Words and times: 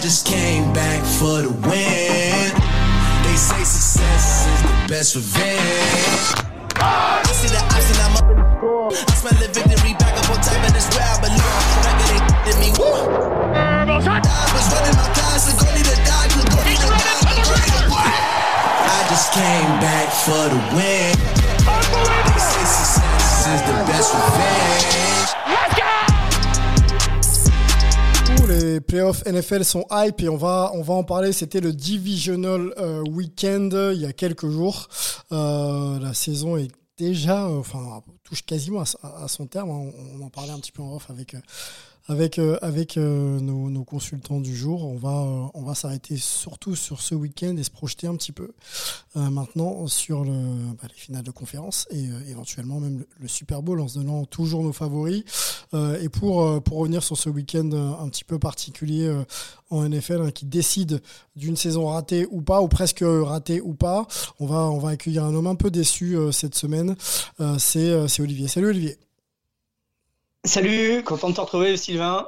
just 0.00 0.26
came 0.26 0.72
back 0.72 1.04
for 1.04 1.42
the 1.42 1.52
win. 1.68 2.50
They 3.22 3.36
say 3.36 3.62
success 3.64 4.48
is 4.48 4.62
the 4.62 4.88
best 4.88 5.14
revenge. 5.14 6.40
I 6.80 7.20
see 7.36 7.52
the 7.52 7.60
option, 7.60 8.00
I'm 8.00 8.16
up 8.16 8.30
in 8.32 8.36
the 8.40 8.48
score. 8.56 8.88
I 8.96 9.14
smell 9.20 9.36
the 9.36 9.48
victory 9.52 9.92
back 10.00 10.16
up 10.16 10.30
on 10.32 10.40
top, 10.40 10.56
and 10.56 10.72
it's 10.72 10.88
where 10.96 11.04
I 11.04 11.20
belong. 11.20 11.64
Back 11.84 12.00
they 12.08 12.16
did 12.48 12.56
me. 12.64 12.72
I 12.72 13.92
was 13.92 14.64
running 14.72 14.96
my 14.96 15.04
class, 15.12 15.52
go 15.52 15.68
need 15.76 15.84
a 15.84 15.96
dodge, 16.08 16.32
need 16.64 16.80
a 16.80 16.88
dodge. 16.88 17.20
I 18.88 19.04
just 19.12 19.36
came 19.36 19.72
back 19.84 20.08
for 20.24 20.48
the 20.48 20.60
win. 20.72 21.12
They 22.24 22.40
say 22.40 22.64
success 22.64 23.52
is 23.52 23.60
the 23.68 23.76
best 23.84 24.16
revenge. 24.16 25.19
Les 28.80 28.84
playoffs 28.84 29.26
NFL 29.26 29.62
sont 29.62 29.84
hype 29.90 30.22
et 30.22 30.30
on 30.30 30.38
va, 30.38 30.70
on 30.72 30.80
va 30.80 30.94
en 30.94 31.04
parler. 31.04 31.32
C'était 31.32 31.60
le 31.60 31.74
Divisional 31.74 32.72
euh, 32.78 33.02
Weekend 33.02 33.74
il 33.92 34.00
y 34.00 34.06
a 34.06 34.14
quelques 34.14 34.48
jours. 34.48 34.88
Euh, 35.32 35.98
la 36.00 36.14
saison 36.14 36.56
est 36.56 36.70
déjà, 36.96 37.46
euh, 37.46 37.58
enfin, 37.58 38.02
touche 38.24 38.42
quasiment 38.42 38.82
à, 39.02 39.28
son 39.28 39.46
terme. 39.46 39.68
On, 39.68 39.92
on, 40.18 40.24
en 40.24 40.30
parlait 40.30 40.52
un 40.52 40.58
petit 40.58 40.72
peu 40.72 40.82
en 40.82 40.96
off 40.96 41.10
avec, 41.10 41.34
euh, 41.34 41.40
avec, 42.10 42.40
euh, 42.40 42.58
avec 42.60 42.96
euh, 42.96 43.38
nos, 43.38 43.84
consultants 43.84 44.40
du 44.40 44.54
jour. 44.54 44.84
On 44.84 44.96
va, 44.96 45.22
euh, 45.22 45.46
on 45.54 45.62
va 45.62 45.74
s'arrêter 45.76 46.16
surtout 46.16 46.74
sur 46.74 47.00
ce 47.00 47.14
week-end 47.14 47.56
et 47.56 47.62
se 47.62 47.70
projeter 47.70 48.08
un 48.08 48.16
petit 48.16 48.32
peu 48.32 48.52
maintenant 49.14 49.86
sur 49.86 50.24
bah, 50.24 50.88
les 50.88 50.94
finales 50.94 51.24
de 51.24 51.30
conférence 51.30 51.88
et 51.90 52.04
éventuellement 52.28 52.78
même 52.78 52.98
le, 52.98 53.08
le, 53.18 53.28
Super 53.28 53.62
Bowl 53.62 53.80
en 53.80 53.88
se 53.88 53.98
donnant 53.98 54.24
toujours 54.24 54.62
nos 54.62 54.72
favoris. 54.72 55.24
et 55.74 56.08
pour, 56.08 56.62
pour 56.62 56.78
revenir 56.78 57.02
sur 57.02 57.16
ce 57.16 57.28
week-end 57.28 57.70
un 57.72 58.08
petit 58.08 58.24
peu 58.24 58.38
particulier 58.38 59.12
en 59.70 59.88
NFL 59.88 60.22
hein, 60.22 60.30
qui 60.30 60.46
décide 60.46 61.02
d'une 61.34 61.56
saison 61.56 61.86
ratée 61.86 62.26
ou 62.30 62.42
pas, 62.42 62.60
ou 62.60 62.68
presque 62.68 63.04
ratée 63.04 63.60
ou 63.60 63.74
pas, 63.74 64.06
on 64.38 64.46
va, 64.46 64.70
on 64.70 64.78
va 64.78 64.90
accueillir 64.90 65.24
un 65.24 65.34
homme 65.34 65.48
un 65.48 65.56
peu 65.56 65.70
déçu 65.70 66.16
cette 66.32 66.54
semaine. 66.54 66.94
C'est 67.58 68.20
Olivier. 68.20 68.46
Salut 68.46 68.68
Olivier. 68.68 69.09
Salut, 70.44 71.02
content 71.04 71.28
de 71.28 71.34
te 71.34 71.40
retrouver 71.42 71.76
Sylvain. 71.76 72.26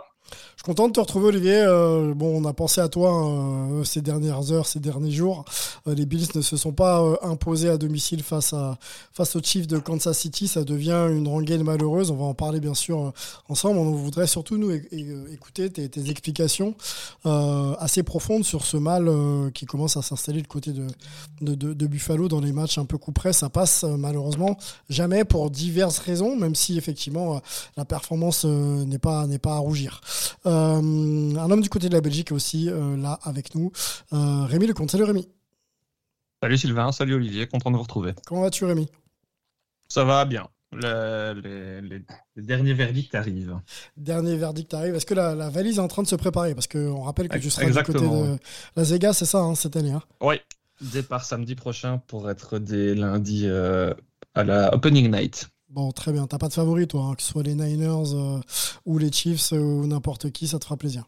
Suis 0.63 0.67
content 0.69 0.87
de 0.87 0.93
te 0.93 1.01
retrouver, 1.01 1.27
Olivier. 1.27 1.57
Euh, 1.57 2.15
bon, 2.15 2.41
on 2.41 2.45
a 2.49 2.53
pensé 2.53 2.81
à 2.81 2.87
toi 2.87 3.27
euh, 3.27 3.83
ces 3.83 4.01
dernières 4.01 4.53
heures, 4.53 4.69
ces 4.69 4.79
derniers 4.79 5.11
jours. 5.11 5.45
Euh, 5.89 5.95
les 5.97 6.07
Bills 6.07 6.29
ne 6.37 6.41
se 6.41 6.57
sont 6.57 6.71
pas 6.71 7.03
imposés 7.23 7.69
à 7.69 7.77
domicile 7.77 8.23
face 8.23 8.53
à 8.53 8.79
face 9.13 9.35
aux 9.35 9.43
Chiefs 9.43 9.67
de 9.67 9.79
Kansas 9.79 10.17
City. 10.17 10.47
Ça 10.47 10.63
devient 10.63 11.09
une 11.11 11.27
rengaine 11.27 11.65
malheureuse. 11.65 12.13
On 12.13 12.15
va 12.15 12.27
en 12.27 12.35
parler 12.35 12.61
bien 12.61 12.75
sûr 12.75 13.13
ensemble. 13.49 13.77
On 13.77 13.91
voudrait 13.91 14.29
surtout 14.29 14.57
nous 14.57 14.71
écouter 14.71 15.69
tes, 15.69 16.09
explications 16.09 16.77
assez 17.25 18.05
profondes 18.05 18.45
sur 18.45 18.65
ce 18.65 18.77
mal 18.77 19.11
qui 19.55 19.67
commence 19.67 19.97
à 19.97 20.03
s'installer 20.03 20.43
du 20.43 20.49
côté 20.49 20.71
de, 20.71 20.87
de, 21.41 21.57
de, 21.57 21.73
de, 21.73 21.87
Buffalo 21.89 22.29
dans 22.29 22.41
les 22.41 22.53
matchs 22.53 22.79
un 22.79 22.85
peu 22.85 22.99
coup 22.99 23.11
près. 23.11 23.33
Ça 23.33 23.49
passe 23.49 23.83
malheureusement 23.83 24.57
jamais 24.89 25.25
pour 25.25 25.51
diverses 25.51 25.99
raisons, 25.99 26.37
même 26.37 26.55
si 26.55 26.79
effectivement 26.79 27.41
la 27.77 27.85
performance 27.85 28.45
n'est 28.45 28.99
pas 28.99 29.27
pas 29.43 29.55
à 29.55 29.59
rougir. 29.59 30.01
Un 30.53 31.51
homme 31.51 31.61
du 31.61 31.69
côté 31.69 31.89
de 31.89 31.95
la 31.95 32.01
Belgique 32.01 32.33
aussi 32.33 32.69
euh, 32.69 32.97
là 32.97 33.19
avec 33.23 33.55
nous, 33.55 33.73
euh, 34.13 34.45
Rémi 34.45 34.67
Lecomte. 34.67 34.91
Salut 34.91 35.05
Rémi. 35.05 35.29
Salut 36.43 36.59
Sylvain, 36.59 36.93
salut 36.93 37.15
Olivier, 37.15 37.47
content 37.47 37.71
de 37.71 37.77
vous 37.77 37.83
retrouver. 37.83 38.15
Comment 38.27 38.43
vas-tu 38.43 38.65
Rémi? 38.65 38.89
Ça 39.89 40.05
va 40.05 40.25
bien. 40.25 40.49
Le, 40.73 41.35
les, 41.35 41.83
les, 41.83 42.03
les, 42.37 42.43
derniers 42.43 42.73
verdicts 42.73 43.15
arrivent. 43.15 43.59
Dernier 43.99 44.37
verdict 44.37 44.73
arrive. 44.73 44.95
Est-ce 44.95 45.05
que 45.05 45.13
la, 45.13 45.35
la, 45.35 45.51
valise 45.51 45.77
est 45.77 45.81
en 45.81 45.89
train 45.89 46.03
de 46.03 46.09
se 46.09 46.17
préparer? 46.17 46.55
Parce 46.55 46.67
qu'on 46.67 47.03
rappelle 47.03 47.29
que 47.29 47.37
tu 47.37 47.51
seras 47.51 47.67
Exactement. 47.67 47.99
du 48.01 48.09
côté 48.09 48.33
de 48.33 48.39
Las 48.81 48.91
Vegas, 48.91 49.13
c'est 49.13 49.27
ça, 49.27 49.41
hein, 49.41 49.55
cette 49.55 49.77
année 49.77 49.93
hein? 49.93 50.03
Oui, 50.23 50.37
départ 50.81 51.25
samedi 51.25 51.55
prochain 51.55 51.99
pour 52.07 52.31
être 52.31 52.59
des 52.59 52.95
lundis 52.95 53.47
euh, 53.47 53.93
à 54.35 54.45
la 54.45 54.75
Opening 54.75 55.11
Night. 55.11 55.51
Bon, 55.73 55.91
très 55.91 56.13
bien. 56.13 56.27
T'as 56.27 56.37
pas 56.37 56.49
de 56.49 56.53
favori, 56.53 56.87
toi, 56.87 57.05
hein, 57.05 57.15
que 57.15 57.23
ce 57.23 57.29
soit 57.31 57.43
les 57.43 57.55
Niners 57.55 58.13
euh, 58.15 58.41
ou 58.85 58.99
les 58.99 59.11
Chiefs 59.11 59.55
euh, 59.55 59.59
ou 59.59 59.87
n'importe 59.87 60.31
qui, 60.31 60.47
ça 60.47 60.59
te 60.59 60.65
fera 60.65 60.77
plaisir. 60.77 61.05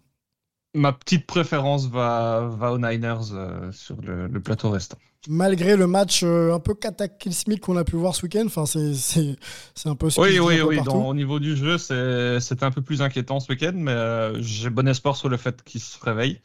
Ma 0.75 0.93
petite 0.93 1.27
préférence 1.27 1.87
va, 1.87 2.49
va 2.51 2.73
aux 2.73 2.79
Niners 2.79 3.33
euh, 3.33 3.71
sur 3.73 4.01
le, 4.01 4.27
le, 4.27 4.41
plateau 4.41 4.71
restant. 4.71 4.97
Malgré 5.29 5.77
le 5.77 5.87
match 5.87 6.25
un 6.25 6.59
peu 6.61 6.75
cataclysmique 6.75 7.61
qu'on 7.61 7.77
a 7.77 7.85
pu 7.85 7.97
voir 7.97 8.15
ce 8.15 8.23
week-end, 8.23 8.45
enfin 8.47 8.65
c'est 8.67 9.37
un 9.85 9.95
peu. 9.95 10.09
Oui, 10.17 10.39
oui, 10.39 10.61
oui. 10.63 10.81
Dans, 10.83 11.09
au 11.09 11.15
niveau 11.15 11.39
du 11.39 11.57
jeu, 11.57 11.79
c'était 11.79 12.65
un 12.65 12.71
peu 12.71 12.83
plus 12.83 13.03
inquiétant 13.03 13.41
ce 13.41 13.53
week-end, 13.53 13.73
mais 13.75 14.33
j'ai 14.43 14.69
bon 14.71 14.89
espoir 14.89 15.17
sur 15.17 15.29
le 15.29 15.37
fait 15.37 15.63
qu'il 15.63 15.81
se 15.81 15.99
réveille. 16.03 16.41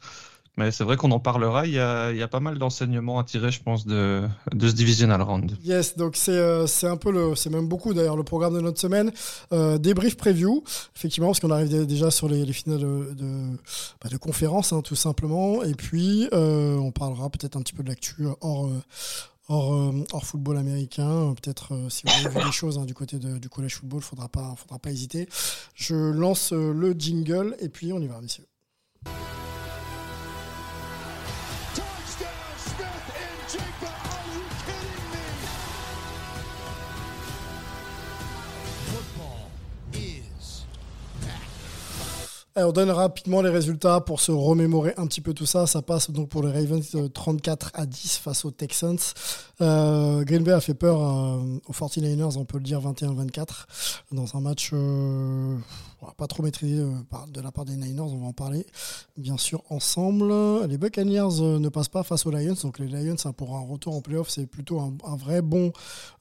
Mais 0.60 0.70
c'est 0.72 0.84
vrai 0.84 0.98
qu'on 0.98 1.10
en 1.10 1.20
parlera. 1.20 1.66
Il 1.66 1.72
y 1.72 1.78
a, 1.78 2.12
il 2.12 2.28
pas 2.28 2.38
mal 2.38 2.58
d'enseignements 2.58 3.18
à 3.18 3.24
tirer, 3.24 3.50
je 3.50 3.62
pense, 3.62 3.86
de, 3.86 4.28
de 4.52 4.68
ce 4.68 4.74
divisional 4.74 5.22
round. 5.22 5.56
Yes, 5.64 5.96
donc 5.96 6.16
c'est 6.16 6.32
euh, 6.32 6.66
un 6.82 6.98
peu 6.98 7.10
le, 7.10 7.34
c'est 7.34 7.48
même 7.48 7.66
beaucoup 7.66 7.94
d'ailleurs 7.94 8.16
le 8.16 8.24
programme 8.24 8.52
de 8.52 8.60
notre 8.60 8.78
semaine. 8.78 9.10
Euh, 9.52 9.78
débrief 9.78 10.18
preview, 10.18 10.62
effectivement, 10.94 11.28
parce 11.28 11.40
qu'on 11.40 11.50
arrive 11.50 11.86
déjà 11.86 12.10
sur 12.10 12.28
les, 12.28 12.44
les 12.44 12.52
finales 12.52 12.80
de, 12.80 13.14
de, 13.14 13.56
bah, 14.02 14.10
conférence, 14.20 14.74
hein, 14.74 14.82
tout 14.82 14.96
simplement. 14.96 15.62
Et 15.62 15.74
puis, 15.74 16.28
euh, 16.34 16.76
on 16.76 16.90
parlera 16.90 17.30
peut-être 17.30 17.56
un 17.56 17.62
petit 17.62 17.72
peu 17.72 17.82
de 17.82 17.88
l'actu 17.88 18.26
hors. 18.42 18.66
Euh, 18.66 20.04
football 20.22 20.58
américain. 20.58 21.34
Peut-être 21.42 21.72
si 21.88 22.02
vous 22.04 22.26
avez 22.26 22.38
vu 22.38 22.44
des 22.44 22.52
choses 22.52 22.78
hein, 22.78 22.84
du 22.84 22.94
côté 22.94 23.18
du 23.18 23.48
collège 23.48 23.76
football, 23.76 24.02
faudra 24.02 24.28
pas, 24.28 24.54
faudra 24.56 24.78
pas 24.78 24.90
hésiter. 24.90 25.26
Je 25.74 25.96
lance 25.96 26.52
le 26.52 26.92
jingle 26.92 27.56
et 27.60 27.70
puis 27.70 27.92
on 27.92 27.98
y 27.98 28.06
va, 28.06 28.20
messieurs. 28.20 28.46
On 42.56 42.72
donne 42.72 42.90
rapidement 42.90 43.42
les 43.42 43.50
résultats 43.50 44.00
pour 44.00 44.20
se 44.20 44.32
remémorer 44.32 44.94
un 44.96 45.06
petit 45.06 45.20
peu 45.20 45.34
tout 45.34 45.46
ça. 45.46 45.66
Ça 45.66 45.82
passe 45.82 46.10
donc 46.10 46.28
pour 46.28 46.42
les 46.42 46.52
Ravens 46.52 46.96
34 47.12 47.70
à 47.74 47.86
10 47.86 48.18
face 48.18 48.44
aux 48.44 48.50
Texans. 48.50 48.98
Euh, 49.60 50.24
Green 50.24 50.42
Bay 50.42 50.52
a 50.52 50.60
fait 50.60 50.74
peur 50.74 51.00
euh, 51.00 51.58
aux 51.66 51.72
49ers, 51.72 52.36
on 52.38 52.44
peut 52.44 52.58
le 52.58 52.64
dire 52.64 52.80
21-24, 52.80 53.66
dans 54.12 54.36
un 54.36 54.40
match 54.40 54.70
euh, 54.72 55.56
pas 56.16 56.26
trop 56.26 56.42
maîtrisé 56.42 56.80
euh, 56.80 57.26
de 57.28 57.40
la 57.40 57.52
part 57.52 57.64
des 57.64 57.76
Niners, 57.76 58.00
on 58.00 58.18
va 58.18 58.26
en 58.26 58.32
parler 58.32 58.66
bien 59.16 59.36
sûr 59.36 59.62
ensemble. 59.70 60.32
Les 60.66 60.78
Buccaneers 60.78 61.40
euh, 61.40 61.58
ne 61.58 61.68
passent 61.68 61.88
pas 61.88 62.02
face 62.02 62.26
aux 62.26 62.30
Lions, 62.30 62.56
donc 62.62 62.78
les 62.78 62.86
Lions 62.86 63.16
hein, 63.24 63.32
pour 63.32 63.56
un 63.56 63.60
retour 63.60 63.94
en 63.94 64.00
playoff, 64.00 64.30
c'est 64.30 64.46
plutôt 64.46 64.80
un, 64.80 65.16
vrai 65.16 65.42
bon 65.42 65.72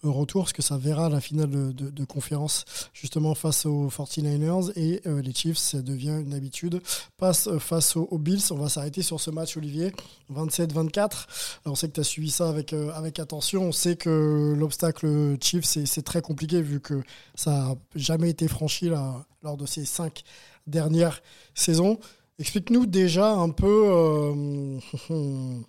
euh, 0.03 0.09
retour, 0.09 0.43
parce 0.43 0.53
que 0.53 0.61
ça 0.61 0.77
verra 0.77 1.09
la 1.09 1.21
finale 1.21 1.49
de, 1.49 2.05
conférence 2.05 2.65
justement 2.93 3.35
face 3.35 3.65
aux 3.65 3.87
49ers, 3.87 4.71
et 4.75 5.01
les 5.05 5.33
Chiefs, 5.33 5.57
ça 5.57 5.81
devient 5.81 6.21
une 6.21 6.33
habitude, 6.33 6.81
passe 7.17 7.49
face 7.59 7.95
aux, 7.95 8.07
aux 8.09 8.17
Bills. 8.17 8.41
On 8.49 8.55
va 8.55 8.67
s'arrêter 8.67 9.03
sur 9.03 9.19
ce 9.19 9.29
match, 9.29 9.55
Olivier, 9.57 9.91
27-24. 10.33 11.59
On 11.65 11.75
sait 11.75 11.87
que 11.87 11.93
tu 11.93 11.99
as 11.99 12.03
suivi 12.03 12.31
ça 12.31 12.49
avec, 12.49 12.73
avec 12.73 13.19
attention, 13.19 13.63
on 13.65 13.71
sait 13.71 13.95
que 13.95 14.55
l'obstacle 14.57 15.37
Chiefs, 15.39 15.65
c'est 15.65 16.01
très 16.01 16.21
compliqué, 16.21 16.61
vu 16.61 16.79
que 16.79 17.03
ça 17.35 17.51
n'a 17.51 17.75
jamais 17.95 18.29
été 18.29 18.47
franchi 18.47 18.89
là 18.89 19.25
lors 19.41 19.57
de 19.57 19.65
ces 19.65 19.85
cinq 19.85 20.23
dernières 20.67 21.21
saisons. 21.53 21.99
Explique-nous 22.39 22.85
déjà 22.85 23.31
un 23.33 23.49
peu 23.49 23.89
euh, 23.91 24.79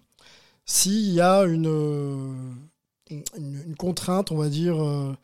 s'il 0.65 1.13
y 1.13 1.21
a 1.21 1.43
une, 1.43 2.61
une, 3.11 3.75
contrainte, 3.77 4.31
on 4.31 4.37
va 4.37 4.49
dire, 4.49 4.83
euh, 4.83 5.17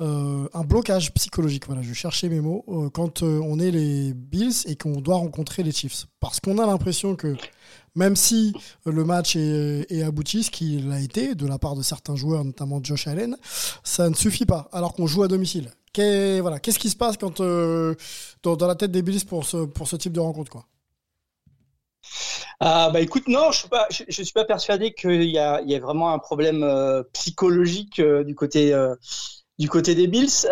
euh, 0.00 0.48
un 0.52 0.64
blocage 0.64 1.12
psychologique. 1.14 1.66
Voilà, 1.66 1.82
je 1.82 1.92
cherchais 1.92 2.28
mes 2.28 2.40
mots. 2.40 2.64
Euh, 2.68 2.90
quand 2.90 3.22
on 3.22 3.58
est 3.58 3.70
les 3.70 4.12
Bills 4.14 4.66
et 4.66 4.76
qu'on 4.76 5.00
doit 5.00 5.16
rencontrer 5.16 5.62
les 5.62 5.72
Chiefs. 5.72 6.06
Parce 6.20 6.40
qu'on 6.40 6.58
a 6.58 6.66
l'impression 6.66 7.16
que 7.16 7.36
même 7.94 8.16
si 8.16 8.52
le 8.84 9.04
match 9.04 9.36
est, 9.36 9.86
est, 9.90 10.02
abouti, 10.02 10.44
ce 10.44 10.50
qu'il 10.50 10.90
a 10.92 11.00
été 11.00 11.34
de 11.34 11.46
la 11.46 11.58
part 11.58 11.74
de 11.74 11.82
certains 11.82 12.16
joueurs, 12.16 12.44
notamment 12.44 12.80
Josh 12.82 13.06
Allen, 13.06 13.36
ça 13.82 14.08
ne 14.08 14.14
suffit 14.14 14.46
pas, 14.46 14.68
alors 14.72 14.94
qu'on 14.94 15.06
joue 15.06 15.22
à 15.22 15.28
domicile. 15.28 15.70
Qu'est-ce 15.92 16.78
qui 16.78 16.90
se 16.90 16.96
passe 16.96 17.16
euh, 17.40 17.94
dans, 18.42 18.66
la 18.66 18.74
tête 18.74 18.90
des 18.90 19.02
Bills 19.02 19.24
pour 19.26 19.44
ce, 19.44 19.96
type 19.96 20.12
de 20.12 20.20
rencontre 20.20 20.64
ah 22.60 22.90
bah 22.90 23.00
écoute 23.00 23.28
non 23.28 23.52
je 23.52 24.02
suis 24.02 24.24
suis 24.24 24.32
pas 24.32 24.44
persuadé 24.44 24.92
qu'il 24.92 25.22
y 25.22 25.38
a 25.38 25.62
vraiment 25.80 26.12
un 26.12 26.18
problème 26.18 26.64
euh, 26.64 27.04
psychologique 27.12 28.00
euh, 28.00 28.24
du 28.24 28.34
côté 28.34 28.74
des 29.94 30.06
Bills. 30.08 30.48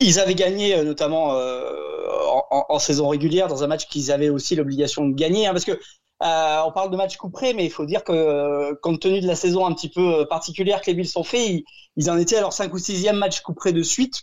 Ils 0.00 0.20
avaient 0.20 0.34
gagné 0.34 0.82
notamment 0.82 1.30
en, 1.32 2.44
en, 2.50 2.64
en, 2.68 2.78
saison 2.78 3.08
régulière 3.08 3.48
dans 3.48 3.64
un 3.64 3.66
match 3.66 3.86
qu'ils 3.88 4.10
avaient 4.10 4.30
aussi 4.30 4.56
l'obligation 4.56 5.06
de 5.06 5.14
gagner 5.14 5.46
hein, 5.46 5.52
parce 5.52 5.64
que 5.66 5.78
on 6.22 6.72
parle 6.72 6.90
de 6.90 6.96
match 6.96 7.16
couperé, 7.16 7.52
mais 7.54 7.64
il 7.64 7.70
faut 7.70 7.84
dire 7.84 8.04
que 8.04 8.72
compte 8.80 9.00
tenu 9.00 9.20
de 9.20 9.26
la 9.26 9.34
saison 9.34 9.66
un 9.66 9.72
petit 9.72 9.90
peu 9.90 10.26
particulière 10.28 10.80
que 10.80 10.86
les 10.86 10.94
Bills 10.94 11.10
ont 11.16 11.24
fait, 11.24 11.64
ils, 11.96 12.10
en 12.10 12.16
étaient 12.16 12.36
à 12.36 12.40
leur 12.40 12.52
5 12.52 12.72
ou 12.72 12.78
6e 12.78 13.12
match 13.12 13.40
couperé 13.40 13.72
de 13.72 13.82
suite, 13.82 14.22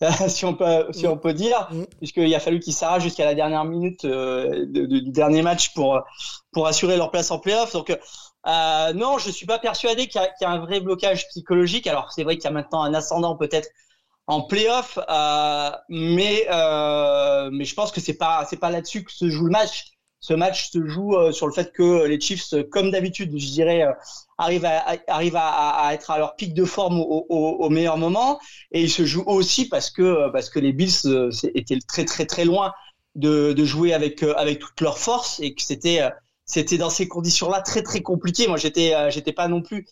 si 0.28 0.44
on 0.44 0.54
peut 0.54 0.86
si 0.92 1.06
on 1.06 1.18
peut 1.18 1.34
dire, 1.34 1.68
mm. 1.70 1.84
puisqu'il 1.98 2.34
a 2.34 2.40
fallu 2.40 2.60
qu'ils 2.60 2.74
s'arrachent 2.74 3.02
jusqu'à 3.02 3.24
la 3.24 3.34
dernière 3.34 3.64
minute 3.64 4.06
du 4.06 5.02
dernier 5.10 5.42
match 5.42 5.74
pour 5.74 6.02
pour 6.52 6.66
assurer 6.66 6.96
leur 6.96 7.10
place 7.10 7.30
en 7.30 7.38
playoff. 7.38 7.72
Donc 7.72 7.96
euh, 8.46 8.92
non, 8.94 9.18
je 9.18 9.30
suis 9.30 9.46
pas 9.46 9.58
persuadé 9.58 10.06
qu'il 10.06 10.20
y, 10.20 10.44
y, 10.44 10.46
a 10.46 10.50
un 10.50 10.58
vrai 10.60 10.80
blocage 10.80 11.28
psychologique. 11.28 11.86
Alors 11.86 12.12
c'est 12.12 12.24
vrai 12.24 12.36
qu'il 12.36 12.44
y 12.44 12.48
a 12.48 12.52
maintenant 12.52 12.82
un 12.82 12.94
ascendant 12.94 13.36
peut-être 13.36 13.68
en 14.26 14.42
playoff, 14.42 14.98
euh, 15.08 15.70
mais 15.88 16.46
euh, 16.50 17.50
mais 17.52 17.64
je 17.64 17.74
pense 17.74 17.90
que 17.92 18.00
c'est 18.00 18.16
pas 18.16 18.46
c'est 18.48 18.58
pas 18.58 18.70
là-dessus 18.70 19.04
que 19.04 19.12
se 19.12 19.28
joue 19.28 19.44
le 19.44 19.50
match. 19.50 19.84
Ce 20.20 20.34
match 20.34 20.70
se 20.70 20.86
joue 20.86 21.16
euh, 21.16 21.32
sur 21.32 21.46
le 21.46 21.52
fait 21.52 21.72
que 21.72 22.04
les 22.04 22.20
Chiefs, 22.20 22.54
comme 22.70 22.90
d'habitude, 22.90 23.30
je 23.38 23.46
dirais, 23.46 23.82
euh, 23.82 23.92
arrivent 24.38 24.66
à, 24.66 24.96
arrivent 25.08 25.36
à, 25.36 25.48
à, 25.86 25.94
être 25.94 26.10
à 26.10 26.18
leur 26.18 26.36
pic 26.36 26.54
de 26.54 26.64
forme 26.64 27.00
au, 27.00 27.26
au, 27.28 27.56
au, 27.64 27.70
meilleur 27.70 27.96
moment, 27.96 28.38
et 28.72 28.82
il 28.82 28.90
se 28.90 29.04
joue 29.04 29.24
aussi 29.26 29.68
parce 29.68 29.90
que 29.90 30.30
parce 30.30 30.50
que 30.50 30.58
les 30.58 30.72
Bills 30.72 31.06
euh, 31.06 31.30
étaient 31.54 31.78
très 31.86 32.04
très 32.04 32.26
très 32.26 32.44
loin 32.44 32.72
de, 33.14 33.52
de 33.52 33.64
jouer 33.64 33.92
avec 33.92 34.22
avec 34.22 34.58
toute 34.60 34.80
leur 34.80 34.98
force 34.98 35.40
et 35.40 35.54
que 35.54 35.62
c'était 35.62 36.00
c'était 36.50 36.78
dans 36.78 36.90
ces 36.90 37.08
conditions-là 37.08 37.62
très 37.62 37.82
très 37.82 38.02
compliqué. 38.02 38.48
Moi, 38.48 38.56
j'étais 38.56 38.94
euh, 38.94 39.10
j'étais 39.10 39.32
pas 39.32 39.48
non 39.48 39.62
plus 39.62 39.86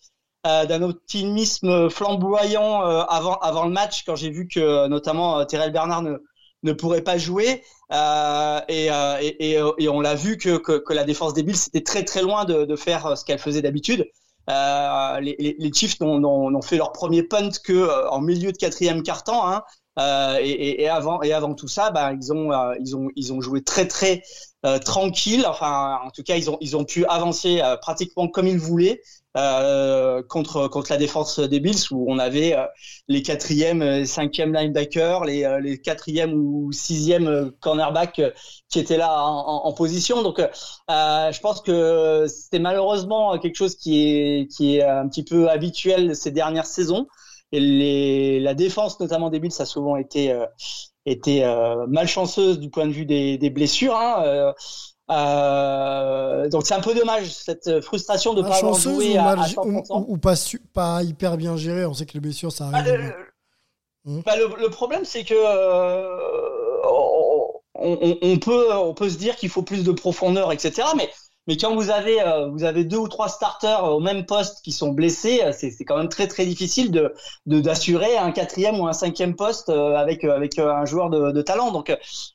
euh, 0.45 0.65
d'un 0.65 0.81
optimisme 0.81 1.89
flamboyant 1.89 2.83
euh, 2.85 3.01
avant 3.03 3.35
avant 3.35 3.65
le 3.65 3.71
match 3.71 4.03
quand 4.05 4.15
j'ai 4.15 4.29
vu 4.29 4.47
que 4.47 4.87
notamment 4.87 5.45
Terrell 5.45 5.71
Bernard 5.71 6.01
ne 6.01 6.17
ne 6.63 6.73
pourrait 6.73 7.01
pas 7.01 7.17
jouer 7.17 7.63
et, 7.91 8.89
et, 8.89 9.59
et, 9.77 9.89
on 9.89 10.01
l'a 10.01 10.15
vu 10.15 10.37
que, 10.37 10.57
que, 10.57 10.77
que, 10.77 10.93
la 10.93 11.03
défense 11.03 11.33
des 11.33 11.43
Bills 11.43 11.57
était 11.67 11.83
très 11.83 12.03
très 12.03 12.21
loin 12.21 12.45
de, 12.45 12.65
de 12.65 12.75
faire 12.75 13.17
ce 13.17 13.25
qu'elle 13.25 13.39
faisait 13.39 13.61
d'habitude. 13.61 14.05
les, 14.47 15.35
les, 15.39 15.55
les, 15.57 15.73
Chiefs 15.73 15.99
n'ont 15.99 16.61
fait 16.61 16.77
leur 16.77 16.91
premier 16.91 17.23
punt 17.23 17.49
que 17.63 18.07
en 18.09 18.21
milieu 18.21 18.51
de 18.51 18.57
quatrième 18.57 19.03
quart-temps. 19.03 19.47
Hein, 19.47 19.63
euh, 19.99 20.37
et, 20.41 20.87
avant 20.87 21.21
et 21.21 21.33
avant 21.33 21.53
tout 21.55 21.67
ça, 21.67 21.91
bah, 21.91 22.13
ils 22.13 22.31
ont 22.31 22.53
euh, 22.53 22.73
ils 22.79 22.95
ont 22.95 23.09
ils 23.15 23.33
ont 23.33 23.41
joué 23.41 23.63
très 23.63 23.87
très 23.87 24.21
euh, 24.65 24.79
tranquille. 24.79 25.45
Enfin, 25.47 25.99
en 26.05 26.09
tout 26.11 26.23
cas, 26.23 26.37
ils 26.37 26.49
ont 26.49 26.57
ils 26.61 26.77
ont 26.77 26.85
pu 26.85 27.05
avancer 27.05 27.61
pratiquement 27.81 28.27
comme 28.27 28.47
ils 28.47 28.59
voulaient. 28.59 29.01
Euh, 29.39 30.23
contre 30.23 30.67
contre 30.67 30.91
la 30.91 30.97
défense 30.97 31.39
des 31.39 31.59
Bills 31.59 31.91
où 31.91 32.05
on 32.11 32.19
avait 32.19 32.55
les 33.07 33.21
quatrième, 33.21 34.05
cinquième 34.05 34.53
linebackers, 34.53 35.25
les 35.25 35.59
les 35.61 35.79
quatrième 35.79 36.33
ou 36.33 36.71
sixième 36.71 37.51
cornerback 37.59 38.21
qui 38.69 38.79
étaient 38.79 38.97
là 38.97 39.23
en, 39.23 39.73
position. 39.73 40.23
Donc, 40.23 40.39
je 40.89 41.39
pense 41.39 41.61
que 41.61 42.25
c'était 42.27 42.59
malheureusement 42.59 43.37
quelque 43.39 43.55
chose 43.55 43.75
qui 43.75 44.03
est 44.03 44.47
qui 44.47 44.77
est 44.77 44.83
un 44.83 45.07
petit 45.07 45.23
peu 45.23 45.49
habituel 45.49 46.15
ces 46.15 46.31
dernières 46.31 46.65
saisons. 46.67 47.07
Et 47.51 47.59
les, 47.59 48.39
la 48.39 48.53
défense, 48.53 48.99
notamment 48.99 49.29
des 49.29 49.39
Bills, 49.39 49.53
a 49.59 49.65
souvent 49.65 49.95
été, 49.95 50.31
euh, 50.31 50.45
été 51.05 51.43
euh, 51.43 51.87
malchanceuse 51.87 52.59
du 52.59 52.69
point 52.69 52.85
de 52.85 52.91
vue 52.91 53.05
des, 53.05 53.37
des 53.37 53.49
blessures. 53.49 53.95
Hein, 53.95 54.23
euh, 54.25 54.53
euh 55.09 56.49
donc 56.49 56.65
c'est 56.65 56.73
un 56.73 56.81
peu 56.81 56.93
dommage 56.93 57.33
cette 57.33 57.81
frustration 57.81 58.33
de 58.33 58.41
ne 58.41 58.47
pas 58.47 58.57
avoir 58.57 58.75
joué 58.75 59.17
à, 59.17 59.29
à 59.29 59.35
100%. 59.35 60.05
Ou, 60.07 60.17
pas, 60.17 60.35
pas 60.73 61.03
hyper 61.03 61.37
bien 61.37 61.57
géré. 61.57 61.85
On 61.85 61.93
sait 61.93 62.05
que 62.05 62.13
les 62.13 62.19
blessures 62.19 62.51
ça 62.51 62.65
arrive. 62.65 62.85
Bah, 62.85 62.97
le, 62.97 64.11
mmh. 64.11 64.21
bah, 64.25 64.35
le, 64.37 64.61
le, 64.61 64.69
problème 64.69 65.05
c'est 65.05 65.23
que 65.23 65.35
on, 66.85 67.49
on, 67.75 68.17
on, 68.21 68.37
peut 68.37 68.73
on 68.73 68.93
peut 68.93 69.09
se 69.09 69.17
dire 69.17 69.35
qu'il 69.35 69.49
faut 69.49 69.63
plus 69.63 69.83
de 69.83 69.91
profondeur, 69.91 70.51
etc. 70.51 70.87
Mais 70.95 71.09
mais 71.49 71.57
quand 71.57 71.73
vous 71.73 71.89
avez 71.89 72.21
euh, 72.21 72.47
vous 72.49 72.63
avez 72.63 72.83
deux 72.83 72.97
ou 72.97 73.07
trois 73.07 73.27
starters 73.27 73.83
au 73.83 73.99
même 73.99 74.27
poste 74.27 74.61
qui 74.63 74.71
sont 74.71 74.89
blessés, 74.89 75.41
euh, 75.43 75.51
c'est 75.51 75.83
quand 75.83 75.97
même 75.97 76.07
très 76.07 76.27
très 76.27 76.45
difficile 76.45 76.91
de 76.91 77.11
d'assurer 77.47 78.17
un 78.17 78.31
quatrième 78.31 78.79
ou 78.79 78.85
un 78.85 78.93
cinquième 78.93 79.35
poste 79.35 79.69
euh, 79.69 79.95
avec 79.95 80.23
avec 80.23 80.59
un 80.59 80.85
joueur 80.85 81.09
de, 81.09 81.31
de 81.31 81.41
talent. 81.41 81.71
Donc 81.71 81.91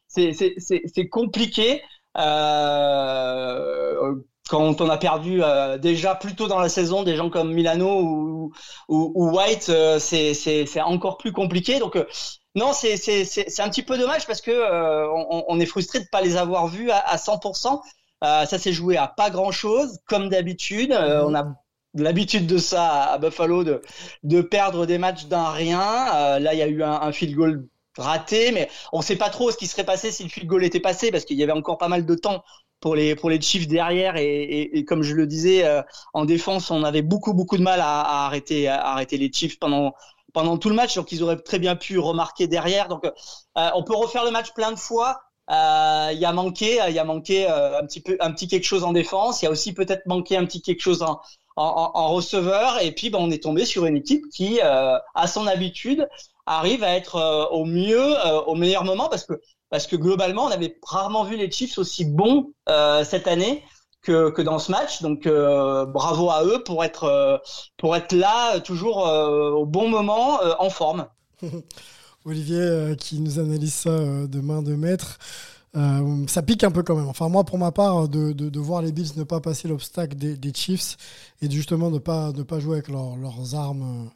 c'est 0.09 0.33
c'est 0.33 1.09
compliqué. 1.09 1.81
Euh, 2.17 4.15
quand 4.49 4.81
on 4.81 4.89
a 4.89 4.97
perdu 4.99 5.43
euh, 5.43 5.79
déjà 5.79 6.15
plus 6.15 6.35
tôt 6.35 6.47
dans 6.49 6.59
la 6.61 6.69
saison 6.69 7.03
des 7.03 7.17
gens 7.17 7.31
comme 7.31 7.53
Milano 7.53 8.01
ou, 8.03 8.53
ou, 8.89 9.13
ou 9.15 9.37
White, 9.37 9.69
euh, 9.71 9.99
c'est 9.99 10.81
encore 10.81 11.19
plus 11.19 11.33
compliqué. 11.33 11.79
Donc 11.79 11.97
euh, 11.97 12.05
non, 12.55 12.73
c'est 12.73 12.95
un 13.59 13.69
petit 13.69 13.83
peu 13.83 13.99
dommage 13.99 14.27
parce 14.27 14.41
que 14.41 14.53
on, 14.53 15.45
on, 15.49 15.61
est 15.61 15.67
frustré 15.67 16.01
de 16.01 16.07
pas 16.11 16.21
les 16.21 16.37
avoir 16.37 16.69
vus 16.69 16.91
à, 16.91 16.99
à 16.99 17.17
100%. 17.17 17.81
Euh, 18.25 18.47
ça 18.47 18.59
s'est 18.59 18.73
joué 18.73 18.97
à 18.97 19.07
pas 19.07 19.31
grand 19.31 19.51
chose, 19.51 19.99
comme 20.07 20.29
d'habitude. 20.29 20.93
Euh, 20.93 21.23
mhm. 21.23 21.27
on 21.29 21.35
a 21.35 21.55
l'habitude 21.95 22.47
de 22.47 22.59
ça 22.59 23.13
à 23.13 23.19
Buffalo 23.19 23.65
de, 23.65 23.83
de 24.23 24.41
perdre 24.41 24.87
des 24.87 24.99
matchs 24.99 25.27
d'un 25.27 25.51
rien. 25.51 26.15
Euh, 26.15 26.39
là, 26.39 26.55
il 26.55 26.59
y 26.59 26.63
a 26.63 26.67
eu 26.67 26.83
un, 26.83 26.93
un, 26.93 27.13
field 27.13 27.35
goal 27.35 27.69
raté, 27.99 28.53
mais 28.53 28.69
on 28.93 28.99
ne 28.99 29.03
sait 29.03 29.17
pas 29.17 29.31
trop 29.31 29.51
ce 29.51 29.57
qui 29.57 29.67
serait 29.67 29.85
passé 29.85 30.11
si 30.11 30.25
le 30.25 30.29
field 30.29 30.49
goal 30.49 30.65
était 30.65 30.81
passé 30.81 31.11
parce 31.11 31.25
qu'il 31.25 31.39
y 31.39 31.43
avait 31.43 31.53
encore 31.53 31.79
pas 31.79 31.89
mal 31.89 32.05
de 32.07 32.15
temps 32.15 32.43
pour 32.81 32.95
les 32.95 33.15
pour 33.15 33.31
les 33.31 33.41
Chiefs 33.41 33.69
derrière 33.69 34.17
et, 34.17 34.63
et, 34.73 34.85
comme 34.85 35.03
je 35.03 35.15
le 35.15 35.27
disais 35.27 35.65
en 36.13 36.25
défense, 36.25 36.71
on 36.71 36.83
avait 36.85 37.03
beaucoup 37.03 37.33
beaucoup 37.33 37.57
de 37.57 37.63
mal 37.63 37.81
à, 37.81 38.27
arrêter 38.27 38.69
à 38.69 38.85
arrêter 38.89 39.17
les 39.17 39.33
Chiefs 39.33 39.59
pendant 39.59 39.95
pendant 40.35 40.59
tout 40.59 40.69
le 40.69 40.75
match, 40.75 40.97
donc 40.97 41.13
ils 41.13 41.23
auraient 41.23 41.39
très 41.39 41.59
bien 41.59 41.77
pu 41.77 41.99
remarquer 41.99 42.47
derrière. 42.47 42.89
Donc 42.89 43.11
on 43.55 43.85
peut 43.85 43.95
refaire 43.95 44.25
le 44.25 44.31
match 44.33 44.53
plein 44.53 44.73
de 44.73 44.79
fois. 44.79 45.21
Euh, 45.51 46.11
il 46.13 46.19
y 46.19 46.25
a 46.25 46.33
manqué, 46.33 46.81
a 46.81 47.05
manqué 47.05 47.47
euh, 47.49 47.79
un 47.79 47.87
petit 47.87 48.01
peu, 48.01 48.17
un 48.21 48.33
petit 48.33 48.49
quelque 48.49 48.65
chose 48.65 48.85
en 48.85 48.93
défense. 48.93 49.43
Il 49.43 49.45
y 49.45 49.49
a 49.49 49.51
aussi 49.51 49.75
peut-être 49.75 50.07
manqué 50.07 50.37
un 50.37 50.47
petit 50.47 50.63
quelque 50.63 50.81
chose 50.81 51.03
en, 51.03 51.21
en, 51.57 52.09
receveur. 52.09 52.81
Et 52.83 52.93
puis, 52.93 53.11
ben, 53.11 53.19
on 53.21 53.31
est 53.31 53.43
tombé 53.43 53.65
sur 53.65 53.85
une 53.87 53.97
équipe 53.97 54.25
qui, 54.33 54.61
euh, 54.63 54.99
à 55.15 55.27
son 55.27 55.47
habitude, 55.47 56.09
arrive 56.47 56.85
à 56.85 56.95
être 56.95 57.17
euh, 57.17 57.47
au 57.47 57.65
mieux, 57.65 58.15
au 58.47 58.55
meilleur 58.55 58.85
moment, 58.85 59.09
parce 59.09 59.25
que 59.25 59.35
parce 59.71 59.87
que 59.87 59.97
globalement, 59.97 60.45
on 60.45 60.51
avait 60.51 60.79
rarement 60.83 61.25
vu 61.25 61.37
les 61.37 61.51
Chiefs 61.51 61.79
aussi 61.79 62.05
bons 62.05 62.53
cette 63.05 63.27
année. 63.27 63.65
Que, 64.03 64.29
que, 64.29 64.43
dans 64.43 64.59
ce 64.59 64.71
match. 64.71 65.01
Donc 65.01 65.27
bravo 65.27 66.29
à 66.29 66.45
eux 66.45 66.63
pour 66.63 66.85
être 66.85 67.43
pour 67.79 67.97
être 67.97 68.13
là 68.13 68.61
toujours 68.61 68.99
au 68.99 69.65
bon 69.65 69.89
moment 69.89 70.41
en 70.59 70.69
forme. 70.69 71.09
Olivier 72.25 72.57
euh, 72.59 72.95
qui 72.95 73.21
nous 73.21 73.39
analyse 73.39 73.75
ça 73.75 73.91
euh, 73.91 74.27
de 74.27 74.41
main 74.41 74.63
de 74.63 74.75
maître. 74.75 75.19
Euh, 75.77 76.25
ça 76.29 76.43
pique 76.43 76.65
un 76.65 76.71
peu 76.71 76.83
quand 76.83 76.95
même. 76.95 77.09
Enfin, 77.09 77.29
moi, 77.29 77.45
pour 77.45 77.59
ma 77.59 77.73
part, 77.73 78.09
de, 78.09 78.33
de, 78.33 78.49
de 78.49 78.61
voir 78.61 78.81
les 78.81 78.93
Bills 78.93 79.11
ne 79.17 79.25
pas 79.25 79.41
passer 79.41 79.69
l'obstacle 79.69 80.17
des, 80.17 80.37
des, 80.37 80.55
Chiefs 80.55 80.97
et 81.43 81.51
justement 81.51 81.91
ne 81.91 81.99
pas, 81.99 82.33
ne 82.33 82.43
pas 82.43 82.61
jouer 82.61 82.75
avec 82.75 82.89
leur, 82.89 83.17
leurs 83.17 83.55
armes 83.55 84.11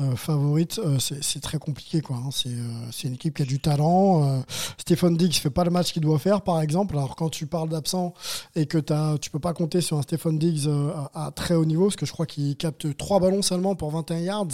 euh, 0.00 0.16
favorites, 0.16 0.80
euh, 0.84 0.98
c'est 0.98 1.40
très 1.40 1.58
compliqué. 1.58 2.00
quoi. 2.00 2.16
Hein. 2.16 2.30
C'est 2.32 3.08
une 3.08 3.14
équipe 3.14 3.36
qui 3.36 3.42
a 3.42 3.46
du 3.46 3.60
talent. 3.60 4.42
Stephen 4.76 5.16
Diggs 5.16 5.34
fait 5.34 5.50
pas 5.50 5.64
le 5.64 5.70
match 5.70 5.92
qu'il 5.92 6.02
doit 6.02 6.18
faire, 6.18 6.42
par 6.42 6.60
exemple. 6.60 6.96
Alors, 6.96 7.16
quand 7.16 7.30
tu 7.30 7.46
parles 7.46 7.68
d'absent 7.68 8.14
et 8.56 8.66
que 8.66 8.78
as, 8.92 9.18
tu 9.18 9.30
peux 9.30 9.38
pas 9.38 9.54
compter 9.54 9.80
sur 9.80 9.96
un 9.98 10.02
Stephen 10.02 10.38
Diggs 10.38 10.68
à, 11.14 11.26
à, 11.26 11.30
très 11.30 11.54
haut 11.54 11.64
niveau, 11.64 11.84
parce 11.84 11.96
que 11.96 12.06
je 12.06 12.12
crois 12.12 12.26
qu'il 12.26 12.56
capte 12.56 12.96
trois 12.96 13.20
ballons 13.20 13.42
seulement 13.42 13.74
pour 13.74 13.90
21 13.90 14.18
yards, 14.18 14.48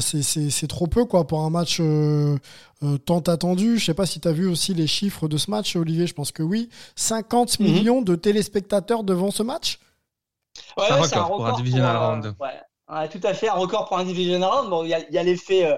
c'est 0.00 0.66
trop 0.68 0.86
peu 0.86 1.04
quoi 1.04 1.26
pour 1.26 1.42
un 1.42 1.50
match 1.50 1.80
euh, 2.82 2.98
tant 2.98 3.20
attendu. 3.20 3.78
Je 3.78 3.84
sais 3.86 3.94
pas 3.94 4.06
si 4.06 4.20
tu 4.20 4.28
as 4.28 4.32
vu 4.32 4.46
aussi 4.46 4.74
les 4.74 4.86
chiffres 4.86 5.28
de 5.28 5.36
ce 5.36 5.50
match, 5.50 5.76
Olivier. 5.76 6.06
Je 6.06 6.14
pense 6.14 6.32
que 6.32 6.42
oui. 6.42 6.68
50 6.96 7.58
mhm. 7.60 7.66
millions 7.66 8.02
de 8.02 8.14
téléspectateurs 8.14 9.02
devant 9.02 9.30
ce 9.30 9.42
match. 9.42 9.78
Ouais, 10.76 10.84
un, 10.90 10.96
record 10.96 11.28
pour 11.28 11.46
un 11.46 11.56
divisional 11.56 11.96
round. 11.96 12.34
Ouais. 12.40 13.08
tout 13.08 13.20
à 13.22 13.34
fait, 13.34 13.48
un 13.48 13.54
record 13.54 13.86
pour 13.86 13.98
un 13.98 14.04
divisional 14.04 14.48
round. 14.50 14.70
Bon, 14.70 14.84
il 14.84 14.88
y 14.88 15.18
a, 15.18 15.22
l'effet. 15.22 15.64
Euh, 15.64 15.76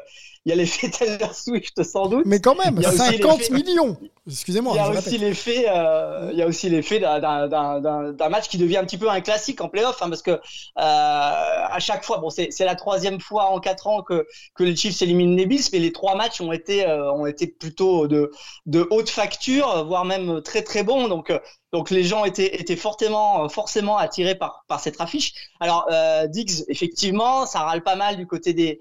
il 0.48 0.50
y 0.50 0.52
a 0.52 0.56
l'effet 0.56 0.88
Taylor 0.98 1.34
Swift 1.34 1.82
sans 1.82 2.06
doute. 2.06 2.24
Mais 2.24 2.40
quand 2.40 2.54
même, 2.54 2.80
50 2.82 3.50
millions. 3.50 3.98
Excusez-moi. 4.26 4.74
Il 4.74 4.76
y 4.76 4.80
a 4.80 4.90
aussi 4.90 5.18
l'effet, 5.18 5.66
euh, 5.68 6.30
il 6.32 6.38
y 6.38 6.42
a 6.42 6.46
aussi 6.46 6.68
l'effet 6.68 7.00
d'un 7.00 8.28
match 8.30 8.48
qui 8.48 8.58
devient 8.58 8.78
un 8.78 8.84
petit 8.84 8.98
peu 8.98 9.10
un 9.10 9.20
classique 9.20 9.60
en 9.60 9.68
playoff, 9.68 10.00
hein, 10.02 10.08
parce 10.08 10.22
que 10.22 10.30
euh, 10.30 10.38
à 10.76 11.78
chaque 11.80 12.04
fois, 12.04 12.18
bon, 12.18 12.30
c'est 12.30 12.50
la 12.60 12.74
troisième 12.74 13.20
fois 13.20 13.46
en 13.46 13.60
quatre 13.60 13.86
ans 13.86 14.02
que 14.02 14.26
que 14.54 14.64
les 14.64 14.76
Chiefs 14.76 15.00
éliminent 15.02 15.36
les 15.36 15.46
Bills, 15.46 15.64
mais 15.72 15.78
les 15.78 15.92
trois 15.92 16.14
matchs 16.14 16.40
ont 16.40 16.52
été 16.52 16.86
euh, 16.86 17.12
ont 17.12 17.26
été 17.26 17.46
plutôt 17.46 18.06
de 18.06 18.30
de 18.66 18.86
haute 18.90 19.08
facture, 19.10 19.84
voire 19.86 20.04
même 20.04 20.42
très 20.42 20.62
très 20.62 20.82
bons. 20.82 21.08
Donc 21.08 21.30
euh, 21.30 21.38
donc 21.72 21.90
les 21.90 22.02
gens 22.02 22.24
étaient 22.24 22.60
étaient 22.60 22.76
fortement 22.76 23.48
forcément 23.48 23.98
attirés 23.98 24.34
par 24.34 24.64
par 24.68 24.80
cette 24.80 25.00
affiche. 25.00 25.34
Alors 25.60 25.86
euh, 25.90 26.26
Diggs, 26.26 26.64
effectivement, 26.68 27.46
ça 27.46 27.60
râle 27.60 27.82
pas 27.82 27.96
mal 27.96 28.16
du 28.16 28.26
côté 28.26 28.54
des 28.54 28.80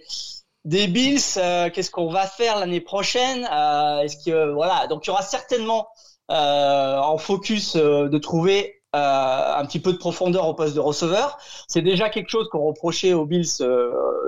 des 0.67 0.87
Bills, 0.87 1.21
euh, 1.37 1.69
qu'est-ce 1.69 1.89
qu'on 1.89 2.09
va 2.09 2.27
faire 2.27 2.59
l'année 2.59 2.81
prochaine? 2.81 3.47
Euh, 3.49 4.01
Est-ce 4.01 4.17
que 4.17 4.51
voilà, 4.51 4.87
donc 4.87 5.05
il 5.05 5.07
y 5.07 5.11
aura 5.11 5.21
certainement 5.21 5.87
euh, 6.29 6.97
en 6.97 7.17
focus 7.17 7.77
de 7.77 8.17
trouver 8.17 8.73
un 8.93 9.63
petit 9.65 9.79
peu 9.79 9.93
de 9.93 9.97
profondeur 9.97 10.47
au 10.47 10.55
poste 10.55 10.73
de 10.73 10.79
receveur. 10.79 11.37
C'est 11.67 11.83
déjà 11.83 12.09
quelque 12.09 12.29
chose 12.29 12.49
qu'on 12.49 12.65
reprochait 12.65 13.13
aux 13.13 13.27
Bills, 13.27 13.45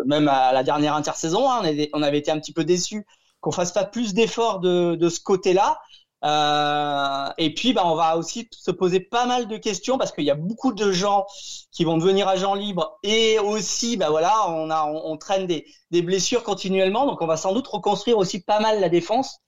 même 0.05 0.27
à 0.27 0.53
la 0.53 0.61
dernière 0.61 0.93
intersaison. 0.93 1.49
Hein. 1.49 1.61
On, 1.61 1.65
avait, 1.65 1.89
on, 1.93 2.03
avait, 2.03 2.19
été 2.19 2.29
un 2.29 2.39
petit 2.39 2.53
peu 2.53 2.63
déçus 2.63 3.07
qu'on 3.41 3.51
fasse 3.51 3.71
pas 3.71 3.83
plus 3.83 4.13
d'efforts 4.13 4.59
de, 4.59 4.93
de, 4.93 5.09
ce 5.09 5.19
côté-là. 5.21 5.79
Euh, 6.25 7.29
et 7.37 7.53
puis, 7.53 7.73
bah, 7.73 7.83
on 7.85 7.95
va 7.95 8.17
aussi 8.17 8.49
se 8.51 8.71
poser 8.71 8.99
pas 8.99 9.25
mal 9.25 9.47
de 9.47 9.57
questions 9.57 9.97
parce 9.97 10.11
qu'il 10.11 10.25
y 10.25 10.31
a 10.31 10.35
beaucoup 10.35 10.73
de 10.73 10.91
gens 10.91 11.25
qui 11.71 11.85
vont 11.85 11.97
devenir 11.97 12.27
agents 12.27 12.55
libres 12.55 12.99
et 13.03 13.39
aussi, 13.39 13.95
bah 13.95 14.09
voilà, 14.09 14.49
on 14.49 14.69
a, 14.69 14.85
on, 14.85 15.17
traîne 15.17 15.47
des, 15.47 15.65
des, 15.91 16.01
blessures 16.01 16.43
continuellement, 16.43 17.05
donc 17.05 17.21
on 17.21 17.27
va 17.27 17.37
sans 17.37 17.53
doute 17.53 17.67
reconstruire 17.67 18.17
aussi 18.17 18.41
pas 18.41 18.59
mal 18.59 18.81
la 18.81 18.89
défense, 18.89 19.39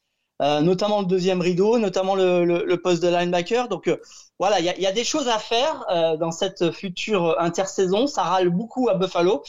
euh, 0.41 0.61
notamment 0.61 1.01
le 1.01 1.07
deuxième 1.07 1.41
rideau, 1.41 1.77
notamment 1.77 2.15
le, 2.15 2.45
le, 2.45 2.63
le 2.65 2.81
poste 2.81 3.03
de 3.03 3.09
linebacker. 3.09 3.67
Donc 3.67 3.87
euh, 3.87 3.97
voilà, 4.39 4.59
il 4.59 4.65
y 4.65 4.69
a, 4.69 4.79
y 4.79 4.85
a, 4.87 4.91
des 4.93 5.03
choses 5.03 5.27
à 5.27 5.39
faire 5.39 5.85
euh, 5.89 6.15
dans 6.15 6.31
cette 6.31 6.71
future 6.71 7.35
intersaison. 7.39 8.07
Ça 8.07 8.23
râle 8.23 8.49
beaucoup 8.49 8.87
à 8.87 8.95
Buffalo 8.95 9.43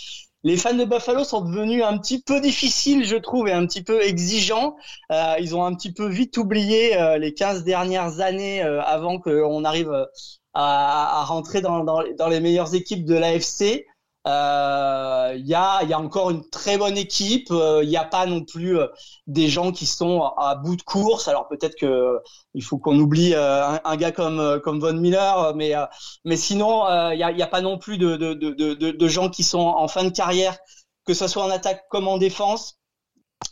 les 0.45 0.57
fans 0.57 0.75
de 0.75 0.85
Buffalo 0.85 1.25
sont 1.25 1.43
devenus 1.43 1.85
un 1.85 1.99
petit 1.99 2.21
peu 2.21 2.41
difficiles, 2.41 3.05
je 3.05 3.17
trouve, 3.17 3.49
et 3.49 3.53
un 3.53 3.65
petit 3.67 3.83
peu 3.83 4.03
exigeants. 4.03 4.77
Euh, 5.13 5.35
ils 5.39 5.55
ont 5.55 5.65
un 5.65 5.75
petit 5.75 5.93
peu 5.93 6.09
vite 6.09 6.37
oublié 6.37 7.01
euh, 7.01 7.19
les 7.19 7.33
15 7.33 7.65
dernières 7.65 8.21
années 8.21 8.63
euh, 8.63 8.83
avant 8.83 9.19
qu'on 9.21 9.65
arrive 9.65 9.93
à, 10.55 11.25
rentrer 11.27 11.61
dans, 11.61 11.85
dans, 11.85 12.03
dans, 12.19 12.29
les 12.29 12.41
meilleures 12.41 12.75
équipes 12.75 13.05
de 13.05 13.15
l'AFC. 13.15 13.87
Il 14.25 14.31
euh, 14.31 15.35
y, 15.35 15.53
a, 15.55 15.83
y, 15.83 15.93
a, 15.93 15.99
encore 15.99 16.31
une 16.31 16.49
très 16.49 16.79
bonne 16.79 16.97
équipe. 16.97 17.49
Il 17.51 17.57
euh, 17.57 17.85
n'y 17.85 17.97
a 17.97 18.05
pas 18.05 18.25
non 18.27 18.45
plus 18.45 18.79
euh, 18.79 18.87
des 19.27 19.49
gens 19.49 19.73
qui 19.73 19.85
sont 19.85 20.23
à, 20.37 20.55
bout 20.55 20.77
de 20.77 20.83
course. 20.83 21.27
Alors 21.27 21.49
peut-être 21.49 21.75
que 21.75 22.21
il 22.55 22.63
faut 22.63 22.79
qu'on 22.79 22.97
oublie 23.01 23.35
un, 23.35 23.81
un, 23.85 23.97
gars 23.97 24.13
comme 24.13 24.61
comme 24.63 24.79
Von 24.79 24.95
Miller, 24.95 25.55
mais 25.57 25.75
mais 26.25 26.37
sinon 26.37 26.85
il 27.11 27.17
n'y 27.17 27.25
a, 27.25 27.33
y 27.33 27.43
a, 27.43 27.47
pas 27.49 27.63
non 27.63 27.79
plus 27.79 27.99
de, 27.99 28.17
de, 28.17 28.35
de, 28.35 28.75
de, 28.75 29.09
gens 29.09 29.29
qui 29.29 29.43
sont 29.43 29.59
en 29.59 29.89
fin 29.89 30.05
de 30.05 30.11
carrière, 30.11 30.57
que 31.05 31.15
ce 31.15 31.27
soit 31.27 31.43
en 31.43 31.51
attaque 31.51 31.85
comme 31.91 32.07
en 32.07 32.19
défense. 32.19 32.79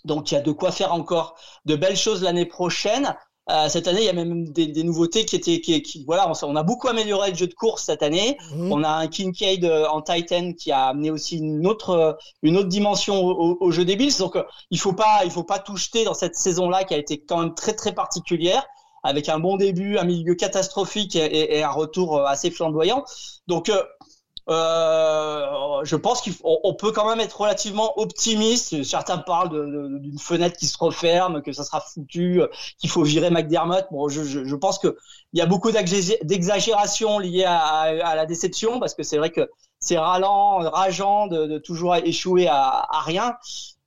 Donc 0.05 0.31
il 0.31 0.35
y 0.35 0.39
a 0.39 0.41
de 0.41 0.53
quoi 0.53 0.71
faire 0.71 0.93
encore 0.95 1.37
de 1.65 1.75
belles 1.75 1.97
choses 1.97 2.23
l'année 2.23 2.47
prochaine. 2.47 3.17
Euh, 3.50 3.69
cette 3.69 3.88
année, 3.88 4.00
il 4.00 4.07
y 4.07 4.09
a 4.09 4.12
même 4.12 4.49
des, 4.49 4.69
des 4.69 4.85
nouveautés 4.85 5.25
qui 5.25 5.35
étaient, 5.35 5.61
qui, 5.61 5.83
qui, 5.83 6.04
voilà, 6.04 6.30
on, 6.42 6.57
a 6.57 6.62
beaucoup 6.62 6.88
amélioré 6.88 7.30
le 7.30 7.37
jeu 7.37 7.49
de 7.49 7.54
course 7.54 7.85
cette 7.85 8.02
année. 8.02 8.38
Mhm. 8.54 8.73
On 8.73 8.85
a 8.85 8.90
un 8.90 9.09
Kincaid 9.09 9.64
euh, 9.64 9.87
en 9.88 10.02
Titan 10.02 10.52
qui 10.52 10.71
a 10.71 10.87
amené 10.88 11.11
aussi 11.11 11.38
une 11.38 11.66
autre, 11.66 11.90
euh, 11.90 12.12
une 12.42 12.57
autre 12.57 12.69
dimension 12.69 13.25
au, 13.25 13.59
au 13.61 13.71
jeu 13.73 13.85
des 13.85 13.97
Bills. 13.97 14.16
Donc, 14.19 14.38
il 14.71 14.78
faut 14.78 14.92
pas, 14.92 15.23
il 15.25 15.30
faut 15.30 15.42
pas 15.42 15.59
tout 15.59 15.76
jeter 15.76 16.04
dans 16.04 16.14
cette 16.14 16.37
saison-là 16.37 16.85
qui 16.85 16.95
a 16.95 16.99
été 16.99 17.19
quand 17.19 17.40
même 17.40 17.54
très 17.54 17.73
très 17.73 17.92
particulière, 17.92 18.64
avec 19.02 19.28
un 19.28 19.38
bon 19.38 19.57
début, 19.57 19.99
un 19.99 20.04
milieu 20.04 20.35
catastrophique 20.35 21.16
et, 21.16 21.59
et 21.59 21.62
un 21.62 21.71
retour 21.71 22.25
assez 22.26 22.50
flamboyant. 22.50 23.04
Donc 23.49 23.69
euh, 23.69 23.83
je 24.50 25.97
pense 25.97 26.23
qu'on 26.23 26.75
peut 26.75 26.92
quand 26.92 27.09
même 27.09 27.21
être 27.21 27.40
relativement 27.40 27.99
optimiste. 27.99 28.83
Certains 28.83 29.19
parlent 29.19 29.50
d'une 30.00 30.19
fenêtre 30.19 30.57
qui 30.57 30.66
se 30.66 30.76
referme, 30.78 31.42
que 31.42 31.52
ça 31.52 31.64
sera 31.64 31.80
foutu, 31.80 32.42
qu'il 32.78 32.90
faut 32.90 33.02
virer 33.02 33.30
McDermott. 33.30 33.87
Bon, 33.90 34.09
je, 34.09 34.23
je, 34.25 34.45
je 34.45 34.57
pense 34.57 34.78
qu'il 34.78 34.95
y 35.35 35.40
a 35.40 35.47
beaucoup 35.47 35.71
d'exagération 35.71 37.19
liées 37.19 37.45
à, 37.45 37.59
à, 37.59 38.14
la 38.14 38.26
déception, 38.26 38.80
parce 38.80 38.95
que 38.95 39.02
c'est 39.02 39.19
vrai 39.19 39.30
que 39.30 39.49
c'est 39.78 39.99
ralent, 39.99 40.59
rageant 40.59 41.26
de, 41.26 41.47
de, 41.47 41.59
toujours 41.59 41.97
échouer 41.97 42.49
à, 42.49 42.87
à 42.90 43.00
rien. 43.00 43.37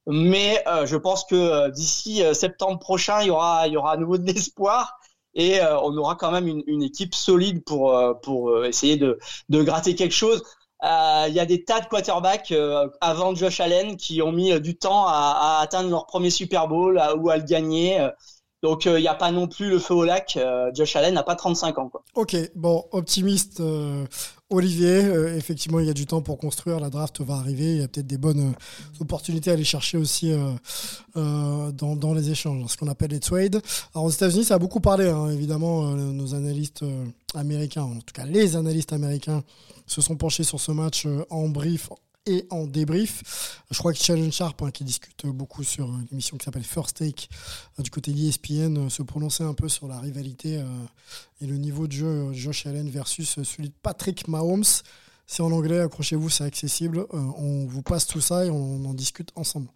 Mais 0.08 0.62
euh, 0.68 0.86
je 0.86 0.98
pense 0.98 1.24
que 1.24 1.36
euh, 1.36 1.70
d'ici 1.70 2.24
euh, 2.24 2.34
septembre 2.34 2.80
prochain, 2.80 3.22
il 3.22 3.28
y 3.28 3.30
aura, 3.30 3.68
il 3.68 3.74
y 3.74 3.78
aura 3.78 3.94
à 3.94 3.98
nouveau 3.98 4.18
de 4.18 4.26
l'espoir 4.26 5.00
et 5.36 5.60
euh, 5.60 5.80
on 5.82 5.96
aura 5.98 6.16
quand 6.16 6.32
même 6.32 6.48
une, 6.48 6.84
équipe 6.84 7.16
solide 7.16 7.64
pour 7.64 7.98
euh, 7.98 8.14
pour 8.14 8.50
euh, 8.50 8.66
essayer 8.66 8.98
de, 8.98 9.20
de 9.50 9.64
gratter 9.64 9.96
quelque 9.96 10.14
chose. 10.14 10.44
Il 10.84 11.34
y 11.34 11.40
a 11.40 11.46
des 11.46 11.64
tas 11.64 11.80
de 11.80 11.86
quarterbacks 11.86 12.54
avant 13.00 13.34
Josh 13.34 13.62
Allen 13.62 13.96
qui 13.96 14.22
ont 14.22 14.34
mis 14.34 14.60
du 14.60 14.76
temps 14.76 15.06
à, 15.08 15.60
atteindre 15.62 15.90
leur 15.90 16.06
premier 16.06 16.30
Super 16.30 16.68
Bowl 16.68 17.02
ou 17.20 17.30
à 17.30 17.38
le 17.38 17.44
gagner. 17.44 18.06
Donc 18.64 18.84
il 18.84 18.96
n'y 18.96 19.08
a 19.08 19.14
pas 19.14 19.32
non 19.32 19.48
plus 19.48 19.70
le 19.70 19.80
feu 19.80 19.94
au 19.94 20.04
lac. 20.04 20.38
Josh 20.74 20.98
Allen 20.98 21.14
n'a 21.14 21.24
pas 21.24 21.38
35 21.38 21.78
ans. 21.78 21.88
Quoi. 21.88 22.04
Ok, 22.16 22.36
bon, 22.56 22.84
optimiste 22.92 23.62
Olivier, 24.54 25.04
euh, 25.04 25.36
effectivement, 25.36 25.80
il 25.80 25.88
y 25.88 25.90
a 25.90 25.94
du 25.94 26.06
temps 26.06 26.22
pour 26.22 26.38
construire. 26.38 26.80
La 26.80 26.92
draft 26.92 27.22
va 27.22 27.36
arriver. 27.36 27.74
Il 27.74 27.80
y 27.80 27.84
a 27.84 27.88
peut-être 27.88 28.06
des 28.06 28.20
bonnes 28.20 28.52
euh, 28.52 29.02
opportunités 29.02 29.50
à 29.50 29.54
aller 29.54 29.64
chercher 29.64 29.98
aussi 29.98 30.32
euh, 30.32 31.72
dans, 31.72 32.14
les 32.14 32.30
échanges, 32.30 32.64
ce 32.68 32.78
qu'on 32.78 32.88
appelle 32.88 33.12
les 33.12 33.20
trades. 33.20 33.62
Alors 33.96 34.06
aux 34.06 34.12
États-Unis, 34.12 34.46
ça 34.46 34.56
a 34.56 34.60
beaucoup 34.60 34.80
parlé, 34.80 35.10
hein, 35.10 35.30
évidemment. 35.32 35.92
nos 35.96 36.36
analystes 36.36 36.86
américains, 37.34 37.84
en 37.84 37.96
tout 37.96 38.14
cas 38.14 38.26
les 38.26 38.56
analystes 38.56 38.94
américains, 38.94 39.44
se 39.88 40.02
sont 40.02 40.16
penchés 40.16 40.44
sur 40.44 40.60
ce 40.60 40.72
match 40.72 41.08
en 41.30 41.50
brief 41.50 41.90
et 42.26 42.46
en 42.50 42.66
débrief. 42.66 43.62
Je 43.72 43.78
crois 43.78 43.94
que 43.94 44.00
Shannon 44.00 44.32
Sharp, 44.32 44.62
hein, 44.62 44.72
qui 44.72 44.84
discute 44.84 45.26
beaucoup 45.26 45.64
sur 45.64 45.88
une 45.88 46.08
émission 46.12 46.38
qui 46.38 46.46
s'appelle 46.46 46.64
First 46.64 46.98
Take 46.98 47.28
euh, 47.80 47.84
du 47.84 47.90
côté 47.90 48.12
d'ESPN, 48.12 48.78
euh, 48.78 48.90
se 48.90 49.04
prononçait 49.04 49.44
un 49.44 49.54
peu 49.54 49.70
sur 49.70 49.88
la 49.88 50.00
rivalité 50.00 50.58
euh, 50.58 50.66
et 51.42 51.46
le 51.46 51.58
niveau 51.58 51.88
de 51.88 51.92
jeu 51.92 52.34
Josh 52.34 52.66
Allen 52.66 52.90
versus 52.90 53.42
celui 53.44 53.70
de 53.70 53.76
Patrick 53.82 54.28
Mahomes. 54.28 54.64
C'est 55.26 55.42
en 55.42 55.52
anglais, 55.52 55.80
accrochez-vous, 55.80 56.30
c'est 56.30 56.44
accessible. 56.44 57.06
on 57.12 57.66
vous 57.66 57.82
passe 57.82 58.08
tout 58.08 58.22
ça 58.22 58.46
et 58.46 58.50
on 58.50 58.86
en 58.86 58.94
discute 58.94 59.32
ensemble. 59.36 59.70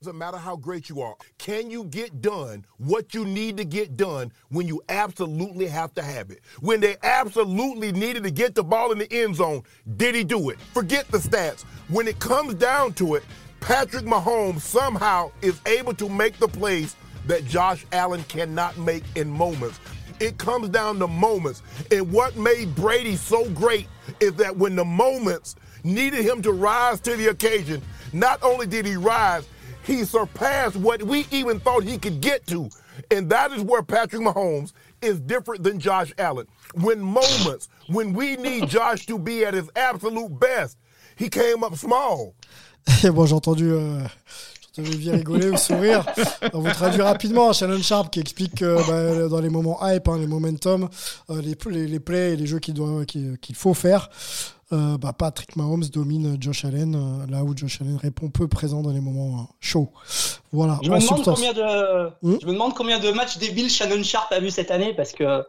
Doesn't 0.00 0.16
matter 0.16 0.36
how 0.36 0.54
great 0.54 0.88
you 0.88 1.00
are. 1.02 1.16
Can 1.38 1.72
you 1.72 1.82
get 1.82 2.22
done 2.22 2.64
what 2.76 3.14
you 3.14 3.24
need 3.24 3.56
to 3.56 3.64
get 3.64 3.96
done 3.96 4.30
when 4.48 4.68
you 4.68 4.80
absolutely 4.88 5.66
have 5.66 5.92
to 5.94 6.04
have 6.04 6.30
it? 6.30 6.38
When 6.60 6.78
they 6.78 6.94
absolutely 7.02 7.90
needed 7.90 8.22
to 8.22 8.30
get 8.30 8.54
the 8.54 8.62
ball 8.62 8.92
in 8.92 8.98
the 8.98 9.12
end 9.12 9.34
zone, 9.34 9.64
did 9.96 10.14
he 10.14 10.22
do 10.22 10.50
it? 10.50 10.60
Forget 10.72 11.08
the 11.08 11.18
stats. 11.18 11.64
When 11.88 12.06
it 12.06 12.20
comes 12.20 12.54
down 12.54 12.92
to 12.92 13.16
it, 13.16 13.24
Patrick 13.58 14.04
Mahomes 14.04 14.60
somehow 14.60 15.32
is 15.42 15.60
able 15.66 15.94
to 15.94 16.08
make 16.08 16.38
the 16.38 16.46
plays 16.46 16.94
that 17.26 17.44
Josh 17.44 17.84
Allen 17.90 18.22
cannot 18.28 18.78
make 18.78 19.02
in 19.16 19.28
moments. 19.28 19.80
It 20.20 20.38
comes 20.38 20.68
down 20.68 21.00
to 21.00 21.08
moments. 21.08 21.64
And 21.90 22.12
what 22.12 22.36
made 22.36 22.72
Brady 22.76 23.16
so 23.16 23.50
great 23.50 23.88
is 24.20 24.34
that 24.34 24.56
when 24.56 24.76
the 24.76 24.84
moments 24.84 25.56
needed 25.82 26.24
him 26.24 26.40
to 26.42 26.52
rise 26.52 27.00
to 27.00 27.16
the 27.16 27.30
occasion, 27.30 27.82
not 28.12 28.40
only 28.44 28.68
did 28.68 28.86
he 28.86 28.96
rise, 28.96 29.44
he 29.88 30.04
surpassed 30.04 30.76
what 30.76 31.02
we 31.02 31.26
even 31.30 31.58
thought 31.60 31.82
he 31.82 31.98
could 31.98 32.20
get 32.20 32.46
to. 32.46 32.68
And 33.10 33.30
that 33.30 33.52
is 33.52 33.62
where 33.62 33.82
Patrick 33.82 34.22
Mahomes 34.22 34.72
is 35.00 35.18
different 35.18 35.64
than 35.64 35.80
Josh 35.80 36.12
Allen. 36.18 36.46
When 36.74 37.00
moments, 37.00 37.68
when 37.86 38.12
we 38.12 38.36
need 38.36 38.68
Josh 38.68 39.06
to 39.06 39.18
be 39.18 39.44
at 39.44 39.54
his 39.54 39.70
absolute 39.74 40.38
best, 40.38 40.76
he 41.16 41.28
came 41.30 41.64
up 41.64 41.74
small. 41.76 42.34
bon, 43.02 43.26
j'ai 43.26 43.34
entendu, 43.34 43.72
euh, 43.72 44.06
Olivier 44.78 45.12
rigoler 45.12 45.50
ou 45.50 45.56
sourire. 45.56 46.04
On 46.52 46.60
vous 46.60 46.70
traduit 46.70 47.02
rapidement 47.02 47.52
Shannon 47.52 47.82
Sharp 47.82 48.10
qui 48.10 48.20
explique 48.20 48.56
que 48.56 48.76
bah, 48.86 49.28
dans 49.28 49.40
les 49.40 49.48
moments 49.48 49.78
hype, 49.82 50.08
hein, 50.08 50.18
les 50.18 50.26
momentum, 50.26 50.88
euh, 51.30 51.40
les, 51.40 51.56
les, 51.70 51.86
les, 51.86 52.00
plays 52.00 52.34
et 52.34 52.36
les 52.36 52.46
jeux 52.46 52.58
qu'il 52.58 52.74
qu'il 53.06 53.54
faut 53.54 53.74
faire, 53.74 54.10
euh, 54.72 54.98
bah, 54.98 55.14
Patrick 55.14 55.56
Mahomes 55.56 55.84
domine 55.84 56.36
Josh 56.40 56.66
Allen, 56.66 56.94
euh, 56.94 57.30
là 57.30 57.42
où 57.42 57.56
Josh 57.56 57.80
Allen 57.80 57.96
répond 57.96 58.28
peu 58.28 58.48
présent 58.48 58.82
dans 58.82 58.90
les 58.90 59.00
moments 59.00 59.40
euh, 59.40 59.44
chauds. 59.60 59.90
Voilà. 60.52 60.78
Je 60.82 60.90
me, 60.90 60.98
demande 60.98 61.24
combien 61.24 61.52
de, 61.54 62.08
hmm 62.22 62.36
je 62.42 62.46
me 62.46 62.52
demande 62.52 62.74
combien 62.74 62.98
de 62.98 63.10
matchs 63.10 63.38
débiles 63.38 63.70
Shannon 63.70 64.02
Sharp 64.02 64.30
a 64.30 64.40
vu 64.40 64.50
cette 64.50 64.70
année 64.70 64.92
parce 64.94 65.12
que 65.12 65.44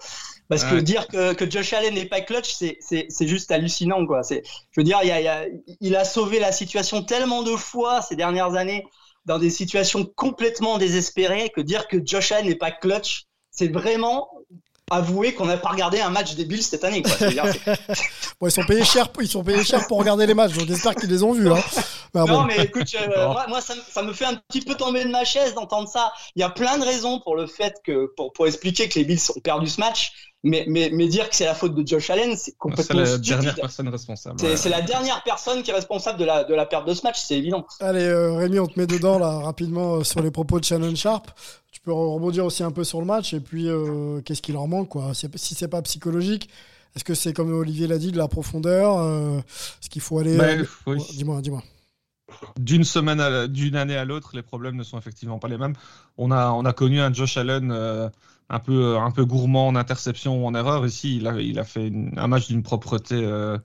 parce 0.47 0.63
que 0.63 0.75
dire 0.79 1.07
que, 1.07 1.33
que, 1.33 1.49
Josh 1.49 1.73
Allen 1.73 1.93
n'est 1.93 2.05
pas 2.05 2.21
clutch, 2.21 2.55
c'est 2.55 3.27
juste 3.27 3.51
hallucinant. 3.51 4.03
Quoi. 4.07 4.21
Je 4.27 4.41
veux 4.77 4.83
dire, 4.83 4.99
il, 5.03 5.11
a, 5.11 5.21
il, 5.21 5.27
a, 5.27 5.45
il 5.79 5.95
a 5.95 6.03
sauvé 6.03 6.39
la 6.39 6.51
situation 6.51 7.03
tellement 7.03 7.43
de 7.43 7.55
fois 7.55 8.01
ces 8.01 8.15
dernières 8.15 8.55
années 8.55 8.87
dans 9.25 9.37
des 9.37 9.51
situations 9.51 10.05
complètement 10.15 10.79
désespérées 10.79 11.51
que 11.55 11.61
dire 11.61 11.87
que 11.87 11.97
Josh 12.03 12.31
Allen 12.31 12.47
n'est 12.47 12.55
pas 12.55 12.71
clutch, 12.71 13.25
c'est 13.51 13.67
vraiment 13.67 14.27
avouer 14.89 15.33
qu'on 15.33 15.45
n'a 15.45 15.57
pas 15.57 15.69
regardé 15.69 15.99
un 15.99 16.09
match 16.09 16.35
des 16.35 16.45
Bills 16.45 16.63
cette 16.63 16.83
année. 16.83 17.01
Quoi. 17.01 17.13
bon, 18.39 18.47
ils 18.47 18.51
sont 18.51 18.65
payés 18.65 18.83
cher, 18.83 19.09
ils 19.19 19.27
sont 19.27 19.43
payés 19.43 19.63
cher 19.63 19.85
pour 19.87 19.99
regarder 19.99 20.25
les 20.25 20.33
matchs. 20.33 20.53
Donc 20.53 20.67
j'espère 20.67 20.95
qu'ils 20.95 21.09
les 21.09 21.23
ont 21.23 21.33
vus. 21.33 21.51
Hein. 21.51 21.61
non, 22.13 22.43
mais 22.43 22.65
écoute, 22.65 22.87
euh, 22.95 23.33
moi, 23.47 23.61
ça, 23.61 23.73
ça, 23.89 24.01
me 24.01 24.13
fait 24.13 24.25
un 24.25 24.35
petit 24.35 24.61
peu 24.61 24.75
tomber 24.75 25.03
de 25.03 25.09
ma 25.09 25.23
chaise 25.23 25.53
d'entendre 25.53 25.87
ça. 25.87 26.11
Il 26.35 26.41
y 26.41 26.43
a 26.43 26.49
plein 26.49 26.77
de 26.77 26.83
raisons 26.83 27.19
pour 27.19 27.35
le 27.35 27.47
fait 27.47 27.75
que 27.83 28.11
pour, 28.15 28.33
pour 28.33 28.47
expliquer 28.47 28.89
que 28.89 28.97
les 28.99 29.05
Bills 29.05 29.21
ont 29.35 29.39
perdu 29.39 29.67
ce 29.67 29.79
match. 29.79 30.11
Mais, 30.41 30.63
mais, 30.69 30.89
mais 30.93 31.07
dire 31.09 31.29
que 31.29 31.35
c'est 31.35 31.45
la 31.45 31.53
faute 31.53 31.75
de 31.75 31.85
Josh 31.85 32.09
Allen, 32.09 32.37
c'est 32.37 32.55
complètement 32.57 33.03
C'est 33.05 33.11
la 33.11 33.17
dernière 33.17 33.55
personne 33.55 33.89
responsable. 33.89 34.39
C'est 34.39 34.69
la 34.69 34.81
dernière 34.81 35.21
personne 35.23 35.63
qui 35.63 35.71
est 35.71 35.73
responsable 35.73 36.17
de 36.17 36.23
la, 36.23 36.45
de 36.45 36.53
la 36.53 36.65
perte 36.65 36.87
de 36.87 36.93
ce 36.93 37.03
match, 37.03 37.19
c'est 37.21 37.37
évident. 37.37 37.65
Allez, 37.81 38.05
euh, 38.05 38.35
Rémi, 38.35 38.57
on 38.59 38.67
te 38.67 38.79
met 38.79 38.87
dedans 38.87 39.19
là 39.19 39.39
rapidement 39.39 39.95
euh, 39.95 40.03
sur 40.05 40.21
les 40.21 40.31
propos 40.31 40.59
de 40.59 40.65
Shannon 40.65 40.95
Sharp. 40.95 41.29
Peux 41.89 41.93
rebondir 41.93 42.45
aussi 42.45 42.61
un 42.61 42.71
peu 42.71 42.83
sur 42.83 42.99
le 42.99 43.05
match 43.05 43.33
et 43.33 43.39
puis 43.39 43.67
euh, 43.67 44.21
qu'est-ce 44.21 44.41
qui 44.43 44.51
leur 44.51 44.67
manque 44.67 44.89
quoi 44.89 45.13
Si 45.13 45.55
c'est 45.55 45.67
pas 45.67 45.81
psychologique, 45.81 46.49
est-ce 46.95 47.03
que 47.03 47.15
c'est 47.15 47.33
comme 47.33 47.51
Olivier 47.51 47.87
l'a 47.87 47.97
dit 47.97 48.11
de 48.11 48.17
la 48.17 48.27
profondeur 48.27 48.99
Est-ce 49.81 49.89
qu'il 49.89 50.01
faut 50.01 50.19
aller 50.19 50.37
ben, 50.37 50.65
Dis-moi, 51.11 51.41
dis-moi 51.41 51.63
d'une 52.59 52.83
semaine 52.83 53.47
d'une 53.47 53.75
année 53.75 53.97
à 53.97 54.05
l'autre, 54.05 54.35
les 54.35 54.43
problèmes 54.43 54.75
ne 54.75 54.83
sont 54.83 54.99
effectivement 54.99 55.39
pas 55.39 55.47
les 55.47 55.57
mêmes. 55.57 55.73
On 56.15 56.29
a, 56.29 56.51
on 56.51 56.63
a 56.63 56.73
connu 56.73 57.01
un 57.01 57.11
Josh 57.11 57.37
Allen 57.37 57.71
un 58.49 58.59
peu 58.59 58.97
un 58.97 59.11
peu 59.11 59.25
gourmand 59.25 59.67
en 59.67 59.75
interception 59.75 60.43
ou 60.43 60.47
en 60.47 60.55
erreur. 60.55 60.85
Ici, 60.85 61.17
il 61.17 61.27
a, 61.27 61.39
il 61.39 61.59
a 61.59 61.63
fait 61.63 61.91
un 62.17 62.27
match 62.27 62.47
d'une 62.47 62.63
propreté 62.63 63.15
euh, 63.15 63.57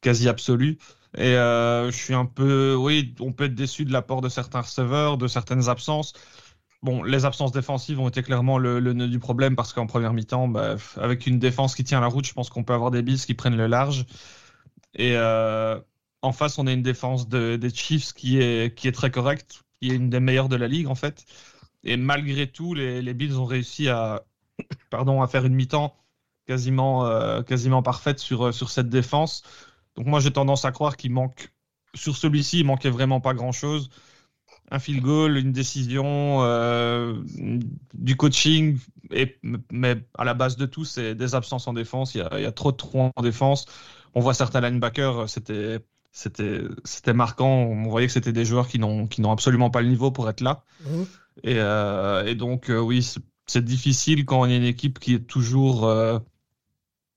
quasi 0.00 0.28
absolue. 0.28 0.78
Et 1.16 1.36
euh, 1.36 1.90
je 1.90 1.96
suis 1.96 2.14
un 2.14 2.24
peu, 2.24 2.74
oui, 2.74 3.14
on 3.20 3.32
peut 3.32 3.44
être 3.44 3.54
déçu 3.54 3.84
de 3.84 3.92
l'apport 3.92 4.20
de 4.22 4.28
certains 4.28 4.62
receveurs, 4.62 5.18
de 5.18 5.26
certaines 5.26 5.68
absences. 5.68 6.14
Bon, 6.82 7.04
les 7.04 7.24
absences 7.24 7.52
défensives 7.52 8.00
ont 8.00 8.08
été 8.08 8.22
clairement 8.24 8.58
le, 8.58 8.80
nœud 8.80 9.06
du 9.06 9.20
problème 9.20 9.54
parce 9.54 9.72
qu'en 9.72 9.86
première 9.86 10.12
mi-temps, 10.12 10.48
bah, 10.48 10.76
avec 10.96 11.26
une 11.26 11.38
défense 11.38 11.76
qui 11.76 11.84
tient 11.84 12.00
la 12.00 12.08
route, 12.08 12.26
je 12.26 12.32
pense 12.32 12.50
qu'on 12.50 12.64
peut 12.64 12.72
avoir 12.72 12.90
des 12.90 13.02
bis 13.02 13.24
qui 13.24 13.34
prennent 13.34 13.56
le 13.56 13.68
large. 13.68 14.04
Et 14.94 15.16
euh, 15.16 15.78
en 16.22 16.32
face, 16.32 16.58
on 16.58 16.66
a 16.66 16.72
une 16.72 16.82
défense 16.82 17.28
des 17.28 17.70
Chiefs 17.74 18.12
qui 18.14 18.40
est, 18.40 18.94
très 18.94 19.10
correcte, 19.12 19.62
qui 19.80 19.90
est 19.90 19.94
une 19.94 20.10
des 20.10 20.18
meilleures 20.20 20.48
de 20.48 20.56
la 20.56 20.66
ligue 20.66 20.88
en 20.88 20.96
fait. 20.96 21.24
Et 21.84 21.96
malgré 21.96 22.48
tout, 22.48 22.74
les, 22.74 23.00
les 23.00 23.14
Bills 23.14 23.38
ont 23.38 23.44
réussi 23.44 23.88
à, 23.88 24.24
pardon, 24.90 25.22
à 25.22 25.28
faire 25.28 25.44
une 25.46 25.54
mi-temps 25.54 25.96
quasiment, 26.46 27.06
euh, 27.06 27.42
quasiment 27.42 27.82
parfaite 27.82 28.18
sur, 28.18 28.52
sur 28.52 28.70
cette 28.70 28.88
défense. 28.88 29.44
Donc 29.96 30.06
moi, 30.06 30.18
j'ai 30.20 30.32
tendance 30.32 30.64
à 30.64 30.72
croire 30.72 30.96
qu'il 30.96 31.12
manque, 31.12 31.52
sur 31.94 32.16
celui-ci, 32.16 32.60
il 32.60 32.66
manquait 32.66 32.90
vraiment 32.90 33.20
pas 33.20 33.34
grand-chose 33.34 33.90
un 34.70 34.78
field 34.78 35.02
goal, 35.02 35.36
une 35.36 35.52
décision, 35.52 36.42
euh, 36.42 37.22
du 37.94 38.16
coaching, 38.16 38.78
et, 39.10 39.38
mais 39.70 39.96
à 40.16 40.24
la 40.24 40.34
base 40.34 40.56
de 40.56 40.66
tout, 40.66 40.84
c'est 40.84 41.14
des 41.14 41.34
absences 41.34 41.66
en 41.66 41.74
défense. 41.74 42.14
Il 42.14 42.18
y, 42.18 42.44
a, 42.44 42.52
trop 42.52 42.72
de 42.72 42.76
trous 42.76 43.10
en 43.14 43.22
défense. 43.22 43.66
On 44.14 44.20
voit 44.20 44.34
certains 44.34 44.60
linebackers, 44.60 45.28
c'était 45.28 45.80
c'était 46.10 46.62
c'était 46.84 47.12
marquant. 47.12 47.48
On 47.48 47.88
voyait 47.88 48.06
que 48.06 48.12
c'était 48.12 48.32
des 48.32 48.44
joueurs 48.44 48.68
qui 48.68 48.78
n'ont 48.78 49.06
qui 49.06 49.20
n'ont 49.20 49.32
absolument 49.32 49.70
pas 49.70 49.82
le 49.82 49.88
niveau 49.88 50.10
pour 50.10 50.28
être 50.28 50.40
là. 50.40 50.64
Mmh. 50.84 51.02
Et, 51.44 51.56
euh, 51.58 52.26
et, 52.26 52.34
donc 52.34 52.70
euh, 52.70 52.78
oui, 52.78 53.06
c'est 53.46 53.64
difficile 53.64 54.24
quand 54.24 54.40
on 54.40 54.44
a 54.44 54.54
une 54.54 54.64
équipe 54.64 54.98
qui 54.98 55.14
est 55.14 55.26
toujours 55.26 55.86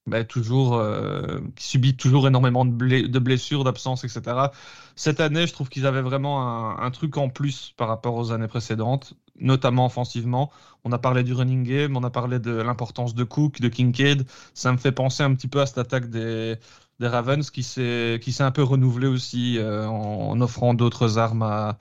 bah, 0.08 0.24
toujours, 0.24 0.76
euh, 0.76 1.40
qui 1.56 1.66
subit 1.68 1.98
toujours 1.98 2.28
énormément 2.28 2.64
de, 2.64 3.20
blessures, 3.20 3.64
d'absences, 3.64 4.04
etc. 4.04 4.52
Cette 4.96 5.20
année, 5.20 5.48
je 5.48 5.54
trouve 5.54 5.68
qu'ils 5.70 5.88
avaient 5.88 6.02
vraiment 6.02 6.80
un, 6.80 6.92
truc 6.92 7.18
en 7.18 7.30
plus 7.30 7.74
par 7.76 7.88
rapport 7.88 8.16
aux 8.16 8.32
années 8.32 8.48
précédentes, 8.48 9.14
notamment 9.40 9.88
offensivement. 9.88 10.52
On 10.84 10.92
a 10.92 11.00
parlé 11.00 11.24
du 11.24 11.34
running 11.34 11.64
game, 11.64 11.98
on 11.98 12.04
a 12.04 12.12
parlé 12.12 12.38
de 12.40 12.52
l'importance 12.52 13.16
de 13.16 13.24
Cook, 13.24 13.60
de 13.62 13.68
Kincaid. 13.68 14.28
Ça 14.54 14.72
me 14.72 14.78
fait 14.78 14.92
penser 14.92 15.24
un 15.24 15.34
petit 15.34 15.48
peu 15.48 15.60
à 15.62 15.66
cette 15.66 15.80
attaque 15.80 16.10
des, 16.10 16.58
Ravens 17.02 17.50
qui 17.52 17.64
s'est 17.64 18.20
un 18.40 18.52
peu 18.52 18.64
renouvelée 18.64 19.08
aussi 19.08 19.58
euh, 19.58 19.88
en, 19.88 20.40
offrant 20.40 20.74
d'autres 20.76 21.18
armes 21.18 21.44
à, 21.44 21.80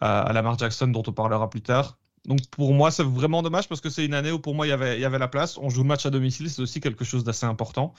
à, 0.00 0.20
à 0.22 0.32
Lamar 0.32 0.58
Jackson, 0.58 0.88
dont 0.88 1.02
on 1.06 1.12
parlera 1.12 1.48
plus 1.50 1.62
tard. 1.62 1.98
Donc 2.24 2.40
pour 2.50 2.74
moi, 2.74 2.90
c'est 2.90 3.02
vraiment 3.02 3.42
dommage 3.42 3.68
parce 3.68 3.80
que 3.80 3.90
c'est 3.90 4.04
une 4.04 4.14
année 4.14 4.30
où 4.30 4.38
pour 4.38 4.54
moi, 4.54 4.66
il 4.66 4.70
y 4.70 4.72
avait, 4.72 5.18
la 5.18 5.28
place. 5.28 5.58
On 5.58 5.70
joue 5.70 5.82
le 5.82 5.88
match 5.88 6.06
à 6.06 6.10
domicile, 6.10 6.50
c'est 6.50 6.62
aussi 6.62 6.80
quelque 6.80 7.04
chose 7.04 7.24
d'assez 7.24 7.46
important. 7.46 7.94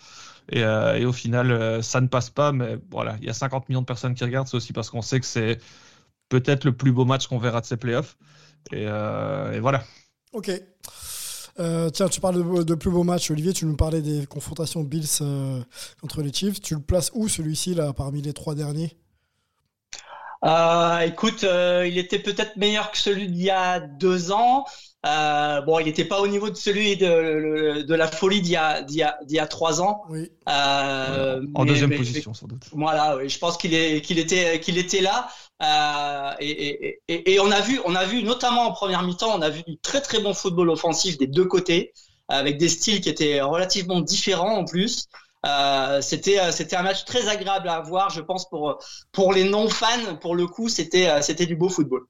Et, 0.52 0.64
euh, 0.64 1.08
au 1.08 1.14
final, 1.14 1.52
euh, 1.52 1.82
ça 1.82 2.02
ne 2.02 2.08
passe 2.08 2.30
pas. 2.30 2.52
Mais 2.52 2.78
voilà, 2.92 3.18
il 3.22 3.28
y 3.28 3.30
a 3.30 3.34
50 3.34 3.70
millions 3.70 3.82
de 3.82 3.86
personnes 3.86 4.16
qui 4.16 4.24
regardent. 4.24 4.48
C'est 4.48 4.58
aussi 4.58 4.74
parce 4.74 4.90
qu'on 4.90 5.02
sait 5.02 5.20
que 5.20 5.26
c'est 5.26 5.60
peut-être 6.30 6.64
le 6.64 6.74
plus 6.74 6.92
beau 6.92 7.06
match 7.06 7.28
qu'on 7.28 7.40
verra 7.40 7.62
de 7.62 7.66
ces 7.66 7.78
playoffs. 7.78 8.18
Et, 8.72 8.86
euh, 8.88 9.54
et 9.54 9.60
voilà. 9.60 9.84
Ok. 10.34 10.52
tiens, 11.94 12.08
tu 12.10 12.22
parles 12.22 12.66
de, 12.66 12.76
plus 12.76 12.92
beau 12.92 13.04
match, 13.04 13.32
Olivier. 13.32 13.54
Tu 13.54 13.66
nous 13.66 13.76
parlais 13.76 14.02
des 14.02 14.26
confrontations 14.28 14.84
Bills 14.84 15.24
contre 16.02 16.22
les 16.22 16.32
Chiefs. 16.32 16.62
Tu 16.62 16.76
le 16.76 16.82
places 16.82 17.12
où 17.14 17.28
celui-ci 17.28 17.74
là 17.74 17.94
parmi 17.94 18.22
les 18.22 18.34
trois 18.34 18.54
derniers? 18.54 18.96
Euh, 20.46 21.00
écoute, 21.00 21.44
euh, 21.44 21.86
il 21.88 21.98
était 21.98 22.20
peut-être 22.20 22.56
meilleur 22.56 22.92
que 22.92 22.98
celui 22.98 23.28
d'il 23.28 23.44
y 23.44 23.50
a 23.50 23.80
deux 23.80 24.32
ans. 24.32 24.66
Euh, 25.06 25.62
bon, 25.62 25.80
il 25.80 25.86
n'était 25.86 26.06
pas 26.06 26.20
au 26.20 26.28
niveau 26.28 26.50
de 26.50 26.56
celui 26.56 26.98
de, 26.98 27.84
de 27.84 27.96
la 27.96 28.08
folie 28.08 28.42
d'il 28.42 28.52
y, 28.52 28.56
a, 28.58 28.82
d'il, 28.82 28.98
y 28.98 29.04
a, 29.04 29.18
d'il 29.24 29.38
y 29.38 29.40
a 29.40 29.48
trois 29.48 29.82
ans. 29.82 30.04
Oui. 30.10 30.30
Euh, 30.50 31.42
en 31.56 31.66
deuxième 31.66 31.96
position, 31.96 32.34
sans 32.34 32.48
doute. 32.48 32.64
Voilà, 32.74 33.16
oui, 33.18 33.30
je 33.30 33.40
pense 33.40 33.58
qu'il, 33.58 33.74
est, 33.74 34.02
qu'il, 34.02 34.20
était, 34.20 34.60
qu'il 34.60 34.78
était 34.78 35.02
là. 35.02 35.30
Euh, 35.62 36.34
et, 36.40 37.00
et, 37.08 37.34
et, 37.34 37.40
on 37.40 37.52
a 37.52 37.62
vu, 37.62 37.80
on 37.86 37.96
a 37.96 38.06
vu 38.06 38.24
notamment 38.24 38.64
en 38.64 38.72
première 38.72 39.04
mi-temps, 39.04 39.34
on 39.38 39.42
a 39.42 39.50
vu 39.50 39.64
du 39.64 39.78
très 39.78 40.02
très 40.02 40.20
bon 40.20 40.34
football 40.34 40.70
offensif 40.70 41.18
des 41.18 41.28
deux 41.28 41.46
côtés, 41.46 41.94
avec 42.30 42.58
des 42.58 42.70
styles 42.70 43.02
qui 43.02 43.10
étaient 43.10 43.42
relativement 43.42 44.02
différents 44.02 44.58
en 44.58 44.66
plus. 44.66 45.08
Euh, 45.46 46.02
c'était 46.02 46.40
euh, 46.40 46.52
c'était 46.52 46.76
un 46.76 46.84
match 46.84 47.06
très 47.06 47.28
agréable 47.30 47.70
à 47.70 47.80
voir, 47.80 48.10
je 48.10 48.22
pense 48.22 48.48
pour 48.50 49.34
les 49.34 49.50
non 49.50 49.70
fans. 49.70 50.16
Pour 50.20 50.36
le 50.36 50.48
coup, 50.48 50.68
c'était 50.70 51.10
euh, 51.10 51.22
c'était 51.22 51.46
du 51.46 51.56
beau 51.56 51.70
football. 51.70 52.06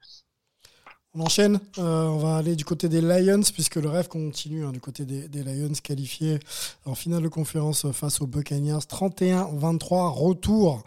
On 1.16 1.22
enchaîne. 1.22 1.60
on 1.78 2.18
va 2.18 2.38
aller 2.38 2.56
du 2.56 2.64
côté 2.64 2.88
des 2.88 3.02
Lions 3.02 3.42
puisque 3.52 3.78
le 3.78 3.90
rêve 3.90 4.08
continue 4.08 4.64
hein, 4.64 4.72
du 4.72 4.80
côté 4.80 5.06
des, 5.06 5.28
des, 5.28 5.42
Lions 5.42 5.74
qualifiés 5.84 6.38
en 6.86 6.94
finale 6.94 7.24
de 7.24 7.28
conférence 7.28 7.92
face 7.92 8.22
aux 8.22 8.28
Buccaneers 8.28 8.86
31-23 8.88 10.14
retour 10.14 10.84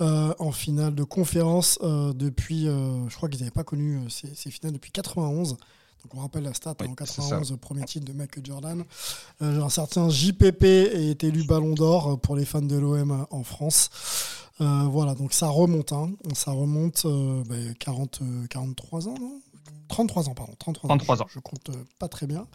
en 0.00 0.52
finale 0.52 0.94
de 0.94 1.04
conférence 1.04 1.78
depuis 1.82 2.64
je 2.64 3.14
crois 3.14 3.28
qu'ils 3.28 3.40
n'avaient 3.40 3.50
pas 3.50 3.62
connu 3.62 4.00
ces, 4.08 4.34
ces, 4.34 4.50
finales 4.50 4.72
depuis 4.72 4.90
91 4.90 5.58
donc 6.02 6.14
on 6.14 6.20
rappelle 6.20 6.44
la 6.44 6.54
stat 6.54 6.74
en 6.80 6.94
91, 6.94 7.56
premier 7.60 7.84
titre 7.84 8.06
de 8.06 8.12
Michael 8.12 8.46
Jordan. 8.46 8.84
Euh, 9.42 9.62
un 9.62 9.68
certain 9.68 10.08
JPP 10.08 10.64
est 10.64 11.24
élu 11.24 11.44
Ballon 11.44 11.74
d'Or 11.74 12.18
pour 12.20 12.36
les 12.36 12.44
fans 12.44 12.62
de 12.62 12.76
l'OM 12.76 13.26
en 13.30 13.42
France. 13.42 13.90
Euh, 14.60 14.84
voilà, 14.88 15.14
donc 15.14 15.32
ça 15.32 15.48
remonte, 15.48 15.92
hein. 15.92 16.10
ça 16.34 16.52
remonte 16.52 17.06
40, 17.78 18.20
euh, 18.22 18.46
43 18.48 19.08
ans, 19.08 19.14
non? 19.20 19.40
33 19.88 20.28
ans, 20.28 20.34
pardon. 20.34 20.52
33, 20.58 20.88
33 20.88 21.22
ans. 21.22 21.26
Je, 21.28 21.40
compte 21.40 21.70
pas 21.98 22.08
très 22.08 22.26
bien. 22.26 22.46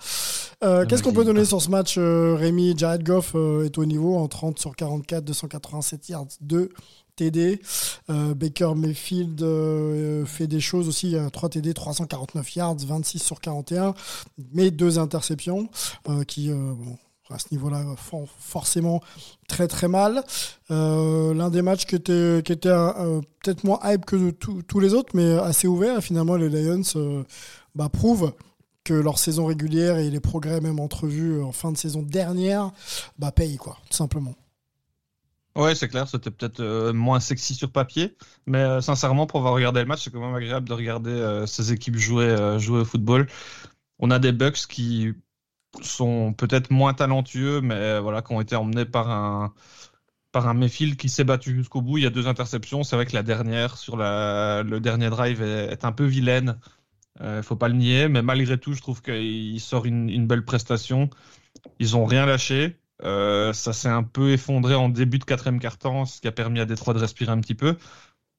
Qu'est-ce 0.62 1.04
qu'on 1.04 1.14
peut 1.14 1.26
donner 1.26 1.44
sur 1.44 1.62
ce 1.62 1.70
match 1.70 1.98
Rémi, 1.98 2.74
Jared 2.78 3.04
Goff 3.04 3.36
est 3.66 3.78
au 3.78 3.86
niveau 3.86 4.18
en 4.18 4.28
30 4.28 4.60
sur 4.60 4.76
44, 4.76 5.26
287 5.26 6.10
yards, 6.10 6.28
2 6.42 6.70
TD. 7.16 7.62
Euh, 8.10 8.34
Baker 8.34 8.74
Mayfield 8.76 9.42
euh, 9.42 10.26
fait 10.26 10.48
des 10.48 10.60
choses 10.60 10.88
aussi, 10.88 11.16
3 11.32 11.50
TD, 11.50 11.74
349 11.74 12.56
yards, 12.56 12.78
26 12.78 13.20
sur 13.20 13.40
41, 13.40 13.94
mais 14.52 14.72
deux 14.72 15.00
interceptions 15.00 15.70
euh, 16.10 16.24
qui, 16.24 16.52
à 17.30 17.40
ce 17.40 17.48
niveau-là, 17.52 17.84
font 17.98 18.28
forcément 18.40 19.02
très 19.48 19.68
très 19.68 19.88
mal. 19.88 20.24
L'un 20.70 21.50
des 21.50 21.62
matchs 21.62 21.86
qui 21.86 21.96
était, 21.96 22.42
qui 22.44 22.52
était 22.52 22.70
peut-être 23.42 23.64
moins 23.64 23.80
hype 23.84 24.06
que 24.06 24.32
tous 24.32 24.80
les 24.80 24.94
autres, 24.94 25.12
mais 25.14 25.38
assez 25.40 25.68
ouvert. 25.68 26.02
finalement, 26.02 26.36
les 26.36 26.50
Lions 26.50 27.26
bah, 27.76 27.90
prouvent 27.90 28.34
que 28.84 28.94
leur 28.94 29.18
saison 29.18 29.46
régulière 29.46 29.98
et 29.98 30.10
les 30.10 30.20
progrès 30.20 30.60
même 30.60 30.80
entrevus 30.80 31.42
en 31.42 31.54
fin 31.54 31.72
de 31.72 31.78
saison 31.78 32.02
dernière 32.02 32.72
bah, 33.18 33.32
payent, 33.32 33.58
quoi, 33.58 33.78
tout 33.90 33.96
simplement. 33.96 34.36
Ouais, 35.56 35.76
c'est 35.76 35.88
clair, 35.88 36.08
c'était 36.08 36.32
peut-être 36.32 36.62
euh, 36.62 36.94
moins 36.94 37.20
sexy 37.20 37.54
sur 37.54 37.72
papier, 37.72 38.16
mais 38.48 38.58
euh, 38.58 38.82
sincèrement, 38.82 39.28
pour 39.28 39.40
avoir 39.40 39.54
regardé 39.54 39.82
le 39.82 39.86
match, 39.86 40.04
c'est 40.04 40.12
quand 40.12 40.20
même 40.20 40.34
agréable 40.34 40.68
de 40.68 40.74
regarder 40.74 41.12
euh, 41.12 41.46
ces 41.46 41.72
équipes 41.72 41.96
jouer, 41.96 42.58
jouer 42.60 42.80
au 42.80 42.86
football. 42.86 43.28
On 44.00 44.10
a 44.12 44.20
des 44.20 44.32
Bucks 44.32 44.68
qui 44.68 45.14
sont 45.82 46.34
peut-être 46.34 46.72
moins 46.72 46.94
talentueux, 46.94 47.62
mais 47.62 48.00
voilà, 48.00 48.22
qui 48.24 48.34
ont 48.34 48.42
été 48.42 48.56
emmenés 48.56 48.86
par 48.86 49.10
un 49.12 49.54
par 50.32 50.48
un 50.48 50.68
qui 50.68 51.10
s'est 51.10 51.24
battu 51.24 51.56
jusqu'au 51.56 51.82
bout. 51.82 52.00
Il 52.00 52.04
y 52.04 52.08
a 52.08 52.10
deux 52.10 52.28
interceptions. 52.28 52.84
C'est 52.84 52.96
vrai 52.96 53.06
que 53.06 53.14
la 53.14 53.24
dernière, 53.24 53.78
sur 53.78 53.98
la, 53.98 54.64
le 54.64 54.80
dernier 54.80 55.10
drive, 55.10 55.44
est, 55.44 55.86
un 55.86 55.92
peu 55.92 56.06
vilaine. 56.06 56.60
Il 57.22 57.44
faut 57.44 57.56
pas 57.56 57.70
le 57.70 57.76
nier, 57.76 58.08
mais 58.10 58.24
malgré 58.24 58.60
tout, 58.60 58.74
je 58.74 58.82
trouve 58.82 59.02
qu'il 59.04 59.60
sort 59.62 59.86
une, 59.86 60.10
une 60.10 60.28
belle 60.28 60.46
prestation. 60.46 61.10
Ils 61.80 61.96
ont 61.98 62.06
rien 62.06 62.26
lâché. 62.26 62.80
Euh, 63.04 63.52
ça 63.54 63.74
s'est 63.74 63.90
un 63.90 64.04
peu 64.04 64.32
effondré 64.32 64.76
en 64.76 64.90
début 64.90 65.20
de 65.20 65.26
quatrième 65.26 65.60
quart-temps, 65.60 66.06
ce 66.06 66.22
qui 66.22 66.28
a 66.28 66.32
permis 66.32 66.60
à 66.60 66.66
Détroit 66.66 66.94
de 66.94 67.00
respirer 67.00 67.32
un 67.32 67.40
petit 67.40 67.56
peu. 67.56 67.78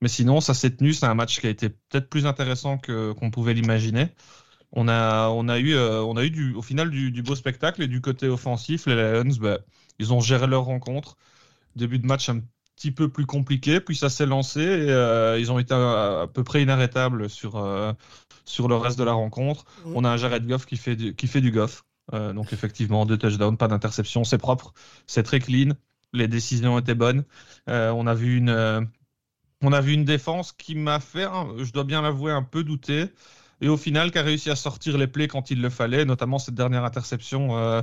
Mais 0.01 0.09
sinon, 0.09 0.41
ça 0.41 0.55
s'est 0.55 0.77
tenu. 0.77 0.93
C'est 0.93 1.07
un 1.07 1.15
match 1.15 1.41
qui 1.41 1.47
a 1.47 1.51
été 1.51 1.71
peut-être 1.71 2.09
plus 2.09 2.27
intéressant 2.27 2.79
que 2.79 3.13
qu'on 3.13 3.31
pouvait 3.31 3.55
l'imaginer. 3.55 4.09
On 4.73 4.89
a, 4.89 5.29
on 5.31 5.49
a 5.49 5.59
eu, 5.59 5.75
euh, 5.75 6.03
on 6.03 6.17
a 6.17 6.25
eu 6.25 6.31
du, 6.31 6.55
au 6.55 6.63
final 6.63 6.91
du, 6.91 7.13
du, 7.13 7.23
beau 7.23 7.37
spectacle 7.37 7.83
et 7.83 7.87
du 7.89 8.01
côté 8.01 8.29
offensif, 8.29 8.87
les 8.87 8.95
Lions, 8.97 9.37
bah, 9.41 9.59
ils 9.99 10.13
ont 10.13 10.21
géré 10.21 10.47
leur 10.47 10.65
rencontre. 10.65 11.17
Début 11.77 11.99
de 11.99 12.07
match 12.07 12.29
un 12.29 12.41
petit 12.77 12.91
peu 12.91 13.09
plus 13.09 13.27
compliqué, 13.27 13.81
puis 13.81 13.97
ça 13.97 14.11
s'est 14.11 14.27
lancé 14.27 14.61
et 14.61 14.91
euh, 14.91 15.39
ils 15.39 15.53
ont 15.53 15.59
été 15.61 15.75
à, 15.75 16.27
peu 16.33 16.43
près 16.45 16.63
inarrêtables 16.63 17.31
sur, 17.31 17.65
sur 18.45 18.69
le 18.69 18.77
reste 18.77 18.99
de 18.99 19.05
la 19.05 19.13
rencontre. 19.13 19.65
Mmh. 19.87 19.93
On 19.95 20.05
a 20.05 20.11
un 20.11 20.17
Jared 20.17 20.47
Goff 20.47 20.67
qui 20.67 20.77
fait 20.77 20.97
du, 20.97 21.15
qui 21.15 21.29
fait 21.29 21.41
du 21.41 21.53
Goff. 21.53 21.85
Euh, 22.13 22.33
donc 22.33 22.53
effectivement, 22.53 23.07
deux 23.07 23.17
touchdowns, 23.17 23.57
pas 23.57 23.69
d'interception, 23.69 24.25
c'est 24.25 24.39
propre, 24.39 24.75
c'est 25.07 25.23
très 25.23 25.41
clean. 25.41 25.71
Les 26.13 26.29
décisions 26.29 26.79
étaient 26.79 26.95
bonnes. 26.95 27.25
Euh, 27.69 27.91
on 27.91 28.07
a 28.07 28.15
vu 28.15 28.37
une, 28.37 28.51
euh, 28.51 28.81
on 29.63 29.73
a 29.73 29.81
vu 29.81 29.93
une 29.95 30.05
défense 30.05 30.53
qui 30.53 30.75
m'a 30.75 31.01
fait, 31.01 31.27
je 31.59 31.73
dois 31.73 31.85
bien 31.85 32.03
l'avouer, 32.03 32.33
un 32.33 32.43
peu 32.43 32.63
douter. 32.63 33.07
Et 33.61 33.69
au 33.69 33.77
final, 33.77 34.11
qui 34.11 34.19
a 34.19 34.23
réussi 34.23 34.51
à 34.51 34.57
sortir 34.57 34.99
les 34.99 35.07
plays 35.07 35.29
quand 35.29 35.51
il 35.51 35.63
le 35.63 35.71
fallait, 35.71 36.05
notamment 36.05 36.39
cette 36.39 36.55
dernière 36.55 36.85
interception 36.85 37.83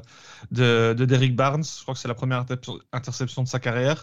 de, 0.52 0.94
de 0.94 1.06
Derrick 1.06 1.36
Barnes. 1.36 1.64
Je 1.64 1.82
crois 1.82 1.96
que 1.96 2.00
c'est 2.00 2.10
la 2.10 2.14
première 2.14 2.46
interception 2.92 3.42
de 3.42 3.48
sa 3.48 3.60
carrière. 3.60 4.00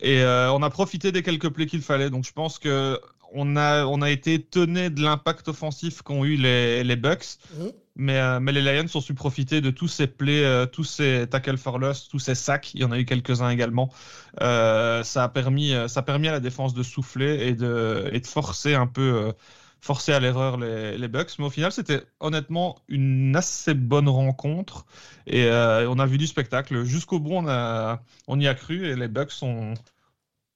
Et 0.00 0.24
on 0.24 0.62
a 0.62 0.70
profité 0.70 1.12
des 1.12 1.22
quelques 1.22 1.50
plays 1.50 1.66
qu'il 1.66 1.82
fallait. 1.82 2.10
Donc 2.10 2.24
je 2.24 2.32
pense 2.32 2.58
que 2.58 2.98
on 3.34 3.56
a, 3.56 3.84
on 3.84 4.00
a 4.00 4.10
été 4.10 4.34
étonné 4.34 4.90
de 4.90 5.02
l'impact 5.02 5.48
offensif 5.48 6.02
qu'ont 6.02 6.24
eu 6.24 6.36
les, 6.36 6.84
les 6.84 6.96
Bucks. 6.96 7.38
Mmh. 7.52 7.64
Mais, 7.96 8.18
euh, 8.18 8.40
mais 8.40 8.52
les 8.52 8.62
Lions 8.62 8.86
ont 8.94 9.00
su 9.00 9.14
profiter 9.14 9.60
de 9.60 9.70
tous 9.70 9.86
ces 9.86 10.08
plays, 10.08 10.44
euh, 10.44 10.66
tous 10.66 10.84
ces 10.84 11.28
tackles 11.28 11.58
for 11.58 11.78
loss, 11.78 12.08
tous 12.08 12.18
ces 12.18 12.34
sacs. 12.34 12.74
Il 12.74 12.80
y 12.80 12.84
en 12.84 12.90
a 12.90 12.98
eu 12.98 13.04
quelques-uns 13.04 13.50
également. 13.50 13.92
Euh, 14.40 15.02
ça 15.04 15.24
a 15.24 15.28
permis, 15.28 15.74
ça 15.88 16.00
a 16.00 16.02
permis 16.02 16.28
à 16.28 16.32
la 16.32 16.40
défense 16.40 16.74
de 16.74 16.82
souffler 16.82 17.48
et 17.48 17.54
de, 17.54 18.08
et 18.12 18.20
de 18.20 18.26
forcer 18.26 18.74
un 18.74 18.88
peu, 18.88 19.32
forcé 19.80 20.12
à 20.12 20.18
l'erreur 20.18 20.56
les, 20.56 20.98
les, 20.98 21.08
Bucks. 21.08 21.38
Mais 21.38 21.44
au 21.44 21.50
final, 21.50 21.70
c'était 21.70 22.02
honnêtement 22.18 22.76
une 22.88 23.36
assez 23.36 23.74
bonne 23.74 24.08
rencontre. 24.08 24.86
Et 25.26 25.48
on 25.50 25.98
a 25.98 26.06
vu 26.06 26.18
du 26.18 26.26
spectacle. 26.26 26.84
Jusqu'au 26.84 27.20
bout, 27.20 27.34
on, 27.34 27.48
a, 27.48 28.02
on 28.26 28.40
y 28.40 28.48
a 28.48 28.54
cru. 28.54 28.86
Et 28.88 28.96
les 28.96 29.08
Bucks 29.08 29.34
ont, 29.42 29.74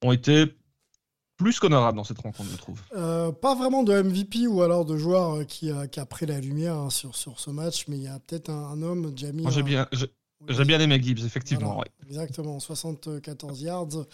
ont 0.02 0.12
été 0.12 0.56
plus 1.38 1.58
qu'honorables 1.58 1.96
dans 1.96 2.04
cette 2.04 2.18
rencontre, 2.18 2.50
je 2.50 2.56
trouve. 2.56 2.80
Euh, 2.96 3.32
pas 3.32 3.54
vraiment 3.54 3.82
de 3.82 4.02
MVP 4.02 4.46
ou 4.46 4.62
alors 4.62 4.84
de 4.84 4.96
joueur 4.98 5.36
euh, 5.36 5.44
qui 5.44 5.70
a, 5.70 5.86
qui 5.86 6.00
a 6.00 6.06
pris 6.06 6.26
la 6.26 6.40
lumière 6.40 6.74
hein, 6.74 6.90
sur, 6.90 7.16
sur 7.16 7.40
ce 7.40 7.50
match, 7.50 7.86
mais 7.88 7.96
il 7.96 8.02
y 8.02 8.08
a 8.08 8.18
peut-être 8.18 8.50
un, 8.50 8.82
homme, 8.82 9.12
Jamie. 9.16 9.46
J'ai 9.48 9.62
bien, 9.62 9.88
j'ai 9.92 10.64
bien 10.64 10.80
aimé 10.80 11.00
Gibbs, 11.00 11.24
effectivement. 11.24 11.82
Exactement, 12.06 12.60
74 12.60 13.62
yards 13.62 14.04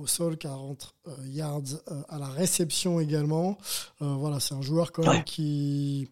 au 0.00 0.06
sol, 0.06 0.36
40 0.36 0.94
euh, 1.06 1.10
yards 1.26 1.62
euh, 1.90 2.02
à 2.08 2.18
la 2.18 2.28
réception 2.28 3.00
également. 3.00 3.58
Euh, 4.02 4.14
voilà, 4.14 4.40
c'est 4.40 4.54
un 4.54 4.62
joueur 4.62 4.92
quand 4.92 5.06
même 5.10 5.24
qui, 5.24 6.08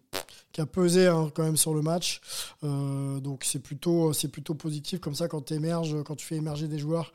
qui 0.51 0.61
a 0.61 0.65
pesé 0.65 1.07
hein, 1.07 1.31
quand 1.33 1.43
même 1.43 1.57
sur 1.57 1.73
le 1.73 1.81
match. 1.81 2.21
donc 2.61 3.43
c'est 3.43 3.59
plutôt, 3.59 4.13
c'est 4.13 4.27
plutôt 4.27 4.55
positif 4.55 4.99
comme 4.99 5.15
ça 5.15 5.27
quand 5.27 5.41
tu 5.41 5.53
émerges, 5.53 6.03
quand 6.03 6.15
tu 6.15 6.25
fais 6.25 6.35
émerger 6.35 6.67
des 6.67 6.79
joueurs 6.79 7.11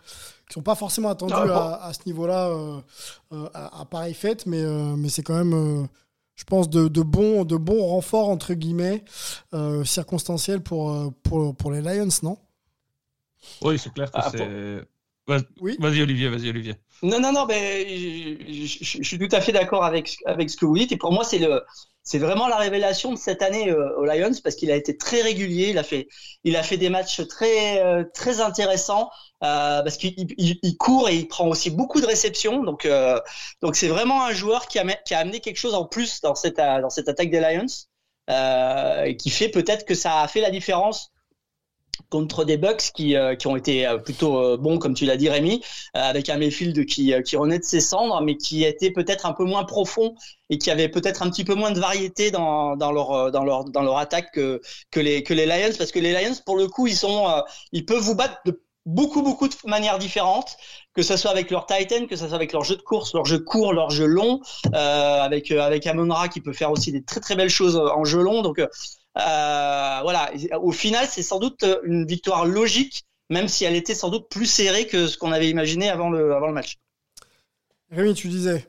qui 0.49 0.55
sont 0.55 0.62
pas 0.62 0.75
forcément 0.75 1.09
attendus 1.09 1.35
ah, 1.35 1.81
à, 1.83 1.92
ce 1.92 2.01
niveau-là 2.07 2.53
à, 3.55 3.85
pareille 3.90 4.14
fête, 4.14 4.47
mais, 4.47 4.62
mais 4.97 5.09
c'est 5.09 5.23
quand 5.23 5.42
même 5.42 5.88
je 6.37 6.42
pense, 6.42 6.68
de, 6.68 6.88
de, 6.88 7.03
bons, 7.03 7.44
de 7.44 7.57
bons 7.57 7.87
renforts, 7.87 8.29
entre 8.29 8.55
guillemets, 8.55 9.05
circonstanciels 9.85 10.62
pour, 10.62 11.12
pour, 11.23 11.55
pour, 11.57 11.70
les 11.70 11.81
Lions, 11.81 12.09
non? 12.23 12.38
Oui, 13.62 13.79
c'est 13.79 13.92
clair 13.92 14.11
que 14.11 14.18
ah, 14.18 14.31
c'est. 14.31 14.87
Oui. 15.61 15.77
Vas-y 15.79 16.03
Olivier, 16.03 16.29
vas-y 16.29 16.51
Olivier. 16.51 16.75
Non, 17.03 17.18
non, 17.18 17.33
non, 17.33 17.47
mais 17.47 17.97
je, 18.47 19.03
suis 19.03 19.18
tout 19.18 19.35
à 19.35 19.40
fait 19.40 19.53
d'accord 19.53 19.85
avec, 19.85 20.18
avec 20.27 20.51
ce 20.51 20.57
que 20.57 20.66
vous 20.66 20.77
dites. 20.77 20.92
Et 20.92 20.97
pour 20.97 21.12
moi, 21.12 21.25
c'est 21.25 21.38
le, 21.38 21.62
c'est 22.05 22.19
vraiment 22.19 22.49
la 22.49 22.57
révélation 22.57 23.12
de 23.12 23.19
cette 23.19 23.40
année 23.40 23.71
euh, 23.71 23.97
aux 23.97 24.05
Lions 24.05 24.31
parce 24.43 24.57
qu'il 24.57 24.71
a 24.71 24.77
été 24.77 24.97
très 24.97 25.23
régulier. 25.23 25.71
Il 25.71 25.79
a 25.79 25.83
fait, 25.83 26.07
il 26.45 26.55
a 26.55 26.62
fait 26.62 26.77
des 26.77 26.90
matchs 26.90 27.27
très, 27.27 27.83
euh, 27.83 28.05
très 28.12 28.40
intéressants 28.40 29.11
euh, 29.43 29.83
parce 29.83 29.97
qu'il 29.97 30.14
il, 30.37 30.77
court 30.77 31.09
et 31.09 31.17
il 31.17 31.29
prend 31.29 31.49
aussi 31.49 31.71
beaucoup 31.71 32.03
de 32.03 32.07
réceptions. 32.07 32.62
Donc, 32.62 32.87
donc 33.62 33.77
c'est 33.77 33.88
vraiment 33.88 34.25
un 34.25 34.33
joueur 34.33 34.69
qui 34.69 34.79
a, 34.79 34.85
qui 34.85 35.14
a 35.14 35.19
amené 35.19 35.40
quelque 35.40 35.57
chose 35.57 35.75
en 35.75 35.87
plus 35.87 36.21
dans 36.21 36.35
cette, 36.35 36.57
dans 36.57 36.90
cette 36.90 37.09
attaque 37.09 37.31
des 37.31 37.40
Lions, 37.40 39.14
qui 39.17 39.31
fait 39.31 39.49
peut-être 39.49 39.87
que 39.87 39.95
ça 39.95 40.21
a 40.21 40.29
fait 40.29 40.40
la 40.40 40.51
différence 40.51 41.11
contre 42.11 42.44
des 42.44 42.57
Bucks 42.57 42.90
qui, 42.94 43.16
euh, 43.16 43.35
qui 43.35 43.46
ont 43.46 43.57
été 43.57 43.87
euh, 43.87 43.98
plutôt 43.98 44.38
euh, 44.38 44.57
bons, 44.57 44.78
comme 44.78 44.94
tu 44.94 45.04
l'as 45.04 45.16
dit 45.16 45.28
Rémi, 45.28 45.62
avec 45.94 46.28
un 46.28 46.37
Mayfield 46.37 46.87
qui, 46.87 47.14
qui 47.24 47.37
renaît 47.37 47.59
de 47.59 47.64
ses 47.64 47.80
cendres, 47.80 48.20
mais 48.20 48.37
qui 48.37 48.64
était 48.64 48.90
peut-être 48.90 49.26
un 49.26 49.33
peu 49.33 49.44
moins 49.44 49.64
profond 49.64 50.14
et 50.50 50.59
qui 50.59 50.70
avait 50.70 50.88
peut-être 50.88 51.22
un 51.22 51.30
petit 51.30 51.44
peu 51.44 51.54
moins 51.54 51.70
de 51.70 51.80
variété 51.80 52.30
dans, 52.30 52.76
dans, 52.76 52.92
leur, 52.92 53.33
dans, 53.33 53.44
leur, 53.44 53.64
dans 53.64 53.83
leur 53.83 53.98
attaque 53.98 54.33
que, 54.33 54.61
que, 54.90 55.00
les, 55.00 55.22
que 55.22 55.35
les 55.35 55.46
Lions, 55.46 55.74
parce 55.76 55.90
que 55.90 55.98
les 55.98 56.12
Lions, 56.12 56.35
pour 56.44 56.57
le 56.57 56.68
coup, 56.68 56.87
ils, 56.87 56.96
sont, 56.96 57.26
ils 57.72 57.85
peuvent 57.85 58.02
vous 58.02 58.14
battre 58.14 58.38
de 58.46 58.61
beaucoup, 58.87 59.22
beaucoup 59.22 59.48
de 59.48 59.54
manières 59.64 59.98
différentes, 59.98 60.57
que 60.94 61.02
ce 61.02 61.16
soit 61.16 61.30
avec 61.30 61.50
leur 61.50 61.66
Titan, 61.66 62.07
que 62.07 62.16
ce 62.16 62.26
soit 62.26 62.37
avec 62.37 62.52
leur 62.52 62.64
jeu 62.64 62.76
de 62.76 62.83
course, 62.83 63.14
leur 63.14 63.24
jeu 63.24 63.38
court, 63.38 63.72
leur 63.72 63.90
jeu 63.90 64.07
long, 64.07 64.40
avec, 64.72 65.50
avec 65.50 65.87
Amon-Ra 65.87 66.28
qui 66.28 66.40
peut 66.40 66.52
faire 66.52 66.70
aussi 66.70 66.92
des 66.92 67.02
très, 67.02 67.20
très 67.20 67.35
belles 67.35 67.48
choses 67.50 67.76
en 67.76 68.04
jeu 68.04 68.20
long. 68.20 68.42
Donc, 68.42 68.59
euh, 68.59 68.66
voilà, 69.14 70.31
au 70.61 70.72
final, 70.72 71.07
c'est 71.09 71.22
sans 71.22 71.38
doute 71.38 71.64
une 71.85 72.07
victoire 72.07 72.44
logique, 72.44 73.05
même 73.31 73.48
si 73.48 73.64
elle 73.64 73.77
était 73.77 73.94
sans 73.94 74.11
doute 74.11 74.29
plus 74.29 74.46
serrée 74.46 74.87
que 74.87 75.07
ce 75.07 75.16
qu'on 75.18 75.33
avait 75.33 75.48
imaginé 75.48 75.88
avant 75.88 76.11
le, 76.11 76.35
avant 76.35 76.46
le 76.46 76.53
match. 76.53 76.77
Rémi, 77.90 78.14
tu 78.14 78.29
disais 78.29 78.66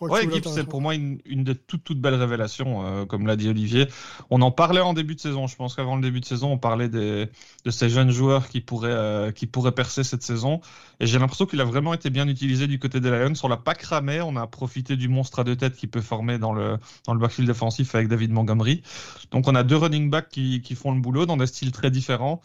Ouais, 0.00 0.22
Gibbs, 0.22 0.48
c'est 0.48 0.64
pour 0.64 0.80
moi 0.80 0.94
une, 0.94 1.18
une 1.26 1.44
des 1.44 1.54
toutes, 1.54 1.84
toutes 1.84 2.00
belles 2.00 2.14
révélations, 2.14 2.86
euh, 2.86 3.04
comme 3.04 3.26
l'a 3.26 3.36
dit 3.36 3.48
Olivier. 3.48 3.86
On 4.30 4.40
en 4.40 4.50
parlait 4.50 4.80
en 4.80 4.94
début 4.94 5.14
de 5.14 5.20
saison. 5.20 5.46
Je 5.46 5.56
pense 5.56 5.74
qu'avant 5.74 5.96
le 5.96 6.02
début 6.02 6.20
de 6.20 6.24
saison, 6.24 6.52
on 6.52 6.58
parlait 6.58 6.88
des, 6.88 7.28
de 7.64 7.70
ces 7.70 7.90
jeunes 7.90 8.10
joueurs 8.10 8.48
qui 8.48 8.60
pourraient, 8.60 8.88
euh, 8.90 9.30
qui 9.30 9.46
pourraient 9.46 9.72
percer 9.72 10.02
cette 10.02 10.22
saison. 10.22 10.60
Et 11.00 11.06
j'ai 11.06 11.18
l'impression 11.18 11.44
qu'il 11.44 11.60
a 11.60 11.64
vraiment 11.64 11.92
été 11.92 12.08
bien 12.08 12.28
utilisé 12.28 12.66
du 12.66 12.78
côté 12.78 13.00
des 13.00 13.10
Lions. 13.10 13.34
On 13.42 13.48
l'a 13.48 13.56
pas 13.58 13.74
cramé. 13.74 14.20
On 14.22 14.36
a 14.36 14.46
profité 14.46 14.96
du 14.96 15.08
monstre 15.08 15.40
à 15.40 15.44
deux 15.44 15.56
têtes 15.56 15.76
qui 15.76 15.86
peut 15.86 16.00
former 16.00 16.38
dans 16.38 16.54
le, 16.54 16.78
dans 17.06 17.12
le 17.12 17.20
backfield 17.20 17.48
défensif 17.48 17.94
avec 17.94 18.08
David 18.08 18.32
Montgomery. 18.32 18.82
Donc 19.32 19.48
on 19.48 19.54
a 19.54 19.62
deux 19.62 19.76
running 19.76 20.08
backs 20.08 20.28
qui, 20.30 20.62
qui 20.62 20.74
font 20.74 20.92
le 20.92 21.00
boulot 21.00 21.26
dans 21.26 21.36
des 21.36 21.46
styles 21.46 21.72
très 21.72 21.90
différents. 21.90 22.40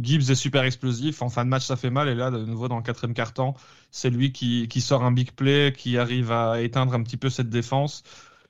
Gibbs 0.00 0.30
est 0.30 0.34
super 0.34 0.64
explosif. 0.64 1.22
En 1.22 1.28
fin 1.28 1.44
de 1.44 1.50
match, 1.50 1.64
ça 1.64 1.76
fait 1.76 1.90
mal. 1.90 2.08
Et 2.08 2.14
là, 2.14 2.30
de 2.30 2.44
nouveau, 2.44 2.68
dans 2.68 2.76
le 2.76 2.82
quatrième 2.82 3.14
quart-temps, 3.14 3.54
c'est 3.90 4.10
lui 4.10 4.32
qui, 4.32 4.80
sort 4.80 5.04
un 5.04 5.12
big 5.12 5.32
play, 5.32 5.72
qui 5.76 5.98
arrive 5.98 6.32
à 6.32 6.60
éteindre 6.60 6.94
un 6.94 7.02
petit 7.02 7.16
peu 7.16 7.30
cette 7.30 7.50
défense. 7.50 8.02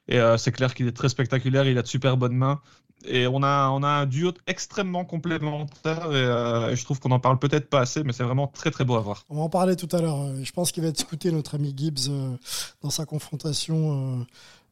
Et 0.09 0.21
euh, 0.21 0.37
c'est 0.37 0.53
clair 0.53 0.75
qu'il 0.75 0.87
est 0.87 0.97
très 0.97 1.09
spectaculaire. 1.09 1.67
Il 1.67 1.79
a 1.79 1.83
de 1.83 1.87
super 1.87 2.17
bonnes 2.17 2.37
mains. 2.37 2.61
Et 3.05 3.27
on 3.27 3.43
a, 3.43 3.49
un 3.49 4.07
duo 4.07 4.33
extrêmement 4.47 5.05
complémentaire. 5.05 6.09
Euh, 6.11 6.71
et, 6.71 6.77
je 6.77 6.85
trouve 6.85 6.99
qu'on 6.99 7.11
en 7.11 7.21
parle 7.21 7.39
peut-être 7.39 7.69
pas 7.69 7.81
assez, 7.81 8.03
mais 8.03 8.13
c'est 8.13 8.25
vraiment 8.25 8.47
très 8.49 8.71
très 8.71 8.85
beau 8.85 8.97
à 8.97 9.01
voir. 9.01 9.25
On 9.29 9.37
va 9.37 9.43
en 9.43 9.49
parler 9.49 9.77
tout 9.77 9.89
à 9.95 10.01
l'heure. 10.01 10.35
Je 10.43 10.53
pense 10.53 10.73
qu'il 10.73 10.83
va 10.83 10.89
être 10.89 11.01
écouté, 11.01 11.31
notre 11.31 11.55
ami 11.55 11.75
Gibbs, 11.77 12.09
euh, 12.09 12.37
dans 12.83 12.91
sa 12.91 13.05
confrontation 13.05 14.27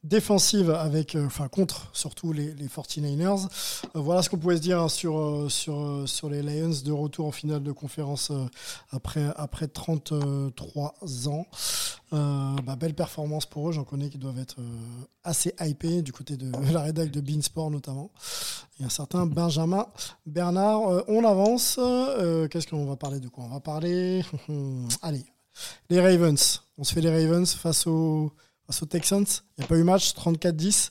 défensive 0.05 0.71
avec, 0.71 1.15
euh, 1.15 1.27
enfin 1.27 1.49
contre 1.49 1.89
surtout 1.95 2.33
les, 2.33 2.53
les 2.55 2.67
49ers. 2.67 3.49
Euh, 3.97 4.01
voilà 4.01 4.23
ce 4.23 4.29
qu'on 4.29 4.37
pouvait 4.37 4.57
se 4.57 4.61
dire 4.61 4.79
hein, 4.81 4.89
sur, 4.89 5.19
euh, 5.19 5.49
sur, 5.49 6.03
sur 6.07 6.29
les 6.29 6.43
Lions 6.43 6.75
de 6.85 6.93
retour 6.93 7.27
en 7.27 7.33
finale 7.33 7.63
de 7.63 7.73
conférence 7.73 8.31
après, 8.91 9.25
après 9.37 9.67
33 9.67 11.29
ans. 11.29 11.47
Bah, 12.13 12.77
belle 12.79 12.95
performance 12.95 13.45
pour 13.45 13.69
eux, 13.69 13.73
j'en 13.73 13.83
connais 13.83 14.09
qui 14.09 14.19
doivent 14.19 14.39
être 14.39 14.59
assez 15.25 15.53
hypés 15.61 16.01
du 16.01 16.13
côté 16.13 16.37
de 16.37 16.53
la 16.73 16.83
rédac 16.83 17.11
de 17.11 17.21
Beansport 17.21 17.73
notamment. 17.73 18.13
Il 18.77 18.83
y 18.83 18.85
a 18.85 18.87
un 18.87 18.91
certain 18.91 19.27
Benjamin 19.27 19.87
Bernard. 20.25 21.09
on 21.09 21.25
avance. 21.25 21.81
Qu'est-ce 22.51 22.69
qu'on 22.69 22.87
va 22.87 22.95
parler 22.95 23.19
de 23.19 23.29
quoi? 23.29 23.45
On 23.45 23.55
va 23.55 23.59
parler. 23.59 24.25
Allez, 25.03 25.25
les 25.91 26.01
Ravens. 26.01 26.63
On 26.79 26.85
se 26.85 26.93
fait 26.93 27.01
les 27.01 27.11
Ravens 27.11 27.53
face 27.53 27.89
aux 27.89 28.33
face 28.67 28.83
aux 28.83 28.87
Texans. 28.87 29.25
Il 29.57 29.61
n'y 29.61 29.65
a 29.65 29.69
pas 29.69 29.77
eu 29.77 29.85
match, 29.85 30.15
34-10. 30.15 30.91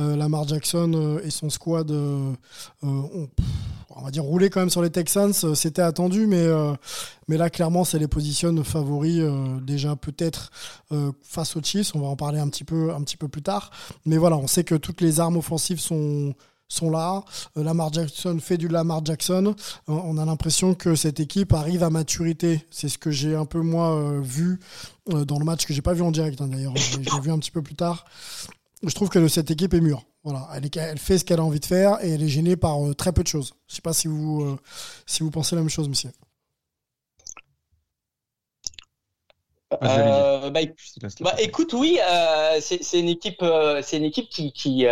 Euh, 0.00 0.16
Lamar 0.16 0.46
Jackson 0.46 0.92
euh, 0.94 1.20
et 1.24 1.30
son 1.30 1.50
squad 1.50 1.90
euh, 1.90 2.32
ont, 2.82 3.28
on 3.90 4.02
va 4.02 4.10
dire, 4.10 4.22
roulé 4.22 4.50
quand 4.50 4.60
même 4.60 4.70
sur 4.70 4.82
les 4.82 4.90
Texans. 4.90 5.32
C'était 5.54 5.82
attendu, 5.82 6.26
mais, 6.26 6.46
mais 7.26 7.36
là, 7.36 7.50
clairement, 7.50 7.84
ça 7.84 7.98
les 7.98 8.06
positionne 8.06 8.62
favoris 8.62 9.22
déjà 9.62 9.96
peut-être 9.96 10.50
face 11.22 11.56
aux 11.56 11.62
Chiefs. 11.62 11.96
On 11.96 12.00
va 12.00 12.06
en 12.06 12.14
parler 12.14 12.38
un 12.38 12.48
petit, 12.48 12.62
peu, 12.62 12.94
un 12.94 13.02
petit 13.02 13.16
peu 13.16 13.26
plus 13.26 13.42
tard. 13.42 13.70
Mais 14.06 14.16
voilà, 14.16 14.36
on 14.36 14.46
sait 14.46 14.62
que 14.62 14.76
toutes 14.76 15.00
les 15.00 15.18
armes 15.18 15.36
offensives 15.36 15.80
sont 15.80 16.34
sont 16.68 16.90
là. 16.90 17.24
Euh, 17.56 17.64
Lamar 17.64 17.92
Jackson 17.92 18.38
fait 18.40 18.58
du 18.58 18.68
Lamar 18.68 19.04
Jackson. 19.04 19.54
Euh, 19.88 19.92
on 19.92 20.18
a 20.18 20.24
l'impression 20.24 20.74
que 20.74 20.94
cette 20.94 21.20
équipe 21.20 21.52
arrive 21.52 21.82
à 21.82 21.90
maturité. 21.90 22.66
C'est 22.70 22.88
ce 22.88 22.98
que 22.98 23.10
j'ai 23.10 23.34
un 23.34 23.46
peu 23.46 23.60
moi 23.60 23.96
euh, 23.96 24.20
vu 24.20 24.60
dans 25.06 25.38
le 25.38 25.44
match 25.44 25.64
que 25.64 25.72
j'ai 25.72 25.80
pas 25.80 25.94
vu 25.94 26.02
en 26.02 26.10
direct 26.10 26.40
hein, 26.40 26.48
d'ailleurs. 26.48 26.74
J'ai 26.76 27.20
vu 27.20 27.30
un 27.30 27.38
petit 27.38 27.50
peu 27.50 27.62
plus 27.62 27.74
tard. 27.74 28.04
Je 28.82 28.94
trouve 28.94 29.08
que 29.08 29.26
cette 29.28 29.50
équipe 29.50 29.74
est 29.74 29.80
mûre. 29.80 30.04
Voilà, 30.22 30.48
elle, 30.54 30.68
elle 30.76 30.98
fait 30.98 31.16
ce 31.16 31.24
qu'elle 31.24 31.40
a 31.40 31.44
envie 31.44 31.60
de 31.60 31.64
faire 31.64 32.04
et 32.04 32.10
elle 32.10 32.22
est 32.22 32.28
gênée 32.28 32.56
par 32.56 32.76
très 32.96 33.12
peu 33.12 33.22
de 33.22 33.28
choses. 33.28 33.54
Je 33.66 33.76
sais 33.76 33.82
pas 33.82 33.94
si 33.94 34.06
vous 34.08 34.58
si 35.06 35.22
vous 35.22 35.30
pensez 35.30 35.56
la 35.56 35.62
même 35.62 35.70
chose, 35.70 35.88
monsieur. 35.88 36.10
bah, 39.70 40.60
bah, 41.20 41.34
écoute, 41.38 41.72
oui, 41.72 41.98
c'est 42.60 43.00
une 43.00 43.08
équipe, 43.08 43.42
c'est 43.82 43.96
une 43.96 44.04
équipe 44.04 44.28
qui, 44.28 44.52
qui, 44.52 44.86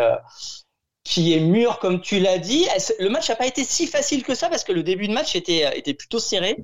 qui 1.06 1.34
est 1.34 1.40
mûr, 1.40 1.78
comme 1.78 2.00
tu 2.00 2.18
l'as 2.18 2.38
dit. 2.38 2.66
Le 2.98 3.08
match 3.08 3.28
n'a 3.28 3.36
pas 3.36 3.46
été 3.46 3.62
si 3.62 3.86
facile 3.86 4.24
que 4.24 4.34
ça 4.34 4.48
parce 4.48 4.64
que 4.64 4.72
le 4.72 4.82
début 4.82 5.06
de 5.06 5.12
match 5.12 5.36
était, 5.36 5.78
était 5.78 5.94
plutôt 5.94 6.18
serré. 6.18 6.56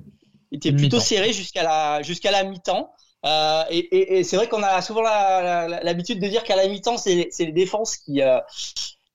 Était 0.51 0.73
plutôt 0.73 0.99
serré 0.99 1.33
jusqu'à 1.33 1.63
la, 1.63 2.01
jusqu'à 2.03 2.29
la 2.29 2.43
mi-temps. 2.43 2.91
Euh, 3.25 3.63
et, 3.69 4.19
et, 4.19 4.23
c'est 4.23 4.35
vrai 4.35 4.49
qu'on 4.49 4.61
a 4.61 4.81
souvent 4.81 5.01
l'habitude 5.01 6.19
de 6.19 6.27
dire 6.27 6.43
qu'à 6.43 6.57
la 6.57 6.67
mi-temps, 6.67 6.97
c'est 6.97 7.29
les 7.39 7.51
défenses 7.53 7.95
qui, 7.95 8.21
euh, 8.21 8.39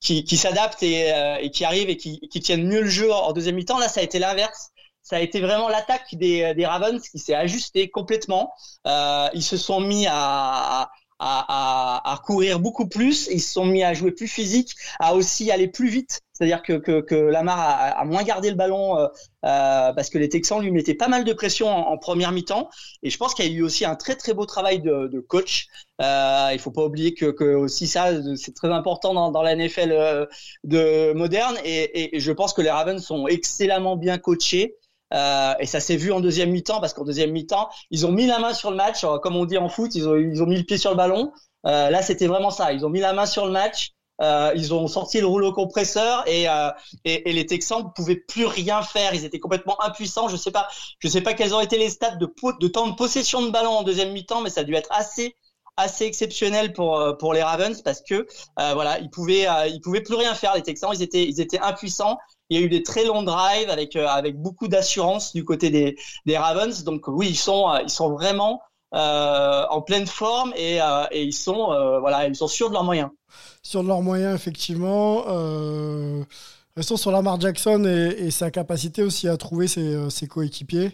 qui, 0.00 0.24
qui 0.24 0.36
s'adaptent 0.38 0.82
et, 0.82 1.12
euh, 1.12 1.36
et, 1.36 1.50
qui 1.50 1.64
arrivent 1.64 1.90
et 1.90 1.98
qui, 1.98 2.20
qui, 2.20 2.40
tiennent 2.40 2.66
mieux 2.66 2.80
le 2.80 2.88
jeu 2.88 3.12
en 3.12 3.32
deuxième 3.32 3.56
mi-temps. 3.56 3.78
Là, 3.78 3.88
ça 3.88 4.00
a 4.00 4.02
été 4.02 4.18
l'inverse. 4.18 4.70
Ça 5.02 5.16
a 5.16 5.20
été 5.20 5.40
vraiment 5.40 5.68
l'attaque 5.68 6.14
des, 6.14 6.54
des 6.54 6.66
Ravens 6.66 7.06
qui 7.06 7.18
s'est 7.18 7.34
ajustée 7.34 7.88
complètement. 7.90 8.50
Euh, 8.86 9.28
ils 9.34 9.44
se 9.44 9.58
sont 9.58 9.80
mis 9.80 10.06
à, 10.06 10.14
à, 10.14 10.90
à, 11.18 12.12
à, 12.12 12.18
courir 12.18 12.60
beaucoup 12.60 12.86
plus. 12.86 13.28
Ils 13.32 13.40
se 13.40 13.52
sont 13.52 13.66
mis 13.66 13.82
à 13.82 13.94
jouer 13.94 14.12
plus 14.12 14.28
physique, 14.28 14.74
à 15.00 15.14
aussi 15.14 15.50
aller 15.50 15.68
plus 15.68 15.88
vite. 15.88 16.20
C'est-à-dire 16.32 16.62
que, 16.62 16.74
que, 16.74 17.00
que, 17.00 17.16
Lamar 17.16 17.58
a, 17.58 18.00
a, 18.00 18.04
moins 18.04 18.22
gardé 18.22 18.50
le 18.50 18.54
ballon 18.54 18.96
euh, 18.96 19.08
euh, 19.44 19.92
parce 19.92 20.08
que 20.08 20.18
les 20.18 20.28
Texans 20.28 20.60
lui 20.60 20.70
mettaient 20.70 20.94
pas 20.94 21.08
mal 21.08 21.24
de 21.24 21.32
pression 21.32 21.68
en, 21.68 21.98
première 21.98 22.30
mi-temps. 22.30 22.68
Et 23.02 23.10
je 23.10 23.18
pense 23.18 23.34
qu'il 23.34 23.46
y 23.46 23.48
a 23.48 23.52
eu 23.52 23.62
aussi 23.62 23.84
un 23.84 23.96
très 23.96 24.14
très 24.14 24.34
beau 24.34 24.46
travail 24.46 24.80
de, 24.80 25.08
de 25.08 25.18
coach. 25.18 25.66
Euh, 26.00 26.50
il 26.52 26.60
faut 26.60 26.70
pas 26.70 26.84
oublier 26.84 27.12
que, 27.14 27.26
que 27.26 27.54
aussi 27.54 27.88
ça 27.88 28.10
c'est 28.36 28.54
très 28.54 28.70
important 28.70 29.14
dans, 29.14 29.32
dans 29.32 29.42
la 29.42 29.56
NFL 29.56 29.90
euh, 29.90 30.26
de 30.62 31.12
moderne. 31.12 31.56
Et, 31.64 32.16
et, 32.16 32.20
je 32.20 32.30
pense 32.30 32.52
que 32.52 32.62
les 32.62 32.70
Ravens 32.70 33.02
sont 33.02 33.26
excellemment 33.26 33.96
bien 33.96 34.18
coachés. 34.18 34.76
Euh, 35.14 35.54
et 35.58 35.66
ça 35.66 35.80
s'est 35.80 35.96
vu 35.96 36.12
en 36.12 36.20
deuxième 36.20 36.50
mi-temps 36.50 36.80
parce 36.80 36.92
qu'en 36.92 37.04
deuxième 37.04 37.32
mi-temps, 37.32 37.68
ils 37.90 38.06
ont 38.06 38.12
mis 38.12 38.26
la 38.26 38.38
main 38.38 38.52
sur 38.54 38.70
le 38.70 38.76
match, 38.76 39.04
euh, 39.04 39.18
comme 39.18 39.36
on 39.36 39.44
dit 39.46 39.58
en 39.58 39.68
foot, 39.68 39.94
ils 39.94 40.08
ont, 40.08 40.16
ils 40.16 40.42
ont 40.42 40.46
mis 40.46 40.56
le 40.58 40.64
pied 40.64 40.78
sur 40.78 40.90
le 40.90 40.96
ballon. 40.96 41.32
là, 41.64 42.02
c'était 42.02 42.26
vraiment 42.26 42.50
ça. 42.50 42.72
Ils 42.72 42.84
ont 42.84 42.90
mis 42.90 43.00
la 43.00 43.12
main 43.12 43.26
sur 43.26 43.46
le 43.46 43.52
match. 43.52 43.92
Euh, 44.20 44.52
ils 44.56 44.74
ont 44.74 44.88
sorti 44.88 45.20
le 45.20 45.26
rouleau 45.26 45.52
compresseur 45.52 46.24
et, 46.26 46.48
euh, 46.48 46.70
et, 47.04 47.30
et, 47.30 47.32
les 47.32 47.46
Texans 47.46 47.84
ne 47.84 47.88
pouvaient 47.94 48.16
plus 48.16 48.46
rien 48.46 48.82
faire. 48.82 49.14
Ils 49.14 49.24
étaient 49.24 49.38
complètement 49.38 49.80
impuissants. 49.82 50.28
Je 50.28 50.36
sais 50.36 50.50
pas, 50.50 50.68
je 50.98 51.08
sais 51.08 51.20
pas 51.20 51.34
quels 51.34 51.54
ont 51.54 51.60
été 51.60 51.78
les 51.78 51.88
stats 51.88 52.16
de, 52.16 52.28
de 52.60 52.68
temps 52.68 52.88
de 52.88 52.96
possession 52.96 53.42
de 53.42 53.50
ballon 53.50 53.70
en 53.70 53.82
deuxième 53.84 54.12
mi-temps, 54.12 54.40
mais 54.40 54.50
ça 54.50 54.62
a 54.62 54.64
dû 54.64 54.74
être 54.74 54.90
assez 54.90 55.36
assez 55.76 56.06
exceptionnel 56.06 56.72
pour 56.72 56.98
euh, 56.98 57.12
pour 57.12 57.32
les 57.32 57.40
Ravens 57.40 57.80
parce 57.82 58.02
que 58.02 58.26
euh, 58.58 58.74
voilà 58.74 58.98
ils 58.98 59.10
pouvaient 59.10 59.46
ils 59.68 59.80
pouvaient 59.80 60.00
plus 60.00 60.16
rien 60.16 60.34
faire 60.34 60.56
les 60.56 60.62
Texans 60.62 60.90
ils 60.92 61.02
étaient 61.02 61.22
ils 61.22 61.40
étaient 61.40 61.60
impuissants 61.60 62.18
il 62.50 62.58
y 62.58 62.62
a 62.62 62.64
eu 62.64 62.68
des 62.68 62.82
très 62.82 63.04
longs 63.04 63.22
drives 63.22 63.70
avec 63.70 63.96
avec 63.96 64.40
beaucoup 64.40 64.68
d'assurance 64.68 65.32
du 65.32 65.44
côté 65.44 65.70
des 66.26 66.38
Ravens 66.38 66.84
donc 66.84 67.08
oui 67.08 67.28
ils 67.30 67.36
sont 67.36 67.66
ils 67.82 67.90
sont 67.90 68.10
vraiment 68.12 68.60
en 68.92 69.82
pleine 69.82 70.06
forme 70.06 70.52
et, 70.56 70.80
ils 71.12 71.32
sont 71.32 71.66
voilà 72.00 72.26
ils 72.26 72.36
sont 72.36 72.48
sûrs 72.48 72.68
de 72.68 72.74
leurs 72.74 72.84
moyens 72.84 73.10
sur 73.62 73.82
leurs 73.82 74.02
moyens, 74.02 74.34
effectivement. 74.34 75.24
Restons 76.78 76.96
sur 76.96 77.10
Lamar 77.10 77.40
Jackson 77.40 77.82
et, 77.86 78.30
sa 78.30 78.52
capacité 78.52 79.02
aussi 79.02 79.26
à 79.26 79.36
trouver 79.36 79.66
ses, 79.66 79.94
euh, 79.96 80.26
coéquipiers, 80.28 80.92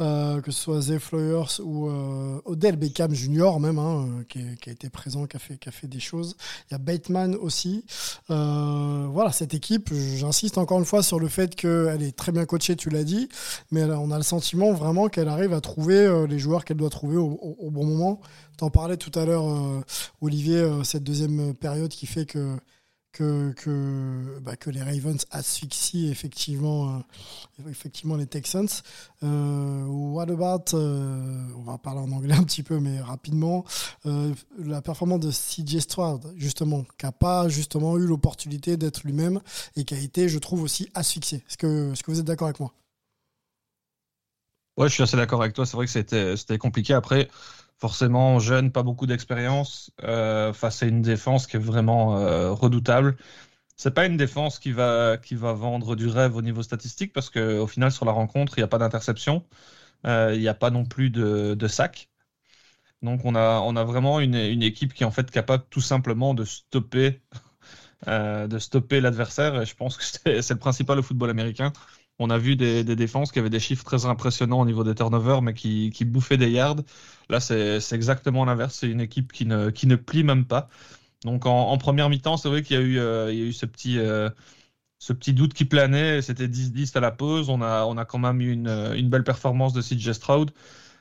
euh, 0.00 0.40
que 0.40 0.52
ce 0.52 0.62
soit 0.62 0.80
Zay 0.80 1.00
Flowers 1.00 1.60
ou 1.60 1.88
euh, 1.88 2.40
Odell 2.44 2.76
Beckham 2.76 3.12
Jr. 3.12 3.58
même, 3.58 3.80
hein, 3.80 4.22
qui, 4.28 4.38
a 4.38 4.70
été 4.70 4.88
présent, 4.90 5.26
qui 5.26 5.36
a, 5.36 5.40
fait, 5.40 5.88
des 5.88 5.98
choses. 5.98 6.36
Il 6.70 6.74
y 6.74 6.76
a 6.76 6.78
Bateman 6.78 7.34
aussi. 7.34 7.84
voilà, 8.28 9.32
cette 9.32 9.54
équipe, 9.54 9.92
j'insiste 9.92 10.56
encore 10.56 10.78
une 10.78 10.84
fois 10.84 11.02
sur 11.02 11.18
le 11.18 11.26
fait 11.26 11.56
qu'elle 11.56 12.04
est 12.04 12.16
très 12.16 12.30
bien 12.30 12.44
coachée, 12.44 12.76
tu 12.76 12.88
l'as 12.88 13.02
dit, 13.02 13.28
mais 13.72 13.82
on 13.82 14.12
a 14.12 14.16
le 14.16 14.22
sentiment 14.22 14.72
vraiment 14.72 15.08
qu'elle 15.08 15.26
arrive 15.26 15.52
à 15.52 15.60
trouver 15.60 16.26
les 16.28 16.38
joueurs 16.38 16.64
qu'elle 16.64 16.76
doit 16.76 16.90
trouver 16.90 17.16
au, 17.16 17.40
au 17.58 17.70
bon 17.72 17.84
moment. 17.84 18.20
Tu 18.56 18.62
en 18.62 18.70
parlais 18.70 18.98
tout 18.98 19.18
à 19.18 19.24
l'heure, 19.24 19.46
Olivier, 20.20 20.64
cette 20.84 21.02
deuxième 21.02 21.54
période 21.54 21.90
qui 21.90 22.06
fait 22.06 22.24
que 22.24 22.56
que, 23.14 24.40
bah, 24.42 24.56
que 24.56 24.70
les 24.70 24.82
Ravens 24.82 25.24
asphyxient 25.30 26.10
effectivement, 26.10 26.96
euh, 26.96 27.70
effectivement 27.70 28.16
les 28.16 28.26
Texans. 28.26 28.68
Euh, 29.22 29.84
what 29.86 30.30
about, 30.30 30.74
euh, 30.74 31.46
on 31.56 31.62
va 31.62 31.78
parler 31.78 32.00
en 32.00 32.10
anglais 32.12 32.34
un 32.38 32.42
petit 32.42 32.62
peu, 32.62 32.80
mais 32.80 33.00
rapidement, 33.00 33.64
la 34.04 34.82
performance 34.82 35.20
de 35.20 35.30
CJ 35.30 35.80
Stroud, 35.80 36.32
justement, 36.36 36.84
qui 36.98 37.06
n'a 37.06 37.12
pas 37.12 37.48
justement 37.48 37.96
eu 37.96 38.06
l'opportunité 38.06 38.76
d'être 38.76 39.04
lui-même 39.04 39.40
et 39.76 39.84
qui 39.84 39.94
a 39.94 39.98
été, 39.98 40.28
je 40.28 40.38
trouve, 40.38 40.62
aussi 40.62 40.90
asphyxié. 40.94 41.38
Est-ce 41.48 41.56
que, 41.56 41.92
est 41.92 42.02
que 42.02 42.10
vous 42.10 42.20
êtes 42.20 42.26
d'accord 42.26 42.48
avec 42.48 42.60
moi? 42.60 42.72
Ouais, 44.76 44.88
je 44.88 44.94
suis 44.94 45.02
assez 45.04 45.16
d'accord 45.16 45.40
avec 45.40 45.54
toi. 45.54 45.64
C'est 45.64 45.76
vrai 45.76 45.86
que 45.86 46.36
c'était 46.36 46.58
compliqué. 46.58 46.94
Après, 46.94 47.28
forcément 47.78 48.38
jeune, 48.38 48.72
pas 48.72 48.82
beaucoup 48.82 49.06
d'expérience, 49.06 49.90
euh, 50.02 50.52
face 50.52 50.82
à 50.82 50.86
une 50.86 51.02
défense 51.02 51.46
qui 51.46 51.56
est 51.56 51.60
vraiment 51.60 52.16
euh, 52.16 52.52
redoutable. 52.52 53.16
C'est 53.76 53.94
pas 53.94 54.06
une 54.06 54.16
défense 54.16 54.58
qui 54.58 54.72
va, 54.72 55.18
vendre 55.32 55.96
du 55.96 56.08
rêve 56.08 56.36
au 56.36 56.42
niveau 56.42 56.62
statistique 56.62 57.12
parce 57.12 57.30
qu'au 57.30 57.66
final, 57.66 57.92
sur 57.92 58.04
la 58.06 58.12
rencontre, 58.12 58.56
il 58.56 58.60
n'y 58.60 58.64
a 58.64 58.68
pas 58.68 58.78
d'interception, 58.78 59.46
euh, 60.06 60.32
il 60.34 60.40
n'y 60.40 60.48
a 60.48 60.54
pas 60.54 60.70
non 60.70 60.84
plus 60.84 61.10
de, 61.10 61.54
de 61.54 61.68
sac. 61.68 62.10
Donc 63.02 63.24
on 63.24 63.34
a, 63.34 63.60
on 63.60 63.74
vraiment 63.84 64.20
une, 64.20 64.34
équipe 64.62 64.94
qui 64.94 65.02
est 65.02 65.06
en 65.06 65.10
fait 65.10 65.30
capable 65.30 65.64
tout 65.70 65.80
simplement 65.80 66.34
de 66.34 66.44
stopper, 66.44 67.20
de 68.06 68.58
stopper 68.58 69.00
l'adversaire. 69.00 69.60
Et 69.62 69.66
je 69.66 69.74
pense 69.76 69.96
que 69.98 70.04
c'est 70.42 70.50
le 70.50 70.58
principal 70.58 70.98
au 70.98 71.02
football 71.02 71.30
américain. 71.30 71.72
On 72.18 72.30
a 72.30 72.38
vu 72.38 72.54
des, 72.56 72.84
défenses 72.84 73.32
qui 73.32 73.40
avaient 73.40 73.50
des 73.50 73.60
chiffres 73.60 73.84
très 73.84 74.06
impressionnants 74.06 74.60
au 74.60 74.66
niveau 74.66 74.84
des 74.84 74.94
turnovers, 74.94 75.42
mais 75.42 75.52
qui, 75.54 75.90
bouffaient 76.04 76.36
des 76.36 76.50
yards. 76.50 76.76
Là, 77.28 77.40
c'est 77.40 77.80
exactement 77.92 78.44
l'inverse. 78.44 78.76
C'est 78.80 78.88
une 78.88 79.00
équipe 79.00 79.32
qui 79.32 79.46
ne, 79.46 79.96
plie 79.96 80.22
même 80.22 80.44
pas. 80.44 80.68
Donc, 81.24 81.46
en, 81.46 81.76
première 81.78 82.08
mi-temps, 82.08 82.36
c'est 82.36 82.48
vrai 82.48 82.62
qu'il 82.62 82.76
y 82.76 82.78
a 82.78 82.82
eu, 82.82 82.98
euh, 82.98 83.32
euh, 83.32 84.30
ce 84.98 85.12
petit 85.12 85.32
doute 85.32 85.54
qui 85.54 85.64
planait. 85.64 86.22
C'était 86.22 86.46
10-10 86.46 86.96
à 86.96 87.00
la 87.00 87.10
pause. 87.10 87.50
On 87.50 87.62
a, 87.62 87.84
on 87.84 87.96
a 87.96 88.04
quand 88.04 88.18
même 88.18 88.40
eu 88.40 88.52
une, 88.52 88.68
une 88.96 89.08
belle 89.10 89.24
performance 89.24 89.72
de 89.72 89.82
CJ 89.82 90.12
Stroud. 90.12 90.52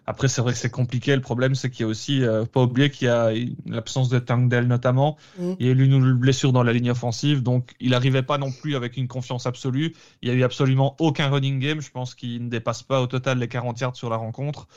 Après, 0.05 0.27
c'est 0.27 0.41
vrai 0.41 0.53
que 0.53 0.59
c'est 0.59 0.69
compliqué. 0.69 1.15
Le 1.15 1.21
problème, 1.21 1.55
c'est 1.55 1.69
qu'il 1.69 1.81
y 1.81 1.83
a 1.83 1.87
aussi, 1.87 2.23
euh, 2.23 2.45
pas 2.45 2.61
oublier 2.61 2.89
qu'il 2.89 3.07
y 3.07 3.09
a 3.09 3.31
l'absence 3.65 4.09
de 4.09 4.19
Tangdell 4.19 4.67
notamment. 4.67 5.17
Mm. 5.37 5.53
Il 5.59 5.65
y 5.65 5.69
a 5.69 5.73
eu 5.73 5.85
une 5.85 6.13
blessure 6.13 6.51
dans 6.51 6.63
la 6.63 6.73
ligne 6.73 6.91
offensive, 6.91 7.41
donc 7.41 7.73
il 7.79 7.91
n'arrivait 7.91 8.23
pas 8.23 8.37
non 8.37 8.51
plus 8.51 8.75
avec 8.75 8.97
une 8.97 9.07
confiance 9.07 9.45
absolue. 9.45 9.95
Il 10.21 10.29
y 10.29 10.31
a 10.31 10.35
eu 10.35 10.43
absolument 10.43 10.95
aucun 10.99 11.29
running 11.29 11.59
game. 11.59 11.81
Je 11.81 11.91
pense 11.91 12.15
qu'il 12.15 12.43
ne 12.43 12.49
dépasse 12.49 12.83
pas 12.83 13.01
au 13.01 13.07
total 13.07 13.39
les 13.39 13.47
40 13.47 13.79
yards 13.79 13.95
sur 13.95 14.09
la 14.09 14.17
rencontre. 14.17 14.67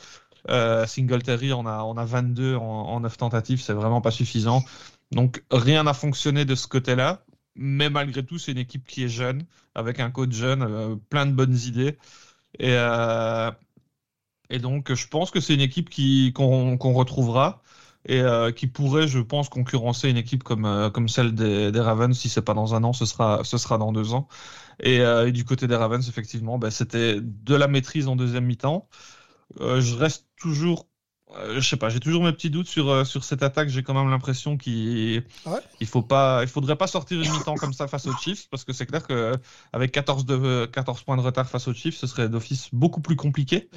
Euh, 0.49 0.85
Singletary, 0.85 1.51
on 1.51 1.65
a, 1.65 1.83
on 1.83 1.97
a 1.97 2.05
22 2.05 2.55
en, 2.55 2.61
en 2.61 2.99
9 3.01 3.17
tentatives, 3.17 3.61
c'est 3.61 3.73
vraiment 3.73 3.99
pas 3.99 4.11
suffisant. 4.11 4.63
Donc 5.11 5.43
rien 5.51 5.83
n'a 5.83 5.93
fonctionné 5.93 6.45
de 6.45 6.55
ce 6.55 6.67
côté-là. 6.67 7.23
Mais 7.57 7.89
malgré 7.89 8.23
tout, 8.23 8.37
c'est 8.37 8.51
une 8.51 8.59
équipe 8.59 8.85
qui 8.85 9.03
est 9.03 9.09
jeune, 9.09 9.43
avec 9.73 9.99
un 9.99 10.11
coach 10.11 10.31
jeune, 10.31 10.61
euh, 10.61 10.95
plein 11.09 11.25
de 11.25 11.31
bonnes 11.31 11.57
idées. 11.57 11.97
Et, 12.59 12.71
euh, 12.71 13.51
et 14.49 14.59
donc, 14.59 14.93
je 14.93 15.07
pense 15.07 15.31
que 15.31 15.39
c'est 15.39 15.53
une 15.53 15.61
équipe 15.61 15.89
qui 15.89 16.33
qu'on 16.33 16.77
retrouvera 16.93 17.61
et 18.05 18.21
euh, 18.21 18.51
qui 18.51 18.67
pourrait, 18.67 19.07
je 19.07 19.19
pense, 19.19 19.49
concurrencer 19.49 20.09
une 20.09 20.17
équipe 20.17 20.43
comme 20.43 20.65
euh, 20.65 20.89
comme 20.89 21.09
celle 21.09 21.35
des, 21.35 21.71
Ravens. 21.79 22.17
Si 22.17 22.29
c'est 22.29 22.41
pas 22.41 22.53
dans 22.53 22.73
un 22.75 22.83
an, 22.83 22.93
ce 22.93 23.05
sera 23.05 23.43
ce 23.43 23.57
sera 23.57 23.77
dans 23.77 23.91
deux 23.91 24.13
ans. 24.13 24.27
Et, 24.79 25.01
euh, 25.01 25.31
du 25.31 25.45
côté 25.45 25.67
des 25.67 25.75
Ravens, 25.75 26.07
effectivement, 26.07 26.57
ben, 26.59 26.69
c'était 26.71 27.19
de 27.21 27.55
la 27.55 27.67
maîtrise 27.67 28.07
en 28.07 28.15
deuxième 28.15 28.45
mi-temps. 28.45 28.87
je 29.59 29.95
reste 29.95 30.27
toujours 30.37 30.87
je 31.35 31.59
sais 31.59 31.75
pas, 31.75 31.89
j'ai 31.89 31.99
toujours 31.99 32.23
mes 32.23 32.31
petits 32.31 32.49
doutes 32.49 32.67
sur, 32.67 32.89
euh, 32.89 33.03
sur 33.03 33.23
cette 33.23 33.43
attaque. 33.43 33.67
J'ai 33.69 33.83
quand 33.83 33.93
même 33.93 34.09
l'impression 34.09 34.57
qu'il 34.57 35.23
il 35.79 35.87
faut 35.87 36.01
pas, 36.01 36.39
il 36.43 36.47
faudrait 36.47 36.77
pas 36.77 36.87
sortir 36.87 37.21
une 37.21 37.31
mi-temps 37.31 37.55
comme 37.55 37.73
ça 37.73 37.87
face 37.87 38.07
aux 38.07 38.15
Chiefs 38.17 38.49
parce 38.49 38.63
que 38.63 38.71
c'est 38.71 38.85
clair 38.85 39.05
que 39.05 39.33
avec 39.73 39.91
14 39.91 40.25
de 40.25 40.65
14 40.71 41.03
points 41.03 41.17
de 41.17 41.21
retard 41.21 41.49
face 41.49 41.67
aux 41.67 41.73
Chiefs, 41.73 41.97
ce 41.97 42.07
serait 42.07 42.29
d'office 42.29 42.69
beaucoup 42.71 43.01
plus 43.01 43.15
compliqué. 43.15 43.69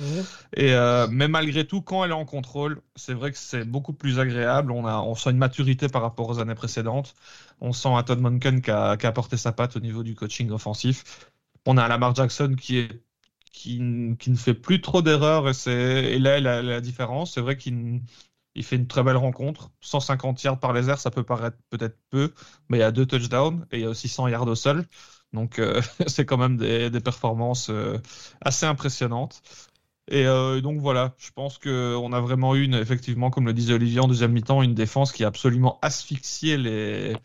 Et 0.56 0.74
euh, 0.74 1.08
mais 1.10 1.28
malgré 1.28 1.66
tout, 1.66 1.82
quand 1.82 2.04
elle 2.04 2.10
est 2.10 2.14
en 2.14 2.24
contrôle, 2.24 2.80
c'est 2.94 3.14
vrai 3.14 3.32
que 3.32 3.38
c'est 3.38 3.64
beaucoup 3.64 3.92
plus 3.92 4.20
agréable. 4.20 4.70
On 4.70 4.86
a, 4.86 4.98
on 4.98 5.14
sent 5.14 5.30
une 5.30 5.38
maturité 5.38 5.88
par 5.88 6.02
rapport 6.02 6.28
aux 6.28 6.38
années 6.38 6.54
précédentes. 6.54 7.14
On 7.60 7.72
sent 7.72 7.88
un 7.88 8.02
Todd 8.02 8.20
Monken 8.20 8.62
qui 8.62 8.70
a, 8.70 8.96
qui 8.96 9.06
a 9.06 9.08
apporté 9.08 9.36
sa 9.36 9.52
patte 9.52 9.76
au 9.76 9.80
niveau 9.80 10.02
du 10.02 10.14
coaching 10.14 10.50
offensif. 10.50 11.30
On 11.66 11.76
a 11.76 11.84
un 11.84 11.88
Lamar 11.88 12.14
Jackson 12.14 12.54
qui 12.58 12.78
est 12.78 13.02
qui, 13.52 13.80
ne 13.80 14.36
fait 14.36 14.54
plus 14.54 14.80
trop 14.80 15.02
d'erreurs 15.02 15.48
et, 15.48 15.54
c'est, 15.54 16.04
et 16.04 16.18
là, 16.18 16.40
la, 16.40 16.80
différence, 16.80 17.34
c'est 17.34 17.40
vrai 17.40 17.56
qu'il 17.56 18.00
il 18.54 18.64
fait 18.64 18.76
une 18.76 18.86
très 18.88 19.02
belle 19.02 19.16
rencontre. 19.16 19.70
150 19.80 20.42
yards 20.42 20.60
par 20.60 20.72
les 20.72 20.88
airs, 20.90 20.98
ça 20.98 21.10
peut 21.10 21.22
paraître 21.22 21.56
peut-être 21.70 21.98
peu, 22.10 22.32
mais 22.68 22.78
il 22.78 22.80
y 22.80 22.84
a 22.84 22.90
deux 22.90 23.06
touchdowns 23.06 23.66
et 23.70 23.78
il 23.78 23.82
y 23.82 23.84
a 23.84 23.88
aussi 23.90 24.08
100 24.08 24.28
yards 24.28 24.48
au 24.48 24.54
sol. 24.54 24.84
Donc, 25.32 25.58
euh, 25.58 25.80
c'est 26.06 26.26
quand 26.26 26.38
même 26.38 26.56
des, 26.56 26.90
des 26.90 27.00
performances 27.00 27.70
euh, 27.70 27.98
assez 28.40 28.66
impressionnantes. 28.66 29.42
Et 30.08 30.26
euh, 30.26 30.60
donc 30.60 30.80
voilà, 30.80 31.14
je 31.18 31.30
pense 31.30 31.58
qu'on 31.58 32.12
a 32.12 32.20
vraiment 32.20 32.56
une, 32.56 32.74
effectivement, 32.74 33.30
comme 33.30 33.46
le 33.46 33.52
disait 33.52 33.74
Olivier 33.74 34.00
en 34.00 34.08
deuxième 34.08 34.32
mi-temps, 34.32 34.62
une 34.62 34.74
défense 34.74 35.12
qui 35.12 35.22
a 35.24 35.28
absolument 35.28 35.78
asphyxié 35.82 36.56
les, 36.56 37.16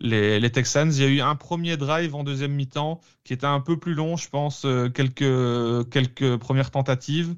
les, 0.00 0.50
Texans. 0.50 0.90
Il 0.92 1.00
y 1.00 1.04
a 1.04 1.08
eu 1.08 1.20
un 1.20 1.36
premier 1.36 1.76
drive 1.76 2.14
en 2.14 2.24
deuxième 2.24 2.52
mi-temps 2.52 3.00
qui 3.24 3.32
était 3.32 3.46
un 3.46 3.60
peu 3.60 3.78
plus 3.78 3.94
long, 3.94 4.16
je 4.16 4.28
pense, 4.28 4.64
euh, 4.64 4.88
quelques, 4.88 5.90
quelques 5.90 6.36
premières 6.38 6.70
tentatives, 6.70 7.34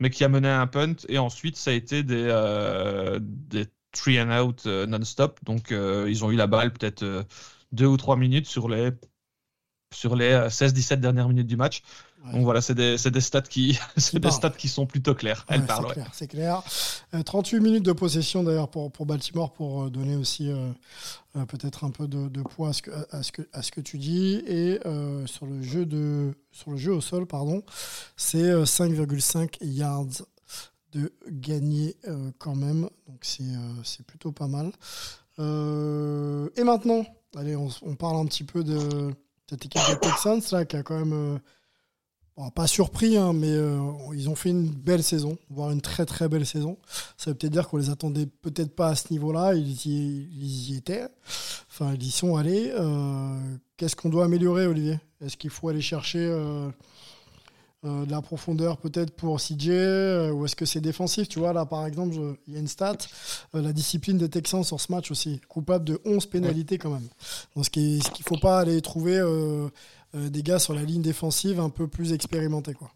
mais 0.00 0.10
qui 0.10 0.24
a 0.24 0.28
mené 0.28 0.48
à 0.48 0.60
un 0.60 0.66
punt. 0.66 0.96
Et 1.08 1.18
ensuite, 1.18 1.56
ça 1.56 1.70
a 1.70 1.74
été 1.74 2.02
des, 2.02 2.26
euh, 2.28 3.18
des 3.22 3.66
three 3.92 4.20
and 4.20 4.30
out 4.30 4.64
euh, 4.66 4.86
non-stop. 4.86 5.40
Donc, 5.44 5.70
ils 5.70 6.24
ont 6.24 6.30
eu 6.30 6.36
la 6.36 6.46
balle 6.46 6.72
peut-être 6.72 7.26
deux 7.72 7.86
ou 7.86 7.96
trois 7.96 8.16
minutes 8.16 8.46
sur 8.46 8.68
les, 8.68 8.90
sur 9.92 10.16
les 10.16 10.32
16-17 10.32 10.96
dernières 10.96 11.28
minutes 11.28 11.46
du 11.46 11.56
match. 11.56 11.82
Donc 12.32 12.44
voilà, 12.44 12.60
c'est 12.60 12.74
des, 12.74 12.96
des, 12.96 13.20
stats 13.20 13.40
qui, 13.42 13.78
des 14.12 14.30
stats 14.30 14.50
qui 14.50 14.68
sont 14.68 14.86
plutôt 14.86 15.14
claires. 15.14 15.44
Elle 15.48 15.64
parle. 15.64 15.94
C'est 16.12 16.28
clair. 16.28 16.62
clair. 17.10 17.24
38 17.24 17.56
euh, 17.56 17.60
minutes 17.60 17.84
de 17.84 17.92
possession 17.92 18.42
d'ailleurs 18.42 18.68
pour, 18.68 18.92
pour 18.92 19.06
Baltimore 19.06 19.52
pour 19.52 19.84
euh, 19.84 19.90
donner 19.90 20.16
aussi 20.16 20.50
euh, 20.50 20.70
peut-être 21.46 21.84
un 21.84 21.90
peu 21.90 22.06
de, 22.08 22.28
de, 22.28 22.42
poids 22.42 22.70
à 22.70 22.72
ce, 22.72 22.82
que, 22.82 22.90
à, 23.10 23.22
ce 23.22 23.32
que, 23.32 23.42
à 23.52 23.62
ce 23.62 23.72
que 23.72 23.80
tu 23.80 23.98
dis. 23.98 24.42
Et 24.46 24.78
sur, 25.26 25.46
le 25.46 25.62
jeu 25.62 25.86
de, 25.86 26.34
sur 26.52 26.72
le 26.72 26.76
jeu 26.76 26.92
au 26.92 27.00
sol, 27.00 27.26
pardon, 27.26 27.62
c'est 28.16 28.52
5,5 28.52 29.56
yards 29.62 30.26
de 30.92 31.12
gagner 31.28 31.96
quand 32.38 32.54
même. 32.54 32.88
Donc 33.08 33.24
c'est 33.82 34.06
plutôt 34.06 34.32
pas 34.32 34.48
mal. 34.48 34.72
et 35.38 36.64
maintenant, 36.64 37.06
allez, 37.36 37.56
on, 37.56 37.68
on, 37.82 37.94
parle 37.94 38.16
un 38.16 38.26
petit 38.26 38.44
peu 38.44 38.62
de 38.62 39.14
cette 39.48 39.64
équipe 39.64 39.82
des 39.88 39.98
Texans 39.98 40.42
là, 40.52 40.64
qui 40.64 40.76
a 40.76 40.82
quand 40.82 40.98
même 40.98 41.40
pas 42.54 42.66
surpris, 42.66 43.16
hein, 43.16 43.32
mais 43.34 43.50
euh, 43.50 43.78
ils 44.14 44.30
ont 44.30 44.34
fait 44.34 44.50
une 44.50 44.68
belle 44.70 45.02
saison, 45.02 45.36
voire 45.50 45.70
une 45.70 45.82
très 45.82 46.06
très 46.06 46.28
belle 46.28 46.46
saison. 46.46 46.78
Ça 47.18 47.30
veut 47.30 47.36
peut-être 47.36 47.52
dire 47.52 47.68
qu'on 47.68 47.76
les 47.76 47.90
attendait 47.90 48.26
peut-être 48.26 48.74
pas 48.74 48.88
à 48.88 48.94
ce 48.94 49.12
niveau-là, 49.12 49.54
ils, 49.54 49.86
y, 49.86 50.74
étaient, 50.76 51.06
enfin 51.70 51.92
ils 51.94 52.02
y 52.02 52.10
sont 52.10 52.36
allés. 52.36 52.72
Euh, 52.74 53.38
qu'est-ce 53.76 53.96
qu'on 53.96 54.08
doit 54.08 54.24
améliorer, 54.24 54.66
Olivier? 54.66 54.98
Est-ce 55.20 55.36
qu'il 55.36 55.50
faut 55.50 55.68
aller 55.68 55.82
chercher 55.82 56.18
euh, 56.20 56.70
de 57.82 58.10
la 58.10 58.22
profondeur 58.22 58.78
peut-être 58.78 59.14
pour 59.14 59.38
CJ 59.38 59.68
ou 60.32 60.44
est-ce 60.46 60.56
que 60.56 60.64
c'est 60.64 60.80
défensif? 60.80 61.28
Tu 61.28 61.38
vois, 61.38 61.52
là 61.52 61.66
par 61.66 61.86
exemple, 61.86 62.14
il 62.46 62.54
y 62.54 62.56
a 62.56 62.60
une 62.60 62.68
stat, 62.68 62.96
la 63.52 63.72
discipline 63.74 64.16
des 64.16 64.30
Texans 64.30 64.64
sur 64.64 64.80
ce 64.80 64.90
match 64.90 65.10
aussi, 65.10 65.40
coupable 65.48 65.84
de 65.84 66.00
11 66.06 66.24
pénalités 66.26 66.78
quand 66.78 66.90
même. 66.90 67.08
Donc 67.54 67.66
ce 67.66 67.70
qu'il 67.70 67.96
ne 67.96 68.24
faut 68.26 68.38
pas 68.38 68.60
aller 68.60 68.80
trouver 68.80 69.20
des 70.14 70.42
gars 70.42 70.58
sur 70.58 70.74
la 70.74 70.82
ligne 70.82 71.02
défensive 71.02 71.60
un 71.60 71.70
peu 71.70 71.86
plus 71.86 72.12
expérimentés. 72.12 72.74
Quoi. 72.74 72.90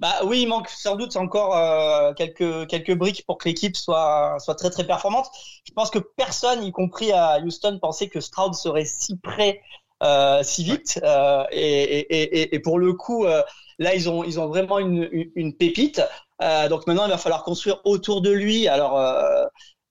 Bah 0.00 0.14
oui, 0.24 0.42
il 0.42 0.48
manque 0.48 0.68
sans 0.70 0.96
doute 0.96 1.14
encore 1.16 1.54
euh, 1.56 2.14
quelques 2.14 2.66
quelques 2.68 2.94
briques 2.94 3.24
pour 3.26 3.36
que 3.36 3.48
l'équipe 3.48 3.76
soit 3.76 4.36
soit 4.38 4.54
très 4.54 4.70
très 4.70 4.86
performante. 4.86 5.26
Je 5.64 5.72
pense 5.72 5.90
que 5.90 5.98
personne, 5.98 6.64
y 6.64 6.72
compris 6.72 7.12
à 7.12 7.38
Houston, 7.40 7.78
pensait 7.80 8.08
que 8.08 8.20
Stroud 8.20 8.54
serait 8.54 8.86
si 8.86 9.16
près 9.16 9.60
euh, 10.02 10.42
si 10.42 10.64
vite. 10.64 10.98
Euh, 11.02 11.44
et, 11.50 11.98
et, 11.98 12.54
et, 12.54 12.58
pour 12.60 12.78
le 12.78 12.94
coup, 12.94 13.26
euh, 13.26 13.42
là 13.78 13.94
ils 13.94 14.08
ont 14.08 14.24
ils 14.24 14.40
ont 14.40 14.48
vraiment 14.48 14.78
une 14.78 15.06
une, 15.34 15.54
pépite. 15.54 16.00
Euh, 16.42 16.68
donc 16.70 16.86
maintenant, 16.86 17.04
il 17.04 17.10
va 17.10 17.18
falloir 17.18 17.44
construire 17.44 17.80
autour 17.84 18.22
de 18.22 18.30
lui. 18.30 18.68
Alors 18.68 18.98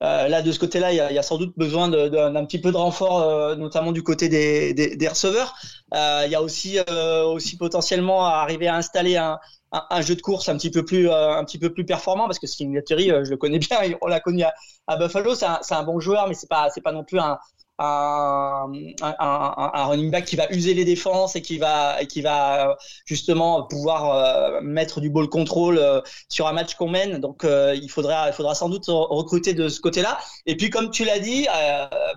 là, 0.02 0.42
de 0.42 0.52
ce 0.52 0.60
côté-là, 0.60 0.92
il 0.92 0.98
y 0.98 1.00
a, 1.00 1.12
y 1.12 1.18
a, 1.18 1.24
sans 1.24 1.38
doute 1.38 1.54
besoin 1.58 1.90
d'un 1.90 2.46
petit 2.46 2.60
peu 2.60 2.72
de 2.72 2.78
renfort, 2.78 3.56
notamment 3.58 3.92
du 3.92 4.04
côté 4.04 4.30
des, 4.30 4.74
des, 4.74 4.96
des 4.96 5.08
receveurs. 5.08 5.56
il 5.94 6.30
y 6.30 6.36
a 6.36 6.42
aussi, 6.42 6.78
aussi 7.26 7.58
potentiellement 7.58 8.26
à 8.26 8.36
arriver 8.36 8.68
à 8.68 8.76
installer 8.76 9.18
un, 9.18 9.40
un, 9.72 10.02
jeu 10.02 10.16
de 10.16 10.22
course 10.22 10.50
un 10.50 10.58
petit 10.58 10.72
peu 10.72 10.84
plus 10.84 11.10
euh, 11.10 11.32
un 11.32 11.44
petit 11.46 11.60
peu 11.60 11.72
plus 11.72 11.86
performant 11.86 12.26
parce 12.26 12.40
que 12.40 12.48
Singletary 12.48 13.12
euh, 13.12 13.24
je 13.24 13.30
le 13.30 13.38
connais 13.38 13.60
bien 13.60 13.78
on 14.02 14.08
l'a 14.08 14.20
connu 14.20 14.44
à, 14.44 14.54
à 14.88 14.98
Buffalo 14.98 15.36
c'est 15.36 15.46
un, 15.46 15.60
un, 15.70 15.84
bon 15.84 16.00
joueur 16.00 16.28
mais 16.28 16.34
c'est 16.34 16.50
pas 16.50 16.70
c'est 16.74 16.82
pas 16.82 16.92
non 16.92 17.04
plus 17.04 17.20
un 17.20 17.38
un, 17.80 18.72
un, 19.02 19.16
un, 19.20 19.86
running 19.86 20.12
back 20.12 20.26
qui 20.26 20.36
va 20.36 20.52
user 20.52 20.74
les 20.74 20.86
défenses 20.86 21.36
et 21.36 21.42
qui 21.42 21.58
va 21.58 22.02
et 22.02 22.08
qui 22.08 22.22
va 22.22 22.78
justement 23.06 23.64
pouvoir 23.64 24.12
euh, 24.12 24.62
mettre 24.62 25.02
du 25.02 25.10
ball 25.10 25.30
control 25.30 25.82
sur 26.28 26.48
un 26.48 26.54
match 26.54 26.76
qu'on 26.76 26.90
mène 26.90 27.20
donc 27.20 27.46
il 27.46 27.90
faudra 27.90 28.28
il 28.28 28.34
faudra 28.34 28.54
sans 28.56 28.70
doute 28.70 28.86
recruter 28.88 29.54
de 29.54 29.70
ce 29.70 29.80
côté-là 29.80 30.20
et 30.46 30.58
puis 30.58 30.70
comme 30.70 30.92
tu 30.92 31.06
l'as 31.06 31.20
dit 31.20 31.48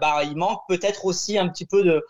bah 0.00 0.22
il 0.24 0.36
manque 0.36 0.60
peut-être 0.68 1.04
aussi 1.04 1.38
un 1.38 1.48
petit 1.48 1.66
peu 1.66 1.82
de 1.82 2.04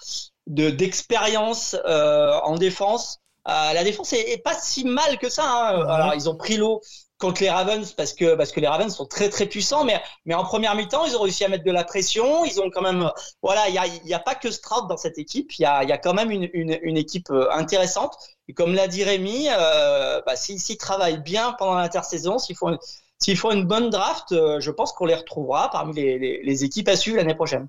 de 0.47 0.71
d'expérience 0.71 1.77
en 1.85 2.57
défense 2.57 3.23
euh, 3.49 3.73
la 3.73 3.83
défense 3.83 4.12
est, 4.12 4.43
pas 4.43 4.55
si 4.55 4.85
mal 4.85 5.19
que 5.19 5.29
ça. 5.29 5.45
Hein. 5.45 5.87
Alors 5.88 6.15
ils 6.15 6.29
ont 6.29 6.37
pris 6.37 6.57
l'eau 6.57 6.81
contre 7.22 7.40
les 7.42 7.50
Ravens 7.50 7.92
parce 7.92 8.12
que 8.12 8.35
parce 8.35 8.50
que 8.50 8.58
les 8.58 8.66
Ravens 8.66 8.92
sont 8.94 9.06
très 9.06 9.30
très 9.30 9.46
puissants, 9.46 9.85
mais 9.85 10.02
mais 10.26 10.35
en 10.35 10.42
première 10.44 10.74
mi-temps 10.74 11.04
ils 11.06 11.16
ont 11.16 11.22
réussi 11.22 11.44
à 11.44 11.48
mettre 11.48 11.64
de 11.64 11.70
la 11.70 11.85
pression. 11.85 12.44
Ils 12.44 12.61
ont 12.61 12.68
quand 12.68 12.82
même 12.82 13.11
voilà 13.42 13.68
il 13.68 13.74
y 13.74 13.78
a 13.78 13.87
y 13.87 14.12
a 14.14 14.18
pas 14.18 14.35
que 14.35 14.50
Stroud 14.50 14.88
dans 14.88 14.96
cette 14.96 15.18
équipe. 15.18 15.56
Il 15.58 15.62
y 15.62 15.64
a 15.64 15.85
y 15.85 15.92
a 15.92 15.98
quand 15.98 16.14
même 16.14 16.30
une 16.32 16.50
une, 16.52 16.78
une 16.82 16.96
équipe 16.96 17.30
euh, 17.30 17.48
intéressante. 17.52 18.16
Et 18.48 18.54
comme 18.54 18.74
l'a 18.74 18.88
dit 18.88 19.04
Rémi, 19.04 19.46
euh, 19.50 20.20
bah, 20.26 20.35
s'ils 20.37 20.76
travaillent 20.76 21.22
bien 21.22 21.54
pendant 21.58 21.74
l'intersaison, 21.74 22.38
s'ils 22.38 22.56
font 22.56 22.76
s'ils 23.18 23.38
font 23.38 23.52
une 23.52 23.64
bonne 23.66 23.88
draft, 23.90 24.32
euh, 24.32 24.58
je 24.61 24.70
pense 24.72 24.92
qu'on 24.92 25.06
les 25.06 25.14
retrouvera 25.14 25.70
parmi 25.70 25.94
les, 25.94 26.18
les, 26.18 26.42
les 26.42 26.64
équipes 26.64 26.88
à 26.88 26.96
suivre 26.96 27.18
l'année 27.18 27.37
prochaine. 27.37 27.68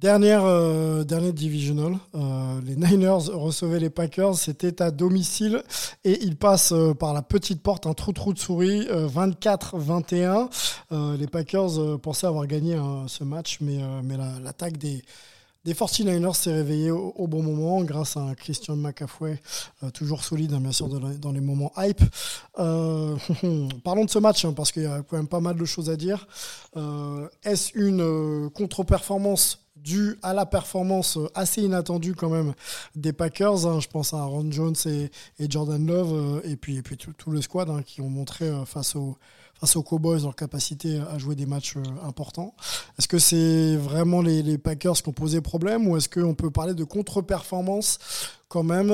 Dernière, 0.00 0.44
euh, 0.44 1.02
dernière 1.02 1.32
divisional, 1.32 1.98
euh, 2.14 2.60
les 2.64 2.76
Niners 2.76 3.32
recevaient 3.32 3.80
les 3.80 3.90
Packers, 3.90 4.36
c'était 4.36 4.80
à 4.80 4.92
domicile 4.92 5.64
et 6.04 6.22
ils 6.22 6.36
passent 6.36 6.70
euh, 6.70 6.94
par 6.94 7.14
la 7.14 7.22
petite 7.22 7.60
porte, 7.60 7.84
un 7.84 7.94
trou 7.94 8.12
trou 8.12 8.32
de 8.32 8.38
souris, 8.38 8.86
24-21. 8.86 11.16
les 11.18 11.26
Packers 11.26 11.98
pensaient 12.00 12.28
avoir 12.28 12.46
gagné 12.46 12.78
ce 13.08 13.24
match, 13.24 13.58
mais, 13.60 13.80
mais 14.04 14.16
l'attaque 14.16 14.76
des, 14.76 15.02
des 15.68 15.74
49ers 15.74 16.34
s'est 16.34 16.52
réveillée 16.52 16.90
au, 16.90 17.26
bon 17.26 17.42
moment 17.42 17.82
grâce 17.82 18.16
à 18.16 18.34
Christian 18.36 18.76
McCaffrey, 18.76 19.40
toujours 19.92 20.24
solide 20.24 20.54
hein, 20.54 20.60
bien 20.60 20.72
sûr 20.72 20.88
dans 20.88 21.32
les 21.32 21.40
moments 21.40 21.72
hype. 21.76 22.00
parlons 23.84 24.04
de 24.04 24.10
ce 24.10 24.18
match 24.18 24.44
hein, 24.44 24.54
parce 24.54 24.72
qu'il 24.72 24.84
y 24.84 24.86
a 24.86 25.02
quand 25.02 25.16
même 25.16 25.28
pas 25.28 25.40
mal 25.40 25.56
de 25.56 25.64
choses 25.64 25.90
à 25.90 25.96
dire. 25.96 26.26
Est-ce 27.44 27.70
une 27.74 28.50
contre-performance 28.50 29.58
dû 29.82 30.18
à 30.22 30.34
la 30.34 30.46
performance 30.46 31.18
assez 31.34 31.62
inattendue 31.62 32.14
quand 32.14 32.28
même 32.28 32.54
des 32.94 33.12
Packers. 33.12 33.66
Hein. 33.66 33.80
Je 33.80 33.88
pense 33.88 34.14
à 34.14 34.18
Aaron 34.18 34.50
Jones 34.50 34.74
et, 34.86 35.10
Jordan 35.48 35.84
Love 35.86 36.12
euh, 36.12 36.40
et 36.50 36.56
puis, 36.56 36.76
et 36.76 36.82
puis 36.82 36.96
tout, 36.96 37.30
le 37.30 37.40
squad 37.40 37.68
qui 37.84 38.00
ont 38.00 38.10
montré 38.10 38.46
euh, 38.46 38.64
face 38.64 38.96
aux, 38.96 39.16
face 39.60 39.76
aux 39.76 39.82
Cowboys 39.82 40.22
leur 40.22 40.36
capacité 40.36 41.00
à 41.12 41.18
jouer 41.18 41.34
des 41.34 41.46
matchs 41.46 41.76
euh, 41.76 42.06
importants. 42.06 42.54
Est-ce 42.98 43.08
que 43.08 43.18
c'est 43.18 43.76
vraiment 43.76 44.22
les, 44.22 44.58
Packers 44.58 44.94
qui 44.94 45.08
ont 45.08 45.12
posé 45.12 45.40
problème 45.40 45.86
ou 45.88 45.96
est-ce 45.96 46.08
qu'on 46.08 46.34
peut 46.34 46.50
parler 46.50 46.74
de 46.74 46.84
contre-performance 46.84 47.98
quand 48.48 48.62
même 48.62 48.92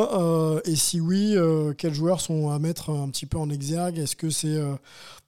Et 0.64 0.77
si 0.77 1.00
oui, 1.00 1.37
quels 1.79 1.94
joueurs 1.94 2.20
sont 2.20 2.50
à 2.50 2.59
mettre 2.59 2.90
un 2.90 3.09
petit 3.09 3.27
peu 3.27 3.38
en 3.38 3.48
exergue? 3.50 3.98
Est-ce 3.98 4.16
que 4.16 4.31
c'est 4.31 4.59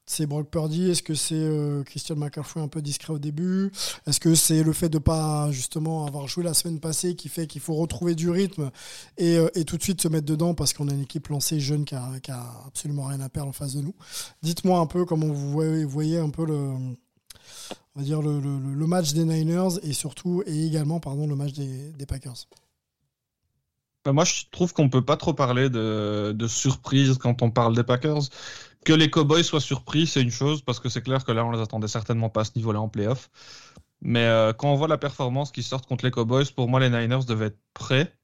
c'est 0.06 0.26
Brock 0.26 0.48
Purdy 0.48 0.90
Est-ce 0.90 1.02
que 1.02 1.14
c'est 1.14 1.34
euh, 1.34 1.82
Christian 1.82 2.16
McCaffrey 2.16 2.60
un 2.60 2.68
peu 2.68 2.80
discret 2.80 3.12
au 3.12 3.18
début? 3.18 3.72
Est-ce 4.06 4.20
que 4.20 4.34
c'est 4.34 4.62
le 4.62 4.72
fait 4.72 4.88
de 4.88 4.98
pas 4.98 5.50
justement 5.50 6.06
avoir 6.06 6.28
joué 6.28 6.44
la 6.44 6.54
semaine 6.54 6.78
passée 6.78 7.16
qui 7.16 7.28
fait 7.28 7.46
qu'il 7.46 7.60
faut 7.60 7.74
retrouver 7.74 8.14
du 8.14 8.30
rythme 8.30 8.70
et, 9.18 9.36
euh, 9.36 9.48
et, 9.54 9.64
tout 9.64 9.76
de 9.76 9.82
suite 9.82 10.00
se 10.00 10.08
mettre 10.08 10.26
dedans 10.26 10.54
parce 10.54 10.72
qu'on 10.72 10.88
a 10.88 10.92
une 10.92 11.02
équipe 11.02 11.28
lancée 11.28 11.58
jeune 11.58 11.84
qui 11.84 11.94
a, 11.94 12.12
absolument 12.66 13.04
rien 13.04 13.20
à 13.20 13.28
perdre 13.28 13.50
en 13.50 13.52
face 13.52 13.74
de 13.74 13.82
nous? 13.82 13.94
Dites-moi 14.42 14.78
un 14.78 14.86
peu 14.86 15.04
comment 15.04 15.26
vous 15.26 15.88
voyez, 15.88 16.18
un 16.18 16.30
peu 16.30 16.46
le, 16.46 16.56
on 16.56 16.96
va 17.96 18.02
dire 18.02 18.22
le, 18.22 18.86
match 18.86 19.12
des 19.12 19.24
Niners 19.24 19.80
et 19.82 19.92
surtout 19.92 20.42
et 20.46 20.66
également 20.66 21.00
pardon 21.00 21.26
le 21.26 21.34
match 21.34 21.52
des, 21.52 21.90
des 21.92 22.06
Packers. 22.06 22.46
Bah, 24.04 24.12
moi, 24.12 24.22
je 24.22 24.44
trouve 24.52 24.72
qu'on 24.72 24.88
peut 24.88 25.04
pas 25.04 25.16
trop 25.16 25.34
parler 25.34 25.68
de, 25.68 26.30
de 26.32 26.46
surprise 26.46 27.18
quand 27.18 27.42
on 27.42 27.50
parle 27.50 27.74
des 27.74 27.82
Packers. 27.82 28.22
Que 28.86 28.92
les 28.92 29.10
Cowboys 29.10 29.42
soient 29.42 29.60
surpris, 29.60 30.06
c'est 30.06 30.22
une 30.22 30.30
chose, 30.30 30.62
parce 30.62 30.78
que 30.78 30.88
c'est 30.88 31.02
clair 31.02 31.24
que 31.24 31.32
là, 31.32 31.44
on 31.44 31.50
les 31.50 31.60
attendait 31.60 31.88
certainement 31.88 32.30
pas 32.30 32.42
à 32.42 32.44
ce 32.44 32.52
niveau-là 32.54 32.80
en 32.80 32.88
playoff. 32.88 33.30
Mais 34.00 34.24
euh, 34.26 34.52
quand 34.52 34.72
on 34.72 34.76
voit 34.76 34.86
la 34.86 34.96
performance 34.96 35.50
qui 35.50 35.64
sort 35.64 35.82
contre 35.82 36.04
les 36.04 36.12
Cowboys, 36.12 36.44
pour 36.54 36.68
moi, 36.68 36.78
les 36.78 36.88
Niners 36.88 37.24
devaient 37.26 37.46
être 37.46 37.58
prêts. 37.74 38.14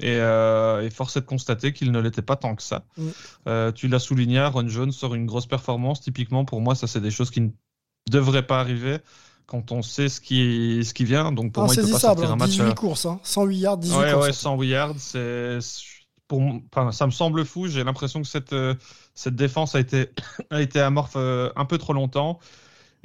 Et, 0.00 0.16
euh, 0.16 0.88
force 0.88 1.18
est 1.18 1.20
de 1.20 1.26
constater 1.26 1.74
qu'ils 1.74 1.92
ne 1.92 2.00
l'étaient 2.00 2.22
pas 2.22 2.36
tant 2.36 2.56
que 2.56 2.62
ça. 2.62 2.86
Mm. 2.96 3.08
Euh, 3.46 3.72
tu 3.72 3.88
l'as 3.88 3.98
souligné, 3.98 4.42
Ron 4.46 4.68
Jones 4.68 4.90
sort 4.90 5.14
une 5.14 5.26
grosse 5.26 5.46
performance. 5.46 6.00
Typiquement, 6.00 6.46
pour 6.46 6.62
moi, 6.62 6.74
ça, 6.74 6.86
c'est 6.86 7.02
des 7.02 7.10
choses 7.10 7.30
qui 7.30 7.42
ne 7.42 7.50
devraient 8.10 8.46
pas 8.46 8.60
arriver 8.60 9.00
quand 9.44 9.70
on 9.70 9.82
sait 9.82 10.08
ce 10.08 10.18
qui, 10.18 10.82
ce 10.82 10.94
qui 10.94 11.04
vient. 11.04 11.30
Donc, 11.30 11.52
pour 11.52 11.64
moi, 11.64 11.74
il 11.74 11.82
peut 11.82 11.90
pas 11.90 11.98
sortir 11.98 12.32
un 12.32 12.36
match. 12.36 12.52
18 12.52 12.62
euh, 12.62 12.72
courses, 12.72 13.04
hein. 13.04 13.20
108 13.22 13.58
yards, 13.58 13.76
18 13.76 13.96
ouais, 13.96 14.12
courses. 14.12 14.26
Ouais, 14.26 14.32
108 14.32 14.68
yards, 14.68 14.94
c'est 14.96 15.58
pour, 16.28 16.42
enfin, 16.72 16.92
ça 16.92 17.06
me 17.06 17.10
semble 17.10 17.44
fou. 17.44 17.66
J'ai 17.68 17.84
l'impression 17.84 18.22
que 18.22 18.28
cette, 18.28 18.52
euh, 18.52 18.74
cette 19.14 19.36
défense 19.36 19.74
a 19.74 19.80
été, 19.80 20.10
a 20.50 20.60
été 20.60 20.80
amorphe 20.80 21.16
euh, 21.16 21.50
un 21.56 21.64
peu 21.64 21.78
trop 21.78 21.92
longtemps. 21.92 22.38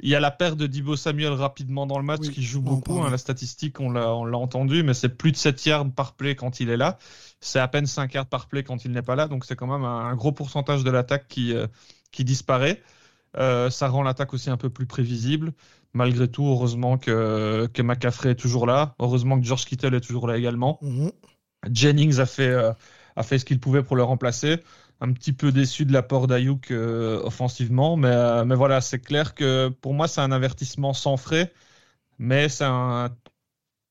Il 0.02 0.08
y 0.08 0.14
a 0.14 0.20
la 0.20 0.30
perte 0.30 0.56
de 0.56 0.66
Dibo 0.66 0.96
Samuel 0.96 1.34
rapidement 1.34 1.86
dans 1.86 1.98
le 1.98 2.04
match 2.04 2.30
qui 2.30 2.42
joue 2.42 2.62
beaucoup. 2.62 3.02
Hein, 3.02 3.10
la 3.10 3.18
statistique, 3.18 3.80
on 3.80 3.90
l'a, 3.90 4.14
on 4.14 4.24
l'a 4.24 4.38
entendu, 4.38 4.82
mais 4.82 4.94
c'est 4.94 5.10
plus 5.10 5.30
de 5.30 5.36
7 5.36 5.66
yards 5.66 5.90
par 5.90 6.14
play 6.14 6.34
quand 6.34 6.58
il 6.58 6.70
est 6.70 6.78
là. 6.78 6.98
C'est 7.40 7.58
à 7.58 7.68
peine 7.68 7.84
5 7.84 8.14
yards 8.14 8.26
par 8.26 8.48
play 8.48 8.62
quand 8.62 8.86
il 8.86 8.92
n'est 8.92 9.02
pas 9.02 9.14
là. 9.14 9.28
Donc 9.28 9.44
c'est 9.44 9.56
quand 9.56 9.66
même 9.66 9.84
un, 9.84 10.14
gros 10.14 10.32
pourcentage 10.32 10.84
de 10.84 10.90
l'attaque 10.90 11.28
qui, 11.28 11.54
euh, 11.54 11.66
qui 12.12 12.24
disparaît. 12.24 12.82
ça 13.34 13.88
rend 13.88 14.02
l'attaque 14.02 14.32
aussi 14.32 14.48
un 14.48 14.56
peu 14.56 14.70
plus 14.70 14.86
prévisible. 14.86 15.52
Malgré 15.92 16.28
tout, 16.28 16.46
heureusement 16.46 16.96
que, 16.96 17.68
que 17.74 17.82
McCaffrey 17.82 18.30
est 18.30 18.36
toujours 18.36 18.66
là. 18.66 18.94
Heureusement 19.00 19.38
que 19.38 19.44
George 19.44 19.66
Kittle 19.66 19.94
est 19.94 20.00
toujours 20.00 20.28
là 20.28 20.38
également. 20.38 20.78
Mhm. 20.80 21.12
Jennings 21.70 22.20
a 22.20 22.26
fait, 22.26 22.56
a 23.16 23.22
fait 23.22 23.38
ce 23.38 23.44
qu'il 23.44 23.60
pouvait 23.60 23.82
pour 23.82 23.96
le 23.96 24.02
remplacer. 24.02 24.60
Un 25.00 25.12
petit 25.12 25.32
peu 25.32 25.52
déçu 25.52 25.86
de 25.86 25.92
l'apport 25.92 26.26
d'Ayuk 26.26 26.70
euh, 26.70 27.20
offensivement, 27.22 27.96
mais, 27.96 28.08
euh, 28.08 28.44
mais 28.44 28.54
voilà, 28.54 28.80
c'est 28.80 28.98
clair 28.98 29.34
que 29.34 29.68
pour 29.68 29.94
moi, 29.94 30.08
c'est 30.08 30.20
un 30.20 30.32
avertissement 30.32 30.92
sans 30.92 31.16
frais, 31.16 31.52
mais 32.18 32.48
c'est 32.48 32.64
un 32.64 33.10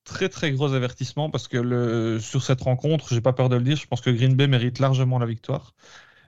très 0.04 0.30
très 0.30 0.52
gros 0.52 0.74
avertissement 0.74 1.30
parce 1.30 1.48
que 1.48 1.58
le, 1.58 2.20
sur 2.20 2.44
cette 2.44 2.62
rencontre, 2.62 3.14
j'ai 3.14 3.22
pas 3.22 3.34
peur 3.34 3.50
de 3.50 3.56
le 3.56 3.64
dire, 3.64 3.78
je 3.78 3.88
pense 3.88 4.02
que 4.02 4.10
Green 4.10 4.36
Bay 4.36 4.48
mérite 4.48 4.80
largement 4.80 5.20
la 5.20 5.26
victoire. 5.26 5.74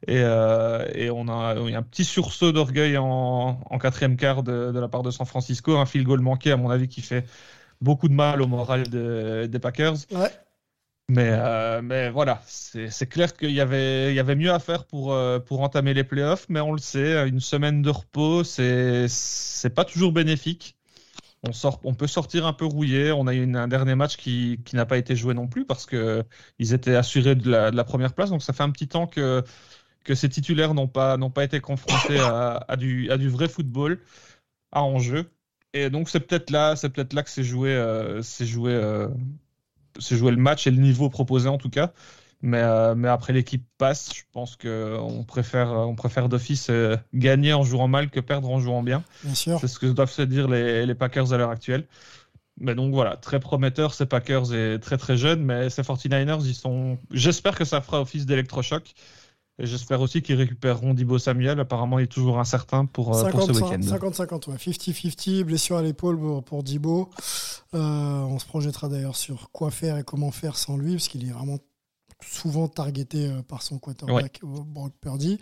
Et, 0.08 0.19
euh, 0.19 0.88
et 0.95 1.12
on 1.12 1.27
a, 1.27 1.54
a, 1.54 1.56
un 1.60 1.84
petit 1.84 2.04
sursaut 2.04 2.51
d'orgueil 2.51 2.97
en, 2.97 3.60
en, 3.63 3.77
quatrième 3.77 4.17
quart 4.17 4.41
de, 4.41 4.71
de, 4.71 4.80
la 4.80 4.88
part 4.88 5.04
de 5.04 5.12
San 5.12 5.27
Francisco, 5.27 5.77
un 5.77 5.86
field 5.86 6.08
goal 6.08 6.21
manqué 6.21 6.51
à 6.51 6.58
mon 6.58 6.71
avis 6.71 6.88
qui 6.88 7.01
fait 7.01 7.27
beaucoup 7.82 8.08
de 8.10 8.13
mal 8.13 8.41
au 8.41 8.47
moral 8.47 8.88
des 8.88 9.60
Packers. 9.60 9.97
Ouais. 10.12 10.32
Mais, 11.12 11.28
euh, 11.30 11.82
mais 11.82 12.10
voilà, 12.10 12.41
c'est 12.45 13.06
clair 13.10 13.36
qu'il 13.36 13.52
y 13.52 13.60
avait, 13.60 14.15
y 14.15 14.19
avait 14.19 14.36
mieux 14.36 14.54
à 14.54 14.60
faire 14.60 14.86
pour, 14.86 15.12
euh, 15.12 15.39
pour 15.39 15.60
entamer 15.62 15.93
les 15.93 16.06
playoffs, 16.06 16.45
mais 16.47 16.62
on 16.62 16.71
le 16.71 16.80
sait, 16.80 17.28
une 17.28 17.41
semaine 17.41 17.82
de 17.82 17.89
repos, 17.89 18.45
c'est 18.45 19.09
pas 19.76 19.84
toujours 19.84 20.14
bénéfique. 20.14 20.78
On, 21.43 21.51
sort, 21.51 21.82
on 21.84 21.93
peut 21.95 22.07
sortir 22.07 22.45
un 22.45 22.53
peu 22.53 22.64
rouillé. 22.64 23.12
On 23.12 23.28
a 23.28 23.34
eu 23.34 23.43
un 23.55 23.68
dernier 23.68 23.95
match 23.95 24.16
qui, 24.16 24.62
qui 24.64 24.78
n'a 24.78 24.86
pas 24.86 24.97
été 24.97 25.18
joué 25.18 25.34
non 25.34 25.47
plus 25.47 25.66
parce 25.66 25.86
qu'ils 25.86 26.74
étaient 26.74 26.95
assurés 26.95 27.36
de 27.36 27.51
la, 27.51 27.72
de 27.72 27.76
la, 27.76 27.84
première 27.84 28.14
place. 28.14 28.30
Donc 28.30 28.41
ça 28.41 28.53
fait 28.53 28.64
un 28.64 28.72
petit 28.72 28.88
temps 28.88 29.07
que, 29.07 29.43
que 30.05 30.16
ces 30.16 30.30
titulaires 30.30 30.74
n'ont 30.74 30.88
pas, 30.88 31.18
pas 31.18 31.43
été 31.43 31.59
confrontés 31.59 32.20
à, 32.20 32.78
du, 32.78 33.12
à 33.12 33.18
du 33.18 33.28
vrai 33.28 33.49
football, 33.49 33.99
à 34.72 34.84
enjeu. 34.84 35.30
Et 35.74 35.89
donc 35.89 36.07
c'est 36.09 36.22
peut-être 36.22 36.51
là, 36.51 36.76
peut-être 36.76 37.12
là 37.12 37.24
que 37.24 37.30
c'est 37.30 37.43
joué, 37.43 37.76
euh, 37.76 38.22
joué 38.39 38.74
c'est 40.00 40.16
jouer 40.16 40.32
le 40.32 40.38
match 40.38 40.68
et 40.68 40.72
le 40.72 40.82
niveau 40.82 41.10
proposé 41.10 41.48
en 41.48 41.58
tout 41.58 41.70
cas. 41.70 41.92
Mais, 42.44 42.64
mais 42.96 43.08
après 43.08 43.34
l'équipe 43.34 43.64
passe, 43.78 44.10
je 44.16 44.24
pense 44.32 44.56
qu'on 44.56 45.24
préfère, 45.28 45.74
on 45.74 45.94
préfère 45.94 46.28
d'office 46.28 46.72
gagner 47.14 47.54
en 47.54 47.64
jouant 47.64 47.88
mal 47.88 48.10
que 48.10 48.20
perdre 48.20 48.50
en 48.50 48.60
jouant 48.60 48.82
bien. 48.82 49.04
Bien 49.24 49.36
sûr. 49.36 49.60
C'est 49.60 49.68
ce 49.68 49.78
que 49.78 49.86
doivent 49.86 50.12
se 50.12 50.24
dire 50.24 50.48
les, 50.48 50.88
les 50.88 50.96
Packers 50.96 51.34
à 51.34 51.38
l'heure 51.38 51.52
actuelle. 51.52 51.86
Mais 52.60 52.76
donc 52.76 52.94
voilà, 52.94 53.16
très 53.18 53.39
prometteur, 53.39 53.94
ces 53.94 54.06
Packers 54.06 54.54
et 54.54 54.80
très 54.80 54.98
très 54.98 55.18
jeunes, 55.18 55.44
mais 55.44 55.70
ces 55.70 55.82
49ers, 55.82 56.46
ils 56.46 56.54
sont. 56.54 56.98
J'espère 57.12 57.56
que 57.56 57.66
ça 57.66 57.82
fera 57.82 58.02
office 58.02 58.26
d'électrochoc. 58.26 58.94
Et 59.60 59.68
j'espère 59.68 60.02
aussi 60.02 60.22
qu'ils 60.22 60.38
récupéreront 60.38 60.93
Dibo 60.93 61.20
Samuel. 61.20 61.60
Apparemment, 61.60 61.99
il 61.99 62.04
est 62.04 62.08
toujours 62.08 62.39
incertain 62.39 62.86
pour, 62.86 63.16
euh, 63.16 63.30
pour 63.30 63.43
ce 63.43 63.52
week-end. 63.52 63.80
50-50, 63.80 64.49
ouais. 64.49 64.56
50-50, 64.56 65.43
blessure 65.43 65.78
à 65.78 65.84
l'épaule 65.84 66.18
pour, 66.18 66.43
pour 66.43 66.64
Dibo. 66.64 67.10
Euh, 67.74 67.78
on 67.78 68.39
se 68.39 68.45
projettera 68.45 68.89
d'ailleurs 68.89 69.16
sur 69.16 69.52
quoi 69.52 69.70
faire 69.70 69.97
et 69.97 70.04
comment 70.04 70.32
faire 70.32 70.58
sans 70.58 70.78
lui, 70.78 70.93
parce 70.93 71.10
qu'il 71.10 71.28
est 71.28 71.32
vraiment 71.32 71.60
souvent 72.24 72.68
targeté 72.68 73.28
euh, 73.28 73.41
par 73.41 73.62
son 73.62 73.78
quarterback 73.78 74.39
Brock 74.43 74.93
Purdy. 75.02 75.38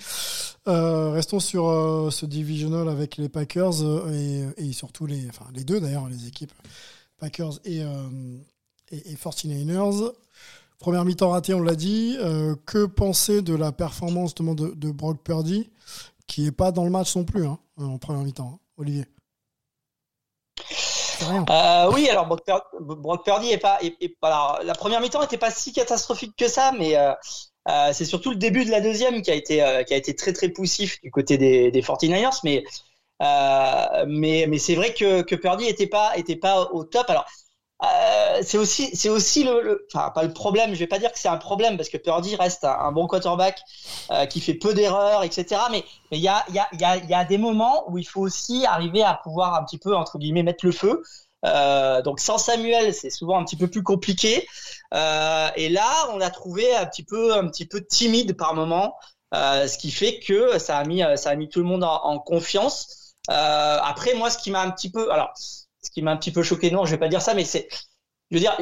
restons 0.66 1.40
sur 1.40 2.10
ce 2.12 2.26
divisional 2.26 2.90
avec 2.90 3.18
les 3.18 3.30
Packers 3.30 3.84
et, 4.12 4.44
et, 4.58 4.74
surtout 4.74 5.06
les, 5.06 5.30
enfin, 5.30 5.46
les 5.54 5.64
deux 5.64 5.80
d'ailleurs, 5.80 6.10
les 6.10 6.28
équipes 6.28 6.54
Packers 7.20 7.60
et, 7.64 7.80
et, 8.92 9.12
et 9.12 9.16
49ers. 9.16 10.12
Première 10.80 11.04
mi-temps 11.04 11.32
ratée, 11.32 11.54
on 11.54 11.62
l'a 11.62 11.76
dit. 11.76 12.16
Euh, 12.22 12.56
que 12.66 12.86
penser 12.86 13.42
de 13.42 13.54
la 13.54 13.74
performance 13.74 14.34
de, 14.34 14.92
Brock 14.92 15.22
Purdy, 15.24 15.70
qui 16.26 16.44
n'est 16.44 16.54
pas 16.54 16.72
dans 16.72 16.86
le 16.86 16.90
match 16.90 17.16
non 17.18 17.26
plus 17.26 17.46
hein, 17.46 17.60
en 17.78 17.98
première 17.98 18.24
mi-temps, 18.24 18.54
hein, 18.56 18.60
Olivier? 18.78 19.06
Euh, 21.22 21.92
oui, 21.92 22.08
alors 22.08 22.28
Brock, 22.28 23.26
Purdy 23.26 23.52
est 23.52 23.58
pas, 23.58 23.80
la 24.64 24.74
première 24.74 25.02
mi-temps 25.02 25.20
n'était 25.20 25.38
pas 25.38 25.52
si 25.52 25.74
catastrophique 25.74 26.34
que 26.38 26.48
ça, 26.48 26.72
mais 26.72 26.96
euh, 26.96 27.14
c'est 27.92 28.06
surtout 28.06 28.30
le 28.30 28.38
début 28.38 28.64
de 28.64 28.72
la 28.72 28.80
deuxième 28.80 29.22
qui 29.22 29.32
a 29.32 29.36
été 29.36 30.16
très 30.16 30.32
très 30.32 30.48
poussif 30.48 31.02
du 31.02 31.12
côté 31.12 31.38
des, 31.38 31.72
des 31.72 31.82
49ers, 31.82 32.40
mais 34.08 34.58
c'est 34.58 34.76
vrai 34.76 34.94
que, 34.94 35.24
que 35.24 35.36
Purdy 35.36 35.66
était 35.66 35.88
pas 35.88 36.16
était 36.16 36.38
pas 36.38 36.70
au 36.72 36.86
top. 36.86 37.10
Alors 37.10 37.26
euh, 37.82 38.40
c'est 38.44 38.58
aussi, 38.58 38.94
c'est 38.96 39.10
aussi 39.10 39.44
le, 39.44 39.88
enfin 39.94 40.10
pas 40.10 40.24
le 40.24 40.34
problème. 40.34 40.74
Je 40.74 40.80
vais 40.80 40.88
pas 40.88 41.00
dire 41.00 41.12
que 41.12 41.20
c'est 41.20 41.30
un 41.30 41.38
problème 41.38 41.78
parce 41.78 41.90
que 41.90 41.98
Purdy 41.98 42.36
reste 42.36 42.66
un, 42.66 42.92
bon 42.92 43.08
quarterback 43.08 43.62
euh, 44.12 44.26
qui 44.26 44.42
fait 44.42 44.54
peu 44.54 44.74
d'erreurs, 44.74 45.24
etc. 45.24 45.62
Mais 45.72 45.86
il 46.12 46.20
y 46.20 46.28
a, 46.28 46.44
il 46.50 46.56
y 46.56 46.60
a, 46.60 46.68
il 46.74 46.82
y 46.82 46.84
a, 46.84 46.98
y 46.98 47.14
a 47.14 47.24
des 47.26 47.38
moments 47.38 47.90
où 47.90 47.98
il 47.98 48.06
faut 48.06 48.22
aussi 48.22 48.66
arriver 48.66 49.04
à 49.04 49.14
pouvoir 49.14 49.56
un 49.56 49.64
petit 49.64 49.78
peu 49.78 49.96
entre 49.96 50.18
guillemets 50.18 50.44
mettre 50.44 50.66
le 50.66 50.72
feu. 50.72 51.04
Euh, 51.46 52.02
donc 52.02 52.20
sans 52.20 52.38
Samuel, 52.38 52.94
c'est 52.94 53.10
souvent 53.10 53.40
un 53.40 53.46
petit 53.46 53.56
peu 53.56 53.68
plus 53.68 53.84
compliqué. 53.84 54.48
Euh, 54.94 55.50
et 55.56 55.70
là, 55.70 56.08
on 56.14 56.22
a 56.22 56.30
trouvé 56.30 56.76
un 56.76 56.86
petit 56.86 57.04
peu, 57.04 57.34
un 57.36 57.48
petit 57.48 57.66
peu 57.66 57.82
timide 57.86 58.36
par 58.36 58.56
moment, 58.56 58.96
euh, 59.34 59.68
ce 59.68 59.78
qui 59.78 59.92
fait 59.92 60.20
que 60.20 60.58
ça 60.60 60.78
a 60.78 60.84
mis, 60.86 61.02
ça 61.16 61.30
a 61.32 61.36
mis 61.36 61.50
tout 61.50 61.60
le 61.60 61.66
monde 61.66 61.84
en, 61.84 62.04
en 62.04 62.20
confiance. 62.20 63.16
après, 63.28 64.14
moi, 64.16 64.30
ce 64.30 64.38
qui 64.38 64.52
m'a 64.52 64.62
un 64.62 64.72
petit 64.72 64.92
peu, 64.92 65.12
alors 65.12 65.34
ce 65.82 65.92
qui 65.92 66.02
m'a 66.02 66.12
un 66.12 66.18
petit 66.18 66.32
peu 66.32 66.44
choqué, 66.44 66.72
non, 66.72 66.86
je 66.86 66.92
vais 66.92 66.98
pas 66.98 67.08
dire 67.08 67.22
ça, 67.22 67.34
mais 67.34 67.46
c'est, 67.46 67.68
je 68.32 68.38
veux 68.38 68.42
dire, 68.42 68.58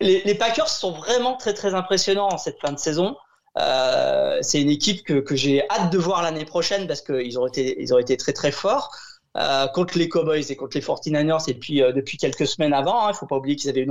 les, 0.00 0.34
Packers 0.34 0.68
sont 0.68 0.92
vraiment 0.92 1.36
très 1.36 1.54
très 1.54 1.74
impressionnants 1.74 2.28
en 2.28 2.38
cette 2.38 2.60
fin 2.60 2.72
de 2.72 2.78
saison. 2.78 3.16
Euh, 3.58 4.38
c'est 4.42 4.62
une 4.62 4.70
équipe 4.70 5.02
que, 5.02 5.34
j'ai 5.34 5.68
hâte 5.70 5.92
de 5.92 5.98
voir 5.98 6.22
l'année 6.22 6.44
prochaine 6.44 6.86
parce 6.86 7.02
qu'ils 7.02 7.38
ont 7.38 7.46
été 7.46 7.82
ils 7.82 7.92
ont 7.92 7.98
été 7.98 8.16
très 8.16 8.32
très 8.32 8.52
forts 8.52 8.94
euh, 9.36 9.66
contre 9.68 9.98
les 9.98 10.08
Cowboys 10.08 10.44
et 10.48 10.56
contre 10.56 10.76
les 10.76 10.84
49ers 10.84 11.50
et 11.50 11.54
puis 11.54 11.82
euh, 11.82 11.92
depuis 11.92 12.16
quelques 12.16 12.46
semaines 12.46 12.72
avant. 12.72 13.08
Il 13.08 13.10
hein, 13.10 13.12
faut 13.12 13.26
pas 13.26 13.36
oublier 13.36 13.56
qu'ils 13.56 13.70
avaient 13.70 13.86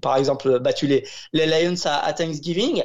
par 0.00 0.16
exemple 0.16 0.60
battu 0.60 0.86
les, 0.86 1.04
Lions 1.32 1.74
à, 1.86 2.12
Thanksgiving. 2.12 2.84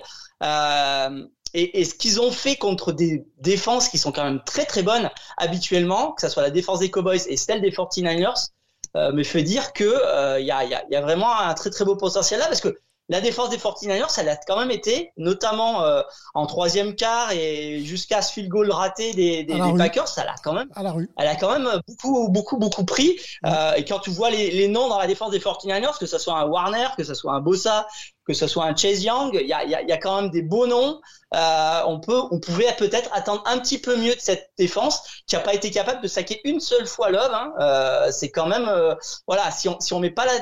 Et, 1.54 1.80
et, 1.80 1.86
ce 1.86 1.94
qu'ils 1.96 2.20
ont 2.20 2.32
fait 2.32 2.58
contre 2.58 2.92
des 2.92 3.26
défenses 3.38 3.88
qui 3.88 3.98
sont 3.98 4.12
quand 4.12 4.26
même 4.26 4.42
très 4.46 4.66
très 4.66 4.84
bonnes 4.84 5.10
habituellement, 5.38 6.12
que 6.12 6.22
ce 6.22 6.28
soit 6.28 6.44
la 6.44 6.50
défense 6.50 6.80
des 6.80 6.92
Cowboys 6.92 7.22
et 7.30 7.38
celle 7.38 7.62
des 7.62 7.72
49ers, 7.72 8.26
euh, 8.28 8.55
me 8.96 9.24
fait 9.24 9.44
dire 9.44 9.74
que 9.74 9.84
il 9.84 9.88
euh, 9.88 10.40
y 10.40 10.52
a, 10.52 10.64
y, 10.64 10.74
a, 10.74 10.84
y, 10.90 10.96
a, 10.96 11.02
vraiment 11.02 11.38
un 11.38 11.54
très 11.54 11.70
très 11.70 11.86
beau 11.86 11.96
potentiel 11.96 12.40
là 12.40 12.48
parce 12.48 12.62
que 12.62 12.80
la 13.08 13.22
défense 13.22 13.50
des 13.50 13.58
49ers, 13.58 14.20
elle 14.20 14.30
a 14.30 14.36
quand 14.36 14.58
même 14.58 14.72
été, 14.72 15.12
notamment 15.18 15.84
euh, 15.84 16.02
en 16.34 16.48
troisième 16.48 16.96
quart 16.96 17.32
et 17.32 17.82
jusqu'à 17.84 18.24
ce 18.24 18.34
field 18.34 18.50
goal 18.50 18.72
raté 18.72 19.14
des, 19.14 19.44
des, 19.44 19.54
des 19.54 19.74
Packers, 19.78 20.08
ça 20.08 20.26
l'a 20.26 20.34
quand 20.44 20.54
même, 20.54 20.70
à 20.76 20.82
la 20.82 20.92
rue. 20.92 21.10
elle 21.18 21.28
a 21.28 21.36
quand 21.36 21.52
même 21.52 21.70
beaucoup 21.88 22.30
beaucoup 22.30 22.58
beaucoup 22.58 22.84
pris. 22.84 23.20
Euh, 23.46 23.74
et 23.74 23.86
quand 23.86 24.00
tu 24.00 24.10
vois 24.10 24.32
les, 24.32 24.50
les, 24.50 24.68
noms 24.68 24.90
dans 24.90 24.98
la 24.98 25.08
défense 25.08 25.32
des 25.32 25.40
49ers, 25.40 26.00
que 26.00 26.08
ce 26.08 26.18
soit 26.18 26.38
un 26.40 26.46
Warner, 26.46 26.88
que 26.98 27.04
ce 27.04 27.14
soit 27.14 27.34
un 27.34 27.42
Bossa, 27.42 27.86
que 28.26 28.34
ce 28.34 28.48
soit 28.48 28.66
un 28.66 28.76
Chase 28.76 29.04
Young, 29.04 29.38
il 29.40 29.48
y 29.48 29.54
a, 29.54 29.64
y, 29.66 29.76
a, 29.76 29.84
y 29.84 29.92
a, 29.92 29.98
quand 29.98 30.22
même 30.22 30.32
des 30.32 30.42
beaux 30.42 30.68
noms. 30.68 31.00
Euh, 31.34 31.82
on 31.86 32.00
peut, 32.00 32.22
on 32.32 32.40
pouvait 32.40 32.74
peut-être 32.78 33.10
attendre 33.14 33.44
un 33.46 33.60
petit 33.60 33.78
peu 33.78 33.96
mieux 33.98 34.16
de 34.16 34.20
cette 34.20 34.52
défense 34.58 35.04
qui 35.28 35.36
a 35.36 35.40
pas 35.40 35.54
été 35.54 35.70
capable 35.70 36.02
de 36.02 36.08
saquer 36.08 36.42
une 36.44 36.60
seule 36.60 36.88
fois 36.88 37.10
Love. 37.10 37.32
Hein. 37.34 37.54
Euh, 37.60 38.12
c'est 38.12 38.32
quand 38.32 38.48
même, 38.48 38.68
euh, 38.68 38.96
voilà, 39.28 39.52
si 39.52 39.70
on 39.70 39.80
si 39.80 39.94
on 39.94 40.00
met 40.00 40.12
pas 40.12 40.26
la, 40.26 40.34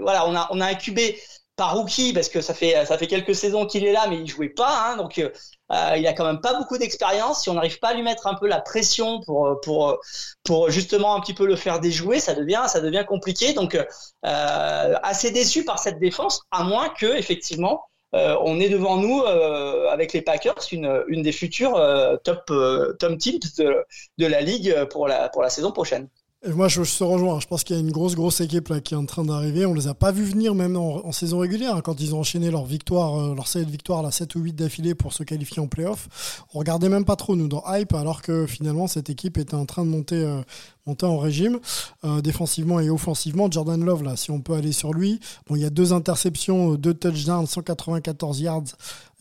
voilà, 0.00 0.26
on 0.26 0.34
a 0.34 0.48
on 0.50 0.60
a 0.60 0.66
incubé 0.66 1.18
rookie 1.66 2.12
parce 2.12 2.28
que 2.28 2.40
ça 2.40 2.54
fait 2.54 2.84
ça 2.86 2.98
fait 2.98 3.06
quelques 3.06 3.34
saisons 3.34 3.66
qu'il 3.66 3.84
est 3.84 3.92
là, 3.92 4.06
mais 4.08 4.18
il 4.18 4.26
jouait 4.26 4.48
pas, 4.48 4.86
hein, 4.86 4.96
donc 4.96 5.18
euh, 5.18 5.30
il 5.96 6.06
a 6.06 6.12
quand 6.12 6.24
même 6.24 6.40
pas 6.40 6.54
beaucoup 6.58 6.78
d'expérience. 6.78 7.42
Si 7.42 7.50
on 7.50 7.54
n'arrive 7.54 7.78
pas 7.78 7.88
à 7.88 7.94
lui 7.94 8.02
mettre 8.02 8.26
un 8.26 8.34
peu 8.34 8.46
la 8.46 8.60
pression 8.60 9.20
pour 9.20 9.60
pour 10.44 10.70
justement 10.70 11.14
un 11.14 11.20
petit 11.20 11.34
peu 11.34 11.46
le 11.46 11.56
faire 11.56 11.80
déjouer, 11.80 12.20
ça 12.20 12.34
devient 12.34 12.64
ça 12.68 12.80
devient 12.80 13.04
compliqué. 13.06 13.52
Donc 13.52 13.74
euh, 13.74 14.94
assez 15.02 15.30
déçu 15.30 15.64
par 15.64 15.78
cette 15.78 15.98
défense, 15.98 16.42
à 16.50 16.64
moins 16.64 16.88
que 16.88 17.06
effectivement 17.06 17.84
euh, 18.14 18.36
on 18.42 18.60
est 18.60 18.68
devant 18.68 18.98
nous 18.98 19.22
euh, 19.22 19.88
avec 19.88 20.12
les 20.12 20.20
Packers 20.20 20.58
une, 20.70 21.22
des 21.22 21.32
futures 21.32 21.76
euh, 21.76 22.16
top 22.22 22.44
top 22.98 23.18
teams 23.18 23.40
de, 24.18 24.26
la 24.26 24.40
ligue 24.42 24.84
pour 24.90 25.08
la 25.08 25.48
saison 25.48 25.72
prochaine 25.72 26.08
moi, 26.48 26.66
je, 26.66 26.82
te 26.82 27.04
rejoins. 27.04 27.38
Je 27.38 27.46
pense 27.46 27.62
qu'il 27.62 27.76
y 27.76 27.78
a 27.78 27.82
une 27.82 27.92
grosse, 27.92 28.16
grosse 28.16 28.40
équipe 28.40 28.68
là 28.68 28.80
qui 28.80 28.94
est 28.94 28.96
en 28.96 29.06
train 29.06 29.24
d'arriver. 29.24 29.64
On 29.64 29.74
les 29.74 29.86
a 29.86 29.94
pas 29.94 30.10
vus 30.10 30.24
venir 30.24 30.56
même 30.56 30.76
en, 30.76 31.12
saison 31.12 31.38
régulière 31.38 31.80
quand 31.84 32.00
ils 32.00 32.16
ont 32.16 32.20
enchaîné 32.20 32.50
leur 32.50 32.64
victoire, 32.64 33.16
euh, 33.20 33.34
leur 33.34 33.46
série 33.46 33.64
de 33.64 33.70
victoires, 33.70 34.02
la 34.02 34.10
7 34.10 34.34
ou 34.34 34.40
8 34.40 34.54
d'affilée 34.54 34.96
pour 34.96 35.12
se 35.12 35.22
qualifier 35.22 35.62
en 35.62 35.68
playoff. 35.68 36.42
On 36.52 36.58
regardait 36.58 36.88
même 36.88 37.04
pas 37.04 37.14
trop 37.14 37.36
nous 37.36 37.46
dans 37.46 37.62
hype, 37.68 37.94
alors 37.94 38.22
que 38.22 38.46
finalement 38.46 38.88
cette 38.88 39.08
équipe 39.08 39.38
était 39.38 39.54
en 39.54 39.66
train 39.66 39.84
de 39.84 39.90
monter, 39.90 40.16
euh, 40.16 40.42
monter 40.86 41.06
en 41.06 41.18
régime 41.18 41.60
euh, 42.04 42.20
défensivement 42.20 42.80
et 42.80 42.90
offensivement. 42.90 43.50
Jordan 43.50 43.84
Love 43.84 44.02
là, 44.02 44.16
si 44.16 44.30
on 44.30 44.40
peut 44.40 44.54
aller 44.54 44.72
sur 44.72 44.92
lui. 44.92 45.20
Bon, 45.46 45.56
il 45.56 45.62
y 45.62 45.64
a 45.64 45.70
deux 45.70 45.92
interceptions, 45.92 46.74
deux 46.74 46.94
touchdowns, 46.94 47.46
194 47.46 48.40
yards 48.40 48.64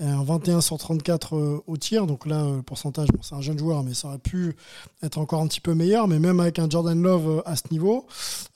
un 0.02 0.24
21 0.24 0.62
sur 0.62 0.78
34 0.78 1.36
euh, 1.36 1.64
au 1.68 1.78
tir. 1.78 2.08
Donc 2.08 2.26
là, 2.26 2.44
le 2.44 2.62
pourcentage, 2.62 3.08
bon, 3.10 3.22
c'est 3.22 3.36
un 3.36 3.42
jeune 3.42 3.58
joueur, 3.58 3.84
mais 3.84 3.94
ça 3.94 4.08
aurait 4.08 4.20
pu 4.20 4.56
être 5.04 5.18
encore 5.18 5.42
un 5.42 5.48
petit 5.48 5.62
peu 5.62 5.74
meilleur. 5.74 6.08
Mais 6.08 6.20
même 6.20 6.40
avec 6.40 6.60
un 6.60 6.70
Jordan 6.70 7.02
Love 7.02 7.28
euh, 7.30 7.42
à 7.46 7.56
ce 7.56 7.64
niveau, 7.72 8.08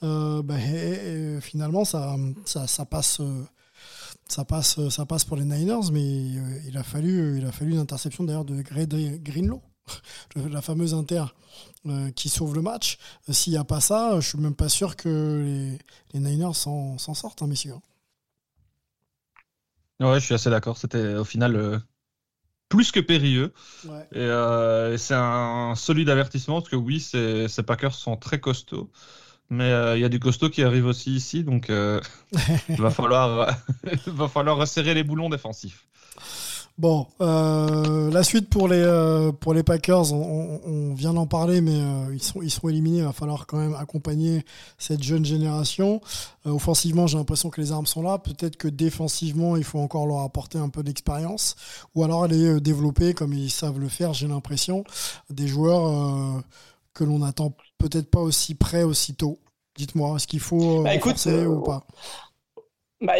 euh, 0.03 0.41
bah, 0.41 0.55
finalement, 1.41 1.85
ça, 1.85 2.15
ça 2.45 2.85
passe, 2.85 3.21
ça 4.27 4.45
passe 5.05 5.23
pour 5.25 5.37
les 5.37 5.45
Niners, 5.45 5.91
mais 5.91 6.25
il 6.67 6.77
a 6.77 6.83
fallu, 6.83 7.37
il 7.37 7.45
a 7.45 7.51
fallu 7.51 7.73
une 7.73 7.79
interception 7.79 8.23
d'ailleurs 8.23 8.45
de 8.45 8.61
Greenlow, 8.61 9.61
la 10.35 10.61
fameuse 10.61 10.93
inter 10.93 11.25
qui 12.15 12.29
sauve 12.29 12.55
le 12.55 12.61
match. 12.61 12.97
S'il 13.29 13.53
n'y 13.53 13.59
a 13.59 13.63
pas 13.63 13.79
ça, 13.79 14.19
je 14.19 14.27
suis 14.27 14.39
même 14.39 14.55
pas 14.55 14.69
sûr 14.69 14.95
que 14.95 15.43
les, 15.45 15.77
les 16.13 16.19
Niners 16.19 16.55
s'en 16.55 16.97
sortent, 16.97 17.43
hein, 17.43 17.47
messieurs. 17.47 17.75
Ouais, 19.99 20.19
je 20.19 20.25
suis 20.25 20.33
assez 20.33 20.49
d'accord. 20.49 20.77
C'était 20.77 21.15
au 21.15 21.23
final 21.23 21.55
euh, 21.55 21.79
plus 22.69 22.91
que 22.91 22.99
périlleux. 22.99 23.53
Euh, 24.15 24.93
et, 24.93 24.97
c'est 24.97 25.15
un 25.15 25.73
solide 25.75 26.09
avertissement 26.09 26.61
parce 26.61 26.69
que 26.69 26.75
oui, 26.75 26.99
ces, 26.99 27.47
ces 27.47 27.63
Packers 27.63 27.93
sont 27.93 28.17
très 28.17 28.39
costauds. 28.39 28.91
Mais 29.49 29.71
euh, 29.71 29.95
il 29.95 30.01
y 30.01 30.05
a 30.05 30.09
du 30.09 30.19
costaud 30.19 30.49
qui 30.49 30.63
arrive 30.63 30.87
aussi 30.87 31.11
ici, 31.11 31.43
donc 31.43 31.67
il 31.69 32.01
va 32.77 32.89
falloir, 32.89 33.55
va 34.07 34.27
falloir 34.27 34.57
resserrer 34.57 34.95
les 34.95 35.03
boulons 35.03 35.29
défensifs. 35.29 35.87
Bon, 36.77 37.07
euh, 37.21 38.11
la 38.11 38.21
suite 38.21 38.49
pour 38.49 38.67
les, 38.67 38.81
euh, 38.81 39.31
pour 39.31 39.53
les 39.53 39.63
Packers, 39.63 40.11
on, 40.11 40.59
on 40.65 40.93
vient 40.93 41.13
d'en 41.13 41.25
parler, 41.25 41.61
mais 41.61 41.79
euh, 41.79 42.13
ils, 42.13 42.21
sont, 42.21 42.41
ils 42.41 42.51
seront 42.51 42.67
éliminés. 42.67 42.97
Il 42.97 43.05
va 43.05 43.13
falloir 43.13 43.47
quand 43.47 43.57
même 43.57 43.75
accompagner 43.75 44.43
cette 44.77 45.01
jeune 45.01 45.23
génération. 45.23 46.01
Euh, 46.45 46.51
offensivement, 46.51 47.07
j'ai 47.07 47.17
l'impression 47.17 47.49
que 47.49 47.61
les 47.61 47.71
armes 47.71 47.85
sont 47.85 48.01
là. 48.01 48.17
Peut-être 48.17 48.57
que 48.57 48.67
défensivement, 48.67 49.55
il 49.55 49.63
faut 49.63 49.79
encore 49.79 50.05
leur 50.05 50.19
apporter 50.19 50.57
un 50.57 50.67
peu 50.67 50.83
d'expérience. 50.83 51.55
Ou 51.95 52.03
alors 52.03 52.23
aller 52.23 52.59
développer, 52.59 53.13
comme 53.13 53.31
ils 53.31 53.51
savent 53.51 53.79
le 53.79 53.87
faire, 53.87 54.13
j'ai 54.13 54.27
l'impression, 54.27 54.83
des 55.29 55.47
joueurs 55.47 56.43
que 56.93 57.05
l'on 57.05 57.23
attend 57.23 57.53
peut-être 57.77 58.11
pas 58.11 58.21
aussi 58.21 58.53
près 58.53 58.83
aussitôt. 58.83 59.39
Dites-moi, 59.77 60.17
est-ce 60.17 60.27
qu'il 60.27 60.41
faut 60.41 60.83
bah, 60.83 60.95
ou 61.47 61.61
pas? 61.61 61.85
Bah, 63.05 63.13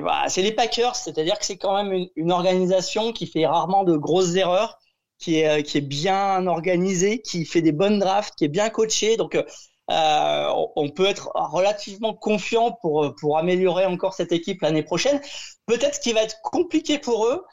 bah, 0.00 0.24
c'est 0.28 0.42
les 0.42 0.52
Packers, 0.52 0.96
c'est-à-dire 0.96 1.38
que 1.38 1.44
c'est 1.44 1.56
quand 1.56 1.74
même 1.76 1.92
une, 1.92 2.08
une, 2.16 2.32
organisation 2.32 3.12
qui 3.12 3.26
fait 3.26 3.46
rarement 3.46 3.84
de 3.84 3.96
grosses 3.96 4.34
erreurs, 4.34 4.78
qui 5.18 5.40
est, 5.40 5.62
qui 5.62 5.78
est 5.78 5.82
bien 5.82 6.46
organisée, 6.46 7.20
qui 7.20 7.44
fait 7.44 7.62
des 7.62 7.72
bonnes 7.72 7.98
drafts, 7.98 8.34
qui 8.36 8.44
est 8.44 8.48
bien 8.48 8.70
coachée. 8.70 9.16
Donc, 9.16 9.36
euh, 9.36 10.52
on 10.76 10.88
peut 10.88 11.06
être 11.06 11.30
relativement 11.34 12.14
confiant 12.14 12.72
pour, 12.80 13.14
pour 13.20 13.38
améliorer 13.38 13.86
encore 13.86 14.14
cette 14.14 14.32
équipe 14.32 14.62
l'année 14.62 14.82
prochaine. 14.82 15.20
Peut-être 15.66 15.96
ce 15.96 16.00
qui 16.00 16.12
va 16.12 16.22
être 16.22 16.40
compliqué 16.42 16.98
pour 16.98 17.26
eux, 17.26 17.44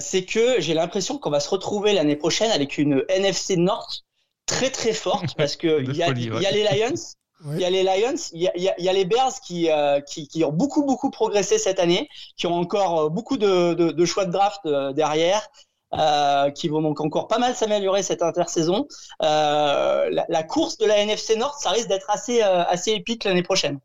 c'est 0.00 0.24
que 0.24 0.60
j'ai 0.60 0.74
l'impression 0.74 1.18
qu'on 1.18 1.30
va 1.30 1.40
se 1.40 1.50
retrouver 1.50 1.92
l'année 1.92 2.16
prochaine 2.16 2.50
avec 2.50 2.78
une 2.78 3.04
NFC 3.08 3.56
North 3.56 4.04
très 4.46 4.70
très 4.70 4.92
forte 4.92 5.34
parce 5.36 5.56
que 5.56 5.82
il 5.82 5.96
y, 5.96 6.02
a, 6.02 6.10
y 6.10 6.46
a 6.46 6.50
les 6.50 6.64
Lions, 6.64 6.94
il 7.52 7.60
y 7.60 7.64
a 7.64 7.70
les 7.70 7.82
Lions, 7.82 8.14
il 8.32 8.42
y 8.42 8.48
a, 8.48 8.80
y 8.80 8.88
a, 8.88 8.92
les 8.92 9.04
Bears 9.04 9.40
qui, 9.40 9.70
euh, 9.70 10.00
qui, 10.00 10.28
qui, 10.28 10.44
ont 10.44 10.52
beaucoup 10.52 10.84
beaucoup 10.84 11.10
progressé 11.10 11.58
cette 11.58 11.78
année, 11.78 12.08
qui 12.36 12.46
ont 12.46 12.54
encore 12.54 13.00
euh, 13.00 13.08
beaucoup 13.08 13.36
de, 13.36 13.74
de, 13.74 13.90
de 13.90 14.04
choix 14.04 14.24
de 14.24 14.32
draft 14.32 14.60
euh, 14.66 14.92
derrière. 14.92 15.46
Euh, 15.92 16.50
qui 16.50 16.66
vont 16.66 16.82
donc 16.82 17.00
encore 17.00 17.28
pas 17.28 17.38
mal 17.38 17.54
s'améliorer 17.54 18.02
cette 18.02 18.20
intersaison. 18.20 18.88
Euh, 19.22 20.10
la, 20.10 20.26
la, 20.28 20.42
course 20.42 20.76
de 20.76 20.86
la 20.86 20.96
NFC 20.98 21.36
Nord, 21.36 21.54
ça 21.60 21.70
risque 21.70 21.86
d'être 21.86 22.10
assez, 22.10 22.42
assez 22.42 22.90
épique 22.90 23.22
l'année 23.22 23.44
prochaine. 23.44 23.78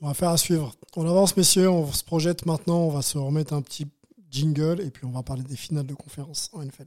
On 0.00 0.06
va 0.06 0.14
faire 0.14 0.28
à 0.28 0.36
suivre. 0.36 0.72
On 0.94 1.08
avance, 1.08 1.36
messieurs, 1.36 1.68
on 1.68 1.90
se 1.90 2.04
projette 2.04 2.46
maintenant, 2.46 2.82
on 2.82 2.90
va 2.90 3.02
se 3.02 3.18
remettre 3.18 3.52
un 3.52 3.62
petit 3.62 3.88
jingle 4.30 4.80
et 4.80 4.90
puis 4.90 5.06
on 5.06 5.10
va 5.10 5.24
parler 5.24 5.42
des 5.42 5.56
finales 5.56 5.86
de 5.86 5.94
conférence 5.94 6.50
en 6.52 6.62
NFL. 6.62 6.86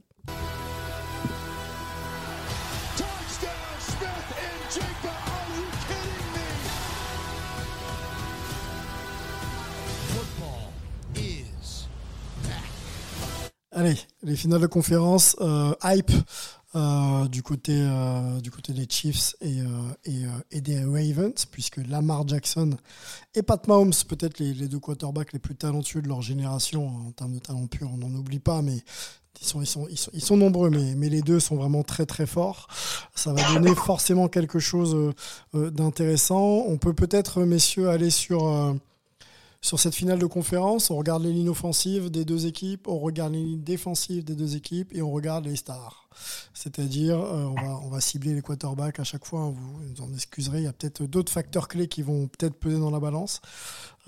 Allez, 13.78 13.96
les 14.24 14.34
finales 14.34 14.62
de 14.62 14.66
conférence, 14.66 15.36
euh, 15.40 15.72
hype 15.84 16.10
euh, 16.74 17.28
du, 17.28 17.44
côté, 17.44 17.74
euh, 17.76 18.40
du 18.40 18.50
côté 18.50 18.72
des 18.72 18.88
Chiefs 18.90 19.36
et, 19.40 19.58
et, 20.50 20.60
des 20.60 20.80
Ravens, 20.80 21.46
puisque 21.48 21.76
Lamar 21.88 22.26
Jackson 22.26 22.76
et 23.36 23.42
Pat 23.42 23.64
Mahomes, 23.68 23.92
peut-être 24.08 24.40
les, 24.40 24.52
deux 24.52 24.80
quarterbacks 24.80 25.32
les 25.32 25.38
plus 25.38 25.54
talentueux 25.54 26.02
de 26.02 26.08
leur 26.08 26.22
génération, 26.22 26.88
en 26.88 27.12
termes 27.12 27.34
de 27.34 27.38
talent 27.38 27.68
pur, 27.68 27.88
on 27.94 27.98
n'en 27.98 28.12
oublie 28.18 28.40
pas, 28.40 28.62
mais 28.62 28.78
ils 29.40 30.20
sont 30.22 30.36
nombreux, 30.36 30.70
mais, 30.70 30.96
mais, 30.96 31.08
les 31.08 31.22
deux 31.22 31.38
sont 31.38 31.54
vraiment 31.54 31.84
très 31.84 32.04
très 32.04 32.26
forts. 32.26 32.66
Ça 33.14 33.32
va 33.32 33.54
donner 33.54 33.76
forcément 33.76 34.26
quelque 34.26 34.58
chose 34.58 35.14
d'intéressant. 35.54 36.64
On 36.66 36.78
peut 36.78 36.94
peut-être, 36.94 37.44
messieurs, 37.44 37.90
aller 37.90 38.10
sur 38.10 38.74
sur 39.60 39.80
cette 39.80 39.94
finale 39.94 40.18
de 40.18 40.26
conférence, 40.26 40.90
on 40.90 40.96
regarde 40.96 41.24
les 41.24 41.32
lignes 41.32 41.48
offensives 41.48 42.10
des 42.10 42.24
deux 42.24 42.46
équipes, 42.46 42.86
on 42.86 42.98
regarde 42.98 43.32
les 43.32 43.42
lignes 43.42 43.62
défensives 43.62 44.24
des 44.24 44.36
deux 44.36 44.54
équipes 44.56 44.94
et 44.94 45.02
on 45.02 45.10
regarde 45.10 45.46
les 45.46 45.56
stars. 45.56 46.08
C'est-à-dire, 46.54 47.20
euh, 47.20 47.46
on, 47.82 47.88
va, 47.88 48.00
cibler 48.00 48.34
les 48.34 48.42
quarterbacks 48.42 48.98
à 49.00 49.04
chaque 49.04 49.24
fois. 49.24 49.40
Hein, 49.40 49.54
vous 49.54 50.02
en 50.02 50.12
excuserez. 50.14 50.58
Il 50.58 50.64
y 50.64 50.68
a 50.68 50.72
peut-être 50.72 51.04
d'autres 51.04 51.32
facteurs 51.32 51.68
clés 51.68 51.88
qui 51.88 52.02
vont 52.02 52.28
peut-être 52.28 52.54
peser 52.54 52.78
dans 52.78 52.90
la 52.90 53.00
balance. 53.00 53.40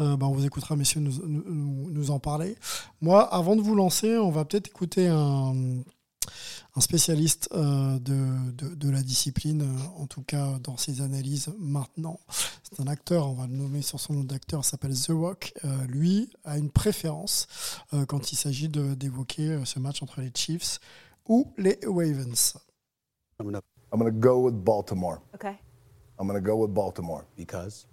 Euh, 0.01 0.17
ben, 0.17 0.27
on 0.27 0.33
vous 0.33 0.47
écoutera, 0.47 0.77
messieurs, 0.77 1.01
nous, 1.01 2.11
en 2.11 2.19
parler. 2.19 2.57
Moi, 3.01 3.23
avant 3.23 3.57
de 3.57 3.61
vous 3.61 3.75
lancer, 3.75 4.17
on 4.17 4.31
va 4.31 4.45
peut-être 4.45 4.69
écouter 4.69 5.09
un 5.09 5.55
un 6.77 6.81
spécialiste 6.81 7.49
euh, 7.53 7.99
de, 7.99 8.75
de, 8.75 8.91
la 8.91 9.03
discipline, 9.03 9.63
euh, 9.63 10.01
en 10.01 10.07
tout 10.07 10.23
cas 10.23 10.59
dans 10.63 10.77
ses 10.77 11.01
analyses 11.01 11.53
maintenant. 11.59 12.19
C'est 12.63 12.81
un 12.81 12.87
acteur, 12.87 13.29
on 13.29 13.35
va 13.35 13.47
le 13.47 13.55
nommer 13.55 13.83
sur 13.83 13.99
son 13.99 14.15
nom 14.15 14.25
d'acteur, 14.25 14.65
s'appelle 14.65 14.95
The 14.95 15.11
Rock. 15.11 15.53
Euh, 15.65 15.87
lui 15.87 16.31
a 16.45 16.59
une 16.59 16.71
préférence 16.71 17.49
quand 18.09 18.33
il 18.33 18.37
s'agit 18.37 18.69
d'évoquer 18.69 19.61
ce 19.65 19.79
match 19.79 20.03
entre 20.03 20.21
les 20.21 20.31
Chiefs 20.35 20.79
ou 21.29 21.53
les 21.59 21.79
Ravens. 21.85 22.55
I'm 23.39 23.47
gonna, 23.47 23.63
I'm 23.93 23.99
gonna 23.99 24.11
go 24.11 24.45
with 24.45 24.55
Baltimore. 24.55 25.21
Okay. 25.35 25.59
I'm 26.19 26.27
gonna 26.27 26.41
go 26.41 26.57
with 26.57 26.73
Baltimore 26.73 27.25
because? 27.37 27.87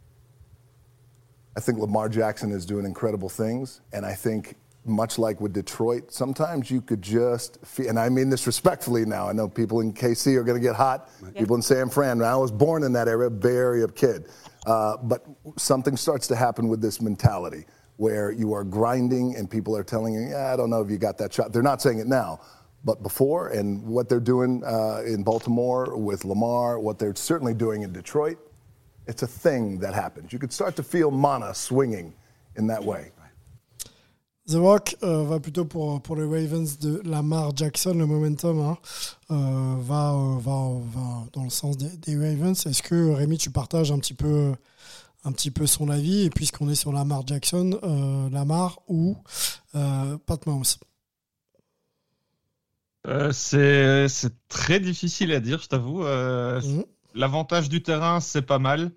I 1.55 1.59
think 1.59 1.79
Lamar 1.79 2.09
Jackson 2.09 2.51
is 2.51 2.65
doing 2.65 2.85
incredible 2.85 3.29
things, 3.29 3.81
and 3.91 4.05
I 4.05 4.13
think 4.13 4.55
much 4.87 5.19
like 5.19 5.41
with 5.41 5.53
Detroit, 5.53 6.11
sometimes 6.11 6.71
you 6.71 6.81
could 6.81 7.01
just 7.01 7.63
feel, 7.65 7.89
and 7.89 7.99
I 7.99 8.09
mean 8.09 8.29
this 8.29 8.47
respectfully 8.47 9.05
now. 9.05 9.27
I 9.29 9.33
know 9.33 9.47
people 9.47 9.81
in 9.81 9.93
KC 9.93 10.35
are 10.35 10.43
going 10.43 10.59
to 10.59 10.65
get 10.65 10.75
hot, 10.75 11.09
yeah. 11.21 11.39
people 11.39 11.55
in 11.55 11.61
San 11.61 11.89
Fran. 11.89 12.21
I 12.21 12.35
was 12.35 12.51
born 12.51 12.83
in 12.83 12.93
that 12.93 13.07
area, 13.07 13.29
Bay 13.29 13.55
Area 13.55 13.87
kid. 13.87 14.27
Uh, 14.65 14.97
but 14.97 15.25
something 15.57 15.95
starts 15.95 16.27
to 16.27 16.35
happen 16.35 16.67
with 16.67 16.81
this 16.81 17.01
mentality 17.01 17.65
where 17.95 18.31
you 18.31 18.53
are 18.53 18.63
grinding 18.63 19.35
and 19.35 19.49
people 19.49 19.75
are 19.75 19.83
telling 19.83 20.13
you, 20.13 20.21
yeah, 20.29 20.53
I 20.53 20.55
don't 20.55 20.69
know 20.69 20.81
if 20.81 20.89
you 20.89 20.97
got 20.97 21.17
that 21.17 21.33
shot. 21.33 21.51
They're 21.51 21.63
not 21.63 21.81
saying 21.81 21.99
it 21.99 22.07
now, 22.07 22.39
but 22.83 23.01
before, 23.01 23.49
and 23.49 23.83
what 23.83 24.07
they're 24.07 24.19
doing 24.19 24.63
uh, 24.65 25.01
in 25.05 25.23
Baltimore 25.23 25.97
with 25.97 26.25
Lamar, 26.25 26.79
what 26.79 26.99
they're 26.99 27.15
certainly 27.15 27.53
doing 27.53 27.81
in 27.81 27.91
Detroit, 27.91 28.37
it's 29.07 29.23
a 29.23 29.27
thing 29.27 29.79
that 29.79 29.93
happens. 29.93 30.31
You 30.31 30.39
could 30.39 30.53
start 30.53 30.75
to 30.75 30.83
feel 30.83 31.11
mana 31.11 31.53
swinging 31.53 32.13
in 32.55 32.67
that 32.67 32.83
way. 32.83 33.11
The 34.47 34.55
Rock 34.55 34.95
euh, 35.03 35.23
va 35.23 35.41
plutôt 35.41 35.65
pour, 35.65 36.01
pour 36.01 36.15
les 36.15 36.23
Ravens 36.23 36.79
de 36.79 37.01
Lamar 37.03 37.55
Jackson. 37.55 37.93
Le 37.93 38.05
momentum 38.05 38.59
hein, 38.61 38.77
euh, 39.29 39.75
va, 39.81 40.13
euh, 40.13 40.37
va, 40.39 40.69
va, 40.85 41.25
dans 41.33 41.43
le 41.43 41.49
sens 41.49 41.77
des, 41.77 42.15
Ravens. 42.15 42.65
Est-ce 42.65 42.81
que 42.81 43.11
Rémi, 43.11 43.37
tu 43.37 43.51
partages 43.51 43.91
un 43.91 43.99
petit 43.99 44.13
peu, 44.13 44.53
un 45.25 45.33
petit 45.33 45.51
peu 45.51 45.67
son 45.67 45.89
avis? 45.89 46.23
Et 46.23 46.29
puisqu'on 46.29 46.69
est 46.69 46.75
sur 46.75 46.93
Lamar 46.93 47.27
Jackson, 47.27 47.77
Lamar 48.31 48.79
ou 48.87 49.17
Pat 49.73 50.45
Mahomes? 50.45 50.63
C'est 53.33 54.31
très 54.47 54.79
difficile 54.79 55.33
à 55.33 55.41
dire, 55.41 55.59
je 55.61 55.67
t'avoue. 55.67 56.03
Mhm. 56.03 56.85
L'avantage 57.15 57.67
du 57.67 57.83
terrain, 57.83 58.21
c'est 58.21 58.43
pas 58.43 58.59
mal. 58.59 58.91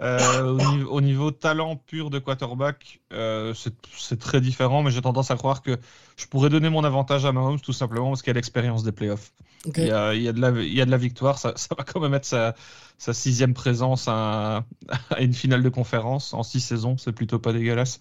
Euh, 0.00 0.86
au, 0.86 1.02
niveau, 1.02 1.30
talent 1.30 1.76
pur 1.76 2.08
de 2.08 2.18
quarterback, 2.18 3.00
euh, 3.12 3.52
c'est 3.54 4.18
très 4.18 4.40
différent, 4.40 4.82
mais 4.82 4.90
j'ai 4.90 5.02
tendance 5.02 5.30
à 5.30 5.36
croire 5.36 5.60
que 5.60 5.78
je 6.16 6.26
pourrais 6.26 6.48
donner 6.48 6.70
mon 6.70 6.82
avantage 6.82 7.26
à 7.26 7.32
Mahomes 7.32 7.60
tout 7.60 7.74
simplement 7.74 8.08
parce 8.08 8.22
qu'il 8.22 8.30
a 8.30 8.34
l'expérience 8.34 8.84
des 8.84 8.92
playoffs. 8.92 9.34
Il, 9.76 9.84
y 9.84 9.90
a, 9.90 10.14
il, 10.14 10.22
y 10.22 10.28
a 10.28 10.32
de 10.32 10.40
la, 10.40 10.50
il, 10.50 10.72
y 10.72 10.80
a, 10.80 10.86
de 10.86 10.90
la, 10.90 10.96
victoire, 10.96 11.38
ça, 11.38 11.52
ça 11.56 11.74
va 11.76 11.84
quand 11.84 12.00
même 12.00 12.14
être 12.14 12.24
sa, 12.24 12.54
sa 12.96 13.12
sixième 13.12 13.52
présence 13.52 14.08
à, 14.08 14.64
à, 15.10 15.20
une 15.20 15.34
finale 15.34 15.62
de 15.62 15.68
conférence 15.68 16.32
en 16.32 16.42
six 16.42 16.60
saisons, 16.60 16.96
c'est 16.96 17.12
plutôt 17.12 17.38
pas 17.38 17.52
dégueulasse. 17.52 18.00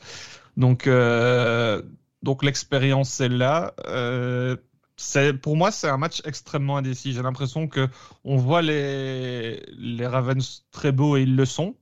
Donc, 0.55 0.87
euh, 0.87 1.81
donc 2.23 2.41
l'expérience 2.41 3.09
c'est 3.09 3.29
là. 3.29 3.73
Pour 5.41 5.57
moi, 5.57 5.71
c'est 5.71 5.89
un 5.89 5.97
match 5.97 6.21
extrêmement 6.25 6.77
indécis. 6.77 7.11
J'ai 7.11 7.23
l'impression 7.23 7.67
que 7.67 7.89
on 8.23 8.37
voit 8.37 8.61
les, 8.61 9.61
les 9.77 10.07
Ravens 10.07 10.63
très 10.71 10.91
beaux 10.91 11.17
et 11.17 11.23
ils 11.23 11.35
le 11.35 11.45
sont 11.45 11.75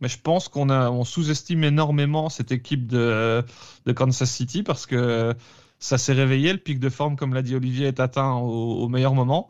mais 0.00 0.08
je 0.08 0.18
pense 0.18 0.48
qu'on 0.48 0.70
on 0.70 1.04
sous-estime 1.04 1.64
énormément 1.64 2.28
cette 2.28 2.52
équipe 2.52 2.86
de, 2.86 3.44
de 3.86 3.92
Kansas 3.92 4.30
City 4.30 4.62
parce 4.62 4.86
que 4.86 5.34
ça 5.78 5.98
s'est 5.98 6.12
réveillé, 6.12 6.52
le 6.52 6.58
pic 6.58 6.78
de 6.80 6.88
forme, 6.88 7.16
comme 7.16 7.34
l'a 7.34 7.42
dit 7.42 7.54
Olivier, 7.54 7.86
est 7.86 8.00
atteint 8.00 8.32
au, 8.34 8.88
meilleur 8.88 9.14
moment. 9.14 9.48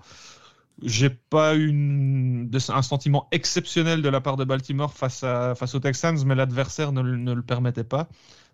J'ai 0.82 1.10
pas 1.10 1.54
une, 1.54 2.50
un 2.68 2.82
sentiment 2.82 3.28
exceptionnel 3.32 4.02
de 4.02 4.08
la 4.08 4.20
part 4.20 4.36
de 4.36 4.44
Baltimore 4.44 4.92
face, 4.92 5.24
à, 5.24 5.54
face 5.54 5.74
aux 5.74 5.80
Texans, 5.80 6.18
mais 6.26 6.34
l'adversaire 6.34 6.92
ne, 6.92 7.02
ne, 7.02 7.32
le 7.32 7.42
permettait 7.42 7.84
pas. 7.84 8.08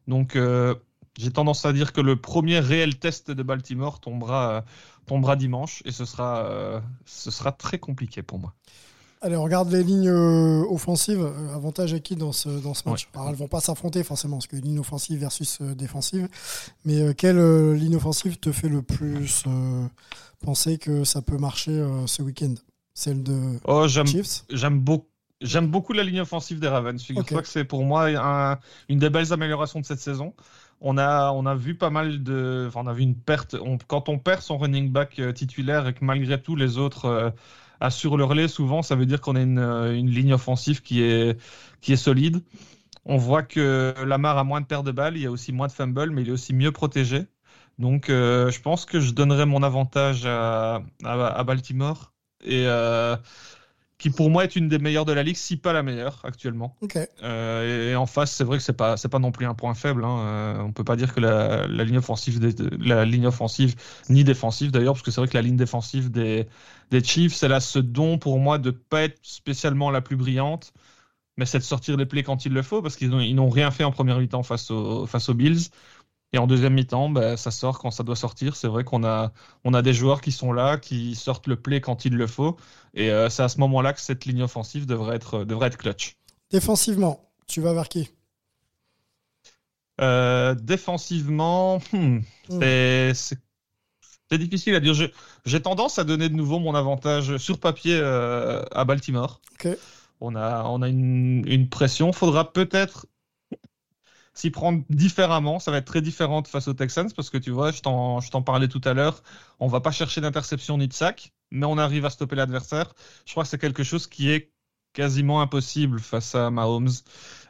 Donc 0.06 0.36
euh, 0.36 0.74
j'ai 1.18 1.30
tendance 1.30 1.64
à 1.64 1.72
dire 1.72 1.92
que 1.92 2.00
le 2.00 2.16
premier 2.16 2.60
réel 2.60 2.98
test 2.98 3.30
de 3.30 3.42
Baltimore 3.42 4.00
tombera, 4.00 4.64
tombera 5.06 5.36
dimanche 5.36 5.82
et 5.84 5.92
ce 5.92 6.04
sera, 6.04 6.46
euh, 6.46 6.80
ce 7.06 7.30
sera 7.30 7.52
très 7.52 7.78
compliqué 7.78 8.22
pour 8.22 8.38
moi. 8.38 8.54
Allez, 9.24 9.36
on 9.36 9.44
regarde 9.44 9.70
les 9.70 9.84
lignes 9.84 10.08
euh, 10.08 10.64
offensives. 10.68 11.22
Euh, 11.22 11.54
avantage 11.54 11.94
à 11.94 12.00
qui 12.00 12.16
dans 12.16 12.32
ce, 12.32 12.48
dans 12.48 12.74
ce 12.74 12.88
match 12.88 13.08
Alors, 13.14 13.28
Elles 13.28 13.34
ne 13.34 13.38
vont 13.38 13.46
pas 13.46 13.60
s'affronter 13.60 14.02
forcément, 14.02 14.38
parce 14.38 14.48
que 14.48 14.56
ligne 14.56 14.80
offensive 14.80 15.20
versus 15.20 15.60
euh, 15.60 15.76
défensive. 15.76 16.28
Mais 16.84 17.14
quelle 17.14 17.72
ligne 17.74 17.94
offensive 17.94 18.38
te 18.38 18.50
fait 18.50 18.68
le 18.68 18.82
plus 18.82 19.44
penser 20.44 20.76
que 20.76 21.04
ça 21.04 21.22
peut 21.22 21.38
marcher 21.38 21.86
ce 22.06 22.22
week-end? 22.22 22.54
Celle 22.94 23.22
de 23.22 23.60
oh, 23.64 23.86
Chiefs? 23.86 24.44
J'aime 24.50 24.80
beaucoup. 24.80 25.06
J'aime 25.40 25.66
beaucoup 25.66 25.92
la 25.92 26.04
ligne 26.04 26.20
offensive 26.20 26.60
des 26.60 26.68
Ravens. 26.68 27.04
Je 27.04 27.20
crois 27.20 27.42
que 27.42 27.48
c'est 27.48 27.64
pour 27.64 27.84
moi 27.84 28.08
une 28.88 28.98
des 29.00 29.10
belles 29.10 29.32
améliorations 29.32 29.80
de 29.80 29.84
cette 29.84 29.98
saison. 29.98 30.34
On 30.80 30.98
a, 30.98 31.32
on 31.32 31.46
a 31.46 31.56
vu 31.56 31.74
pas 31.74 31.90
mal 31.90 32.22
de. 32.22 32.66
Enfin, 32.68 32.82
on 32.84 32.86
a 32.86 32.92
vu 32.92 33.02
une 33.02 33.16
perte. 33.16 33.56
quand 33.88 34.08
on 34.08 34.18
perd 34.20 34.40
son 34.40 34.58
running 34.58 34.90
back 34.90 35.20
titulaire 35.34 35.88
et 35.88 35.94
que 35.94 36.04
malgré 36.04 36.40
tout 36.40 36.54
les 36.54 36.78
autres 36.78 37.34
assure 37.82 38.16
le 38.16 38.24
relais, 38.24 38.48
souvent, 38.48 38.82
ça 38.82 38.94
veut 38.94 39.06
dire 39.06 39.20
qu'on 39.20 39.36
a 39.36 39.40
une, 39.40 39.58
euh, 39.58 39.94
une, 39.94 40.08
ligne 40.08 40.32
offensive 40.32 40.82
qui 40.82 41.02
est, 41.02 41.38
qui 41.80 41.92
est 41.92 41.96
solide. 41.96 42.42
On 43.04 43.16
voit 43.16 43.42
que 43.42 43.94
Lamar 44.06 44.38
a 44.38 44.44
moins 44.44 44.60
de 44.60 44.66
pertes 44.66 44.86
de 44.86 44.92
balles, 44.92 45.16
il 45.16 45.22
y 45.22 45.26
a 45.26 45.30
aussi 45.30 45.52
moins 45.52 45.66
de 45.66 45.72
fumbles, 45.72 46.10
mais 46.10 46.22
il 46.22 46.28
est 46.28 46.32
aussi 46.32 46.54
mieux 46.54 46.72
protégé. 46.72 47.26
Donc, 47.78 48.08
euh, 48.08 48.50
je 48.50 48.60
pense 48.60 48.84
que 48.84 49.00
je 49.00 49.12
donnerais 49.12 49.46
mon 49.46 49.62
avantage 49.62 50.24
à, 50.26 50.82
à, 51.04 51.44
Baltimore. 51.44 52.12
Et 52.44 52.64
euh, 52.66 53.16
qui 54.02 54.10
pour 54.10 54.30
moi 54.30 54.42
est 54.42 54.56
une 54.56 54.68
des 54.68 54.80
meilleures 54.80 55.04
de 55.04 55.12
la 55.12 55.22
ligue, 55.22 55.36
si 55.36 55.56
pas 55.56 55.72
la 55.72 55.84
meilleure 55.84 56.20
actuellement. 56.24 56.76
Euh, 57.22 57.92
et, 57.92 57.94
en 57.94 58.06
face, 58.06 58.32
c'est 58.32 58.42
vrai 58.42 58.58
que 58.58 58.64
c'est 58.64 58.72
pas 58.72 58.96
c'est 58.96 59.08
pas 59.08 59.20
non 59.20 59.30
plus 59.30 59.46
un 59.46 59.54
point 59.54 59.74
faible. 59.74 60.04
Hein. 60.04 60.18
Euh, 60.18 60.58
on 60.58 60.72
peut 60.72 60.82
pas 60.82 60.96
dire 60.96 61.14
que 61.14 61.20
la, 61.20 61.68
ligne 61.68 61.98
offensive 61.98 62.40
la 62.80 63.04
ligne 63.04 63.28
offensive 63.28 63.76
ni 64.08 64.24
défensive 64.24 64.72
d'ailleurs, 64.72 64.94
parce 64.94 65.04
que 65.04 65.12
c'est 65.12 65.20
vrai 65.20 65.28
que 65.28 65.36
la 65.36 65.42
ligne 65.42 65.56
défensive 65.56 66.10
des 66.10 66.48
des 66.92 67.02
Chiefs, 67.02 67.42
elle 67.42 67.54
a 67.54 67.60
ce 67.60 67.78
don 67.78 68.18
pour 68.18 68.38
moi 68.38 68.58
de 68.58 68.70
pas 68.70 69.04
être 69.04 69.18
spécialement 69.22 69.90
la 69.90 70.02
plus 70.02 70.16
brillante, 70.16 70.74
mais 71.38 71.46
c'est 71.46 71.58
de 71.58 71.64
sortir 71.64 71.96
les 71.96 72.04
plays 72.04 72.22
quand 72.22 72.44
il 72.44 72.52
le 72.52 72.60
faut, 72.60 72.82
parce 72.82 72.96
qu'ils 72.96 73.08
n'ont 73.08 73.48
rien 73.48 73.70
fait 73.70 73.84
en 73.84 73.92
première 73.92 74.18
mi-temps 74.18 74.42
face 74.42 74.70
aux 74.70 75.06
face 75.06 75.30
aux 75.30 75.34
Bills. 75.34 75.70
Et 76.34 76.38
en 76.38 76.46
deuxième 76.46 76.74
mi-temps, 76.74 77.08
ben, 77.08 77.36
ça 77.38 77.50
sort 77.50 77.78
quand 77.78 77.90
ça 77.90 78.02
doit 78.02 78.16
sortir. 78.16 78.56
C'est 78.56 78.68
vrai 78.68 78.84
qu'on 78.84 79.04
a, 79.04 79.32
on 79.64 79.74
a 79.74 79.80
des 79.82 79.94
joueurs 79.94 80.20
qui 80.20 80.32
sont 80.32 80.52
là, 80.52 80.76
qui 80.76 81.14
sortent 81.14 81.46
le 81.46 81.56
play 81.56 81.80
quand 81.80 82.04
il 82.04 82.14
le 82.14 82.26
faut. 82.26 82.56
Et 82.94 83.10
euh, 83.10 83.30
c'est 83.30 83.42
à 83.42 83.48
ce 83.48 83.58
moment-là 83.60 83.94
que 83.94 84.00
cette 84.00 84.24
ligne 84.26 84.42
offensive 84.42 84.86
devrait 84.86 85.16
être, 85.16 85.44
devrait 85.44 85.68
être 85.68 85.78
clutch. 85.78 86.16
Défensivement, 86.50 87.20
tu 87.46 87.60
vas 87.62 87.72
vers 87.72 87.88
qui? 87.88 88.10
Euh, 90.00 90.54
Défensivement, 90.54 91.80
hmm, 91.92 92.20
hmm. 92.48 92.60
c'est 93.14 93.38
difficile 94.38 94.74
à 94.74 94.80
dire. 94.80 94.94
J'ai 95.44 95.62
tendance 95.62 95.98
à 95.98 96.04
donner 96.04 96.28
de 96.28 96.34
nouveau 96.34 96.58
mon 96.58 96.74
avantage 96.74 97.36
sur 97.38 97.58
papier 97.58 97.98
euh, 98.00 98.62
à 98.72 98.84
Baltimore. 98.84 99.40
On 100.20 100.36
a, 100.36 100.64
on 100.64 100.82
a 100.82 100.88
une, 100.88 101.44
une 101.46 101.68
pression. 101.68 102.12
Faudra 102.12 102.52
peut-être 102.52 103.06
s'y 104.34 104.50
prendre 104.50 104.82
différemment. 104.88 105.58
Ça 105.58 105.70
va 105.70 105.78
être 105.78 105.86
très 105.86 106.00
différent 106.00 106.42
face 106.44 106.68
aux 106.68 106.74
Texans 106.74 107.10
parce 107.14 107.30
que 107.30 107.38
tu 107.38 107.50
vois, 107.50 107.70
je 107.70 107.80
t'en 107.80 108.42
parlais 108.42 108.68
tout 108.68 108.80
à 108.84 108.94
l'heure. 108.94 109.22
On 109.60 109.68
va 109.68 109.80
pas 109.80 109.90
chercher 109.90 110.20
d'interception 110.20 110.78
ni 110.78 110.88
de 110.88 110.92
sac, 110.92 111.32
mais 111.50 111.66
on 111.66 111.78
arrive 111.78 112.04
à 112.04 112.10
stopper 112.10 112.36
l'adversaire. 112.36 112.94
Je 113.26 113.32
crois 113.32 113.44
que 113.44 113.50
c'est 113.50 113.60
quelque 113.60 113.82
chose 113.82 114.06
qui 114.06 114.30
est 114.30 114.52
quasiment 114.92 115.40
impossible 115.40 116.00
face 116.00 116.34
à 116.34 116.50
Mahomes. 116.50 116.90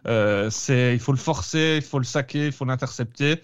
Euh, 0.06 0.50
c'est, 0.50 0.94
il 0.94 1.00
faut 1.00 1.12
le 1.12 1.18
forcer, 1.18 1.76
il 1.76 1.82
faut 1.82 1.98
le 1.98 2.04
saquer, 2.04 2.46
il 2.46 2.52
faut 2.52 2.64
l'intercepter. 2.64 3.42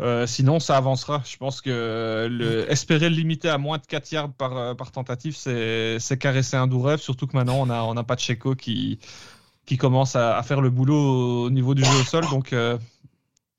Euh, 0.00 0.26
sinon, 0.26 0.60
ça 0.60 0.76
avancera. 0.76 1.22
Je 1.26 1.36
pense 1.36 1.60
que 1.60 2.26
le, 2.30 2.70
espérer 2.70 3.10
le 3.10 3.16
limiter 3.16 3.48
à 3.48 3.58
moins 3.58 3.78
de 3.78 3.86
4 3.86 4.12
yards 4.12 4.32
par, 4.32 4.56
euh, 4.56 4.74
par 4.74 4.92
tentative, 4.92 5.36
c'est, 5.36 6.18
caresser 6.18 6.56
un 6.56 6.66
doux 6.66 6.80
rêve. 6.80 7.00
Surtout 7.00 7.26
que 7.26 7.36
maintenant, 7.36 7.56
on 7.60 7.66
n'a 7.66 7.84
on 7.84 7.96
a 7.96 8.04
pas 8.04 8.14
de 8.14 8.20
Checo 8.20 8.54
qui, 8.54 8.98
qui 9.66 9.76
commence 9.76 10.16
à, 10.16 10.42
faire 10.42 10.60
le 10.60 10.70
boulot 10.70 11.44
au 11.44 11.50
niveau 11.50 11.74
du 11.74 11.84
jeu 11.84 12.00
au 12.00 12.04
sol. 12.04 12.24
Donc, 12.30 12.52
euh, 12.52 12.78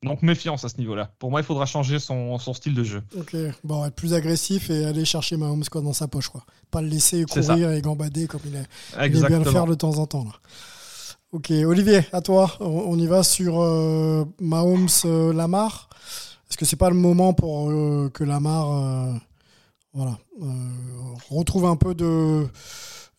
donc 0.02 0.22
méfiance 0.22 0.64
à 0.64 0.68
ce 0.68 0.78
niveau-là. 0.78 1.12
Pour 1.20 1.30
moi, 1.30 1.40
il 1.40 1.44
faudra 1.44 1.64
changer 1.64 2.00
son, 2.00 2.38
son, 2.38 2.54
style 2.54 2.74
de 2.74 2.82
jeu. 2.82 3.02
Ok, 3.16 3.36
bon, 3.62 3.86
être 3.86 3.94
plus 3.94 4.14
agressif 4.14 4.68
et 4.68 4.84
aller 4.84 5.04
chercher 5.04 5.36
Mahomes 5.36 5.64
quoi, 5.70 5.80
dans 5.80 5.92
sa 5.92 6.08
poche. 6.08 6.28
Quoi. 6.28 6.44
Pas 6.72 6.82
le 6.82 6.88
laisser 6.88 7.24
courir 7.24 7.70
et 7.70 7.80
gambader 7.82 8.26
comme 8.26 8.40
il, 8.46 8.56
est, 8.56 9.06
il 9.06 9.24
bien 9.26 9.38
le 9.38 9.44
faire 9.44 9.66
de 9.66 9.74
temps 9.74 9.98
en 9.98 10.06
temps. 10.06 10.24
Là. 10.24 10.32
Ok, 11.32 11.50
Olivier, 11.50 12.00
à 12.12 12.20
toi. 12.20 12.50
On, 12.60 12.98
y 12.98 13.06
va 13.06 13.22
sur 13.22 13.62
euh, 13.62 14.26
Mahomes 14.38 14.88
euh, 15.06 15.32
Lamar. 15.32 15.88
Est-ce 16.52 16.58
que 16.58 16.66
c'est 16.66 16.76
pas 16.76 16.90
le 16.90 16.96
moment 16.96 17.32
pour 17.32 17.68
que 18.12 18.24
Lamar 18.24 19.18
voilà, 19.94 20.18
retrouve 21.30 21.64
un 21.64 21.76
peu 21.76 21.94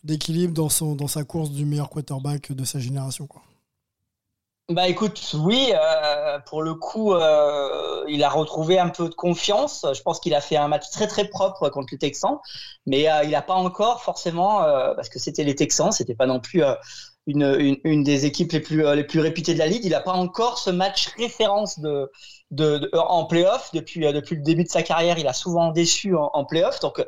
d'équilibre 0.04 0.54
dans, 0.54 0.94
dans 0.94 1.08
sa 1.08 1.24
course 1.24 1.50
du 1.50 1.64
meilleur 1.64 1.90
quarterback 1.90 2.52
de 2.52 2.64
sa 2.64 2.78
génération. 2.78 3.26
Quoi. 3.26 3.42
Bah 4.70 4.86
écoute, 4.86 5.34
oui, 5.34 5.72
euh, 5.74 6.38
pour 6.46 6.62
le 6.62 6.74
coup, 6.74 7.12
euh, 7.12 8.04
il 8.06 8.22
a 8.22 8.28
retrouvé 8.28 8.78
un 8.78 8.88
peu 8.88 9.08
de 9.08 9.14
confiance. 9.14 9.84
Je 9.92 10.00
pense 10.02 10.20
qu'il 10.20 10.32
a 10.32 10.40
fait 10.40 10.56
un 10.56 10.68
match 10.68 10.88
très 10.90 11.08
très 11.08 11.26
propre 11.26 11.70
contre 11.70 11.88
les 11.90 11.98
Texans, 11.98 12.38
mais 12.86 13.10
euh, 13.10 13.24
il 13.24 13.30
n'a 13.30 13.42
pas 13.42 13.54
encore 13.54 14.04
forcément, 14.04 14.60
parce 14.94 15.08
que 15.08 15.18
c'était 15.18 15.42
les 15.42 15.56
Texans, 15.56 15.90
c'était 15.90 16.14
pas 16.14 16.26
non 16.26 16.38
plus 16.38 16.62
une, 17.26 17.78
une, 17.84 18.02
des 18.02 18.26
équipes 18.26 18.52
les 18.52 18.60
plus 18.60 18.82
les 18.94 19.04
plus 19.04 19.20
réputées 19.20 19.54
de 19.54 19.58
la 19.58 19.66
ligue. 19.66 19.84
Il 19.84 19.90
n'a 19.90 20.00
pas 20.00 20.12
encore 20.12 20.58
ce 20.58 20.70
match 20.70 21.08
référence 21.16 21.78
de, 21.80 22.10
de, 22.50 22.90
en 22.94 23.24
playoff 23.24 23.70
depuis 23.72 24.00
depuis 24.12 24.36
le 24.36 24.42
début 24.42 24.64
de 24.64 24.68
sa 24.68 24.82
carrière. 24.82 25.18
Il 25.18 25.26
a 25.26 25.32
souvent 25.32 25.72
déçu 25.72 26.14
en, 26.16 26.30
en 26.32 26.44
playoff, 26.44 26.80
donc 26.80 27.04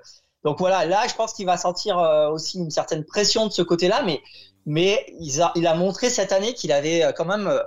donc 0.47 0.61
voilà, 0.61 0.87
là, 0.87 1.09
je 1.09 1.15
pense 1.15 1.33
qu'il 1.33 1.45
va 1.45 1.57
sentir 1.57 1.99
euh, 1.99 2.29
aussi 2.31 2.59
une 2.59 2.71
certaine 2.71 3.05
pression 3.05 3.49
de 3.49 3.53
ce 3.53 3.63
côté-là, 3.63 4.05
mais, 4.05 4.23
mais 4.65 5.05
il, 5.19 5.43
a, 5.43 5.51
il 5.57 5.67
a 5.67 5.75
montré 5.75 6.09
cette 6.09 6.31
année 6.31 6.55
qu'il 6.55 6.71
avait 6.71 7.03
euh, 7.03 7.11
quand 7.11 7.25
même 7.25 7.49
euh, 7.49 7.61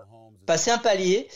passé 0.46 0.72
un 0.72 0.78
palier. 0.78 1.28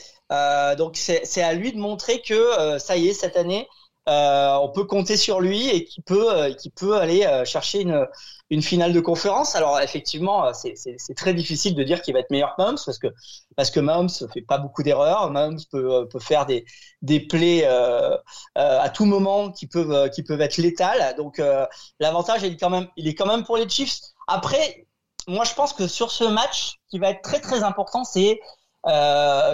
donc 0.77 0.95
c'est 0.95 1.41
à 1.43 1.53
lui 1.53 1.73
de 1.73 1.77
montrer 1.77 2.21
que 2.21 2.79
ça 2.79 2.95
y 2.95 3.09
est, 3.09 3.13
cette 3.13 3.35
année, 3.35 3.67
euh, 4.09 4.55
on 4.61 4.69
peut 4.69 4.83
compter 4.83 5.15
sur 5.15 5.39
lui 5.39 5.69
et 5.69 5.85
qui 5.85 6.01
peut, 6.01 6.33
euh, 6.33 6.53
qui 6.53 6.69
peut 6.69 6.97
aller 6.97 7.23
euh, 7.23 7.45
chercher 7.45 7.81
une, 7.81 8.05
une 8.49 8.61
finale 8.61 8.91
de 8.91 8.99
conférence. 8.99 9.55
Alors 9.55 9.79
effectivement, 9.79 10.51
c'est 10.53 11.15
très 11.15 11.33
difficile 11.33 11.73
de 11.73 11.83
dire 11.83 12.01
qu'il 12.01 12.13
va 12.13 12.19
être 12.19 12.29
meilleur 12.29 12.53
que 12.55 12.61
Mahomes 12.61 12.79
parce 12.85 12.99
que 12.99 13.07
parce 13.55 13.71
que 13.71 13.79
Mahomes 13.79 14.09
fait 14.09 14.41
pas 14.41 14.57
beaucoup 14.57 14.83
d'erreurs. 14.83 15.31
Mahomes 15.31 15.59
peut, 15.71 16.07
peut 16.09 16.19
faire 16.19 16.45
des 16.45 16.65
des 17.01 17.21
plays 17.21 17.65
à 17.65 18.89
tout 18.89 19.05
moment 19.05 19.51
qui 19.51 19.67
peuvent 19.67 20.09
qui 20.09 20.23
peuvent 20.23 20.41
être 20.41 20.57
létales. 20.57 21.15
Donc 21.15 21.41
l'avantage 21.99 22.43
il 22.43 22.53
est 22.53 22.57
quand 22.57 22.69
même 22.69 22.87
il 22.97 23.07
est 23.07 23.15
quand 23.15 23.25
même 23.25 23.45
pour 23.45 23.55
les 23.55 23.69
Chiefs. 23.69 23.99
Après, 24.27 24.85
moi 25.27 25.45
je 25.45 25.53
pense 25.53 25.71
que 25.71 25.87
sur 25.87 26.11
ce 26.11 26.25
match, 26.25 26.79
qui 26.89 26.99
va 26.99 27.09
être 27.09 27.21
très 27.21 27.39
très 27.39 27.63
important, 27.63 28.03
c'est 28.03 28.41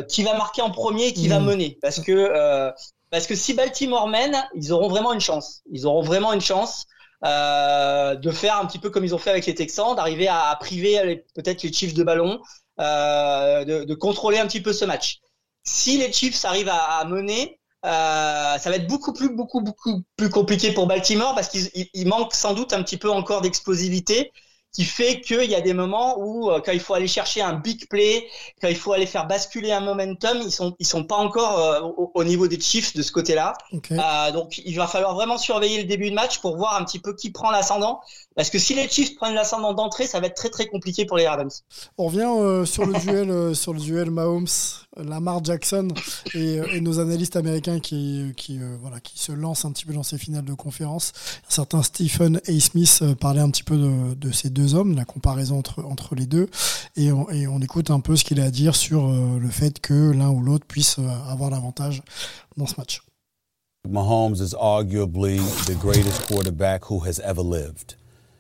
qui 0.10 0.24
va 0.24 0.34
marquer 0.34 0.64
en 0.64 0.72
premier 0.72 1.08
et 1.08 1.14
qui 1.14 1.28
va 1.28 1.40
mmh. 1.40 1.46
mener 1.46 1.78
parce 1.82 2.00
que 2.00 2.74
parce 3.12 3.28
que 3.28 3.36
si 3.36 3.54
Baltimore 3.54 4.08
mène, 4.08 4.38
ils 4.56 4.72
auront 4.72 4.88
vraiment 4.88 5.14
une 5.14 5.22
chance. 5.22 5.62
Ils 5.72 5.86
auront 5.86 6.02
vraiment 6.02 6.34
une 6.34 6.42
chance 6.42 6.86
euh, 7.26 8.16
de 8.16 8.32
faire 8.32 8.58
un 8.58 8.66
petit 8.66 8.80
peu 8.80 8.90
comme 8.90 9.04
ils 9.04 9.16
ont 9.16 9.20
fait 9.20 9.32
avec 9.32 9.46
les 9.46 9.56
Texans, 9.56 9.96
d'arriver 9.96 10.28
à, 10.28 10.56
priver 10.60 11.26
peut-être 11.36 11.64
les 11.64 11.74
Chiefs 11.74 11.94
de 11.94 12.04
ballon, 12.04 12.40
euh, 12.80 13.66
de, 13.66 13.94
contrôler 13.96 14.38
un 14.38 14.48
petit 14.48 14.62
peu 14.62 14.74
ce 14.74 14.86
match. 14.86 15.20
Si 15.64 15.98
les 15.98 16.12
Chiefs 16.14 16.46
arrivent 16.46 16.70
à, 16.70 17.00
à 17.00 17.06
mener, 17.06 17.60
euh, 17.86 18.58
ça 18.58 18.70
va 18.70 18.76
être 18.76 18.88
beaucoup 18.88 19.14
plus, 19.14 19.30
beaucoup, 19.30 19.62
beaucoup 19.62 20.04
plus 20.18 20.30
compliqué 20.30 20.74
pour 20.74 20.86
Baltimore 20.86 21.34
parce 21.34 21.48
qu'il 21.48 22.08
manque 22.08 22.34
sans 22.34 22.54
doute 22.54 22.74
un 22.74 22.84
petit 22.84 22.98
peu 22.98 23.10
encore 23.10 23.42
d'explosivité 23.42 24.32
qui 24.72 24.84
fait 24.84 25.22
qu'il 25.22 25.50
y 25.50 25.56
a 25.56 25.62
des 25.62 25.74
moments 25.74 26.20
où 26.20 26.52
euh, 26.52 26.62
quand 26.64 26.72
il 26.72 26.80
faut 26.80 26.94
aller 26.94 27.08
chercher 27.08 27.42
un 27.42 27.54
big 27.54 27.88
play, 27.90 28.28
quand 28.62 28.68
il 28.68 28.76
faut 28.76 28.94
aller 28.94 29.08
faire 29.08 29.26
basculer 29.26 29.72
un 29.72 29.80
momentum, 29.80 30.38
ils 30.44 30.52
sont 30.52 30.76
ils 30.80 30.86
sont 30.86 31.04
pas 31.04 31.16
encore 31.16 31.60
euh, 31.60 31.82
au, 32.14 32.24
niveau 32.24 32.48
des 32.48 32.60
Chiefs 32.60 32.96
de 32.96 33.02
ce 33.02 33.12
côté-là. 33.12 33.54
Euh, 33.74 34.32
donc 34.32 34.60
il 34.64 34.76
va 34.76 34.88
falloir 34.88 35.16
vraiment 35.16 35.38
surveiller 35.38 35.80
le 35.80 35.88
début 35.88 36.10
de 36.10 36.16
match 36.16 36.40
pour 36.40 36.56
voir 36.58 36.80
un 36.80 36.84
petit 36.84 37.00
peu 37.00 37.16
qui 37.16 37.32
prend 37.32 37.50
l'ascendant. 37.52 38.02
Parce 38.36 38.50
que 38.50 38.60
si 38.60 38.76
les 38.76 38.88
Chiefs 38.88 39.16
prennent 39.16 39.36
l'ascendant 39.36 39.74
d'entrée, 39.74 40.06
ça 40.06 40.20
va 40.20 40.28
être 40.28 40.36
très 40.36 40.50
très 40.50 40.68
compliqué 40.68 41.06
pour 41.06 41.18
les 41.18 41.28
Ravens. 41.28 41.64
On 41.98 42.06
revient 42.06 42.68
sur 42.68 42.86
le 42.86 42.94
duel 43.00 43.56
sur 43.56 43.74
le 43.74 43.80
duel 43.80 44.12
Mahomes 44.12 44.48
Lamar 45.04 45.44
Jackson 45.44 45.90
et, 46.34 46.60
et, 46.74 46.82
nos 46.82 47.00
analystes 47.00 47.36
américains 47.36 47.80
qui, 47.80 48.34
qui, 48.36 48.60
voilà, 48.82 49.00
qui 49.00 49.20
se 49.20 49.32
lancent 49.32 49.66
un 49.66 49.72
petit 49.72 49.86
peu 49.86 49.94
dans 49.94 50.04
ces 50.04 50.18
finales 50.18 50.46
de 50.46 50.54
conférence. 50.54 51.14
Certains 51.48 51.84
Stephen 51.84 52.42
A. 52.48 52.60
Smith 52.60 53.04
parlait 53.20 53.42
un 53.42 53.50
petit 53.50 53.64
peu 53.64 53.78
de, 53.78 54.32
ces 54.32 54.50
deux 54.50 54.76
hommes, 54.76 54.96
la 54.96 55.06
comparaison 55.06 55.60
entre, 55.60 55.84
entre 55.84 56.16
les 56.16 56.26
deux, 56.26 56.48
et 56.96 57.12
on, 57.12 57.60
écoute 57.62 57.92
un 57.92 58.00
peu 58.00 58.16
ce 58.16 58.24
qu'il 58.24 58.40
a 58.40 58.46
à 58.46 58.52
dire 58.52 58.76
sur 58.76 59.08
euh, 59.08 59.38
le 59.40 59.50
fait 59.50 59.80
que 59.80 60.12
l'un 60.12 60.30
ou 60.30 60.42
l'autre 60.42 60.66
puisse 60.66 60.98
euh, 61.00 61.08
avoir 61.30 61.50
l'avantage 61.50 62.02
dans 62.58 62.66
ce 62.66 62.76
match. 62.78 63.02
Mahomes 63.88 64.54
arguably 64.60 65.38
the 65.66 65.76
greatest 65.80 66.28
quarterback 66.28 66.90
who 66.90 67.00
has 67.06 67.20
ever 67.20 67.42
lived. 67.42 67.96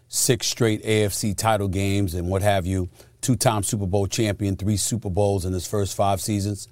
Six 0.07 0.47
straight 0.47 0.84
AFC 0.84 1.36
title 1.36 1.68
games 1.68 2.14
and 2.16 2.30
what 2.30 2.41
have 2.41 2.66
you, 2.66 2.89
two 3.22 3.36
time 3.36 3.63
Super 3.63 3.86
Bowl 3.86 4.07
champion, 4.07 4.55
three 4.55 4.78
Super 4.78 5.09
Bowls 5.09 5.45
in 5.45 5.53
his 5.53 5.67
first 5.67 5.95
five 5.95 6.22
seasons. 6.22 6.67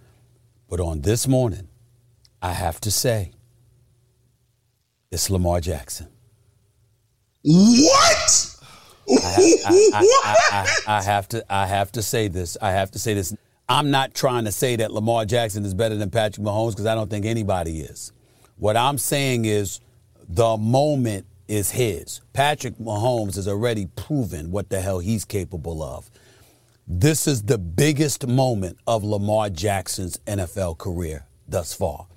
But 0.69 0.79
on 0.79 1.01
this 1.01 1.27
morning, 1.27 1.69
I 2.41 2.53
have 2.53 2.79
to 2.81 2.91
say, 2.91 3.31
it's 5.11 5.29
Lamar 5.29 5.61
Jackson. 5.61 6.07
What? 7.43 8.57
I, 9.09 9.59
I, 9.93 10.67
I, 10.87 11.01
have 11.01 11.29
to 11.29 11.45
I 11.49 11.65
have 11.65 11.93
to 11.93 12.01
say 12.01 12.27
this. 12.27 12.57
I 12.61 12.71
have 12.71 12.91
to 12.91 12.99
say 12.99 13.13
this. 13.13 13.33
I'm 13.69 13.89
not 13.89 14.13
trying 14.13 14.45
to 14.45 14.51
say 14.51 14.75
that 14.77 14.91
Lamar 14.91 15.23
Jackson 15.25 15.63
is 15.63 15.73
better 15.73 15.95
than 15.95 16.09
Patrick 16.09 16.45
Mahomes 16.45 16.71
because 16.71 16.85
I 16.85 16.95
don't 16.95 17.09
think 17.09 17.25
anybody 17.25 17.79
is. 17.79 18.11
What 18.57 18.75
I'm 18.75 18.97
saying 18.97 19.45
is 19.45 19.79
the 20.27 20.57
moment 20.57 21.25
is 21.47 21.71
his. 21.71 22.21
Patrick 22.33 22.77
Mahomes 22.77 23.35
has 23.35 23.47
already 23.47 23.85
proven 23.95 24.51
what 24.51 24.69
the 24.69 24.81
hell 24.81 24.99
he's 24.99 25.23
capable 25.25 25.81
of. 25.81 26.09
This 26.89 27.27
is 27.27 27.43
the 27.43 27.57
biggest 27.57 28.25
moment 28.25 28.77
of 28.87 29.03
Lamar 29.03 29.49
Jackson's 29.49 30.19
NFL 30.19 30.77
career 30.77 31.25
thus 31.45 31.73
far. 31.73 32.07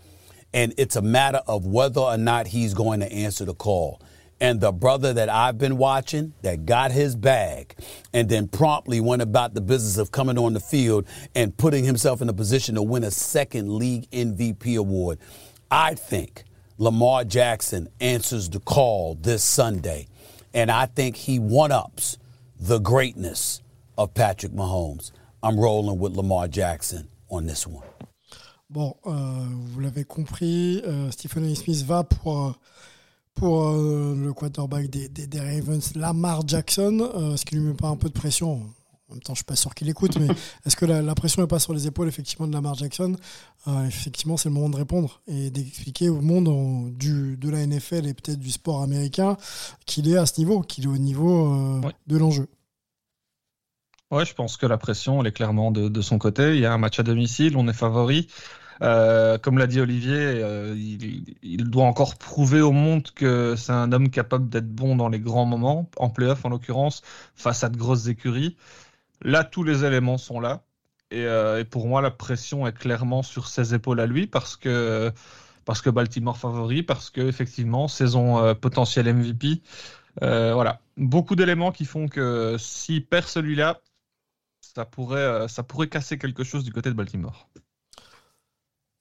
And 0.54 0.72
it's 0.78 0.94
a 0.94 1.02
matter 1.02 1.40
of 1.48 1.66
whether 1.66 2.00
or 2.00 2.16
not 2.16 2.46
he's 2.46 2.72
going 2.72 3.00
to 3.00 3.12
answer 3.12 3.44
the 3.44 3.52
call 3.52 4.00
and 4.40 4.60
the 4.60 4.70
brother 4.70 5.12
that 5.12 5.28
I've 5.28 5.58
been 5.58 5.76
watching 5.76 6.34
that 6.42 6.66
got 6.66 6.92
his 6.92 7.16
bag 7.16 7.74
and 8.12 8.28
then 8.28 8.46
promptly 8.46 9.00
went 9.00 9.22
about 9.22 9.54
the 9.54 9.60
business 9.60 9.98
of 9.98 10.12
coming 10.12 10.38
on 10.38 10.52
the 10.52 10.60
field 10.60 11.04
and 11.34 11.56
putting 11.56 11.82
himself 11.82 12.22
in 12.22 12.28
a 12.28 12.32
position 12.32 12.76
to 12.76 12.82
win 12.82 13.02
a 13.02 13.10
second 13.10 13.74
league 13.74 14.08
MVP 14.12 14.78
award. 14.78 15.18
I 15.68 15.94
think 15.94 16.44
Lamar 16.78 17.24
Jackson 17.24 17.88
answers 18.00 18.48
the 18.48 18.60
call 18.60 19.16
this 19.16 19.42
Sunday. 19.42 20.06
And 20.54 20.70
I 20.70 20.86
think 20.86 21.16
he 21.16 21.40
one 21.40 21.72
ups 21.72 22.18
the 22.56 22.78
greatness 22.78 23.62
of 24.00 24.14
Patrick 24.14 24.52
Mahomes. 24.52 25.12
I'm 25.42 25.58
rolling 25.60 25.98
with 25.98 26.16
Lamar 26.16 26.48
Jackson 26.48 27.08
on 27.28 27.46
this 27.46 27.66
one. 27.66 27.84
Bon, 28.70 28.94
euh, 29.06 29.46
vous 29.66 29.80
l'avez 29.80 30.04
compris, 30.04 30.80
euh, 30.86 31.10
Stephen 31.10 31.44
A. 31.44 31.54
Smith 31.54 31.82
va 31.82 32.04
pour, 32.04 32.46
euh, 32.46 32.52
pour 33.34 33.68
euh, 33.68 34.14
le 34.16 34.32
quarterback 34.32 34.88
des, 34.88 35.08
des, 35.08 35.26
des, 35.26 35.40
Ravens, 35.40 35.94
Lamar 35.96 36.46
Jackson, 36.46 37.10
euh, 37.14 37.36
ce 37.36 37.44
qui 37.44 37.56
lui 37.56 37.62
met 37.62 37.74
pas 37.74 37.88
un 37.88 37.96
peu 37.96 38.08
de 38.08 38.14
pression. 38.14 38.62
En 39.08 39.14
même 39.14 39.22
temps, 39.22 39.34
je 39.34 39.38
suis 39.38 39.44
pas 39.44 39.56
sûr 39.56 39.74
qu'il 39.74 39.88
écoute, 39.88 40.16
mais 40.20 40.28
est-ce 40.66 40.76
que 40.76 40.86
la, 40.86 41.02
la 41.02 41.14
pression 41.16 41.42
n'est 41.42 41.48
pas 41.48 41.58
sur 41.58 41.74
les 41.74 41.86
épaules 41.88 42.06
effectivement 42.06 42.46
de 42.46 42.52
Lamar 42.52 42.76
Jackson? 42.76 43.16
Euh, 43.66 43.86
Effectivement, 43.86 44.36
c'est 44.36 44.48
le 44.48 44.54
moment 44.54 44.70
de 44.70 44.76
répondre 44.76 45.20
et 45.26 45.50
d'expliquer 45.50 46.08
au 46.08 46.20
monde 46.20 46.48
en, 46.48 46.82
du, 46.84 47.36
de 47.36 47.50
la 47.50 47.66
NFL 47.66 48.06
et 48.06 48.14
peut-être 48.14 48.38
du 48.38 48.52
sport 48.52 48.82
américain 48.82 49.36
qu'il 49.84 50.08
est 50.08 50.16
à 50.16 50.26
ce 50.26 50.38
niveau, 50.38 50.60
qu'il 50.60 50.84
est 50.84 50.88
au 50.88 50.96
niveau 50.96 51.52
euh, 51.52 51.80
ouais. 51.80 51.92
de 52.06 52.16
l'enjeu. 52.16 52.48
Ouais, 54.10 54.24
je 54.24 54.34
pense 54.34 54.56
que 54.56 54.66
la 54.66 54.76
pression, 54.76 55.20
elle 55.20 55.28
est 55.28 55.32
clairement 55.32 55.70
de, 55.70 55.88
de, 55.88 56.00
son 56.00 56.18
côté. 56.18 56.54
Il 56.54 56.60
y 56.60 56.66
a 56.66 56.72
un 56.72 56.78
match 56.78 56.98
à 56.98 57.04
domicile, 57.04 57.56
on 57.56 57.68
est 57.68 57.72
favori. 57.72 58.26
Euh, 58.82 59.38
comme 59.38 59.58
l'a 59.58 59.66
dit 59.66 59.80
Olivier, 59.80 60.16
euh, 60.18 60.74
il, 60.76 61.70
doit 61.70 61.84
encore 61.84 62.16
prouver 62.16 62.60
au 62.60 62.72
monde 62.72 63.10
que 63.14 63.54
c'est 63.56 63.72
un 63.72 63.92
homme 63.92 64.10
capable 64.10 64.48
d'être 64.48 64.68
bon 64.68 64.96
dans 64.96 65.08
les 65.08 65.20
grands 65.20 65.44
moments, 65.44 65.90
en 65.98 66.08
playoff 66.10 66.44
en 66.44 66.48
l'occurrence, 66.48 67.02
face 67.34 67.62
à 67.62 67.68
de 67.68 67.76
grosses 67.76 68.08
écuries. 68.08 68.56
Là, 69.22 69.44
tous 69.44 69.64
les 69.64 69.84
éléments 69.84 70.18
sont 70.18 70.40
là. 70.40 70.62
Et, 71.10 71.24
euh, 71.26 71.64
pour 71.64 71.86
moi, 71.88 72.02
la 72.02 72.10
pression 72.10 72.66
est 72.66 72.72
clairement 72.76 73.22
sur 73.22 73.48
ses 73.48 73.74
épaules 73.74 74.00
à 74.00 74.06
lui 74.06 74.26
parce 74.26 74.56
que, 74.56 75.12
parce 75.64 75.82
que 75.82 75.90
Baltimore 75.90 76.38
favori, 76.38 76.82
parce 76.82 77.10
que 77.10 77.20
effectivement, 77.20 77.88
saison 77.88 78.54
potentielle 78.56 79.14
MVP. 79.14 79.62
Voilà, 80.20 80.80
beaucoup 80.96 81.36
d'éléments 81.36 81.72
qui 81.72 81.84
font 81.84 82.08
que 82.08 82.56
s'il 82.58 83.06
perd 83.06 83.26
celui-là, 83.26 83.80
ça 84.74 84.84
pourrait, 84.84 85.48
ça 85.48 85.62
pourrait 85.62 85.88
casser 85.88 86.18
quelque 86.18 86.44
chose 86.44 86.64
du 86.64 86.72
côté 86.72 86.90
de 86.90 86.94
Baltimore. 86.94 87.48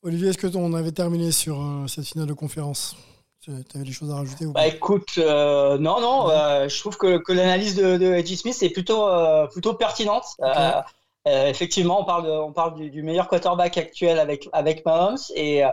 Olivier, 0.01 0.29
est-ce 0.29 0.37
que 0.37 0.55
on 0.55 0.73
avait 0.73 0.93
terminé 0.93 1.31
sur 1.31 1.61
euh, 1.61 1.87
cette 1.87 2.05
finale 2.05 2.27
de 2.27 2.33
conférence? 2.33 2.95
Tu 3.41 3.51
avais 3.51 3.85
des 3.85 3.91
choses 3.91 4.11
à 4.11 4.15
rajouter 4.15 4.45
ou 4.45 4.53
bah, 4.53 4.67
Écoute, 4.67 5.17
euh, 5.17 5.77
non, 5.77 5.99
non, 5.99 6.27
ouais. 6.27 6.33
euh, 6.33 6.69
je 6.69 6.79
trouve 6.79 6.97
que, 6.97 7.17
que 7.17 7.33
l'analyse 7.33 7.75
de, 7.75 7.97
de 7.97 8.13
Edgy 8.13 8.37
Smith 8.37 8.57
est 8.61 8.69
plutôt, 8.69 9.07
euh, 9.07 9.47
plutôt 9.47 9.73
pertinente. 9.73 10.25
Okay. 10.39 10.81
Euh, 11.27 11.47
effectivement, 11.47 12.01
on 12.01 12.05
parle, 12.05 12.25
de, 12.25 12.31
on 12.31 12.53
parle 12.53 12.75
du, 12.75 12.89
du, 12.89 13.03
meilleur 13.03 13.27
quarterback 13.27 13.77
actuel 13.77 14.19
avec, 14.19 14.47
avec 14.53 14.85
Mahomes 14.85 15.17
et, 15.35 15.63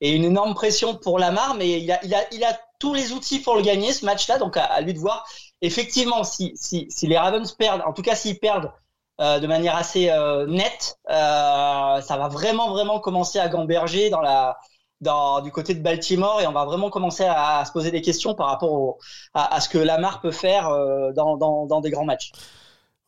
et 0.00 0.10
une 0.10 0.24
énorme 0.24 0.54
pression 0.54 0.96
pour 0.96 1.18
Lamar, 1.18 1.54
mais 1.54 1.80
il 1.80 1.90
a, 1.92 2.04
il, 2.04 2.12
a, 2.12 2.22
il 2.32 2.42
a 2.42 2.58
tous 2.80 2.92
les 2.92 3.12
outils 3.12 3.38
pour 3.38 3.54
le 3.54 3.62
gagner 3.62 3.92
ce 3.92 4.04
match-là, 4.04 4.38
donc 4.38 4.56
à, 4.56 4.64
à, 4.64 4.80
lui 4.80 4.94
de 4.94 4.98
voir. 4.98 5.24
Effectivement, 5.62 6.24
si, 6.24 6.52
si, 6.56 6.86
si 6.90 7.06
les 7.06 7.16
Ravens 7.16 7.50
perdent, 7.52 7.82
en 7.86 7.92
tout 7.92 8.02
cas 8.02 8.16
s'ils 8.16 8.38
perdent 8.38 8.72
euh, 9.20 9.40
de 9.40 9.46
manière 9.46 9.76
assez 9.76 10.10
euh, 10.10 10.46
nette. 10.46 10.98
Euh, 11.08 12.00
ça 12.00 12.16
va 12.18 12.28
vraiment, 12.28 12.70
vraiment 12.70 13.00
commencer 13.00 13.38
à 13.38 13.48
gamberger 13.48 14.10
dans 14.10 14.20
la, 14.20 14.58
dans, 15.00 15.40
du 15.40 15.50
côté 15.50 15.74
de 15.74 15.82
Baltimore 15.82 16.40
et 16.40 16.46
on 16.46 16.52
va 16.52 16.64
vraiment 16.64 16.90
commencer 16.90 17.24
à, 17.24 17.58
à 17.58 17.64
se 17.64 17.72
poser 17.72 17.90
des 17.90 18.02
questions 18.02 18.34
par 18.34 18.48
rapport 18.48 18.72
au, 18.72 18.98
à, 19.34 19.54
à, 19.54 19.60
ce 19.60 19.68
que 19.68 19.78
Lamar 19.78 20.20
peut 20.20 20.30
faire 20.30 20.68
euh, 20.68 21.12
dans, 21.12 21.36
dans, 21.36 21.66
dans, 21.66 21.80
des 21.80 21.90
grands 21.90 22.04
matchs. 22.04 22.32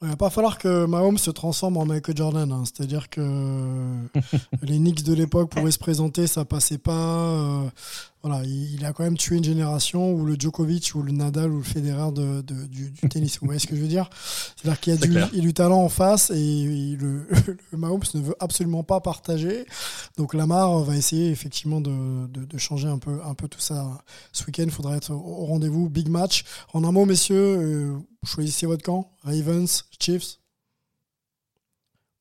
Il 0.01 0.09
va 0.09 0.17
pas 0.17 0.31
falloir 0.31 0.59
que 0.59 0.87
Mahomes 0.87 1.19
se 1.19 1.31
transforme 1.31 1.77
en 1.77 1.85
Michael 1.85 2.17
Jordan. 2.17 2.53
Hein. 2.53 2.63
C'est-à-dire 2.65 3.11
que 3.11 3.21
les 4.63 4.79
Knicks 4.79 5.03
de 5.03 5.13
l'époque 5.13 5.51
pouvaient 5.51 5.73
se 5.73 5.79
présenter, 5.79 6.27
ça 6.27 6.45
passait 6.45 6.79
pas. 6.79 7.65
Voilà, 8.29 8.45
il, 8.45 8.75
il, 8.75 8.85
a 8.85 8.93
quand 8.93 9.05
même 9.05 9.17
tué 9.17 9.37
une 9.37 9.45
génération 9.45 10.13
où 10.13 10.27
le 10.27 10.35
Djokovic 10.39 10.93
ou 10.95 11.03
le 11.03 11.13
Nadal 11.13 11.51
ou 11.51 11.59
le 11.59 11.63
Federer 11.63 12.13
de, 12.13 12.43
de, 12.43 12.67
du, 12.67 12.91
du, 12.91 13.09
tennis. 13.09 13.39
Vous 13.41 13.47
voyez 13.47 13.59
ce 13.59 13.67
que 13.67 13.75
je 13.75 13.81
veux 13.81 13.89
dire? 13.89 14.11
C'est-à-dire 14.57 14.81
qu'il 14.81 14.93
y 14.93 14.97
a 14.97 15.01
du, 15.01 15.19
il 15.33 15.41
du, 15.41 15.55
talent 15.55 15.83
en 15.83 15.89
face 15.89 16.31
et 16.31 16.39
il, 16.39 16.99
le, 16.99 17.27
le, 17.73 17.79
Mahomes 17.79 18.03
ne 18.13 18.21
veut 18.21 18.37
absolument 18.39 18.83
pas 18.83 19.01
partager. 19.01 19.65
Donc 20.19 20.35
Lamar 20.35 20.81
va 20.81 20.95
essayer 20.95 21.31
effectivement 21.31 21.81
de, 21.81 22.27
de, 22.27 22.45
de 22.45 22.59
changer 22.59 22.89
un 22.89 22.99
peu, 22.99 23.21
un 23.25 23.35
peu 23.35 23.49
tout 23.49 23.61
ça. 23.61 23.99
Ce 24.33 24.45
week-end, 24.45 24.65
il 24.65 24.71
faudra 24.73 24.95
être 24.97 25.11
au 25.11 25.47
rendez-vous. 25.47 25.89
Big 25.89 26.09
match. 26.09 26.45
En 26.75 26.85
un 26.85 26.93
mot, 26.93 27.07
messieurs, 27.07 27.37
euh, 27.37 27.99
choisissez 28.25 28.67
votre 28.67 28.83
camp. 28.83 29.11
Ravens, 29.23 29.85
Chiefs. 29.99 30.39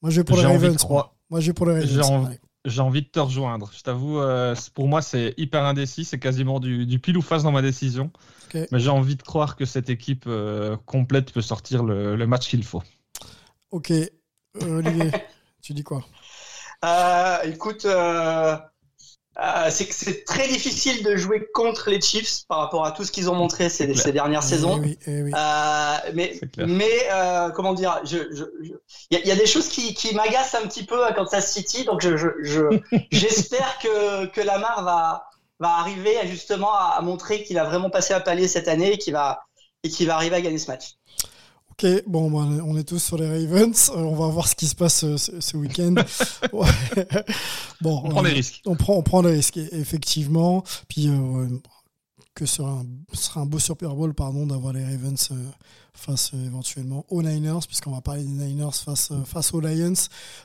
Moi, 0.01 0.10
je 0.10 0.22
vais 0.22 0.24
pour 0.24 0.38
les 0.38 0.45
Ravens. 0.45 0.88
Moi, 1.30 1.41
je 1.41 1.47
vais 1.47 1.53
pour 1.53 1.66
les 1.66 1.82
Ravens. 1.82 2.38
J'ai 2.68 2.82
envie 2.82 3.01
de 3.01 3.07
te 3.07 3.20
rejoindre. 3.20 3.72
Je 3.74 3.82
t'avoue, 3.82 4.20
euh, 4.20 4.53
pour 4.76 4.89
moi, 4.89 5.01
c'est 5.01 5.34
hyper 5.38 5.63
indécis. 5.63 6.03
C'est 6.03 6.20
quasiment 6.20 6.59
du, 6.59 6.86
du, 6.86 6.99
pile 6.99 7.18
ou 7.18 7.22
face 7.22 7.43
dans 7.43 7.53
ma 7.53 7.61
décision. 7.61 8.11
Okay. 8.47 8.68
Mais 8.72 8.80
j'ai 8.80 8.89
envie 8.89 9.15
de 9.15 9.24
croire 9.24 9.55
que 9.55 9.63
cette 9.63 9.89
équipe 9.89 10.26
euh, 10.28 10.76
complète 10.86 11.32
peut 11.32 11.41
sortir 11.41 11.84
le, 11.84 12.18
le 12.18 12.28
match 12.28 12.49
qu'il 12.49 12.65
faut. 12.65 12.84
Ok. 13.72 13.91
Euh, 13.91 14.09
Olivier, 14.61 15.11
tu 15.61 15.74
dis 15.74 15.84
quoi? 15.84 16.03
Écoute, 17.45 17.88
euh, 19.39 19.69
c'est 19.69 19.85
que 19.85 19.93
c'est 19.93 20.23
très 20.23 20.47
difficile 20.47 21.03
de 21.03 21.15
jouer 21.15 21.47
contre 21.53 21.91
les 21.91 22.01
Chiefs 22.01 22.45
par 22.47 22.57
rapport 22.57 22.85
à 22.85 22.91
tout 22.91 23.03
ce 23.03 23.11
qu'ils 23.11 23.29
ont 23.29 23.35
montré 23.35 23.69
ces, 23.69 23.93
ces 23.93 24.11
dernières 24.11 24.41
eh 24.43 24.47
saisons. 24.47 24.79
Oui, 24.79 24.97
eh 25.05 25.21
oui. 25.21 25.31
euh, 25.35 25.97
mais 26.15 26.39
mais 26.57 27.07
euh, 27.11 27.51
comment 27.51 27.73
dire, 27.73 27.99
il 28.03 28.09
je, 28.09 28.17
je, 28.31 28.43
y, 29.11 29.15
a, 29.15 29.19
y, 29.19 29.31
a, 29.31 29.35
des 29.35 29.45
choses 29.45 29.67
qui, 29.67 29.93
qui 29.93 30.15
m'agacent 30.15 30.55
un 30.55 30.65
petit 30.67 30.85
peu 30.85 31.05
à 31.05 31.13
Kansas 31.13 31.53
City, 31.53 31.85
donc 31.85 32.01
je 32.01 32.15
j'espère 33.11 33.77
je, 33.83 33.88
que 33.88 34.25
que 34.25 34.41
Lamar 34.41 34.83
va 34.83 35.29
va 35.59 35.77
arriver 35.77 36.17
à 36.17 36.25
justement 36.25 36.73
à, 36.73 36.95
à 36.97 37.01
montrer 37.01 37.43
qu'il 37.43 37.59
a 37.59 37.63
vraiment 37.63 37.91
passé 37.91 38.15
un 38.15 38.19
palier 38.21 38.47
cette 38.47 38.67
année 38.67 38.93
et 38.93 38.97
qu'il 38.97 39.13
va 39.13 39.43
et 39.83 39.89
qu'il 39.89 40.07
va 40.07 40.15
arriver 40.15 40.35
à 40.35 40.41
gagner 40.41 40.57
ce 40.57 40.71
match. 40.71 40.96
Ok, 41.80 42.03
bon, 42.07 42.32
bah, 42.32 42.63
on 42.65 42.75
est 42.75 42.84
tous 42.84 42.97
sur 42.97 43.17
les 43.17 43.28
Ravens. 43.28 43.91
Euh, 43.91 43.97
on 43.97 44.15
va 44.15 44.28
voir 44.30 44.47
ce 44.47 44.55
qui 44.55 44.65
se 44.65 44.73
passe 44.73 45.03
euh, 45.03 45.15
ce, 45.15 45.39
ce 45.39 45.57
week-end. 45.57 45.93
ouais. 46.53 46.67
bon, 47.82 48.01
on 48.03 48.09
prend 48.09 48.23
des 48.23 48.32
risques. 48.32 48.63
On 48.65 48.75
prend, 48.75 48.95
on 48.95 49.03
prend 49.03 49.21
des 49.21 49.30
risques, 49.30 49.57
effectivement. 49.57 50.63
Puis 50.88 51.07
euh, 51.07 51.47
que 52.34 52.47
ce 52.47 52.55
sera 52.55 52.71
un, 52.71 52.86
sera 53.13 53.41
un 53.41 53.45
beau 53.45 53.59
Super 53.59 53.93
Bowl, 53.93 54.15
pardon, 54.15 54.47
d'avoir 54.47 54.73
les 54.73 54.84
Ravens 54.84 55.30
face 55.97 56.31
euh, 56.33 56.45
éventuellement 56.45 57.05
aux 57.09 57.21
Niners, 57.21 57.65
puisqu'on 57.67 57.91
va 57.91 58.01
parler 58.01 58.23
des 58.23 58.29
Niners 58.29 58.73
face, 58.73 59.11
euh, 59.11 59.23
face 59.25 59.53
aux 59.53 59.59
Lions. 59.59 59.93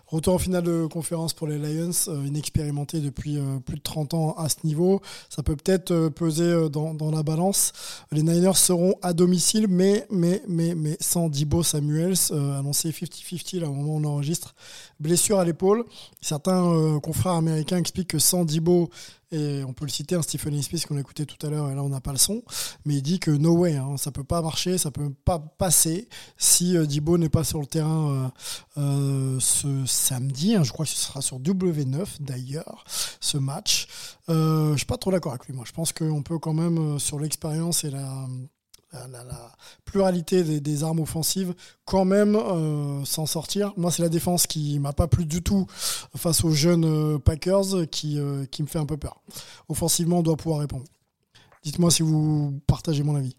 Retour 0.07 0.35
en 0.35 0.39
finale 0.39 0.65
de 0.65 0.87
conférence 0.87 1.35
pour 1.35 1.47
les 1.47 1.59
Lions, 1.59 1.91
euh, 2.09 2.27
inexpérimentés 2.27 3.01
depuis 3.01 3.39
plus 3.67 3.77
de 3.77 3.83
30 3.83 4.15
ans 4.15 4.35
à 4.37 4.49
ce 4.49 4.57
niveau. 4.65 5.01
Ça 5.29 5.43
peut 5.43 5.57
peut-être 5.57 6.09
peser 6.09 6.69
dans, 6.71 6.95
dans, 6.95 7.11
la 7.11 7.23
balance. 7.23 7.73
Les 8.11 8.23
Niners 8.23 8.57
seront 8.57 8.95
à 9.03 9.13
domicile, 9.13 9.67
mais, 9.69 10.07
mais, 10.11 10.43
mais, 10.49 10.75
mais 10.75 10.97
sans 11.01 11.29
Dibo 11.29 11.63
Samuels, 11.63 12.15
annoncé 12.31 12.91
50-50 12.91 13.61
là 13.61 13.69
au 13.69 13.73
moment 13.73 13.95
où 13.95 13.99
on 13.99 14.05
enregistre. 14.05 14.55
Blessure 15.01 15.39
à 15.39 15.45
l'épaule. 15.45 15.85
Certains 16.21 16.99
confrères 17.03 17.33
américains 17.33 17.79
expliquent 17.79 18.09
que 18.09 18.19
sans 18.19 18.45
Dibo 18.45 18.91
et 19.33 19.65
on 19.65 19.73
peut 19.73 19.87
le 19.87 19.91
citer, 19.91 20.15
un 20.15 20.23
Stephen 20.23 20.55
A. 20.59 20.63
Smith 20.63 20.87
qu'on 20.87 20.97
a 20.97 21.01
écouté 21.01 21.25
tout 21.25 21.45
à 21.45 21.51
l'heure, 21.51 21.71
et 21.71 21.75
là 21.75 21.83
on 21.83 21.89
n'a 21.89 22.01
pas 22.01 22.13
le 22.13 22.19
son, 22.19 22.43
mais 22.85 22.97
il 22.97 23.03
dit 23.03 23.19
que 23.19 23.31
no 23.31 23.57
way, 23.57 23.77
hein, 23.77 23.97
ça 23.97 24.13
peut 24.13 24.25
pas 24.25 24.43
marcher, 24.43 24.77
ça 24.77 24.91
peut 24.91 25.11
pas 25.25 25.42
passer 25.59 26.09
si 26.37 26.77
euh, 26.77 26.87
Dibo 26.87 27.19
n'est 27.19 27.29
pas 27.29 27.45
sur 27.45 27.61
le 27.61 27.67
terrain 27.67 28.11
euh, 28.11 28.29
euh, 28.79 29.41
ce 29.41 29.85
samedi. 29.87 30.55
Hein, 30.55 30.63
je 30.63 30.73
crois 30.73 30.85
que 30.85 30.91
ce 30.91 30.97
sera 30.97 31.21
sur 31.21 31.39
W9 31.41 32.07
d'ailleurs, 32.21 32.85
ce 33.21 33.39
match. 33.39 33.87
Euh, 34.29 34.73
je 34.73 34.79
suis 34.79 34.87
pas 34.87 34.97
trop 34.97 35.11
d'accord 35.11 35.33
avec 35.33 35.47
lui, 35.47 35.55
moi. 35.55 35.65
Je 35.67 35.73
pense 35.73 35.93
qu'on 35.93 36.23
peut 36.23 36.39
quand 36.39 36.55
même, 36.55 36.99
sur 36.99 37.19
l'expérience 37.19 37.85
et 37.85 37.91
la, 37.91 38.27
pluralité 39.85 40.61
des, 40.61 40.85
armes 40.85 41.01
offensives 41.01 41.55
quand 41.85 42.05
même 42.05 42.37
euh, 42.37 43.05
s'en 43.05 43.27
sortir. 43.27 43.73
Moi, 43.77 43.91
c'est 43.91 44.03
la 44.03 44.09
défense 44.09 44.47
qui 44.47 44.79
m'a 44.79 44.93
pas 44.93 45.09
plu 45.09 45.25
du 45.25 45.43
tout 45.43 45.67
face 46.17 46.45
aux 46.45 46.51
jeunes 46.51 46.85
euh, 46.85 47.19
Packers 47.19 47.89
qui, 47.91 48.19
euh, 48.19 48.45
qui 48.47 48.63
me 48.63 48.69
fait 48.69 48.79
un 48.79 48.87
peu 48.87 48.97
peur. 48.97 49.23
Offensivement, 49.69 50.19
on 50.19 50.23
doit 50.23 50.37
pouvoir 50.37 50.61
répondre. 50.61 50.85
Dites-moi 51.63 51.91
si 51.91 52.03
vous 52.03 52.61
partagez 52.67 53.03
mon 53.03 53.17
avis. 53.17 53.37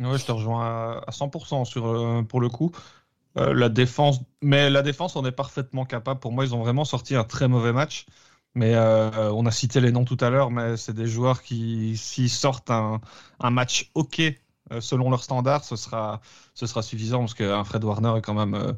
Oui, 0.00 0.18
je 0.18 0.24
te 0.24 0.32
rejoins 0.32 1.02
à 1.06 1.10
100% 1.10 1.64
sur, 1.64 2.26
pour 2.28 2.40
le 2.40 2.48
coup. 2.48 2.72
la 3.36 3.68
défense, 3.68 4.20
mais 4.42 4.70
la 4.70 4.82
défense, 4.82 5.16
on 5.16 5.24
est 5.24 5.32
parfaitement 5.32 5.84
capable. 5.84 6.20
Pour 6.20 6.32
moi, 6.32 6.44
ils 6.44 6.54
ont 6.54 6.60
vraiment 6.60 6.84
sorti 6.84 7.16
un 7.16 7.24
très 7.24 7.48
mauvais 7.48 7.72
match. 7.72 8.06
Mais 8.54 8.74
euh, 8.74 9.32
on 9.32 9.46
a 9.46 9.50
cité 9.50 9.80
les 9.80 9.90
noms 9.90 10.04
tout 10.04 10.16
à 10.20 10.30
l'heure, 10.30 10.50
mais 10.50 10.76
c'est 10.76 10.92
des 10.94 11.06
joueurs 11.08 11.42
qui, 11.42 11.96
s'ils 11.96 12.30
sortent 12.30 12.70
un, 12.70 13.00
match 13.50 13.90
OK 13.94 14.20
euh, 14.72 14.80
selon 14.80 15.10
leurs 15.10 15.24
standards, 15.24 15.64
ce 15.64 15.76
sera, 15.76 16.20
ce 16.54 16.66
sera 16.66 16.82
suffisant 16.82 17.20
parce 17.20 17.34
qu'un 17.34 17.64
Fred 17.64 17.84
Warner 17.84 18.14
est 18.18 18.22
quand 18.22 18.34
même 18.34 18.54
euh, 18.54 18.72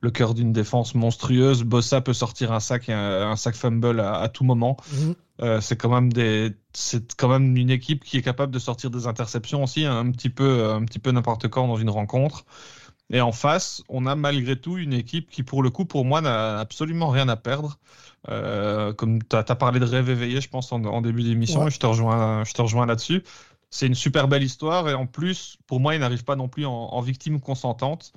le 0.00 0.10
cœur 0.10 0.34
d'une 0.34 0.52
défense 0.52 0.94
monstrueuse. 0.94 1.62
Bossa 1.64 2.00
peut 2.00 2.12
sortir 2.12 2.52
un 2.52 2.60
sac, 2.60 2.88
un, 2.88 3.30
un 3.30 3.36
sac 3.36 3.54
fumble 3.54 4.00
à, 4.00 4.20
à 4.20 4.28
tout 4.28 4.44
moment. 4.44 4.76
Mm 4.92 4.96
-hmm. 4.96 5.14
euh, 5.42 5.60
c'est 5.60 5.76
quand 5.76 5.90
même 5.90 6.12
des, 6.12 6.52
c'est 6.72 7.14
quand 7.16 7.28
même 7.28 7.56
une 7.56 7.70
équipe 7.70 8.04
qui 8.04 8.16
est 8.18 8.22
capable 8.22 8.52
de 8.52 8.58
sortir 8.58 8.90
des 8.90 9.06
interceptions 9.06 9.62
aussi, 9.64 9.84
hein, 9.84 9.96
un 9.98 10.10
petit 10.12 10.30
peu, 10.30 10.70
un 10.72 10.84
petit 10.84 11.00
peu 11.00 11.10
n'importe 11.12 11.48
quand 11.48 11.66
dans 11.68 11.76
une 11.76 11.90
rencontre. 11.90 12.44
Et 13.10 13.20
en 13.22 13.32
face, 13.32 13.82
on 13.88 14.06
a 14.06 14.14
malgré 14.14 14.54
tout 14.60 14.76
une 14.76 14.92
équipe 14.92 15.30
qui, 15.30 15.42
pour 15.42 15.62
le 15.62 15.70
coup, 15.70 15.86
pour 15.86 16.04
moi, 16.04 16.20
n'a 16.20 16.58
absolument 16.60 17.08
rien 17.08 17.28
à 17.28 17.36
perdre. 17.36 17.78
Euh, 18.28 18.92
comme 18.92 19.22
tu 19.22 19.34
as, 19.36 19.44
as, 19.48 19.54
parlé 19.56 19.80
de 19.80 19.86
rêve 19.86 20.10
éveillé, 20.10 20.40
je 20.40 20.48
pense, 20.50 20.72
en, 20.72 20.84
en 20.84 21.00
début 21.00 21.22
d'émission, 21.22 21.64
ouais. 21.64 21.70
je 21.70 21.78
te 21.78 21.86
rejoins, 21.86 22.44
je 22.44 22.52
te 22.52 22.62
rejoins 22.62 22.86
là-dessus. 22.86 23.22
c'est 23.70 23.86
une 23.86 23.94
super 23.94 24.28
belle 24.28 24.42
histoire. 24.42 24.88
Et 24.88 24.94
en 24.94 25.06
plus, 25.06 25.58
pour 25.66 25.80
moi, 25.80 25.94
il 25.94 26.00
n'arrive 26.00 26.24
pas 26.24 26.36
non 26.36 26.48
plus 26.48 26.66
en, 26.66 27.00
victime 27.00 27.40
consentante. 27.40 28.12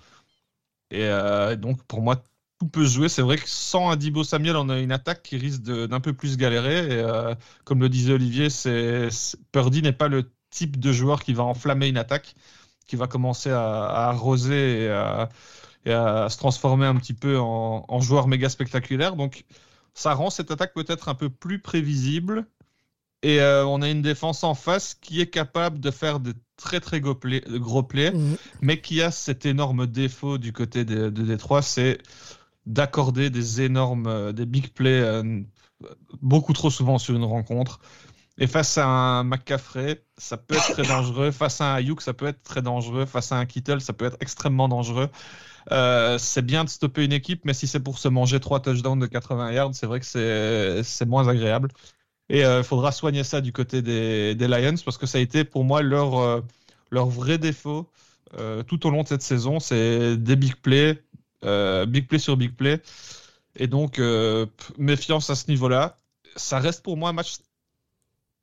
Et 0.91 1.05
euh, 1.05 1.55
donc, 1.55 1.83
pour 1.83 2.01
moi, 2.01 2.23
tout 2.59 2.67
peut 2.67 2.85
jouer. 2.85 3.09
C'est 3.09 3.21
vrai 3.21 3.37
que 3.37 3.47
sans 3.47 3.89
Adibo 3.89 4.23
Samuel, 4.23 4.55
on 4.57 4.69
a 4.69 4.79
une 4.79 4.91
attaque 4.91 5.23
qui 5.23 5.37
risque 5.37 5.63
d'un 5.63 5.99
peu 5.99 6.13
plus 6.13 6.37
galérer. 6.37 6.79
Et 6.79 6.99
euh, 6.99 7.35
comme 7.63 7.81
le 7.81 7.89
disait 7.89 8.13
Olivier, 8.13 8.49
c'est 8.49 9.09
Purdy 9.51 9.81
n'est 9.81 9.93
pas 9.93 10.07
le 10.07 10.31
type 10.49 10.79
de 10.79 10.91
joueur 10.91 11.23
qui 11.23 11.33
va 11.33 11.43
enflammer 11.43 11.87
une 11.87 11.97
attaque, 11.97 12.35
qui 12.87 12.95
va 12.97 13.07
commencer 13.07 13.49
à, 13.49 14.09
arroser 14.09 14.85
et 15.85 15.93
à, 15.93 16.29
se 16.29 16.37
transformer 16.37 16.85
un 16.85 16.95
petit 16.95 17.13
peu 17.13 17.39
en 17.39 17.99
joueur 18.01 18.27
méga 18.27 18.49
spectaculaire. 18.49 19.15
Donc, 19.15 19.45
ça 19.93 20.13
rend 20.13 20.29
cette 20.29 20.51
attaque 20.51 20.73
peut-être 20.73 21.09
un 21.09 21.15
peu 21.15 21.29
plus 21.29 21.59
prévisible. 21.59 22.45
Et 23.23 23.39
euh, 23.39 23.65
on 23.65 23.81
a 23.81 23.89
une 23.89 24.01
défense 24.01 24.43
en 24.43 24.55
face 24.55 24.95
qui 24.95 25.21
est 25.21 25.27
capable 25.27 25.79
de 25.79 25.91
faire 25.91 26.19
de 26.19 26.33
très 26.57 26.79
très 26.79 27.01
gros 27.01 27.15
plays, 27.15 28.11
mhm. 28.11 28.37
mais 28.61 28.81
qui 28.81 29.01
a 29.01 29.11
cet 29.11 29.45
énorme 29.45 29.85
défaut 29.87 30.37
du 30.37 30.53
côté 30.53 30.85
de, 30.85 31.09
de 31.09 31.23
Détroit, 31.23 31.61
c'est 31.61 31.99
d'accorder 32.65 33.29
des 33.29 33.61
énormes, 33.61 34.07
euh, 34.07 34.31
des 34.31 34.45
big 34.45 34.69
plays 34.73 35.01
euh, 35.01 35.41
beaucoup 36.21 36.53
trop 36.53 36.69
souvent 36.69 36.97
sur 36.97 37.15
une 37.15 37.23
rencontre. 37.23 37.79
Et 38.37 38.47
face 38.47 38.77
à 38.79 38.87
un 38.87 39.23
McCaffrey, 39.23 40.03
ça 40.17 40.37
peut 40.37 40.55
être 40.55 40.73
très 40.73 40.83
dangereux. 40.83 41.29
Face 41.29 41.61
à 41.61 41.73
un 41.73 41.75
Ayuk, 41.75 42.01
ça 42.01 42.13
peut 42.13 42.25
être 42.25 42.41
très 42.41 42.63
dangereux. 42.63 43.05
Face 43.05 43.31
à 43.31 43.35
un 43.37 43.45
Kittle, 43.45 43.81
ça 43.81 43.93
peut 43.93 44.05
être 44.05 44.17
extrêmement 44.19 44.67
dangereux. 44.67 45.09
c'est 46.17 46.41
bien 46.43 46.63
de 46.63 46.69
stopper 46.69 47.03
une 47.03 47.13
équipe, 47.13 47.45
mais 47.45 47.53
si 47.53 47.67
c'est 47.67 47.81
pour 47.81 47.99
se 47.99 48.07
manger 48.07 48.39
trois 48.39 48.59
touchdowns 48.59 48.99
de 48.99 49.05
80 49.05 49.51
yards, 49.51 49.75
c'est 49.75 49.85
vrai 49.85 49.99
que 49.99 50.81
c'est 50.83 51.05
moins 51.05 51.27
agréable. 51.27 51.67
Et 52.31 52.39
il 52.39 52.43
euh, 52.45 52.63
faudra 52.63 52.93
soigner 52.93 53.25
ça 53.25 53.41
du 53.41 53.51
côté 53.51 53.81
des, 53.81 54.33
Lions 54.47 54.75
parce 54.85 54.97
que 54.97 55.05
ça 55.05 55.17
a 55.17 55.21
été 55.21 55.43
pour 55.43 55.65
moi 55.65 55.81
leur, 55.81 56.17
euh, 56.17 56.39
leur 56.89 57.07
vrai 57.07 57.37
défaut 57.37 57.89
euh, 58.39 58.63
tout 58.63 58.87
au 58.87 58.89
long 58.89 59.03
de 59.03 59.09
cette 59.09 59.21
saison. 59.21 59.59
C'est 59.59 60.15
des 60.15 60.37
big 60.37 60.55
plays, 60.55 61.03
big 61.87 62.07
play 62.07 62.19
sur 62.19 62.37
big 62.37 62.55
play. 62.55 62.81
Et 63.57 63.67
donc, 63.67 64.01
méfiance 64.77 65.29
à 65.29 65.35
ce 65.35 65.51
niveau-là. 65.51 65.97
Ça 66.37 66.59
reste 66.59 66.83
pour 66.83 66.95
moi 66.95 67.09
un 67.09 67.13
match 67.13 67.39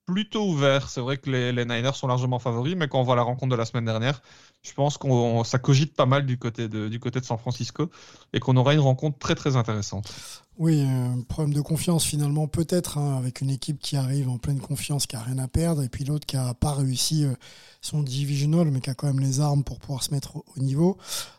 plutôt 0.04 0.46
ouvert. 0.46 0.90
C'est 0.90 1.00
vrai 1.00 1.16
que 1.16 1.30
les, 1.30 1.64
Niners 1.64 1.94
sont 1.94 2.08
largement 2.08 2.38
favoris, 2.38 2.76
mais 2.76 2.88
quand 2.88 3.00
on 3.00 3.04
voit 3.04 3.16
la 3.16 3.22
rencontre 3.22 3.52
de 3.52 3.56
la 3.56 3.64
semaine 3.64 3.86
dernière, 3.86 4.20
je 4.68 4.74
pense 4.74 4.98
qu'on 4.98 5.42
ça 5.44 5.58
cogite 5.58 5.94
pas 5.94 6.06
mal 6.06 6.26
du 6.26 6.38
côté 6.38 6.68
de, 6.68 6.90
San 7.22 7.38
Francisco 7.38 7.90
et 8.32 8.40
qu'on 8.40 8.56
aura 8.56 8.74
une 8.74 8.80
rencontre 8.80 9.18
très 9.18 9.34
très 9.34 9.56
intéressante. 9.56 10.12
Oui, 10.58 10.82
un 10.82 11.22
problème 11.22 11.54
de 11.54 11.60
confiance 11.60 12.04
finalement 12.04 12.48
peut-être 12.48 12.98
hein, 12.98 13.16
avec 13.16 13.40
une 13.40 13.50
équipe 13.50 13.78
qui 13.78 13.96
arrive 13.96 14.28
en 14.28 14.38
pleine 14.38 14.58
confiance, 14.60 15.06
qui 15.06 15.14
a 15.16 15.20
rien 15.20 15.38
à 15.38 15.46
perdre, 15.46 15.82
et 15.84 15.88
puis 15.88 16.04
l'autre 16.04 16.26
qui 16.26 16.36
a 16.36 16.52
pas 16.52 16.72
réussi 16.72 17.24
euh, 17.24 17.32
son 17.80 18.02
divisional, 18.02 18.70
mais 18.70 18.80
qui 18.80 18.90
a 18.90 18.94
quand 18.94 19.06
même 19.06 19.20
les 19.20 19.40
armes 19.40 19.62
pour 19.62 19.78
pouvoir 19.78 20.02
se 20.02 20.12
mettre 20.12 20.36
au, 20.36 20.44
niveau. 20.60 20.98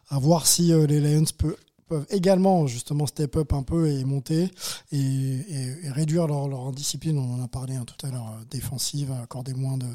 À 0.10 0.20
voir 0.20 0.48
si 0.48 0.72
euh, 0.72 0.88
les 0.88 1.02
Lions 1.02 1.26
peuvent 1.38 1.58
peuvent 1.90 2.06
également 2.12 2.68
justement 2.68 3.08
step 3.08 3.36
up 3.36 3.52
un 3.54 3.64
peu 3.64 3.90
et 3.90 4.06
monter 4.06 4.50
et, 4.92 5.40
réduire 5.92 6.28
leur, 6.28 6.48
leur, 6.48 6.72
discipline. 6.72 7.18
On 7.18 7.42
en 7.42 7.44
a 7.44 7.48
parlé 7.48 7.76
hein, 7.76 7.84
tout 7.86 8.06
à 8.06 8.12
l'heure, 8.12 8.28
euh, 8.40 8.46
défensive, 8.50 9.12
accorder 9.24 9.54
moins 9.54 9.78
de, 9.78 9.88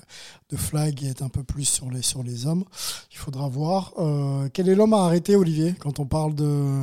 de 0.51 0.57
flag 0.57 1.03
et 1.03 1.09
être 1.09 1.23
un 1.23 1.29
peu 1.29 1.45
plus 1.45 1.65
sur 1.65 1.91
les, 1.91 2.03
sur 2.03 2.23
les 2.23 2.47
hommes. 2.47 2.65
Il 3.13 3.17
faudra 3.17 3.49
voir. 3.49 3.93
Euh, 3.99 4.49
quel 4.53 4.69
est 4.69 4.75
l'homme 4.75 4.93
à 4.93 5.05
arrêter, 5.05 5.37
Olivier, 5.37 5.75
quand 5.79 6.01
on 6.01 6.07
parle 6.07 6.35
de, 6.35 6.83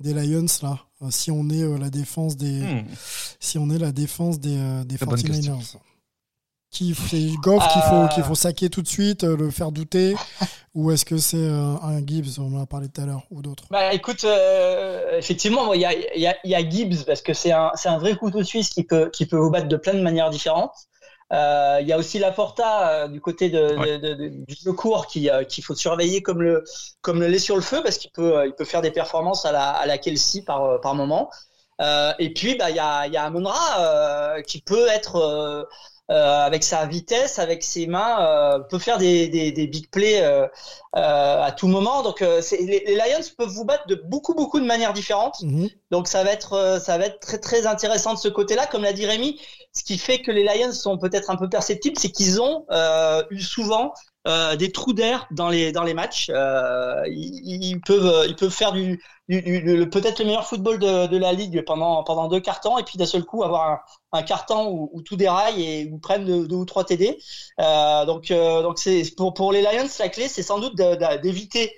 des 0.00 0.12
Lions 0.12 0.46
là? 0.62 0.80
Euh, 1.02 1.10
Si 1.10 1.30
on 1.30 1.48
est 1.48 1.78
la 1.78 1.90
défense 1.90 2.36
des, 2.36 2.60
hmm. 2.60 2.84
si 3.40 3.58
on 3.58 3.70
est 3.70 3.78
la 3.78 3.92
défense 3.92 4.40
des, 4.40 4.84
des 4.84 4.96
49ers 4.96 5.78
qui 6.70 6.94
fait 6.94 7.32
Goff 7.42 7.66
qu'il 7.72 7.82
faut 7.82 8.08
qu'il 8.14 8.22
faut 8.22 8.34
saquer 8.34 8.68
tout 8.68 8.82
de 8.82 8.88
suite, 8.88 9.24
le 9.24 9.50
faire 9.50 9.72
douter 9.72 10.14
ou 10.78 10.92
est-ce 10.92 11.04
que 11.04 11.16
c'est 11.16 11.48
un, 11.48 12.06
Gibbs, 12.06 12.38
on 12.38 12.56
en 12.56 12.62
a 12.62 12.66
parlé 12.66 12.88
tout 12.88 13.00
à 13.00 13.06
l'heure, 13.06 13.22
ou 13.30 13.42
d'autres? 13.42 13.64
Bah 13.68 13.92
écoute, 13.92 14.22
euh, 14.22 15.18
effectivement, 15.18 15.74
il 15.74 15.80
y 15.80 15.84
a, 15.84 15.92
y, 15.92 16.26
a, 16.26 16.36
y 16.44 16.54
a, 16.54 16.68
Gibbs 16.70 17.04
parce 17.04 17.20
que 17.20 17.32
c'est 17.32 17.50
un, 17.50 17.72
un, 17.84 17.98
vrai 17.98 18.14
couteau 18.14 18.44
suisse 18.44 18.68
qui 18.68 18.84
peut, 18.84 19.10
qui 19.10 19.26
peut 19.26 19.36
vous 19.36 19.50
battre 19.50 19.66
de 19.66 19.76
plein 19.76 19.94
de 19.94 20.02
manières 20.02 20.30
différentes. 20.30 20.74
Euh, 21.32 21.78
il 21.80 21.88
y 21.88 21.92
a 21.92 21.98
aussi 21.98 22.20
la 22.20 22.30
Porta 22.30 22.88
euh, 22.90 23.08
du 23.08 23.20
côté 23.20 23.50
de, 23.50 23.98
de, 23.98 24.14
de, 24.14 24.28
du 24.28 24.54
secours 24.54 25.08
qui 25.08 25.28
qu'il 25.48 25.62
faut 25.64 25.74
surveiller 25.74 26.22
comme 26.22 26.40
le 26.40 26.64
comme 27.02 27.20
le 27.20 27.26
lait 27.26 27.38
sur 27.38 27.54
le 27.54 27.60
feu 27.60 27.82
parce 27.82 27.98
qu'il 27.98 28.10
peut 28.12 28.46
il 28.46 28.54
peut 28.54 28.64
faire 28.64 28.80
des 28.80 28.90
performances 28.90 29.44
à 29.44 29.52
la 29.52 29.68
à 29.68 29.84
la 29.84 29.98
Kelsey 29.98 30.40
par 30.40 30.80
par 30.80 30.94
moment. 30.94 31.28
et 32.18 32.32
puis 32.32 32.56
bah 32.56 32.70
il 32.70 32.76
y 32.76 32.78
a 32.78 33.06
il 33.06 33.12
y 33.12 33.18
a 33.18 33.24
Amonra 33.24 34.40
qui 34.46 34.62
peut 34.62 34.86
être 34.86 35.16
euh, 35.16 35.64
avec 36.10 36.64
sa 36.64 36.86
vitesse, 36.86 37.38
avec 37.38 37.62
ses 37.62 37.86
mains, 37.86 38.20
euh, 38.20 38.58
peut 38.60 38.78
faire 38.78 38.98
des, 38.98 39.28
des, 39.28 39.52
des 39.52 39.66
big 39.66 39.90
plays 39.90 40.22
euh, 40.22 40.46
euh 40.96 41.42
à 41.42 41.52
tout 41.52 41.68
moment. 41.68 42.02
Donc 42.02 42.20
les, 42.20 42.84
les, 42.86 42.94
Lions 42.94 43.24
peuvent 43.36 43.48
vous 43.48 43.64
battre 43.64 43.86
de 43.86 43.94
beaucoup 43.94 44.34
beaucoup 44.34 44.60
de 44.60 44.64
manières 44.64 44.92
différentes. 44.92 45.42
Mhm. 45.42 45.68
Donc 45.90 46.08
ça 46.08 46.24
va 46.24 46.32
être 46.32 46.80
ça 46.82 46.98
va 46.98 47.06
être 47.06 47.20
très 47.20 47.38
très 47.38 47.66
intéressant 47.66 48.14
de 48.14 48.18
ce 48.18 48.28
côté-là. 48.28 48.66
Comme 48.66 48.82
l'a 48.82 48.92
dit 48.92 49.06
Rémi, 49.06 49.40
ce 49.72 49.82
qui 49.84 49.98
fait 49.98 50.20
que 50.20 50.30
les 50.30 50.44
Lions 50.44 50.72
sont 50.72 50.98
peut-être 50.98 51.30
un 51.30 51.36
peu 51.36 51.48
perceptibles, 51.48 51.98
c'est 51.98 52.10
qu'ils 52.10 52.40
ont 52.40 52.64
eu 53.30 53.40
souvent 53.40 53.92
euh, 54.28 54.56
des 54.56 54.72
trous 54.72 54.92
d'air 54.92 55.26
dans 55.30 55.48
les 55.48 55.72
dans 55.72 55.84
les 55.84 55.94
matchs. 55.94 56.26
Euh, 56.28 57.02
ils, 57.06 57.80
peuvent 57.80 58.26
ils 58.28 58.36
peuvent 58.36 58.50
faire 58.50 58.72
du, 58.72 59.00
peut-être 59.28 60.20
le 60.20 60.24
meilleur 60.24 60.46
football 60.46 60.78
de, 60.78 61.06
de, 61.06 61.16
la 61.16 61.32
ligue 61.32 61.62
pendant 61.64 62.02
pendant 62.02 62.28
deux 62.28 62.40
temps 62.40 62.78
et 62.78 62.82
puis 62.82 62.96
d'un 62.98 63.06
seul 63.06 63.24
coup 63.24 63.42
avoir 63.44 63.70
un, 63.70 63.80
un 64.12 64.22
quart 64.22 64.46
temps 64.46 64.70
où, 64.70 65.02
tout 65.02 65.16
déraille 65.16 65.62
et 65.62 65.90
où 65.90 65.98
prennent 65.98 66.24
deux, 66.24 66.56
ou 66.56 66.64
trois 66.64 66.84
TD. 66.84 67.18
Euh, 67.60 68.04
donc 68.06 68.32
donc 68.32 68.78
c'est 68.78 69.02
pour 69.16 69.34
pour 69.34 69.52
les 69.52 69.62
Lions 69.62 69.88
la 69.98 70.08
clé 70.08 70.28
c'est 70.28 70.42
sans 70.42 70.58
doute 70.58 70.76
d'éviter 70.76 71.74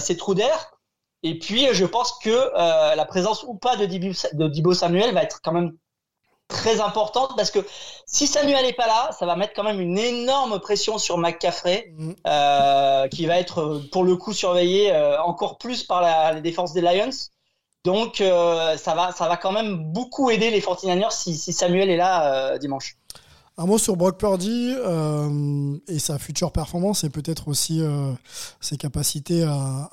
ces 0.00 0.16
trous 0.16 0.34
d'air. 0.34 0.72
Et 1.22 1.38
puis 1.38 1.66
je 1.72 1.84
pense 1.86 2.18
que 2.22 2.54
la 2.94 3.04
présence 3.06 3.44
ou 3.44 3.54
pas 3.54 3.76
de 3.76 3.86
Dibo, 3.86 4.12
de 4.34 4.48
Dibo 4.48 4.74
Samuel 4.74 5.14
va 5.14 5.22
être 5.22 5.40
quand 5.42 5.52
même 5.52 5.72
très 6.48 6.80
importante 6.80 7.34
parce 7.36 7.50
que 7.50 7.60
si 8.06 8.26
Samuel 8.26 8.64
n'est 8.64 8.72
pas 8.72 8.86
là, 8.86 9.10
ça 9.12 9.26
va 9.26 9.36
mettre 9.36 9.52
quand 9.54 9.62
même 9.62 9.80
une 9.80 9.98
énorme 9.98 10.58
pression 10.60 10.98
sur 10.98 11.18
McCaffrey, 11.18 11.92
mm. 11.96 12.12
euh, 12.26 13.08
qui 13.08 13.26
va 13.26 13.38
être 13.38 13.82
pour 13.92 14.04
le 14.04 14.16
coup 14.16 14.32
surveillé 14.32 14.92
euh, 14.92 15.20
encore 15.22 15.58
plus 15.58 15.84
par 15.84 16.00
la, 16.00 16.32
les 16.32 16.40
défenses 16.40 16.72
des 16.72 16.80
Lions. 16.80 17.10
Donc 17.84 18.20
euh, 18.20 18.76
ça 18.76 18.94
va, 18.94 19.12
ça 19.12 19.28
va 19.28 19.36
quand 19.36 19.52
même 19.52 19.92
beaucoup 19.92 20.30
aider 20.30 20.50
les 20.50 20.60
49ers 20.60 21.12
si, 21.12 21.36
si 21.36 21.52
Samuel 21.52 21.90
est 21.90 21.96
là 21.96 22.58
dimanche. 22.58 22.97
Un 23.60 23.66
mot 23.66 23.76
sur 23.76 23.96
Brock 23.96 24.18
Purdy 24.18 24.72
euh, 24.76 25.76
et 25.88 25.98
sa 25.98 26.16
future 26.20 26.52
performance 26.52 27.02
et 27.02 27.10
peut-être 27.10 27.48
aussi 27.48 27.80
euh, 27.82 28.12
ses 28.60 28.76
capacités 28.76 29.42
à, 29.42 29.90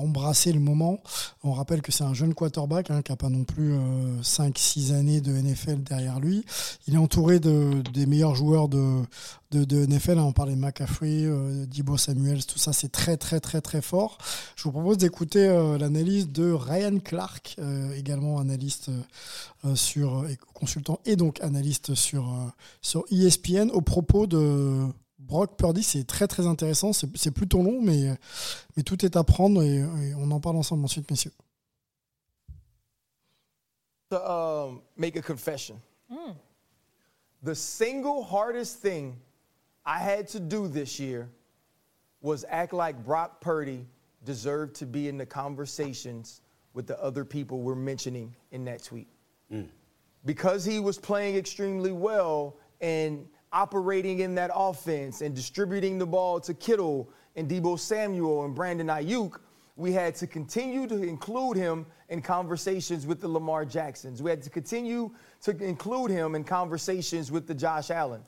embrasser 0.00 0.52
le 0.52 0.60
moment. 0.60 1.00
On 1.42 1.52
rappelle 1.52 1.82
que 1.82 1.90
c'est 1.90 2.04
un 2.04 2.14
jeune 2.14 2.34
quarterback 2.34 2.88
hein, 2.92 3.02
qui 3.02 3.10
n'a 3.10 3.16
pas 3.16 3.28
non 3.28 3.42
plus 3.42 3.74
5-6 4.22 4.92
euh, 4.92 5.00
années 5.00 5.20
de 5.20 5.32
NFL 5.32 5.82
derrière 5.82 6.20
lui. 6.20 6.44
Il 6.86 6.94
est 6.94 6.98
entouré 6.98 7.40
de, 7.40 7.82
des 7.92 8.06
meilleurs 8.06 8.36
joueurs 8.36 8.68
de, 8.68 9.02
de, 9.50 9.64
de 9.64 9.86
NFL. 9.86 10.18
Hein, 10.18 10.24
on 10.24 10.32
parlait 10.32 10.54
de 10.54 10.60
McCaffrey, 10.60 11.24
euh, 11.24 11.66
Dibo 11.66 11.96
Samuels, 11.96 12.44
tout 12.46 12.58
ça, 12.58 12.72
c'est 12.72 12.90
très 12.90 13.16
très 13.16 13.40
très 13.40 13.60
très 13.60 13.82
fort. 13.82 14.18
Je 14.56 14.64
vous 14.64 14.72
propose 14.72 14.98
d'écouter 14.98 15.46
euh, 15.46 15.78
l'analyse 15.78 16.28
de 16.28 16.52
Ryan 16.52 16.98
Clark, 16.98 17.56
euh, 17.58 17.92
également 17.94 18.38
analyste 18.38 18.90
sur 19.74 20.24
consultant 20.54 21.00
et 21.04 21.16
donc 21.16 21.40
analyste 21.42 21.94
sur 21.94 22.34
sur 22.80 23.04
ESPN 23.10 23.70
au 23.72 23.82
propos 23.82 24.26
de 24.26 24.86
Brock 25.18 25.58
Purdy. 25.58 25.82
C'est 25.82 26.04
très 26.04 26.26
très 26.26 26.46
intéressant. 26.46 26.92
C'est 26.92 27.30
plutôt 27.30 27.62
long, 27.62 27.80
mais 27.82 28.16
mais 28.76 28.82
tout 28.82 29.04
est 29.04 29.16
à 29.16 29.24
prendre 29.24 29.62
et, 29.62 29.84
on 30.16 30.30
en 30.30 30.40
parle 30.40 30.56
ensemble 30.56 30.84
ensuite, 30.84 31.10
messieurs. 31.10 31.32
To, 34.10 34.16
um, 34.16 34.80
make 34.96 35.16
a 35.16 35.22
confession. 35.22 35.76
Mm. 36.08 36.34
The 37.44 37.54
single 37.54 38.24
hardest 38.24 38.82
thing 38.82 39.14
I 39.84 39.98
had 39.98 40.28
to 40.28 40.40
do 40.40 40.68
this 40.68 41.00
year 41.00 41.28
was 42.20 42.44
act 42.48 42.72
like 42.72 43.02
Brock 43.04 43.40
Purdy 43.40 43.86
deserved 44.24 44.74
to 44.76 44.86
be 44.86 45.08
in 45.08 45.16
the 45.16 45.26
conversations 45.26 46.42
with 46.74 46.86
the 46.86 47.02
other 47.02 47.24
people 47.24 47.62
we're 47.62 47.74
mentioning 47.74 48.34
in 48.52 48.64
that 48.66 48.82
tweet. 48.82 49.08
Mm. 49.52 49.68
Because 50.24 50.64
he 50.64 50.80
was 50.80 50.98
playing 50.98 51.36
extremely 51.36 51.92
well 51.92 52.56
and 52.80 53.26
operating 53.52 54.20
in 54.20 54.34
that 54.34 54.50
offense 54.54 55.22
and 55.22 55.34
distributing 55.34 55.98
the 55.98 56.06
ball 56.06 56.38
to 56.40 56.54
Kittle 56.54 57.10
and 57.36 57.48
Debo 57.48 57.78
Samuel 57.78 58.44
and 58.44 58.54
Brandon 58.54 58.88
Ayuk, 58.88 59.40
we 59.76 59.92
had 59.92 60.14
to 60.16 60.26
continue 60.26 60.86
to 60.86 61.02
include 61.02 61.56
him 61.56 61.86
in 62.10 62.20
conversations 62.20 63.06
with 63.06 63.20
the 63.20 63.28
Lamar 63.28 63.64
Jacksons. 63.64 64.22
We 64.22 64.30
had 64.30 64.42
to 64.42 64.50
continue 64.50 65.10
to 65.42 65.56
include 65.56 66.10
him 66.10 66.34
in 66.34 66.44
conversations 66.44 67.32
with 67.32 67.46
the 67.46 67.54
Josh 67.54 67.90
Allen. 67.90 68.22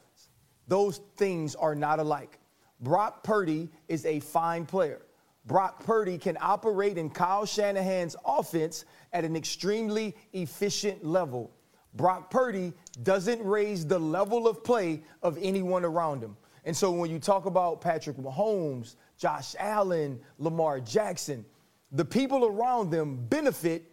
Those 0.69 1.01
things 1.17 1.55
are 1.55 1.75
not 1.75 1.99
alike. 1.99 2.39
Brock 2.81 3.23
Purdy 3.23 3.71
is 3.89 4.05
a 4.07 4.21
fine 4.21 4.67
player. 4.67 5.03
Brock 5.47 5.85
Purdy 5.85 6.19
can 6.19 6.37
operate 6.41 6.99
in 6.99 7.11
Kyle 7.11 7.45
Shanahan's 7.45 8.17
offense 8.25 8.85
at 9.13 9.25
an 9.25 9.37
extremely 9.37 10.15
efficient 10.33 11.05
level. 11.05 11.51
Brock 11.95 12.31
Purdy 12.31 12.73
doesn't 13.03 13.43
raise 13.45 13.87
the 13.87 13.99
level 13.99 14.49
of 14.49 14.65
play 14.65 15.03
of 15.23 15.39
anyone 15.41 15.85
around 15.85 16.23
him. 16.23 16.37
And 16.65 16.77
so 16.77 16.93
when 16.93 17.11
you 17.11 17.19
talk 17.19 17.47
about 17.47 17.81
Patrick 17.81 18.17
Mahomes, 18.17 18.95
Josh 19.19 19.55
Allen, 19.59 20.21
Lamar 20.39 20.81
Jackson, 20.81 21.45
the 21.91 22.05
people 22.05 22.47
around 22.47 22.91
them 22.91 23.27
benefit 23.29 23.91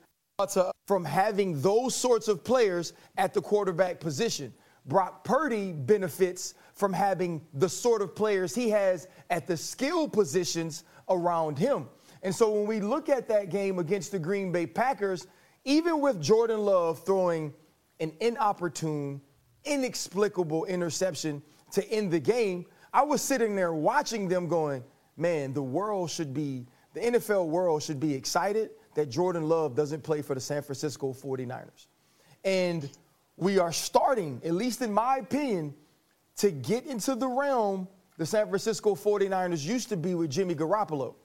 from 0.88 1.03
having 1.03 1.61
those 1.61 1.93
sorts 1.95 2.28
of 2.28 2.43
players 2.43 2.93
at 3.17 3.34
the 3.34 3.41
quarterback 3.41 3.99
position. 3.99 4.53
Brock 4.89 5.23
Purdy 5.23 5.71
benefits 5.71 6.55
from 6.73 6.91
having 6.91 7.45
the 7.53 7.69
sort 7.69 8.01
of 8.01 8.15
players 8.15 8.55
he 8.55 8.69
has 8.69 9.07
at 9.29 9.47
the 9.47 9.55
skill 9.55 10.09
positions 10.09 10.83
around 11.09 11.57
him. 11.57 11.87
And 12.23 12.35
so 12.35 12.51
when 12.51 12.67
we 12.67 12.79
look 12.79 13.07
at 13.07 13.27
that 13.29 13.49
game 13.49 13.79
against 13.79 14.11
the 14.11 14.19
Green 14.19 14.51
Bay 14.51 14.65
Packers, 14.65 15.27
even 15.63 16.01
with 16.01 16.21
Jordan 16.21 16.59
Love 16.59 17.05
throwing 17.05 17.53
an 17.99 18.11
inopportune, 18.19 19.21
inexplicable 19.63 20.65
interception 20.65 21.41
to 21.71 21.87
end 21.89 22.11
the 22.11 22.19
game, 22.19 22.65
I 22.91 23.03
was 23.03 23.21
sitting 23.21 23.55
there 23.55 23.73
watching 23.73 24.27
them 24.27 24.47
going, 24.47 24.83
man, 25.15 25.53
the 25.53 25.61
world 25.61 26.09
should 26.09 26.33
be, 26.33 26.65
the 26.93 27.01
NFL 27.01 27.47
world 27.47 27.83
should 27.83 27.99
be 27.99 28.13
excited 28.13 28.71
that 28.95 29.09
Jordan 29.09 29.47
Love 29.47 29.75
doesn't 29.75 30.01
play 30.01 30.21
for 30.21 30.33
the 30.33 30.41
San 30.41 30.63
Francisco 30.63 31.13
49ers. 31.13 31.87
And 32.43 32.89
we 33.39 33.57
are 33.57 33.71
starting, 33.71 34.41
at 34.43 34.53
least 34.53 34.81
in 34.81 34.91
my 34.91 35.17
opinion, 35.17 35.73
to 36.37 36.51
get 36.51 36.85
into 36.85 37.15
the 37.15 37.27
realm 37.27 37.87
the 38.17 38.25
San 38.25 38.47
Francisco 38.47 38.95
49ers 38.95 39.65
used 39.65 39.87
to 39.89 39.97
be 39.97 40.13
with 40.13 40.29
Jimmy 40.29 40.53
Garoppolo, 40.53 41.15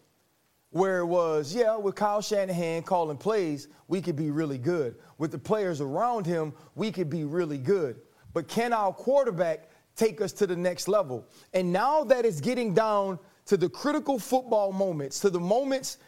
where 0.70 1.00
it 1.00 1.06
was, 1.06 1.52
yeah, 1.52 1.76
with 1.76 1.96
Kyle 1.96 2.22
Shanahan 2.22 2.84
calling 2.84 3.16
plays, 3.16 3.66
we 3.88 4.00
could 4.00 4.14
be 4.14 4.30
really 4.30 4.58
good. 4.58 4.94
With 5.18 5.32
the 5.32 5.38
players 5.38 5.80
around 5.80 6.24
him, 6.24 6.52
we 6.76 6.92
could 6.92 7.10
be 7.10 7.24
really 7.24 7.58
good. 7.58 8.00
But 8.32 8.46
can 8.46 8.72
our 8.72 8.92
quarterback 8.92 9.70
take 9.96 10.20
us 10.20 10.32
to 10.34 10.46
the 10.46 10.56
next 10.56 10.86
level? 10.86 11.26
And 11.52 11.72
now 11.72 12.04
that 12.04 12.24
it's 12.24 12.40
getting 12.40 12.74
down 12.74 13.18
to 13.46 13.56
the 13.56 13.68
critical 13.68 14.20
football 14.20 14.72
moments, 14.72 15.18
to 15.20 15.30
the 15.30 15.40
moments 15.40 15.98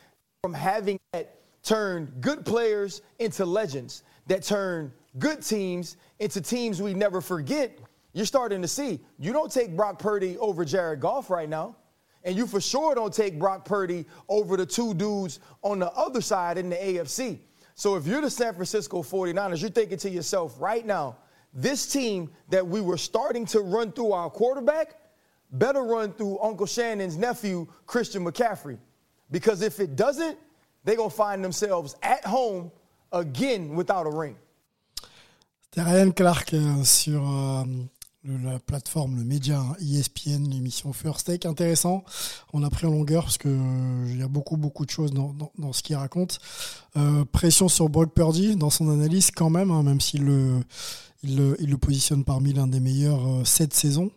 from 0.45 0.55
having 0.55 1.01
that 1.13 1.41
turn 1.65 2.13
good 2.21 2.45
players 2.45 3.03
into 3.19 3.45
legends, 3.45 4.05
that 4.29 4.45
turn 4.45 4.93
good 5.19 5.43
teams 5.43 5.97
into 6.19 6.41
teams 6.41 6.81
we 6.81 6.95
never 6.95 7.21
forget, 7.21 7.79
you're 8.13 8.27
starting 8.27 8.63
to 8.63 8.69
see. 8.69 9.01
You 9.19 9.33
don't 9.33 9.53
take 9.53 9.77
Brock 9.77 9.99
Purdy 9.99 10.39
over 10.39 10.65
Jared 10.65 11.01
Goff 11.01 11.31
right 11.31 11.49
now. 11.49 11.77
And 12.25 12.37
you 12.37 12.47
for 12.47 12.61
sure 12.61 12.95
don't 12.95 13.13
take 13.13 13.39
Brock 13.39 13.65
Purdy 13.65 14.05
over 14.29 14.57
the 14.57 14.67
two 14.67 14.95
dudes 14.95 15.39
on 15.63 15.79
the 15.79 15.91
other 15.93 16.21
side 16.21 16.59
in 16.59 16.69
the 16.71 16.77
AFC. 16.77 17.39
So 17.75 17.95
if 17.97 18.07
you're 18.07 18.23
the 18.23 18.31
San 18.31 18.55
Francisco 18.55 19.03
49ers, 19.03 19.61
you're 19.61 19.71
thinking 19.71 19.99
to 19.99 20.11
yourself 20.11 20.57
right 20.59 20.85
now, 20.85 21.19
this 21.53 21.87
team 21.87 22.31
that 22.49 22.67
we 22.67 22.81
were 22.81 22.97
starting 22.97 23.47
to 23.47 23.61
run 23.61 23.93
through 23.93 24.13
our 24.13 24.31
quarterback 24.31 24.97
better 25.53 25.83
run 25.83 26.13
through 26.13 26.39
Uncle 26.41 26.67
Shannon's 26.67 27.17
nephew, 27.17 27.67
Christian 27.87 28.25
McCaffrey. 28.25 28.79
Because 29.31 29.63
if 29.63 29.81
it 29.81 29.97
doesn't, 29.97 30.39
they're 30.85 30.97
going 30.97 31.11
to 31.11 31.17
find 31.17 31.43
themselves 31.43 31.97
at 32.03 32.25
home 32.25 32.71
again 33.13 33.75
without 33.75 34.07
a 34.07 34.11
ring. 34.11 34.37
C'était 35.77 35.91
Ryan 35.91 36.11
Clark 36.11 36.55
euh, 36.55 36.85
sur 36.85 37.31
euh, 37.31 37.63
la 38.25 38.59
plateforme, 38.59 39.17
le 39.17 39.25
média 39.25 39.63
ESPN, 39.79 40.49
l'émission 40.49 40.95
First 40.95 41.27
Take. 41.27 41.47
Intéressant. 41.47 42.03
On 42.55 42.63
a 42.63 42.71
pris 42.71 42.87
en 42.87 42.93
longueur 42.93 43.25
parce 43.25 43.37
que 43.37 43.51
euh, 43.51 44.07
il 44.09 44.19
y 44.19 44.23
a 44.23 44.29
beaucoup, 44.29 44.57
beaucoup 44.57 44.87
de 44.87 44.91
choses 44.91 45.13
dans, 45.13 45.73
ce 45.75 45.83
qu'il 45.83 45.97
raconte. 45.97 46.39
Pression 47.31 47.69
sur 47.69 47.91
Brock 47.91 48.15
Purdy 48.15 48.57
dans 48.57 48.71
son 48.71 48.89
analyse 48.89 49.31
quand 49.31 49.51
même, 49.51 49.71
hein, 49.71 49.83
même 49.83 50.01
s'il 50.01 50.25
le, 50.25 50.63
il 51.23 51.37
le, 51.37 51.57
il 51.61 51.77
positionne 51.77 52.25
parmi 52.25 52.55
l'un 52.55 52.69
des 52.69 52.81
meilleurs 52.81 53.47
cette 53.47 53.75
saison. 53.75 54.11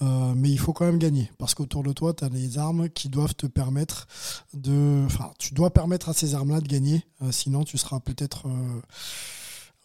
Mais 0.00 0.50
il 0.50 0.58
faut 0.58 0.72
quand 0.72 0.86
même 0.86 0.98
gagner 0.98 1.30
parce 1.38 1.54
qu'autour 1.54 1.84
de 1.84 1.92
toi, 1.92 2.12
tu 2.12 2.24
as 2.24 2.28
des 2.28 2.58
armes 2.58 2.88
qui 2.88 3.08
doivent 3.08 3.36
te 3.36 3.46
permettre 3.46 4.08
de. 4.52 5.04
Enfin, 5.06 5.30
tu 5.38 5.54
dois 5.54 5.70
permettre 5.70 6.08
à 6.08 6.12
ces 6.12 6.34
armes-là 6.34 6.60
de 6.60 6.66
gagner. 6.66 7.04
Sinon, 7.30 7.62
tu 7.62 7.78
seras 7.78 8.00
peut-être 8.00 8.48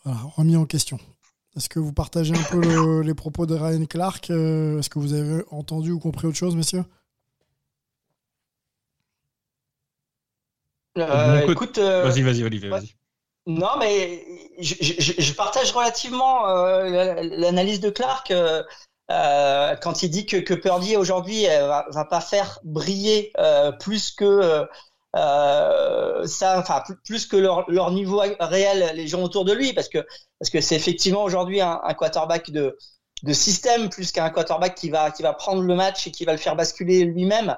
remis 0.05 0.55
en 0.55 0.65
question. 0.65 0.99
Est-ce 1.59 1.67
que 1.67 1.79
vous 1.79 1.91
partagez 1.91 2.33
un 2.33 2.43
peu 2.43 2.61
le, 2.61 3.01
les 3.01 3.13
propos 3.13 3.45
de 3.45 3.53
Ryan 3.53 3.83
Clark 3.83 4.29
euh, 4.29 4.79
Est-ce 4.79 4.89
que 4.89 4.97
vous 4.97 5.13
avez 5.13 5.43
entendu 5.51 5.91
ou 5.91 5.99
compris 5.99 6.25
autre 6.25 6.37
chose, 6.37 6.55
messieurs? 6.55 6.85
Euh, 10.97 11.45
Écoute, 11.51 11.77
euh, 11.77 12.03
vas-y, 12.03 12.21
vas-y, 12.21 12.45
Olivier, 12.45 12.69
vas-y. 12.69 12.95
Non, 13.45 13.77
mais 13.77 14.25
je, 14.59 14.75
je, 14.79 15.21
je 15.21 15.33
partage 15.33 15.73
relativement 15.73 16.47
euh, 16.47 17.15
l'analyse 17.23 17.81
de 17.81 17.89
Clark 17.89 18.31
quand 19.09 20.01
il 20.01 20.09
dit 20.11 20.25
que, 20.25 20.37
que 20.37 20.53
Purdy 20.53 20.95
aujourd'hui 20.95 21.43
va, 21.45 21.87
va 21.89 22.05
pas 22.05 22.21
faire 22.21 22.59
briller 22.63 23.33
plus 23.81 24.11
que 24.11 24.65
euh, 25.15 26.27
ça, 26.27 26.59
enfin 26.59 26.83
plus 27.05 27.25
que 27.25 27.35
leur, 27.35 27.91
niveau 27.91 28.21
réel, 28.39 28.91
les 28.95 29.07
gens 29.07 29.23
autour 29.23 29.45
de 29.45 29.53
lui, 29.53 29.73
parce 29.73 29.89
que 29.89 30.05
parce 30.39 30.49
que 30.51 30.61
c'est 30.61 30.75
effectivement 30.75 31.23
aujourd'hui 31.23 31.61
un, 31.61 31.79
quarterback 31.97 32.51
de 32.51 32.77
de 33.23 33.33
système 33.33 33.89
plus 33.89 34.11
qu'un 34.11 34.29
quarterback 34.29 34.75
qui 34.75 34.89
va 34.89 35.11
qui 35.11 35.23
va 35.23 35.33
prendre 35.33 35.61
le 35.61 35.75
match 35.75 36.07
et 36.07 36.11
qui 36.11 36.25
va 36.25 36.31
le 36.33 36.37
faire 36.37 36.55
basculer 36.55 37.05
lui-même. 37.05 37.57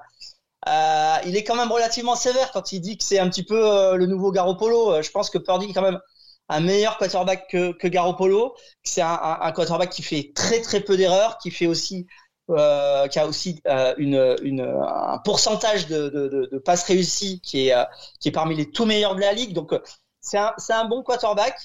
Euh, 0.68 1.16
il 1.26 1.36
est 1.36 1.44
quand 1.44 1.56
même 1.56 1.72
relativement 1.72 2.16
sévère 2.16 2.52
quand 2.52 2.72
il 2.72 2.82
dit 2.82 2.98
que 2.98 3.04
c'est 3.04 3.20
un 3.20 3.30
petit 3.30 3.44
peu 3.44 3.68
euh, 3.68 3.96
le 3.96 4.06
nouveau 4.06 4.32
Garoppolo. 4.32 5.02
Je 5.02 5.10
pense 5.12 5.30
que 5.30 5.38
Purdy 5.38 5.72
est 5.72 5.74
quand 5.74 5.82
même 5.82 6.00
un 6.50 6.60
meilleur 6.60 6.98
quarterback 6.98 7.48
que, 7.50 7.72
que 7.74 7.88
Garoppolo. 7.88 8.56
C'est 8.84 9.02
un, 9.02 9.52
quarterback 9.54 9.90
qui 9.90 10.04
fait 10.04 10.32
très 10.36 10.62
très 10.62 10.82
peu 10.82 10.98
d'erreurs, 10.98 11.38
qui 11.40 11.50
fait 11.52 11.66
aussi 11.66 12.08
euh, 12.52 13.08
qui 13.08 13.20
a 13.20 13.28
aussi 13.28 13.62
euh, 13.68 13.94
une, 13.98 14.36
une, 14.44 14.62
un 14.62 15.18
pourcentage 15.20 15.88
de, 15.88 16.10
de, 16.10 16.50
de, 16.52 16.58
passes 16.60 16.84
réussies 16.84 17.40
qui 17.42 17.68
est, 17.68 17.74
euh, 17.74 17.84
qui 18.20 18.30
est 18.30 18.32
parmi 18.32 18.56
les 18.56 18.72
tout 18.72 18.86
meilleurs 18.86 19.16
de 19.16 19.22
la 19.22 19.34
ligue. 19.34 19.54
Donc, 19.54 19.74
c'est 20.22 20.38
un, 20.38 20.54
un 20.70 20.86
bon 20.86 21.04
quarterback. 21.04 21.58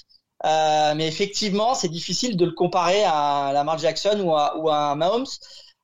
Mais 0.43 1.07
effectivement, 1.07 1.73
c'est 1.75 1.89
difficile 1.89 2.37
de 2.37 2.45
le 2.45 2.51
comparer 2.51 3.03
à 3.05 3.51
Lamar 3.53 3.77
Jackson 3.77 4.19
ou 4.23 4.35
à, 4.35 4.57
ou 4.57 4.69
à 4.69 4.95
Mahomes. 4.95 5.25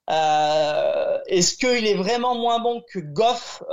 Est-ce 0.08 1.58
qu'il 1.58 1.88
est 1.88 1.96
vraiment 1.96 2.36
moins 2.36 2.60
bon 2.60 2.82
que 2.88 3.00
Goff? 3.00 3.64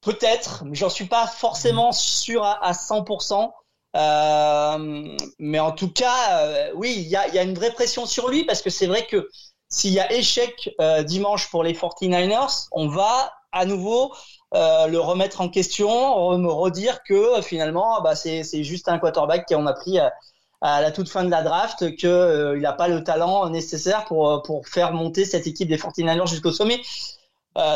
Peut-être, 0.00 0.64
mais 0.64 0.74
j'en 0.74 0.90
suis 0.90 1.06
pas 1.06 1.26
forcément 1.28 1.92
sûr 1.92 2.42
à, 2.44 2.64
à 2.64 2.72
100%. 2.74 3.52
Euh, 3.94 5.16
mais 5.38 5.58
en 5.58 5.72
tout 5.72 5.90
cas, 5.90 6.40
euh, 6.40 6.70
oui, 6.74 6.94
il 6.96 7.08
y 7.08 7.16
a, 7.16 7.42
une 7.42 7.54
vraie 7.54 7.72
pression 7.72 8.06
sur 8.06 8.28
lui 8.28 8.44
parce 8.44 8.62
que 8.62 8.70
c'est 8.70 8.86
vrai 8.86 9.06
que 9.06 9.28
s'il 9.68 9.92
y 9.92 10.00
a 10.00 10.12
échec 10.12 10.70
euh, 10.80 11.02
dimanche 11.02 11.50
pour 11.50 11.62
les 11.62 11.74
49ers, 11.74 12.68
on 12.72 12.88
va 12.88 13.32
à 13.52 13.66
nouveau 13.66 14.14
le 14.54 14.98
remettre 14.98 15.40
en 15.40 15.48
question, 15.48 16.36
me 16.38 16.50
redire 16.50 17.02
que 17.04 17.40
finalement, 17.40 18.02
bah, 18.02 18.14
c'est 18.14 18.64
juste 18.64 18.86
un 18.88 18.98
quarterback 18.98 19.46
qu'on 19.48 19.66
a 19.66 19.72
pris 19.72 19.98
à, 19.98 20.12
la 20.60 20.90
toute 20.90 21.08
fin 21.08 21.24
de 21.24 21.30
la 21.30 21.42
draft, 21.42 21.96
qu'il 21.96 22.60
n'a 22.60 22.72
pas 22.74 22.88
le 22.88 23.02
talent 23.02 23.48
nécessaire 23.48 24.04
pour, 24.04 24.62
faire 24.66 24.92
monter 24.92 25.24
cette 25.24 25.46
équipe 25.46 25.68
des 25.68 25.78
49ers 25.78 26.28
jusqu'au 26.28 26.52
sommet. 26.52 26.80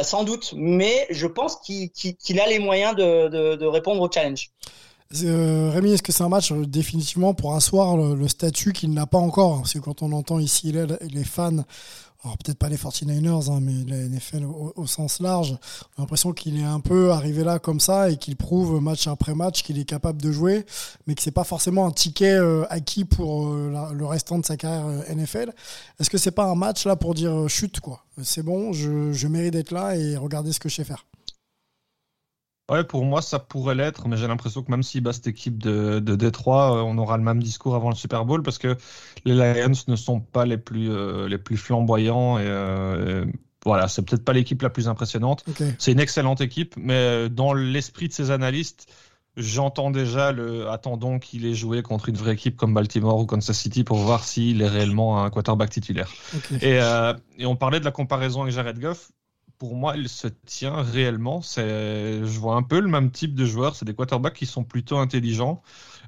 Sans 0.03 0.25
doute, 0.25 0.53
mais 0.55 1.07
je 1.09 1.27
pense 1.27 1.57
qu'il 1.57 1.91
qu 1.91 2.39
a 2.39 2.47
les 2.47 2.59
moyens 2.59 2.95
de 2.95 3.67
répondre 3.67 4.03
au 4.03 4.11
challenge. 4.11 4.51
Euh, 5.15 5.71
Rémi, 5.73 5.93
est-ce 5.93 6.03
que 6.03 6.13
c'est 6.13 6.25
un 6.25 6.29
match 6.29 6.51
euh, 6.51 6.67
définitivement 6.67 7.33
pour 7.33 7.55
asseoir 7.55 7.97
le, 7.97 8.29
statut 8.29 8.73
qu'il 8.73 8.93
n'a 8.93 9.07
pas 9.07 9.19
encore 9.19 9.59
Parce 9.59 9.75
que 9.75 9.79
quand 9.79 10.03
on 10.03 10.13
entend 10.13 10.41
ici 10.41 10.73
les, 10.73 11.25
fans, 11.25 11.65
alors 12.25 12.37
peut-être 12.39 12.59
pas 12.59 12.69
les 12.69 12.77
49ers, 12.77 13.51
hein, 13.51 13.61
mais 13.63 13.85
la 13.87 14.09
NFL 14.09 14.45
au, 14.45 14.87
sens 14.87 15.21
large, 15.21 15.53
on 15.97 16.01
a 16.01 16.03
l'impression 16.03 16.33
qu'il 16.33 16.59
est 16.59 16.65
un 16.65 16.81
peu 16.81 17.13
arrivé 17.13 17.45
là 17.45 17.61
comme 17.61 17.79
ça 17.79 18.11
et 18.11 18.17
qu'il 18.17 18.35
prouve 18.35 18.81
match 18.81 19.07
après 19.07 19.35
match 19.35 19.63
qu'il 19.63 19.79
est 19.79 19.85
capable 19.85 20.21
de 20.21 20.33
jouer, 20.33 20.67
mais 21.07 21.15
que 21.15 21.23
c'est 21.23 21.31
pas 21.31 21.45
forcément 21.45 21.87
un 21.87 21.93
ticket 21.93 22.35
euh, 22.35 22.65
acquis 22.69 23.05
pour 23.05 23.55
le 23.55 24.07
restant 24.07 24.41
de 24.41 24.45
sa 24.45 24.57
carrière 24.57 24.87
NFL. 25.15 25.53
Est-ce 26.01 26.11
que 26.11 26.19
c'est 26.19 26.33
pas 26.33 26.47
un 26.47 26.57
match 26.57 26.85
là 26.85 26.97
pour 26.97 27.15
dire 27.15 27.49
chute 27.49 27.79
quoi? 27.79 28.05
C'est 28.25 28.43
bon, 28.43 28.73
je, 28.73 29.13
je 29.13 29.29
mérite 29.29 29.53
d'être 29.53 29.71
là 29.71 29.95
et 29.95 30.17
regardez 30.17 30.53
ce 30.53 30.59
que 30.59 30.69
je 30.69 30.75
sais 30.75 30.85
faire. 30.85 31.05
Ouais, 32.69 32.83
pour 32.83 33.05
moi, 33.05 33.23
ça 33.23 33.39
pourrait 33.39 33.77
l'être, 33.77 34.09
mais 34.09 34.17
j'ai 34.17 34.27
l'impression 34.27 34.63
que 34.63 34.71
même 34.73 34.83
s'il 34.83 35.01
bat 35.01 35.13
cette 35.13 35.29
équipe 35.29 35.63
de, 35.63 36.01
de 36.01 36.17
Détroit, 36.17 36.77
euh, 36.77 36.83
on 36.83 36.99
aura 36.99 37.17
le 37.17 37.23
même 37.23 37.41
discours 37.41 37.77
avant 37.77 37.91
le 37.91 37.95
Super 37.95 38.25
Bowl 38.25 38.43
parce 38.43 38.59
que 38.59 38.77
les 39.25 39.35
Lions 39.35 39.73
ne 39.87 39.95
sont 39.95 40.21
pas 40.21 40.45
les 40.47 40.59
plus, 40.59 40.91
euh, 40.91 41.29
les 41.29 41.39
plus 41.39 41.57
flamboyants 41.57 42.39
et, 42.39 42.45
euh, 42.45 43.25
et 43.25 43.33
voilà, 43.65 43.87
c'est 43.87 44.03
peut-être 44.03 44.25
pas 44.25 44.33
l'équipe 44.33 44.63
la 44.63 44.71
plus 44.71 44.89
impressionnante. 44.89 45.45
Okay. 45.49 45.75
C'est 45.79 45.93
une 45.93 46.01
excellente 46.01 46.41
équipe, 46.41 46.75
mais 46.77 47.29
dans 47.29 47.53
l'esprit 47.53 48.09
de 48.09 48.13
ces 48.13 48.33
analystes, 48.33 48.89
j'entends 49.37 49.91
déjà 49.91 50.33
le 50.33 50.69
attendons 50.69 51.19
qu'il 51.19 51.47
ait 51.47 51.55
joué 51.55 51.83
contre 51.83 52.09
une 52.09 52.17
vraie 52.17 52.33
équipe 52.33 52.57
comme 52.57 52.75
Baltimore 52.75 53.19
ou 53.19 53.27
Kansas 53.27 53.57
City 53.57 53.85
pour 53.85 53.99
voir 53.99 54.25
s'il 54.25 54.63
est 54.63 54.69
réellement 54.69 55.23
un 55.23 55.31
quarterback 55.31 55.71
titulaire. 55.71 56.11
Okay. 56.37 56.57
Et, 56.67 56.81
euh, 56.81 57.13
et 57.39 57.47
on 57.47 57.55
parlait 57.55 57.81
de 57.81 57.85
la 57.85 57.91
comparaison 57.93 58.43
avec 58.43 58.55
Jared 58.55 58.81
Goff 58.81 59.11
pour 59.59 59.75
moi, 59.75 59.97
il 59.97 60.09
se 60.09 60.29
tient 60.47 60.83
réellement. 60.83 61.41
Je 61.41 62.39
vois 62.39 62.57
un 62.57 62.63
peu 62.63 62.81
le 62.81 62.89
même 62.89 63.11
type 63.11 63.35
de 63.35 63.45
joueurs. 63.45 63.75
C'est 63.77 63.85
des 63.85 63.95
quarterbacks 63.95 64.35
qui 64.35 64.47
sont 64.47 64.65
plutôt 64.65 64.99
intelligents, 64.99 65.63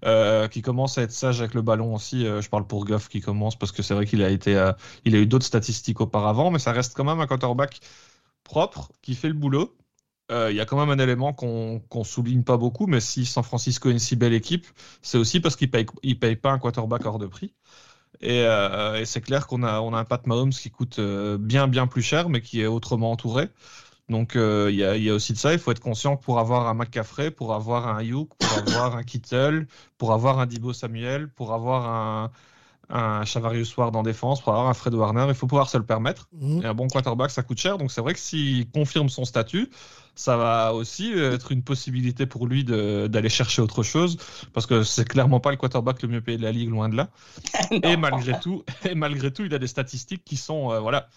euh, 0.04 0.48
qui 0.48 0.62
commencent 0.62 0.98
à 0.98 1.02
être 1.02 1.12
sages 1.12 1.40
avec 1.40 1.54
le 1.54 1.62
ballon 1.62 1.94
aussi. 1.94 2.26
Euh, 2.26 2.40
je 2.42 2.48
parle 2.48 2.66
pour 2.66 2.84
Goff 2.84 3.08
qui 3.08 3.20
commence 3.20 3.56
parce 3.58 3.72
que 3.72 3.82
c'est 3.82 3.94
vrai 3.94 4.06
qu'il 4.06 4.22
a 4.22 4.28
euh, 4.28 4.72
a 4.72 5.08
eu 5.08 5.26
d'autres 5.26 5.46
statistiques 5.46 6.00
auparavant, 6.00 6.50
mais 6.50 6.58
ça 6.58 6.72
reste 6.72 6.94
quand 6.96 7.04
même 7.04 7.20
un 7.20 7.26
quarterback 7.26 7.80
propre 8.44 8.90
qui 9.02 9.14
fait 9.14 9.28
le 9.28 9.34
boulot. 9.34 9.74
Il 10.30 10.54
y 10.54 10.60
a 10.60 10.66
quand 10.66 10.78
même 10.78 10.90
un 10.90 11.02
élément 11.02 11.32
qu'on 11.32 11.80
qu'on 11.88 12.04
souligne 12.04 12.42
pas 12.42 12.58
beaucoup, 12.58 12.86
mais 12.86 13.00
si 13.00 13.24
San 13.24 13.42
Francisco 13.42 13.88
est 13.88 13.92
une 13.92 13.98
si 13.98 14.14
belle 14.14 14.34
équipe, 14.34 14.66
c'est 15.00 15.16
aussi 15.16 15.40
parce 15.40 15.56
qu'il 15.56 15.70
il 16.02 16.18
paye 16.18 16.36
pas 16.36 16.52
un 16.52 16.58
quarterback 16.58 17.06
hors 17.06 17.18
de 17.18 17.26
prix. 17.26 17.54
Euh, 18.24 18.96
et, 18.96 19.04
c'est 19.04 19.20
clair 19.20 19.46
qu'on 19.46 19.62
a, 19.62 19.80
on 19.80 19.94
a 19.94 19.98
un 19.98 20.04
Pat 20.04 20.26
Mahomes 20.26 20.50
qui 20.50 20.70
coûte 20.70 20.98
euh, 20.98 21.38
bien, 21.38 21.68
bien 21.68 21.86
plus 21.86 22.02
cher, 22.02 22.28
mais 22.28 22.40
qui 22.40 22.60
est 22.60 22.66
autrement 22.66 23.12
entouré. 23.12 23.48
Donc 24.08 24.36
euh, 24.36 24.68
il 24.70 24.76
y, 24.76 24.84
a, 24.84 24.96
y, 24.96 25.10
a, 25.10 25.14
aussi 25.14 25.32
de 25.32 25.38
ça. 25.38 25.52
Il 25.52 25.58
faut 25.58 25.70
être 25.70 25.80
conscient 25.80 26.16
pour 26.16 26.38
avoir 26.38 26.66
un 26.66 26.74
McCaffrey, 26.74 27.30
pour 27.30 27.54
avoir 27.54 27.88
un 27.88 27.98
Ayuk, 27.98 28.30
pour 28.38 28.58
avoir 28.58 28.96
un 28.96 29.02
Kittle, 29.02 29.66
pour 29.98 30.12
avoir 30.12 30.38
un 30.38 30.46
Dibo 30.46 30.72
Samuel, 30.72 31.28
pour 31.28 31.52
avoir 31.52 31.86
un, 31.86 32.30
un 32.88 33.24
Chavarius 33.24 33.76
Ward 33.76 33.94
en 33.94 34.02
défense, 34.02 34.40
pour 34.40 34.54
avoir 34.54 34.68
un 34.68 34.74
Fred 34.74 34.94
Warner, 34.94 35.26
il 35.28 35.34
faut 35.34 35.46
pouvoir 35.46 35.68
se 35.68 35.76
le 35.76 35.84
permettre. 35.84 36.28
Mhm. 36.32 36.62
Et 36.62 36.66
un 36.66 36.74
bon 36.74 36.88
quarterback, 36.88 37.30
ça 37.30 37.42
coûte 37.42 37.58
cher. 37.58 37.76
Donc 37.76 37.92
c'est 37.92 38.00
vrai 38.00 38.14
que 38.14 38.20
s'il 38.20 38.70
confirme 38.70 39.08
son 39.08 39.24
statut, 39.24 39.68
ça 40.18 40.36
va 40.36 40.74
aussi 40.74 41.12
être 41.12 41.52
une 41.52 41.62
possibilité 41.62 42.26
pour 42.26 42.48
lui 42.48 42.64
d'aller 42.64 43.28
chercher 43.28 43.62
autre 43.62 43.84
chose, 43.84 44.16
parce 44.52 44.66
que 44.66 44.82
c'est 44.82 45.06
clairement 45.06 45.38
pas 45.38 45.52
le 45.52 45.56
quarterback 45.56 46.02
le 46.02 46.08
mieux 46.08 46.20
payé 46.20 46.36
de 46.36 46.42
la 46.42 46.50
ligue, 46.50 46.70
loin 46.70 46.88
de 46.88 46.96
là. 46.96 47.08
et 47.70 47.96
malgré 47.96 48.38
tout, 48.40 48.64
et 48.84 48.96
malgré 48.96 49.32
tout, 49.32 49.44
il 49.44 49.54
a 49.54 49.60
des 49.60 49.68
statistiques 49.68 50.24
qui 50.24 50.36
sont, 50.36 50.72
euh, 50.72 50.80
voilà, 50.80 51.08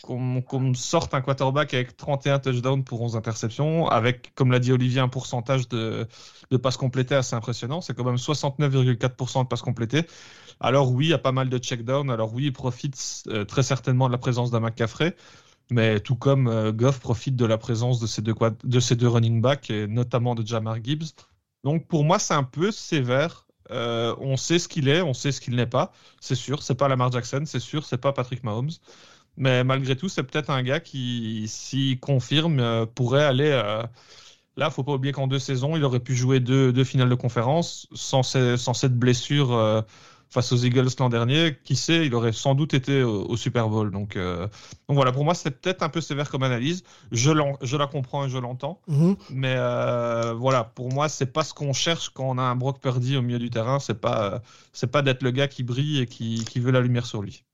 qu'on 0.00 0.72
sorte 0.72 1.12
un 1.12 1.20
quarterback 1.20 1.74
avec 1.74 1.94
31 1.98 2.38
touchdowns 2.38 2.84
pour 2.84 3.02
11 3.02 3.16
interceptions, 3.16 3.86
avec, 3.86 4.34
comme 4.34 4.50
l'a 4.50 4.60
dit 4.60 4.72
Olivier, 4.72 5.00
un 5.00 5.08
pourcentage 5.08 5.68
de, 5.68 6.06
de 6.50 6.56
passes 6.56 6.78
complétées 6.78 7.16
assez 7.16 7.36
impressionnant. 7.36 7.82
C'est 7.82 7.94
quand 7.94 8.04
même 8.04 8.16
69,4% 8.16 9.42
de 9.42 9.48
passes 9.48 9.60
complétées. 9.60 10.04
Alors 10.58 10.90
oui, 10.90 11.06
il 11.06 11.10
y 11.10 11.14
a 11.14 11.18
pas 11.18 11.32
mal 11.32 11.50
de 11.50 11.58
check-down. 11.58 12.10
Alors 12.10 12.32
oui, 12.32 12.44
il 12.46 12.52
profite 12.54 13.24
euh, 13.26 13.44
très 13.44 13.62
certainement 13.62 14.06
de 14.06 14.12
la 14.12 14.18
présence 14.18 14.50
d'un 14.50 14.60
McCaffrey. 14.60 15.14
Mais 15.70 16.00
tout 16.00 16.16
comme 16.16 16.48
euh, 16.48 16.72
Goff 16.72 17.00
profite 17.00 17.36
de 17.36 17.44
la 17.44 17.58
présence 17.58 18.00
de 18.00 18.06
ces 18.06 18.22
deux, 18.22 19.08
running 19.08 19.40
backs, 19.40 19.70
et 19.70 19.86
notamment 19.86 20.34
de 20.34 20.46
Jamar 20.46 20.82
Gibbs. 20.82 21.14
Donc 21.64 21.86
pour 21.86 22.04
moi, 22.04 22.18
c'est 22.18 22.34
un 22.34 22.44
peu 22.44 22.70
sévère. 22.70 23.46
Euh, 23.70 24.14
on 24.18 24.38
sait 24.38 24.58
ce 24.58 24.66
qu'il 24.66 24.88
est, 24.88 25.02
on 25.02 25.12
sait 25.12 25.30
ce 25.30 25.40
qu'il 25.40 25.54
n'est 25.56 25.66
pas. 25.66 25.92
C'est 26.20 26.34
sûr, 26.34 26.62
c'est 26.62 26.74
pas 26.74 26.88
Lamar 26.88 27.12
Jackson, 27.12 27.42
c'est 27.44 27.60
sûr, 27.60 27.84
c'est 27.84 27.98
pas 27.98 28.12
Patrick 28.12 28.42
Mahomes. 28.44 28.70
Mais 29.36 29.62
malgré 29.62 29.94
tout, 29.94 30.08
c'est 30.08 30.22
peut-être 30.22 30.50
un 30.50 30.62
gars 30.62 30.80
qui, 30.80 31.46
s'il 31.48 32.00
confirme, 32.00 32.86
pourrait 32.94 33.24
aller. 33.24 33.50
Là, 34.56 34.70
faut 34.70 34.82
pas 34.82 34.94
oublier 34.94 35.12
qu'en 35.12 35.28
deux 35.28 35.38
saisons, 35.38 35.76
il 35.76 35.84
aurait 35.84 36.00
pu 36.00 36.16
jouer 36.16 36.40
deux, 36.40 36.82
finales 36.82 37.10
de 37.10 37.14
conférence 37.14 37.86
sans 37.94 38.22
cette 38.24 38.98
blessure 38.98 39.84
face 40.30 40.52
aux 40.52 40.56
Eagles 40.56 40.88
l'an 40.98 41.08
dernier, 41.08 41.56
qui 41.64 41.76
sait, 41.76 42.06
il 42.06 42.14
aurait 42.14 42.32
sans 42.32 42.54
doute 42.54 42.74
été 42.74 43.02
au, 43.02 43.36
Super 43.36 43.68
Bowl. 43.68 43.90
Donc, 43.90 44.16
euh, 44.16 44.46
donc 44.88 44.96
voilà, 44.96 45.12
pour 45.12 45.24
moi, 45.24 45.34
c'est 45.34 45.50
peut-être 45.50 45.82
un 45.82 45.88
peu 45.88 46.00
sévère 46.00 46.30
comme 46.30 46.42
analyse. 46.42 46.82
Je, 47.12 47.30
je 47.62 47.76
la 47.76 47.86
comprends 47.86 48.26
et 48.26 48.28
je 48.28 48.38
l'entends. 48.38 48.80
Mhm. 48.88 49.16
Mais 49.30 49.54
euh, 49.56 50.34
voilà, 50.34 50.64
pour 50.64 50.92
moi, 50.92 51.08
c'est 51.08 51.32
pas 51.32 51.44
ce 51.44 51.54
qu'on 51.54 51.72
cherche 51.72 52.10
quand 52.10 52.28
on 52.28 52.38
a 52.38 52.42
un 52.42 52.56
Brock 52.56 52.80
Purdy 52.80 53.16
au 53.16 53.22
milieu 53.22 53.38
du 53.38 53.50
terrain. 53.50 53.78
C'est 53.78 54.00
pas, 54.00 54.42
c'est 54.72 54.90
pas 54.90 55.02
d'être 55.02 55.22
le 55.22 55.30
gars 55.30 55.48
qui 55.48 55.62
brille 55.62 56.00
et 56.00 56.06
qui, 56.06 56.44
qui 56.44 56.60
veut 56.60 56.72
la 56.72 56.80
lumière 56.80 57.06
sur 57.06 57.22
lui. 57.22 57.44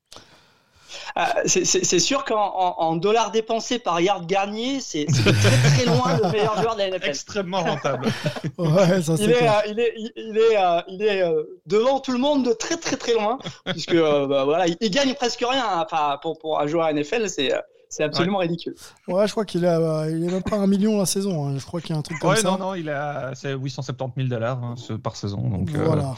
Euh, 1.17 1.23
c'est 1.45 1.99
sûr 1.99 2.25
qu'en 2.25 2.95
dollars 2.95 3.31
dépensés 3.31 3.79
par 3.79 4.01
Yard 4.01 4.25
Garnier, 4.25 4.79
c'est 4.81 5.05
très 5.05 5.31
très 5.33 5.85
loin 5.85 6.17
le 6.21 6.31
meilleur 6.31 6.61
joueur 6.61 6.75
de 6.75 6.79
la 6.81 6.89
NFL. 6.89 7.09
Extrêmement 7.09 7.63
rentable. 7.63 8.07
il, 8.59 9.31
est, 9.31 9.49
il, 9.67 9.79
est, 9.79 9.93
il, 10.15 10.37
est, 10.37 10.57
euh, 10.57 10.81
il 10.87 11.01
est 11.01 11.21
euh, 11.23 11.43
devant 11.65 11.99
tout 11.99 12.11
le 12.11 12.19
monde 12.19 12.45
de 12.45 12.53
très 12.53 12.77
très 12.77 12.97
très 12.97 13.13
loin, 13.13 13.37
puisque 13.65 13.95
bah, 13.95 14.43
voilà, 14.43 14.65
il, 14.67 14.89
gagne 14.89 15.13
presque 15.13 15.43
rien. 15.47 15.63
Hein. 15.65 15.85
Enfin, 15.85 16.19
pour, 16.21 16.37
pour 16.39 16.59
un 16.59 16.67
joueur 16.67 16.91
NFL, 16.93 17.29
c'est 17.29 17.53
c'est 17.95 18.03
absolument 18.03 18.39
ridicule. 18.39 18.75
Ouais, 19.07 19.25
je 19.25 19.31
crois 19.31 19.45
qu'il 19.45 19.65
a, 19.65 20.09
il 20.09 20.23
est 20.27 20.31
même 20.31 20.43
pas 20.43 20.57
un 20.57 20.67
million 20.67 20.99
la 20.99 21.05
saison. 21.05 21.47
Hein. 21.47 21.57
Je 21.57 21.65
crois 21.65 21.79
qu'il 21.79 21.91
y 21.91 21.93
a 21.93 21.97
un 21.97 22.01
truc 22.01 22.19
comme 22.19 22.31
ouais, 22.31 22.35
ça. 22.35 22.51
Non, 22.51 22.57
non, 22.57 22.75
il 22.75 22.89
a, 22.89 23.31
c'est 23.35 23.53
870 23.53 24.27
000 24.27 24.27
dollars 24.27 24.61
hein, 24.61 24.75
par 25.01 25.15
saison. 25.15 25.37
Donc, 25.37 25.69
voilà. 25.69 26.03
Euh, 26.03 26.13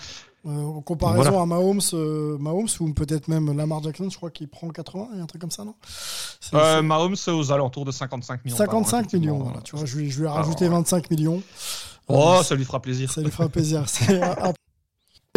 en 0.46 0.82
comparaison 0.82 1.42
à 1.42 1.46
Mahomes, 1.46 1.82
euh, 1.94 2.38
Mahomes 2.38 2.68
ou 2.80 2.94
peut-être 2.94 3.28
même 3.28 3.56
Lamar 3.56 3.84
Jackson, 3.84 4.10
je 4.10 4.18
crois 4.18 4.32
qu'il 4.32 4.48
prend 4.48 4.70
80, 4.70 5.10
il 5.14 5.18
y 5.18 5.22
a 5.22 5.24
un 5.24 5.28
truc 5.28 5.42
comme 5.42 5.52
ça, 5.52 5.66
non 5.66 5.76
euh, 6.54 6.82
Mahomes, 6.82 7.16
c'est 7.16 7.32
aux 7.32 7.52
alentours 7.52 7.86
de 7.86 7.92
55 7.92 8.46
millions. 8.46 8.58
55 8.58 9.14
millions, 9.14 9.40
voilà, 9.40 9.62
tu 9.62 9.76
vois, 9.76 9.86
je 9.86 9.98
lui, 9.98 10.10
je 10.10 10.20
lui 10.20 10.26
ai 10.26 10.30
rajouté 10.30 10.68
25 10.68 11.12
millions. 11.12 11.42
Oh, 12.08 12.40
ça 12.44 12.56
lui 12.56 12.64
fera 12.64 12.82
plaisir. 12.82 13.12
Ça 13.12 13.22
lui 13.22 13.32
fera 13.32 13.50
plaisir. 13.50 13.84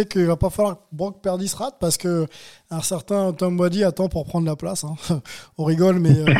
qu'il 0.05 0.25
va 0.25 0.35
pas 0.35 0.49
falloir 0.49 0.75
que 0.75 0.81
Brock 0.91 1.21
Purdy 1.21 1.47
se 1.47 1.55
rate 1.55 1.75
parce 1.79 1.97
que 1.97 2.27
un 2.69 2.81
certain 2.81 3.33
Tom 3.33 3.57
Brady 3.57 3.83
attend 3.83 4.07
pour 4.07 4.25
prendre 4.25 4.45
la 4.45 4.55
place. 4.55 4.83
Hein. 4.83 4.95
On 5.57 5.65
rigole, 5.65 5.99
mais 5.99 6.17
euh, 6.17 6.33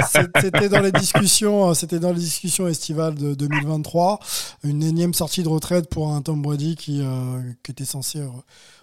c'était 0.40 0.68
dans 0.68 0.80
les 0.80 0.92
discussions, 0.92 1.70
euh, 1.70 1.74
c'était 1.74 1.98
dans 1.98 2.12
les 2.12 2.20
discussions 2.20 2.66
estivales 2.66 3.14
de 3.14 3.34
2023, 3.34 4.18
une 4.64 4.82
énième 4.82 5.14
sortie 5.14 5.42
de 5.42 5.48
retraite 5.48 5.88
pour 5.88 6.12
un 6.12 6.22
Tom 6.22 6.42
Brady 6.42 6.76
qui, 6.76 7.00
euh, 7.02 7.40
qui 7.62 7.70
était 7.70 7.84
censé 7.84 8.20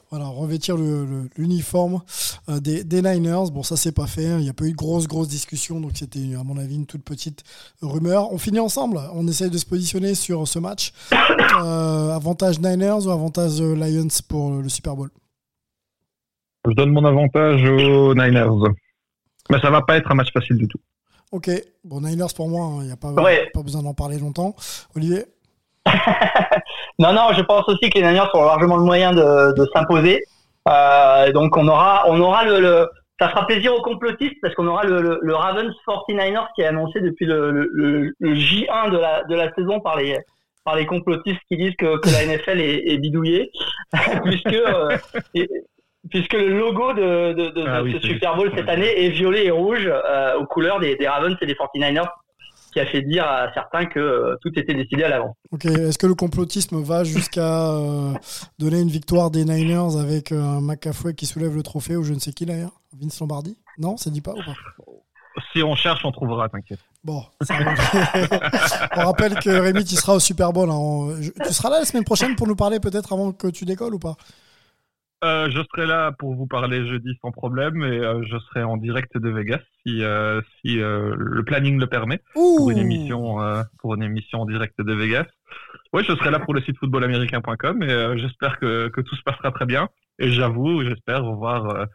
voilà, 0.09 0.25
revêtir 0.25 0.75
l'uniforme 0.75 2.01
euh, 2.49 2.59
des, 2.59 3.01
Niners. 3.01 3.51
Bon, 3.51 3.61
ça, 3.61 3.77
c'est 3.77 3.91
pas 3.91 4.07
fait. 4.07 4.25
Hein. 4.25 4.37
Il 4.39 4.43
n'y 4.43 4.49
a 4.49 4.53
pas 4.53 4.65
eu 4.65 4.71
de 4.71 4.75
grosse, 4.75 5.07
grosse 5.07 5.27
discussion. 5.27 5.79
Donc, 5.79 5.91
c'était, 5.93 6.33
à 6.33 6.43
mon 6.43 6.57
avis, 6.57 6.75
une 6.75 6.87
toute 6.87 7.03
petite 7.03 7.43
rumeur. 7.81 8.31
On 8.33 8.39
finit 8.39 8.59
ensemble. 8.59 8.99
On 9.13 9.27
essaye 9.27 9.51
de 9.51 9.57
se 9.57 9.65
positionner 9.65 10.15
sur 10.15 10.47
ce 10.47 10.59
match. 10.59 10.93
Euh, 11.61 12.11
avantage 12.11 12.59
Niners 12.59 13.05
ou 13.05 13.11
avantage 13.11 13.59
euh, 13.59 13.75
Lions 13.75 14.07
pour 14.27 14.61
le 14.61 14.69
Super 14.69 14.95
Bowl? 14.95 15.09
Je 16.67 16.73
donne 16.73 16.91
mon 16.91 17.03
avantage 17.03 17.63
aux 17.65 18.13
Niners. 18.13 18.71
Mais 19.49 19.59
ça 19.59 19.69
va 19.69 19.81
pas 19.81 19.97
être 19.97 20.11
un 20.11 20.15
match 20.15 20.31
facile 20.31 20.57
du 20.57 20.67
tout. 20.67 20.79
Ok. 21.31 21.49
Bon, 21.83 22.01
Niners 22.01 22.33
pour 22.35 22.49
moi, 22.49 22.69
il 22.77 22.81
hein, 22.81 22.85
n'y 22.85 22.91
a 22.91 22.97
pas, 22.97 23.13
pas 23.13 23.63
besoin 23.63 23.83
d'en 23.83 23.93
parler 23.93 24.19
longtemps. 24.19 24.55
Olivier? 24.95 25.25
Non, 26.99 27.13
non, 27.13 27.33
je 27.33 27.41
pense 27.41 27.67
aussi 27.67 27.89
que 27.89 27.99
les 27.99 28.05
Niners 28.05 28.29
auront 28.33 28.45
largement 28.45 28.77
le 28.77 28.83
moyen 28.83 29.11
de, 29.11 29.53
de 29.55 29.67
s'imposer. 29.73 30.23
Euh, 30.67 31.31
donc 31.31 31.57
on 31.57 31.67
aura, 31.67 32.03
on 32.07 32.19
aura 32.19 32.43
le, 32.43 32.59
le, 32.59 32.89
ça 33.19 33.29
fera 33.29 33.45
plaisir 33.47 33.73
aux 33.73 33.81
complotistes 33.81 34.35
parce 34.41 34.53
qu'on 34.55 34.67
aura 34.67 34.83
le, 34.83 35.19
le, 35.21 35.35
Ravens 35.35 35.73
49ers 35.87 36.47
qui 36.55 36.61
est 36.61 36.65
annoncé 36.65 37.01
depuis 37.01 37.25
le, 37.25 37.69
le, 37.71 38.13
J1 38.21 38.91
de 38.91 38.97
la, 38.97 39.23
de 39.23 39.35
la 39.35 39.53
saison 39.53 39.79
par 39.79 39.97
les, 39.97 40.17
par 40.63 40.75
les 40.75 40.85
complotistes 40.85 41.41
qui 41.49 41.57
disent 41.57 41.75
que, 41.75 41.97
que 41.97 42.09
la 42.09 42.25
NFL 42.25 42.59
est, 42.59 42.91
est 42.91 42.97
bidouillée, 42.97 43.51
puisque, 44.23 44.53
euh, 44.53 44.97
puisque 46.09 46.33
le 46.33 46.59
logo 46.59 46.93
de, 46.93 47.33
de, 47.33 47.49
de, 47.49 47.65
ah 47.67 47.81
ce 47.91 48.07
Super 48.07 48.35
Bowl 48.35 48.51
cette 48.55 48.69
année 48.69 49.05
est 49.05 49.09
violet 49.09 49.45
et 49.45 49.51
rouge 49.51 49.87
euh, 49.87 50.37
aux 50.37 50.45
couleurs 50.45 50.79
des, 50.79 50.95
des 50.95 51.07
Ravens 51.07 51.35
et 51.41 51.45
des 51.45 51.55
49ers 51.55 52.07
qui 52.71 52.79
a 52.79 52.85
fait 52.85 53.01
dire 53.01 53.25
à 53.25 53.51
certains 53.53 53.85
que 53.85 53.99
euh, 53.99 54.35
tout 54.41 54.51
était 54.57 54.73
décidé 54.73 55.03
à 55.03 55.09
l'avance. 55.09 55.35
Ok, 55.51 55.65
est-ce 55.65 55.97
que 55.97 56.07
le 56.07 56.15
complotisme 56.15 56.81
va 56.81 57.03
jusqu'à 57.03 57.71
euh, 57.71 58.13
donner 58.57 58.79
une 58.79 58.89
victoire 58.89 59.31
des 59.31 59.45
Niners 59.45 59.97
avec 59.99 60.31
euh, 60.31 60.41
un 60.41 60.61
McAfee 60.61 61.15
qui 61.15 61.25
soulève 61.25 61.55
le 61.55 61.63
trophée 61.63 61.95
ou 61.95 62.03
je 62.03 62.13
ne 62.13 62.19
sais 62.19 62.31
qui 62.31 62.45
d'ailleurs? 62.45 62.81
Vince 62.93 63.19
Lombardi? 63.19 63.57
Non, 63.77 63.97
ça 63.97 64.09
dit 64.09 64.21
pas 64.21 64.33
ou 64.33 64.43
pas? 64.43 64.55
Si 65.53 65.63
on 65.63 65.75
cherche, 65.75 66.03
on 66.03 66.11
trouvera, 66.11 66.49
t'inquiète. 66.49 66.79
Bon, 67.03 67.23
on 67.49 69.01
rappelle 69.05 69.35
que 69.35 69.49
Rémi, 69.49 69.85
tu 69.85 69.95
seras 69.95 70.13
au 70.13 70.19
Super 70.19 70.51
Bowl. 70.51 70.69
Hein. 70.69 71.15
Tu 71.45 71.53
seras 71.53 71.69
là 71.69 71.79
la 71.79 71.85
semaine 71.85 72.03
prochaine 72.03 72.35
pour 72.35 72.45
nous 72.45 72.57
parler 72.57 72.79
peut-être 72.79 73.13
avant 73.13 73.31
que 73.31 73.47
tu 73.47 73.63
décolles 73.63 73.93
ou 73.93 73.99
pas? 73.99 74.17
Euh, 75.23 75.49
je 75.51 75.61
serai 75.71 75.85
là 75.85 76.13
pour 76.17 76.33
vous 76.35 76.47
parler 76.47 76.87
jeudi 76.87 77.17
sans 77.21 77.31
problème 77.31 77.83
et 77.83 77.99
euh, 77.99 78.23
je 78.23 78.37
serai 78.37 78.63
en 78.63 78.77
direct 78.77 79.17
de 79.17 79.29
Vegas 79.29 79.59
si, 79.85 80.03
euh, 80.03 80.41
si 80.61 80.75
le 80.75 81.41
planning 81.43 81.79
le 81.79 81.87
permet 81.87 82.21
pour 82.33 82.69
une 82.69 82.77
émission 82.77 83.37
pour 83.79 83.95
une 83.95 84.03
émission 84.03 84.41
en 84.41 84.45
direct 84.45 84.79
de 84.79 84.93
Vegas. 84.93 85.25
Oui, 85.93 86.03
je 86.07 86.15
serai 86.15 86.31
là 86.31 86.39
pour 86.39 86.53
le 86.53 86.61
site 86.61 86.77
footballaméricain.com 86.77 87.83
et 87.83 88.17
j'espère 88.17 88.59
que, 88.59 88.87
que 88.89 89.01
tout 89.01 89.15
se 89.15 89.23
passera 89.23 89.51
très 89.51 89.65
bien. 89.65 89.89
Et 90.19 90.29
j'avoue, 90.31 90.83
j'espère 90.83 91.25
revoir 91.25 91.87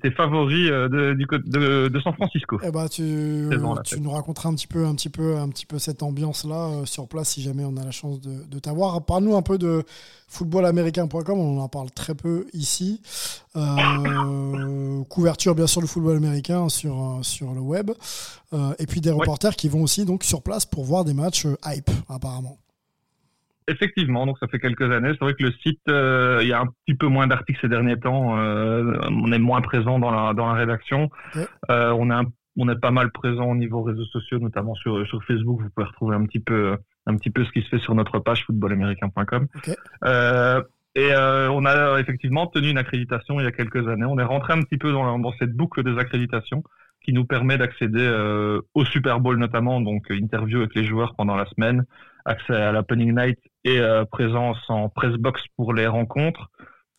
tes, 0.00 0.10
favoris 0.10 0.70
euh, 0.70 0.88
de, 0.88 1.88
de, 1.88 2.00
San 2.00 2.12
Francisco. 2.14 2.58
Eh 2.62 2.70
ben, 2.70 2.88
tu, 2.88 3.02
nous 3.02 4.10
raconteras 4.10 4.48
un 4.48 4.54
petit 4.54 4.66
peu, 4.66 4.86
un 4.86 4.94
petit 4.94 5.08
peu, 5.08 5.36
un 5.36 5.48
petit 5.48 5.66
peu 5.66 5.78
cette 5.78 6.02
ambiance-là 6.02 6.80
euh, 6.80 6.84
sur 6.86 7.08
place 7.08 7.30
si 7.30 7.42
jamais 7.42 7.64
on 7.64 7.76
a 7.76 7.84
la 7.84 7.90
chance 7.90 8.20
de, 8.20 8.58
t'avoir. 8.58 9.04
Parle-nous 9.04 9.36
un 9.36 9.42
peu 9.42 9.58
de 9.58 9.84
footballaméricain.com, 10.28 11.38
on 11.38 11.60
en 11.60 11.68
parle 11.68 11.90
très 11.90 12.14
peu 12.14 12.46
ici. 12.52 13.00
Euh, 13.56 15.02
couverture 15.08 15.54
bien 15.54 15.66
sûr 15.66 15.80
du 15.80 15.88
football 15.88 16.16
américain 16.16 16.68
sur, 16.68 17.18
sur 17.22 17.52
le 17.52 17.60
web. 17.60 17.90
et 18.78 18.86
puis 18.86 19.00
des 19.00 19.10
reporters 19.10 19.56
qui 19.56 19.68
vont 19.68 19.82
aussi 19.82 20.04
donc 20.04 20.24
sur 20.24 20.42
place 20.42 20.66
pour 20.66 20.84
voir 20.84 21.04
des 21.04 21.14
matchs 21.14 21.46
hype 21.64 21.90
apparemment. 22.08 22.58
Effectivement, 23.70 24.26
donc 24.26 24.36
ça 24.38 24.48
fait 24.48 24.58
quelques 24.58 24.90
années. 24.90 25.10
C'est 25.12 25.20
vrai 25.20 25.34
que 25.34 25.44
le 25.44 25.52
site, 25.52 25.80
euh, 25.88 26.40
il 26.42 26.48
y 26.48 26.52
a 26.52 26.60
un 26.60 26.66
petit 26.66 26.96
peu 26.96 27.06
moins 27.06 27.28
d'articles 27.28 27.60
ces 27.60 27.68
derniers 27.68 27.98
temps. 27.98 28.36
Euh, 28.36 28.98
on 29.08 29.30
est 29.30 29.38
moins 29.38 29.60
présent 29.60 30.00
dans 30.00 30.10
la, 30.10 30.34
dans 30.34 30.46
la 30.46 30.54
rédaction. 30.54 31.08
Euh, 31.70 31.92
on 31.92 32.10
on 32.56 32.68
est 32.68 32.80
pas 32.80 32.90
mal 32.90 33.12
présent 33.12 33.48
au 33.48 33.54
niveau 33.54 33.82
réseaux 33.82 34.04
sociaux, 34.06 34.40
notamment 34.40 34.74
sur, 34.74 35.06
sur 35.06 35.22
Facebook. 35.22 35.62
Vous 35.62 35.70
pouvez 35.70 35.86
retrouver 35.86 36.16
un 36.16 36.26
petit 36.26 36.40
peu, 36.40 36.76
un 37.06 37.16
petit 37.16 37.30
peu 37.30 37.44
ce 37.44 37.52
qui 37.52 37.62
se 37.62 37.68
fait 37.68 37.78
sur 37.78 37.94
notre 37.94 38.18
page 38.18 38.44
footballaméricain.com. 38.44 39.46
Et 40.96 41.12
on 41.14 41.64
a 41.64 42.00
effectivement 42.00 42.48
tenu 42.48 42.70
une 42.70 42.78
accréditation 42.78 43.38
il 43.38 43.44
y 43.44 43.46
a 43.46 43.52
quelques 43.52 43.86
années. 43.86 44.04
On 44.04 44.18
est 44.18 44.24
rentré 44.24 44.52
un 44.52 44.62
petit 44.62 44.78
peu 44.78 44.90
dans, 44.90 45.16
dans 45.20 45.32
cette 45.38 45.52
boucle 45.52 45.84
des 45.84 45.96
accréditations 45.96 46.64
qui 47.04 47.12
nous 47.12 47.24
permet 47.24 47.56
d'accéder 47.56 48.10
au 48.74 48.84
Super 48.84 49.20
Bowl 49.20 49.38
notamment, 49.38 49.80
donc 49.80 50.10
interview 50.10 50.58
avec 50.58 50.74
les 50.74 50.84
joueurs 50.84 51.14
pendant 51.14 51.36
la 51.36 51.46
semaine, 51.46 51.86
accès 52.24 52.54
à 52.54 52.72
l'opening 52.72 53.14
night 53.14 53.38
et 53.64 53.80
euh, 53.80 54.04
présence 54.04 54.58
en 54.68 54.88
press 54.88 55.12
box 55.14 55.42
pour 55.56 55.74
les 55.74 55.86
rencontres, 55.86 56.50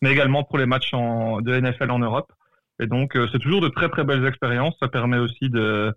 mais 0.01 0.11
également 0.11 0.43
pour 0.43 0.57
les 0.57 0.65
matchs 0.65 0.91
de 0.91 1.59
NFL 1.59 1.91
en 1.91 1.99
Europe. 1.99 2.31
Et 2.79 2.87
donc, 2.87 3.15
euh, 3.15 3.27
c'est 3.31 3.39
toujours 3.39 3.61
de 3.61 3.69
très 3.69 3.89
très 3.89 4.03
belles 4.03 4.25
expériences. 4.25 4.75
Ça 4.79 4.87
permet 4.87 5.17
aussi 5.17 5.49
de, 5.49 5.93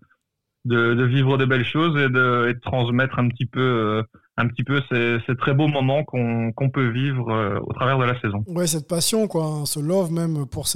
de, 0.65 1.05
vivre 1.05 1.39
de 1.39 1.47
belles 1.47 1.65
choses 1.65 1.99
et 1.99 2.09
de, 2.09 2.49
et 2.49 2.55
de 2.55 2.61
transmettre 2.61 3.19
un 3.19 3.29
petit 3.29 3.47
peu, 3.47 3.61
euh, 3.61 4.03
un 4.37 4.49
petit 4.49 4.65
peu 4.65 4.81
ces, 4.91 5.37
très 5.37 5.55
beaux 5.55 5.69
moments 5.69 6.05
qu'on 6.05 6.71
peut 6.73 6.89
vivre 6.89 7.31
euh, 7.31 7.59
au 7.61 7.73
travers 7.73 7.99
de 7.99 8.05
la 8.05 8.21
saison. 8.21 8.45
Ouais, 8.49 8.67
cette 8.67 8.89
passion, 8.89 9.29
quoi, 9.29 9.47
hein, 9.47 9.67
ce 9.67 9.79
love 9.79 10.11
même 10.11 10.47
pour, 10.47 10.67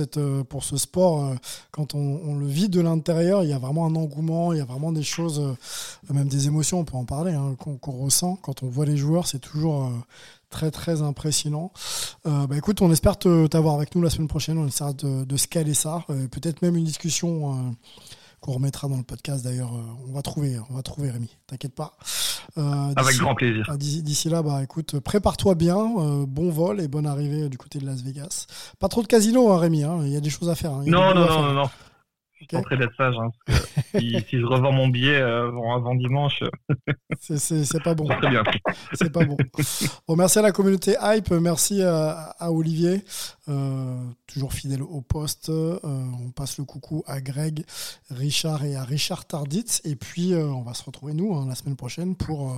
pour 0.49 0.65
ce 0.65 0.77
sport, 0.77 1.35
quand 1.71 1.95
on, 1.95 2.37
le 2.39 2.47
vit 2.47 2.69
de 2.69 2.81
l'intérieur, 2.81 3.43
il 3.43 3.51
y 3.51 3.53
a 3.53 3.59
vraiment 3.59 3.87
un 3.87 3.95
engouement, 3.97 4.53
il 4.53 4.59
y 4.59 4.63
a 4.63 4.65
vraiment 4.65 4.93
des 4.93 5.03
choses, 5.03 5.57
même 6.13 6.29
des 6.29 6.47
émotions, 6.47 6.81
on 6.81 6.85
peut 6.85 6.97
en 6.97 7.05
parler, 7.05 7.33
hein, 7.33 7.57
qu'on 7.59 7.93
ressent 7.93 8.37
quand 8.37 8.63
on 8.63 8.69
voit 8.69 8.87
les 8.87 8.97
joueurs, 8.97 9.27
c'est 9.27 9.41
toujours 9.41 9.93
très 10.51 10.71
très 10.71 11.03
impressionnant. 11.03 11.73
Euh, 12.27 12.47
bah, 12.47 12.57
écoute, 12.57 12.81
on 12.83 12.91
espère 12.91 13.19
t'avoir 13.19 13.75
avec 13.75 13.95
nous 13.95 14.03
la 14.03 14.11
semaine 14.11 14.29
prochaine. 14.29 14.59
On 14.59 14.67
essaiera 14.67 14.93
de, 14.93 15.25
de 15.25 15.37
se 15.37 15.47
caler 15.47 15.75
ça. 15.75 16.05
Euh, 16.11 16.29
peut-être 16.29 16.63
même 16.63 16.77
une 16.77 16.85
discussion 16.85 17.53
euh, 17.53 17.71
qu'on 18.41 18.53
remettra 18.53 18.89
dans 18.89 18.97
le 18.97 19.03
podcast 19.03 19.45
d'ailleurs. 19.45 19.71
on 20.09 20.13
va 20.13 20.23
trouver, 20.23 20.59
on 20.71 20.75
va 20.75 20.83
trouver 20.83 21.11
Rémi. 21.11 21.31
T'inquiète 21.47 21.75
pas. 21.75 21.97
avec 22.57 23.17
grand 23.17 23.35
plaisir. 23.35 23.71
D'ici 23.77 24.29
là, 24.29 24.43
bah 24.43 24.63
écoute, 24.63 25.01
prépare-toi 25.01 25.55
bien. 25.55 25.79
bon 26.27 26.51
vol 26.51 26.81
et 26.81 26.89
bonne 26.89 27.07
arrivée 27.07 27.49
du 27.49 27.59
côté 27.59 27.79
de 27.79 27.87
Las 27.87 28.03
Vegas. 28.03 28.47
Pas 28.79 28.89
trop 28.89 29.03
de 29.03 29.07
casino, 29.07 29.53
hein, 29.53 29.59
Rémi. 29.59 29.85
Hein. 29.85 30.01
Il 30.03 30.11
y 30.11 30.17
a 30.17 30.21
des 30.21 30.31
choses 30.31 30.49
à 30.49 30.55
faire. 30.55 30.73
Hein. 30.73 30.85
Non, 30.87 31.15
non, 31.15 31.27
non, 31.27 31.43
non, 31.43 31.53
non. 31.55 31.71
Je 32.51 32.57
suis 32.59 32.79
d'être 32.79 32.97
sage. 32.97 33.15
Hein, 33.19 33.31
si, 33.95 34.17
si, 34.29 34.39
je 34.39 34.45
revends 34.45 34.73
mon 34.73 34.89
billet 34.89 35.21
euh, 35.21 35.49
avant 35.49 35.95
dimanche, 35.95 36.43
c'est 37.21 37.83
pas 37.83 37.95
bon. 37.95 38.07
Très 38.07 38.31
bien. 38.31 38.43
C'est 38.93 39.13
pas 39.13 39.25
bon. 39.25 39.37
Bon, 40.07 40.17
merci 40.17 40.39
à 40.39 40.43
la 40.43 40.53
communauté 40.53 40.97
Hype, 41.01 41.31
merci 41.31 41.83
à, 41.83 42.35
à 42.39 42.51
Olivier, 42.51 43.05
euh, 43.49 43.97
toujours 44.27 44.53
fidèle 44.53 44.83
au 44.83 45.01
poste. 45.01 45.51
Euh, 45.51 45.79
on 45.85 46.31
passe 46.31 46.59
le 46.59 46.65
coucou 46.65 47.03
à 47.07 47.21
Greg, 47.21 47.65
Richard 48.11 48.65
et 48.65 48.77
à 48.77 48.85
Richard 48.85 49.27
Tarditz. 49.27 49.81
Et 49.85 49.97
puis, 49.97 50.33
euh, 50.33 50.47
on 50.47 50.63
va 50.63 50.75
se 50.75 50.85
retrouver 50.85 51.15
nous 51.15 51.35
hein, 51.35 51.47
la 51.49 51.55
semaine 51.55 51.77
prochaine 51.77 52.17
pour 52.17 52.51
euh, 52.51 52.55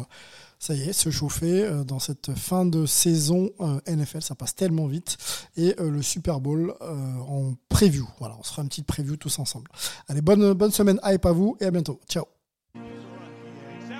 ça 0.61 0.75
y 0.75 0.83
est, 0.83 0.93
se 0.93 1.11
chauffer 1.11 1.65
euh, 1.65 1.85
dans 1.85 1.99
cette 1.99 2.35
fin 2.35 2.67
de 2.67 2.85
saison 2.85 3.51
euh, 3.61 3.81
NFL. 3.89 4.21
Ça 4.21 4.35
passe 4.35 4.55
tellement 4.55 4.87
vite. 4.87 5.17
Et 5.57 5.75
euh, 5.81 5.91
le 5.91 6.03
Super 6.03 6.39
Bowl 6.39 6.75
en 6.81 7.55
preview. 7.71 8.07
Voilà, 8.19 8.37
on 8.39 8.43
se 8.43 8.51
fera 8.51 8.63
une 8.63 8.69
petite 8.69 8.87
preview 8.87 9.17
tous 9.17 9.39
ensemble. 9.39 9.71
Allez, 10.09 10.21
bonne, 10.21 10.53
bonne 10.53 10.71
semaine 10.71 11.01
hype 11.03 11.25
à 11.25 11.33
vous 11.33 11.57
et 11.61 11.65
à 11.65 11.71
bientôt. 11.71 11.99
Ciao. 12.09 12.27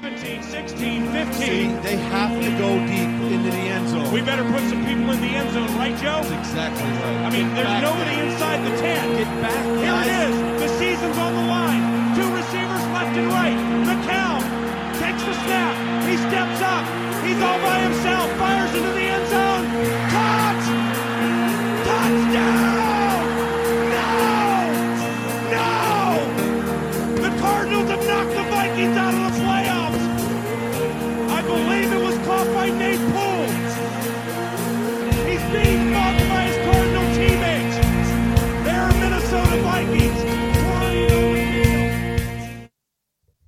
17, 0.01 0.43
16, 0.45 0.73
15. 1.13 1.35
See, 1.37 1.69
they 1.83 1.97
have 2.13 2.33
to 2.33 2.51
go 2.59 2.69
deep 2.87 3.09
into 3.33 3.51
the 3.51 3.65
end 3.69 3.89
zone. 3.89 4.13
We 4.13 4.23
better 4.23 4.45
put 4.45 4.61
some 4.69 4.85
people 4.85 5.11
in 5.13 5.21
the 5.21 5.33
end 5.37 5.51
zone, 5.53 5.69
right, 5.79 5.97
Joe? 6.01 6.21
That's 6.25 6.33
exactly 6.33 6.89
right. 7.05 7.21
I 7.27 7.31
mean, 7.31 7.49
Get 7.55 7.65
there's 7.65 7.83
nobody 7.83 8.17
there. 8.17 8.27
inside 8.33 8.61
the 8.65 8.77
10. 8.81 9.17
Get 9.17 9.31
back. 9.45 9.65
Here 9.81 9.97
it 10.01 10.11
is. 10.29 10.35
The 10.63 10.69
season's 10.79 11.19
on 11.19 11.33
the 11.35 11.47
line. 11.49 11.83
Two 12.17 12.29
receivers 12.33 12.85
left 12.97 13.17
and 13.17 13.29
right. 13.29 13.60
steps 16.31 16.63
up. 16.63 16.87
He's 17.27 17.43
all 17.43 17.59
by 17.59 17.81
himself, 17.81 18.31
fires 18.39 18.73
into 18.73 18.93
the 18.93 19.10